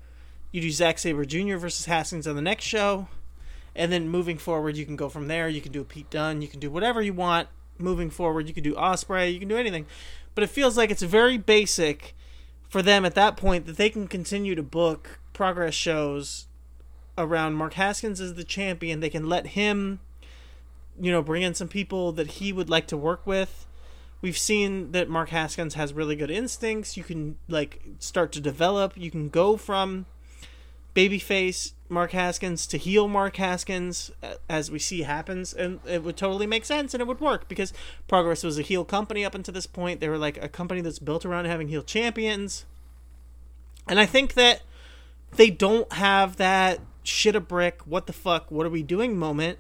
You 0.52 0.60
do 0.60 0.70
Zack 0.70 0.98
Sabre 0.98 1.24
Jr. 1.24 1.56
versus 1.56 1.86
Haskins 1.86 2.26
on 2.26 2.36
the 2.36 2.42
next 2.42 2.64
show 2.64 3.08
and 3.74 3.92
then 3.92 4.08
moving 4.08 4.38
forward 4.38 4.76
you 4.76 4.84
can 4.86 4.96
go 4.96 5.08
from 5.08 5.28
there 5.28 5.48
you 5.48 5.60
can 5.60 5.72
do 5.72 5.80
a 5.80 5.84
pete 5.84 6.10
dunne 6.10 6.42
you 6.42 6.48
can 6.48 6.60
do 6.60 6.70
whatever 6.70 7.00
you 7.00 7.12
want 7.12 7.48
moving 7.78 8.10
forward 8.10 8.48
you 8.48 8.54
can 8.54 8.64
do 8.64 8.74
Ospreay 8.74 9.32
you 9.32 9.38
can 9.38 9.48
do 9.48 9.56
anything 9.56 9.86
but 10.34 10.44
it 10.44 10.50
feels 10.50 10.76
like 10.76 10.90
it's 10.90 11.02
very 11.02 11.38
basic 11.38 12.14
for 12.68 12.82
them 12.82 13.04
at 13.04 13.14
that 13.14 13.36
point 13.36 13.66
that 13.66 13.76
they 13.76 13.90
can 13.90 14.06
continue 14.06 14.54
to 14.54 14.62
book 14.62 15.20
progress 15.32 15.74
shows 15.74 16.46
around 17.16 17.54
mark 17.54 17.74
haskins 17.74 18.20
as 18.20 18.34
the 18.34 18.44
champion 18.44 19.00
they 19.00 19.10
can 19.10 19.28
let 19.28 19.48
him 19.48 20.00
you 20.98 21.10
know 21.10 21.22
bring 21.22 21.42
in 21.42 21.54
some 21.54 21.68
people 21.68 22.12
that 22.12 22.32
he 22.32 22.52
would 22.52 22.70
like 22.70 22.86
to 22.88 22.96
work 22.96 23.26
with. 23.26 23.66
We've 24.22 24.38
seen 24.38 24.92
that 24.92 25.08
mark 25.08 25.30
haskins 25.30 25.74
has 25.74 25.92
really 25.92 26.16
good 26.16 26.30
instincts. 26.30 26.96
You 26.96 27.04
can 27.04 27.38
like 27.48 27.82
start 27.98 28.32
to 28.32 28.40
develop. 28.40 28.96
You 28.96 29.10
can 29.10 29.28
go 29.28 29.56
from 29.56 30.06
babyface 30.94 31.72
Mark 31.88 32.12
Haskins 32.12 32.66
to 32.68 32.78
heel 32.78 33.08
Mark 33.08 33.36
Haskins, 33.36 34.12
as 34.48 34.70
we 34.70 34.78
see 34.78 35.02
happens, 35.02 35.52
and 35.52 35.80
it 35.86 36.04
would 36.04 36.16
totally 36.16 36.46
make 36.46 36.64
sense 36.64 36.94
and 36.94 37.00
it 37.00 37.06
would 37.06 37.20
work 37.20 37.48
because 37.48 37.72
Progress 38.06 38.44
was 38.44 38.58
a 38.58 38.62
heel 38.62 38.84
company 38.84 39.24
up 39.24 39.34
until 39.34 39.54
this 39.54 39.66
point. 39.66 40.00
They 40.00 40.08
were 40.08 40.18
like 40.18 40.42
a 40.42 40.48
company 40.48 40.80
that's 40.80 41.00
built 41.00 41.24
around 41.24 41.46
having 41.46 41.68
heel 41.68 41.82
champions, 41.82 42.64
and 43.88 43.98
I 43.98 44.06
think 44.06 44.34
that 44.34 44.62
they 45.32 45.50
don't 45.50 45.92
have 45.94 46.36
that 46.36 46.80
shit 47.02 47.34
a 47.34 47.40
brick, 47.40 47.80
what 47.86 48.06
the 48.06 48.12
fuck, 48.12 48.50
what 48.50 48.66
are 48.66 48.70
we 48.70 48.82
doing 48.82 49.16
moment, 49.16 49.58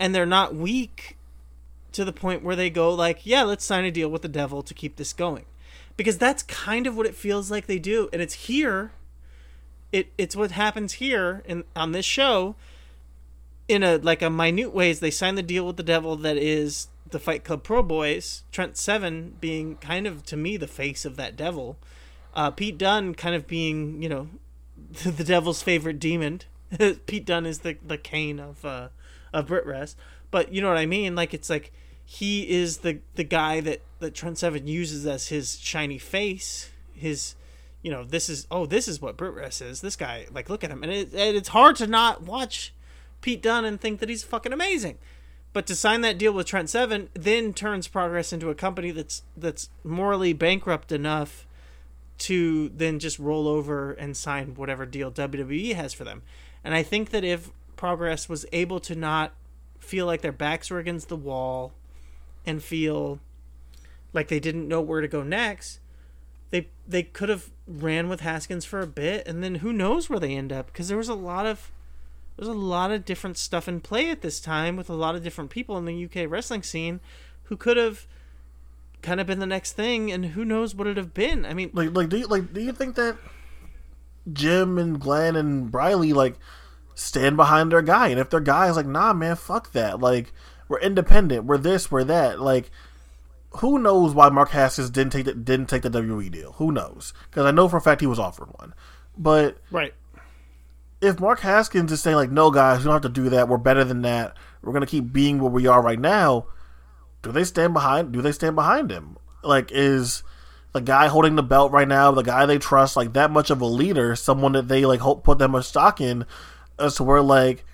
and 0.00 0.14
they're 0.14 0.26
not 0.26 0.54
weak 0.56 1.18
to 1.92 2.04
the 2.04 2.12
point 2.12 2.42
where 2.42 2.56
they 2.56 2.70
go 2.70 2.92
like, 2.92 3.26
yeah, 3.26 3.42
let's 3.42 3.64
sign 3.64 3.84
a 3.84 3.90
deal 3.90 4.08
with 4.08 4.22
the 4.22 4.28
devil 4.28 4.62
to 4.62 4.74
keep 4.74 4.96
this 4.96 5.12
going, 5.12 5.44
because 5.96 6.18
that's 6.18 6.42
kind 6.42 6.86
of 6.86 6.96
what 6.96 7.06
it 7.06 7.14
feels 7.14 7.50
like 7.50 7.66
they 7.66 7.78
do, 7.78 8.08
and 8.12 8.20
it's 8.22 8.34
here. 8.34 8.92
It 9.92 10.12
it's 10.16 10.34
what 10.34 10.52
happens 10.52 10.94
here 10.94 11.42
in 11.44 11.64
on 11.76 11.92
this 11.92 12.06
show 12.06 12.54
in 13.68 13.82
a 13.82 13.98
like 13.98 14.22
a 14.22 14.30
minute 14.30 14.72
ways. 14.72 15.00
They 15.00 15.10
sign 15.10 15.34
the 15.34 15.42
deal 15.42 15.66
with 15.66 15.76
the 15.76 15.82
devil 15.82 16.16
that 16.16 16.36
is 16.36 16.88
the 17.10 17.18
fight 17.18 17.44
club 17.44 17.64
pro 17.64 17.82
boys. 17.82 18.44
Trent 18.52 18.76
seven 18.76 19.36
being 19.40 19.76
kind 19.76 20.06
of 20.06 20.24
to 20.26 20.36
me 20.36 20.56
the 20.56 20.68
face 20.68 21.04
of 21.04 21.16
that 21.16 21.36
devil. 21.36 21.76
Uh, 22.34 22.52
pete 22.52 22.78
Dunne 22.78 23.14
kind 23.14 23.34
of 23.34 23.48
being 23.48 24.00
you 24.00 24.08
know 24.08 24.28
the 25.04 25.24
devil's 25.24 25.62
favorite 25.62 25.98
demon. 25.98 26.42
Pete 27.06 27.26
Dunne 27.26 27.46
is 27.46 27.60
the 27.60 27.76
the 27.84 27.98
Kane 27.98 28.38
of 28.38 28.64
uh 28.64 28.88
of 29.32 29.46
brit 29.46 29.66
wres 29.66 29.94
but 30.30 30.52
you 30.52 30.60
know 30.60 30.68
what 30.68 30.78
i 30.78 30.86
mean 30.86 31.14
like 31.14 31.34
it's 31.34 31.50
like 31.50 31.72
he 32.12 32.50
is 32.50 32.78
the 32.78 32.98
the 33.14 33.22
guy 33.22 33.60
that 33.60 33.82
that 34.00 34.14
Trent 34.16 34.36
Seven 34.36 34.66
uses 34.66 35.06
as 35.06 35.28
his 35.28 35.60
shiny 35.60 35.96
face, 35.96 36.70
his 36.92 37.36
you 37.82 37.90
know, 37.90 38.02
this 38.02 38.28
is 38.28 38.48
oh, 38.50 38.66
this 38.66 38.88
is 38.88 39.00
what 39.00 39.16
Brit 39.16 39.32
Wres 39.32 39.60
is. 39.60 39.80
This 39.80 39.94
guy, 39.94 40.26
like, 40.32 40.50
look 40.50 40.64
at 40.64 40.70
him, 40.72 40.82
and, 40.82 40.90
it, 40.90 41.14
and 41.14 41.36
it's 41.36 41.50
hard 41.50 41.76
to 41.76 41.86
not 41.86 42.22
watch 42.22 42.74
Pete 43.20 43.40
Dunne 43.40 43.64
and 43.64 43.80
think 43.80 44.00
that 44.00 44.08
he's 44.08 44.24
fucking 44.24 44.52
amazing. 44.52 44.98
But 45.52 45.68
to 45.68 45.76
sign 45.76 46.00
that 46.00 46.18
deal 46.18 46.32
with 46.32 46.46
Trent 46.46 46.68
Seven 46.68 47.10
then 47.14 47.54
turns 47.54 47.86
Progress 47.86 48.32
into 48.32 48.50
a 48.50 48.56
company 48.56 48.90
that's 48.90 49.22
that's 49.36 49.68
morally 49.84 50.32
bankrupt 50.32 50.90
enough 50.90 51.46
to 52.18 52.70
then 52.70 52.98
just 52.98 53.20
roll 53.20 53.46
over 53.46 53.92
and 53.92 54.16
sign 54.16 54.56
whatever 54.56 54.84
deal 54.84 55.12
WWE 55.12 55.76
has 55.76 55.94
for 55.94 56.02
them. 56.02 56.22
And 56.64 56.74
I 56.74 56.82
think 56.82 57.10
that 57.10 57.22
if 57.22 57.52
Progress 57.80 58.28
was 58.28 58.44
able 58.52 58.78
to 58.80 58.94
not 58.94 59.32
feel 59.78 60.04
like 60.04 60.20
their 60.20 60.32
backs 60.32 60.68
were 60.68 60.78
against 60.78 61.08
the 61.08 61.16
wall 61.16 61.72
and 62.44 62.62
feel 62.62 63.20
like 64.12 64.28
they 64.28 64.38
didn't 64.38 64.68
know 64.68 64.82
where 64.82 65.00
to 65.00 65.08
go 65.08 65.22
next, 65.22 65.80
they 66.50 66.68
they 66.86 67.02
could 67.02 67.30
have 67.30 67.50
ran 67.66 68.10
with 68.10 68.20
Haskins 68.20 68.66
for 68.66 68.80
a 68.80 68.86
bit 68.86 69.26
and 69.26 69.42
then 69.42 69.56
who 69.56 69.72
knows 69.72 70.10
where 70.10 70.20
they 70.20 70.34
end 70.36 70.52
up 70.52 70.66
because 70.66 70.88
there 70.88 70.98
was 70.98 71.08
a 71.08 71.14
lot 71.14 71.46
of 71.46 71.72
there's 72.36 72.50
a 72.50 72.52
lot 72.52 72.90
of 72.90 73.06
different 73.06 73.38
stuff 73.38 73.66
in 73.66 73.80
play 73.80 74.10
at 74.10 74.20
this 74.20 74.40
time 74.40 74.76
with 74.76 74.90
a 74.90 74.94
lot 74.94 75.14
of 75.14 75.22
different 75.22 75.48
people 75.48 75.78
in 75.78 75.86
the 75.86 76.04
UK 76.04 76.30
wrestling 76.30 76.62
scene 76.62 77.00
who 77.44 77.56
could 77.56 77.78
have 77.78 78.06
kind 79.00 79.22
of 79.22 79.26
been 79.26 79.38
the 79.38 79.46
next 79.46 79.72
thing 79.72 80.12
and 80.12 80.26
who 80.26 80.44
knows 80.44 80.74
what 80.74 80.86
it'd 80.86 80.98
have 80.98 81.14
been. 81.14 81.46
I 81.46 81.54
mean, 81.54 81.70
Like, 81.72 81.94
like, 81.94 82.10
do 82.10 82.18
you 82.18 82.26
like? 82.26 82.52
Do 82.52 82.60
you 82.60 82.72
think 82.72 82.96
that 82.96 83.16
Jim 84.30 84.76
and 84.76 85.00
Glen 85.00 85.34
and 85.34 85.70
Briley 85.70 86.12
like 86.12 86.34
stand 87.00 87.36
behind 87.36 87.72
their 87.72 87.82
guy? 87.82 88.08
And 88.08 88.20
if 88.20 88.30
their 88.30 88.40
guy 88.40 88.68
is 88.68 88.76
like, 88.76 88.86
nah, 88.86 89.12
man, 89.12 89.36
fuck 89.36 89.72
that. 89.72 90.00
Like, 90.00 90.32
we're 90.68 90.80
independent. 90.80 91.44
We're 91.44 91.58
this. 91.58 91.90
We're 91.90 92.04
that. 92.04 92.40
Like, 92.40 92.70
who 93.58 93.78
knows 93.78 94.14
why 94.14 94.28
Mark 94.28 94.50
Haskins 94.50 94.90
didn't 94.90 95.12
take 95.12 95.24
the, 95.24 95.34
didn't 95.34 95.68
take 95.68 95.82
the 95.82 95.90
WWE 95.90 96.30
deal? 96.30 96.52
Who 96.52 96.70
knows? 96.70 97.12
Because 97.30 97.46
I 97.46 97.50
know 97.50 97.68
for 97.68 97.78
a 97.78 97.80
fact 97.80 98.00
he 98.00 98.06
was 98.06 98.18
offered 98.18 98.48
one. 98.58 98.74
But 99.16 99.58
right. 99.70 99.94
if 101.00 101.18
Mark 101.18 101.40
Haskins 101.40 101.90
is 101.90 102.00
saying 102.00 102.16
like, 102.16 102.30
no, 102.30 102.50
guys, 102.50 102.78
we 102.78 102.84
don't 102.84 102.94
have 102.94 103.02
to 103.02 103.08
do 103.08 103.28
that. 103.30 103.48
We're 103.48 103.58
better 103.58 103.84
than 103.84 104.02
that. 104.02 104.36
We're 104.62 104.72
gonna 104.72 104.86
keep 104.86 105.12
being 105.12 105.40
where 105.40 105.50
we 105.50 105.66
are 105.66 105.82
right 105.82 105.98
now. 105.98 106.46
Do 107.22 107.32
they 107.32 107.44
stand 107.44 107.74
behind? 107.74 108.12
Do 108.12 108.22
they 108.22 108.32
stand 108.32 108.54
behind 108.54 108.90
him? 108.90 109.16
Like, 109.42 109.70
is 109.72 110.22
the 110.72 110.80
guy 110.80 111.08
holding 111.08 111.34
the 111.34 111.42
belt 111.42 111.72
right 111.72 111.88
now, 111.88 112.12
the 112.12 112.22
guy 112.22 112.46
they 112.46 112.58
trust, 112.58 112.96
like 112.96 113.12
that 113.14 113.30
much 113.30 113.50
of 113.50 113.60
a 113.60 113.66
leader, 113.66 114.14
someone 114.14 114.52
that 114.52 114.68
they 114.68 114.84
like 114.84 115.00
hope 115.00 115.24
put 115.24 115.38
that 115.38 115.48
much 115.48 115.66
stock 115.66 116.00
in, 116.00 116.24
as 116.80 116.96
to 116.96 117.04
where 117.04 117.22
like 117.22 117.64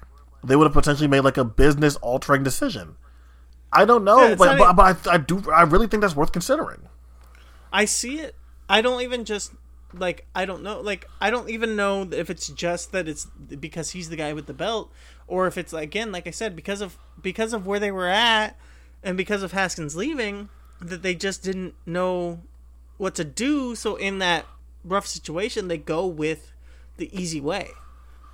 they 0.44 0.56
would 0.56 0.64
have 0.64 0.72
potentially 0.72 1.08
made 1.08 1.20
like 1.20 1.36
a 1.36 1.44
business 1.44 1.96
altering 1.96 2.42
decision. 2.42 2.96
I 3.72 3.84
don't 3.84 4.04
know, 4.04 4.28
Yeah, 4.28 4.34
but, 4.36 4.58
but, 4.58 4.72
but 4.74 5.06
I, 5.08 5.14
I 5.14 5.18
do 5.18 5.42
I 5.50 5.62
really 5.62 5.86
think 5.86 6.00
that's 6.00 6.16
worth 6.16 6.32
considering. 6.32 6.88
I 7.72 7.84
see 7.84 8.20
it. 8.20 8.34
I 8.68 8.80
don't 8.80 9.02
even 9.02 9.24
just 9.24 9.52
like 9.92 10.26
I 10.34 10.44
don't 10.44 10.62
know 10.62 10.80
like 10.80 11.08
I 11.20 11.30
don't 11.30 11.48
even 11.50 11.76
know 11.76 12.08
if 12.10 12.30
it's 12.30 12.48
just 12.48 12.92
that 12.92 13.08
it's 13.08 13.26
because 13.26 13.90
he's 13.90 14.08
the 14.08 14.16
guy 14.16 14.32
with 14.32 14.46
the 14.46 14.54
belt 14.54 14.92
or 15.26 15.46
if 15.46 15.56
it's 15.56 15.72
again 15.72 16.12
like 16.12 16.26
I 16.26 16.30
said 16.30 16.56
because 16.56 16.80
of 16.80 16.98
because 17.20 17.52
of 17.52 17.66
where 17.66 17.78
they 17.78 17.90
were 17.90 18.08
at 18.08 18.56
and 19.02 19.16
because 19.16 19.42
of 19.42 19.52
Haskins 19.52 19.96
leaving 19.96 20.48
that 20.80 21.02
they 21.02 21.14
just 21.14 21.42
didn't 21.42 21.74
know 21.86 22.40
what 22.98 23.14
to 23.14 23.24
do 23.24 23.74
so 23.74 23.96
in 23.96 24.18
that 24.18 24.46
rough 24.84 25.06
situation 25.06 25.68
they 25.68 25.78
go 25.78 26.06
with 26.06 26.52
the 26.96 27.10
easy 27.18 27.40
way. 27.40 27.70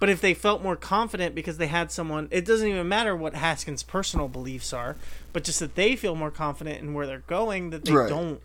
But 0.02 0.08
if 0.10 0.20
they 0.20 0.34
felt 0.34 0.64
more 0.64 0.74
confident 0.74 1.32
because 1.32 1.58
they 1.58 1.68
had 1.68 1.92
someone, 1.92 2.26
it 2.32 2.44
doesn't 2.44 2.66
even 2.66 2.88
matter 2.88 3.14
what 3.14 3.34
Haskins' 3.34 3.84
personal 3.84 4.26
beliefs 4.26 4.72
are, 4.72 4.96
but 5.32 5.44
just 5.44 5.60
that 5.60 5.76
they 5.76 5.94
feel 5.94 6.16
more 6.16 6.32
confident 6.32 6.80
in 6.82 6.92
where 6.92 7.06
they're 7.06 7.22
going, 7.28 7.70
that 7.70 7.84
they 7.84 7.92
Right. 7.92 8.08
don't 8.08 8.40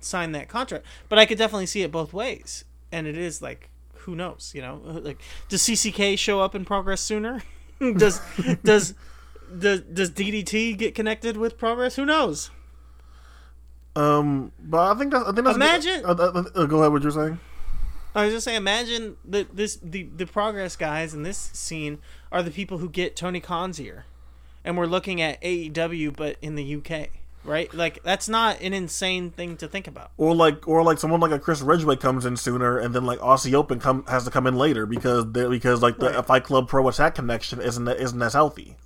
sign 0.00 0.32
that 0.32 0.48
contract. 0.48 0.84
But 1.08 1.20
I 1.20 1.24
could 1.26 1.38
definitely 1.38 1.66
see 1.66 1.82
it 1.82 1.92
both 1.92 2.12
ways, 2.12 2.64
and 2.90 3.06
it 3.06 3.16
is 3.16 3.40
like, 3.40 3.68
who 3.98 4.16
knows? 4.16 4.50
You 4.52 4.62
know, 4.62 4.80
like 4.84 5.20
does 5.48 5.62
CCK 5.62 6.18
show 6.18 6.40
up 6.40 6.56
in 6.56 6.64
progress 6.64 7.02
sooner? 7.02 7.44
does 7.78 8.20
does 8.64 8.94
does 9.56 9.82
does 9.82 10.10
DDT 10.10 10.76
get 10.76 10.96
connected 10.96 11.36
with 11.36 11.56
progress? 11.56 11.94
Who 11.94 12.04
knows? 12.04 12.50
Um, 13.94 14.50
but 14.60 14.90
I 14.90 14.98
think 14.98 15.12
that's 15.12 15.22
I 15.24 15.30
think 15.32 15.44
that's 15.44 15.54
Imagine- 15.56 16.04
Uh, 16.04 16.14
uh, 16.18 16.42
uh, 16.56 16.66
go 16.66 16.80
ahead. 16.80 16.90
What 16.90 17.02
you're 17.02 17.12
saying? 17.12 17.38
I 18.16 18.24
was 18.24 18.32
just 18.32 18.44
saying, 18.46 18.56
imagine 18.56 19.18
that 19.26 19.54
this 19.54 19.76
the 19.82 20.04
the 20.04 20.26
progress 20.26 20.74
guys 20.74 21.12
in 21.12 21.22
this 21.22 21.36
scene 21.36 21.98
are 22.32 22.42
the 22.42 22.50
people 22.50 22.78
who 22.78 22.88
get 22.88 23.14
Tony 23.14 23.40
Khan's 23.40 23.78
ear, 23.78 24.06
and 24.64 24.78
we're 24.78 24.86
looking 24.86 25.20
at 25.20 25.40
AEW, 25.42 26.16
but 26.16 26.38
in 26.40 26.54
the 26.54 26.76
UK, 26.76 27.10
right? 27.44 27.72
Like 27.74 28.02
that's 28.02 28.26
not 28.26 28.62
an 28.62 28.72
insane 28.72 29.30
thing 29.30 29.58
to 29.58 29.68
think 29.68 29.86
about. 29.86 30.12
Or 30.16 30.34
like, 30.34 30.66
or 30.66 30.82
like 30.82 30.98
someone 30.98 31.20
like 31.20 31.30
a 31.30 31.38
Chris 31.38 31.60
Ridgeway 31.60 31.96
comes 31.96 32.24
in 32.24 32.38
sooner, 32.38 32.78
and 32.78 32.94
then 32.94 33.04
like 33.04 33.18
Aussie 33.18 33.52
Open 33.52 33.78
come 33.80 34.06
has 34.06 34.24
to 34.24 34.30
come 34.30 34.46
in 34.46 34.56
later 34.56 34.86
because 34.86 35.30
they 35.32 35.46
because 35.46 35.82
like 35.82 35.98
the 35.98 36.08
Right. 36.08 36.26
Fight 36.26 36.44
Club 36.44 36.68
Pro 36.68 36.88
Attack 36.88 37.16
connection 37.16 37.60
isn't 37.60 37.86
isn't 37.86 38.22
as 38.22 38.32
healthy. 38.32 38.76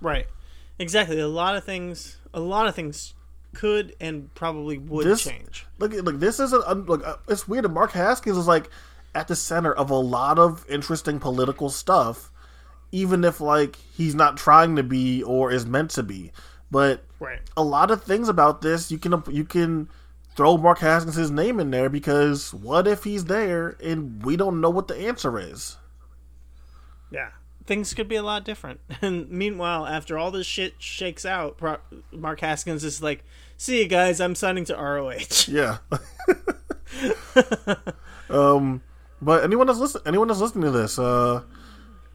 Right. 0.00 0.26
Exactly. 0.80 1.20
A 1.20 1.28
lot 1.28 1.54
of 1.54 1.62
things. 1.62 2.16
A 2.34 2.40
lot 2.40 2.66
of 2.66 2.74
things 2.74 3.14
could 3.54 3.94
and 4.00 4.32
probably 4.34 4.78
would 4.78 5.06
This- 5.06 5.22
change. 5.24 5.66
Look, 5.78 5.92
look, 5.92 6.18
this 6.20 6.38
is 6.40 6.52
a 6.52 6.74
look. 6.74 7.06
uh, 7.06 7.16
It's 7.28 7.48
weird. 7.48 7.70
Mark 7.72 7.92
Haskins 7.92 8.36
is 8.36 8.46
like 8.46 8.68
at 9.14 9.28
the 9.28 9.36
center 9.36 9.72
of 9.72 9.90
a 9.90 9.94
lot 9.96 10.38
of 10.38 10.64
interesting 10.68 11.20
political 11.20 11.70
stuff, 11.70 12.30
even 12.92 13.24
if 13.24 13.40
like 13.40 13.76
he's 13.76 14.14
not 14.14 14.36
trying 14.36 14.76
to 14.76 14.82
be 14.82 15.22
or 15.22 15.50
is 15.52 15.64
meant 15.66 15.90
to 15.92 16.02
be. 16.02 16.32
But 16.70 17.04
Right. 17.20 17.40
a 17.56 17.62
lot 17.62 17.90
of 17.90 18.02
things 18.02 18.28
about 18.28 18.60
this 18.60 18.90
you 18.90 18.98
can 18.98 19.22
you 19.30 19.44
can 19.44 19.88
throw 20.36 20.56
Mark 20.56 20.80
Haskins' 20.80 21.30
name 21.30 21.60
in 21.60 21.70
there 21.70 21.88
because 21.88 22.52
what 22.52 22.88
if 22.88 23.04
he's 23.04 23.26
there 23.26 23.76
and 23.82 24.24
we 24.24 24.36
don't 24.36 24.60
know 24.60 24.70
what 24.70 24.88
the 24.88 24.96
answer 24.96 25.38
is? 25.38 25.76
Yeah. 27.10 27.30
Things 27.66 27.94
could 27.94 28.08
be 28.08 28.16
a 28.16 28.22
lot 28.22 28.44
different. 28.44 28.80
And 29.02 29.30
meanwhile, 29.30 29.86
after 29.86 30.18
all 30.18 30.30
this 30.30 30.46
shit 30.46 30.74
shakes 30.78 31.24
out, 31.24 31.58
Mark 32.12 32.40
Haskins 32.40 32.84
is 32.84 33.02
like, 33.02 33.24
"See 33.56 33.82
you 33.82 33.88
guys. 33.88 34.20
I'm 34.20 34.34
signing 34.34 34.64
to 34.66 34.74
ROH." 34.74 35.48
Yeah. 35.48 35.78
um, 38.30 38.82
but 39.20 39.44
anyone 39.44 39.66
that's 39.66 39.78
listen, 39.78 40.00
anyone 40.06 40.28
that's 40.28 40.40
listening 40.40 40.64
to 40.64 40.70
this, 40.70 40.98
uh, 40.98 41.42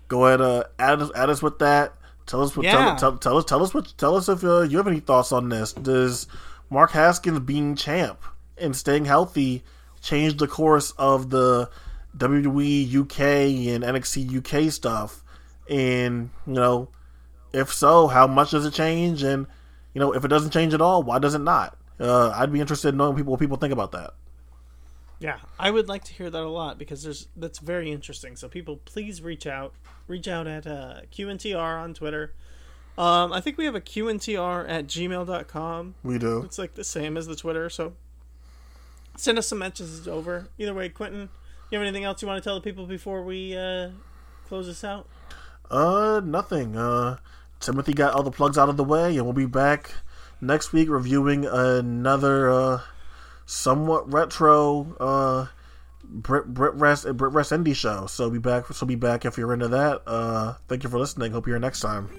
go 0.07 0.25
ahead, 0.25 0.41
uh, 0.41 0.63
add 0.77 1.01
us, 1.01 1.11
add 1.15 1.29
us 1.29 1.41
with 1.41 1.59
that. 1.59 1.93
Tell 2.25 2.43
us 2.43 2.55
what, 2.55 2.63
Yeah. 2.65 2.95
tell, 2.95 2.97
tell, 2.97 3.17
tell 3.17 3.37
us, 3.37 3.45
tell 3.45 3.63
us 3.63 3.73
what, 3.73 3.93
tell 3.97 4.15
us 4.15 4.29
if 4.29 4.43
uh, 4.43 4.61
you 4.61 4.77
have 4.77 4.87
any 4.87 4.99
thoughts 4.99 5.31
on 5.31 5.49
this. 5.49 5.73
Does 5.73 6.27
Mark 6.69 6.91
Haskins 6.91 7.39
being 7.39 7.75
champ 7.75 8.21
and 8.57 8.75
staying 8.75 9.05
healthy 9.05 9.63
change 10.01 10.37
the 10.37 10.47
course 10.47 10.91
of 10.91 11.31
the 11.31 11.69
WWE 12.17 12.95
UK 13.01 13.19
and 13.73 13.83
NXT 13.83 14.37
UK 14.67 14.71
stuff? 14.71 15.23
And 15.69 16.29
you 16.45 16.53
know, 16.53 16.89
if 17.51 17.73
so, 17.73 18.07
how 18.07 18.27
much 18.27 18.51
does 18.51 18.65
it 18.65 18.73
change? 18.73 19.23
And 19.23 19.47
you 19.99 20.05
know, 20.05 20.13
if 20.13 20.23
it 20.23 20.29
doesn't 20.29 20.51
change 20.51 20.73
at 20.73 20.79
all, 20.79 21.03
why 21.03 21.19
does 21.19 21.35
it 21.35 21.39
not? 21.39 21.77
Uh, 21.99 22.29
I'd 22.29 22.53
be 22.53 22.61
interested 22.61 22.89
in 22.89 22.97
knowing 22.97 23.17
people 23.17 23.31
what 23.31 23.39
people 23.41 23.57
think 23.57 23.73
about 23.73 23.91
that. 23.91 24.13
Yeah, 25.19 25.39
I 25.59 25.71
would 25.71 25.89
like 25.89 26.05
to 26.05 26.13
hear 26.13 26.29
that 26.29 26.41
a 26.41 26.47
lot 26.47 26.77
because 26.77 27.03
there's 27.03 27.27
that's 27.35 27.59
very 27.59 27.91
interesting. 27.91 28.37
So 28.37 28.47
people, 28.47 28.77
please 28.77 29.21
reach 29.21 29.45
out. 29.45 29.73
Reach 30.07 30.29
out 30.29 30.47
at 30.47 30.65
uh, 30.65 31.01
QNTR 31.11 31.83
on 31.83 31.93
Twitter. 31.93 32.33
Um, 32.97 33.33
I 33.33 33.41
think 33.41 33.57
we 33.57 33.65
have 33.65 33.75
a 33.75 33.81
QNTR 33.81 34.69
at 34.69 34.87
gmail.com. 34.87 35.95
We 36.03 36.17
do. 36.17 36.43
It's 36.43 36.57
like 36.57 36.75
the 36.75 36.85
same 36.85 37.17
as 37.17 37.27
the 37.27 37.35
Twitter. 37.35 37.69
So 37.69 37.91
send 39.17 39.37
us 39.37 39.47
some 39.47 39.57
messages 39.57 40.07
over. 40.07 40.47
Either 40.57 40.73
way, 40.73 40.87
Quentin, 40.87 41.27
you 41.69 41.77
have 41.77 41.85
anything 41.85 42.05
else 42.05 42.21
you 42.21 42.27
want 42.29 42.41
to 42.41 42.47
tell 42.47 42.55
the 42.55 42.61
people 42.61 42.85
before 42.85 43.21
we 43.21 43.57
uh, 43.57 43.89
close 44.47 44.67
this 44.67 44.85
out? 44.85 45.09
Uh, 45.69 46.21
nothing. 46.23 46.77
Uh, 46.77 47.17
Timothy 47.59 47.93
got 47.93 48.13
all 48.13 48.23
the 48.23 48.31
plugs 48.31 48.57
out 48.57 48.69
of 48.69 48.77
the 48.77 48.83
way, 48.83 49.17
and 49.17 49.25
we'll 49.25 49.33
be 49.33 49.45
back 49.45 49.91
next 50.41 50.71
week 50.71 50.89
reviewing 50.89 51.45
another 51.45 52.49
uh, 52.49 52.81
somewhat 53.45 54.11
retro 54.11 54.95
uh, 54.99 55.47
Brit 56.03 56.53
Brit 56.53 56.73
Wres 56.73 57.05
Brit 57.05 57.33
Wres 57.33 57.51
Indie 57.51 57.75
show. 57.75 58.07
So 58.07 58.29
be 58.29 58.39
back. 58.39 58.67
So 58.67 58.85
be 58.85 58.95
back 58.95 59.25
if 59.25 59.37
you're 59.37 59.53
into 59.53 59.67
that. 59.67 60.01
Uh, 60.07 60.53
thank 60.67 60.83
you 60.83 60.89
for 60.89 60.97
listening. 60.97 61.31
Hope 61.31 61.47
you're 61.47 61.55
here 61.55 61.59
next 61.59 61.81
time. 61.81 62.09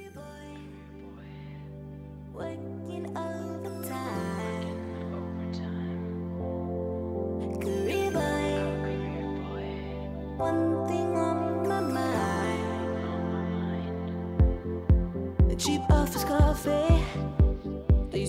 Coffee. 16.63 17.05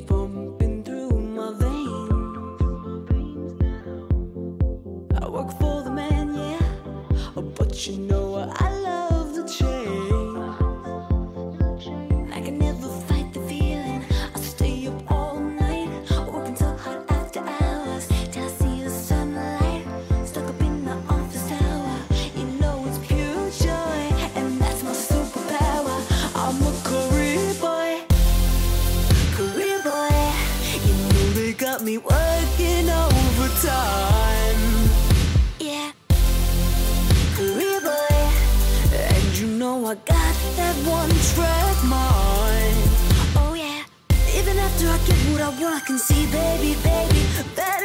Pumping 0.07 0.83
through 0.83 1.11
my 1.11 1.53
veins. 1.53 2.09
I 5.21 5.29
work 5.29 5.51
for 5.59 5.83
the 5.83 5.91
man, 5.91 6.33
yeah. 6.33 6.59
But 7.35 7.87
you 7.87 7.97
know 7.97 8.30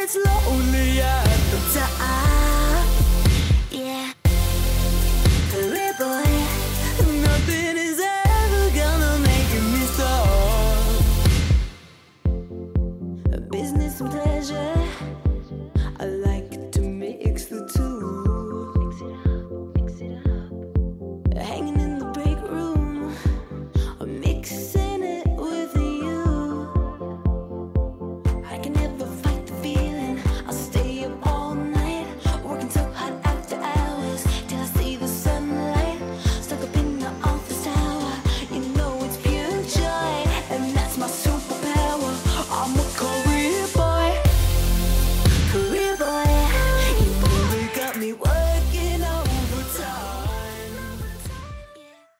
it's 0.06 0.14
lonely. 0.14 0.98
Yeah. 0.98 1.25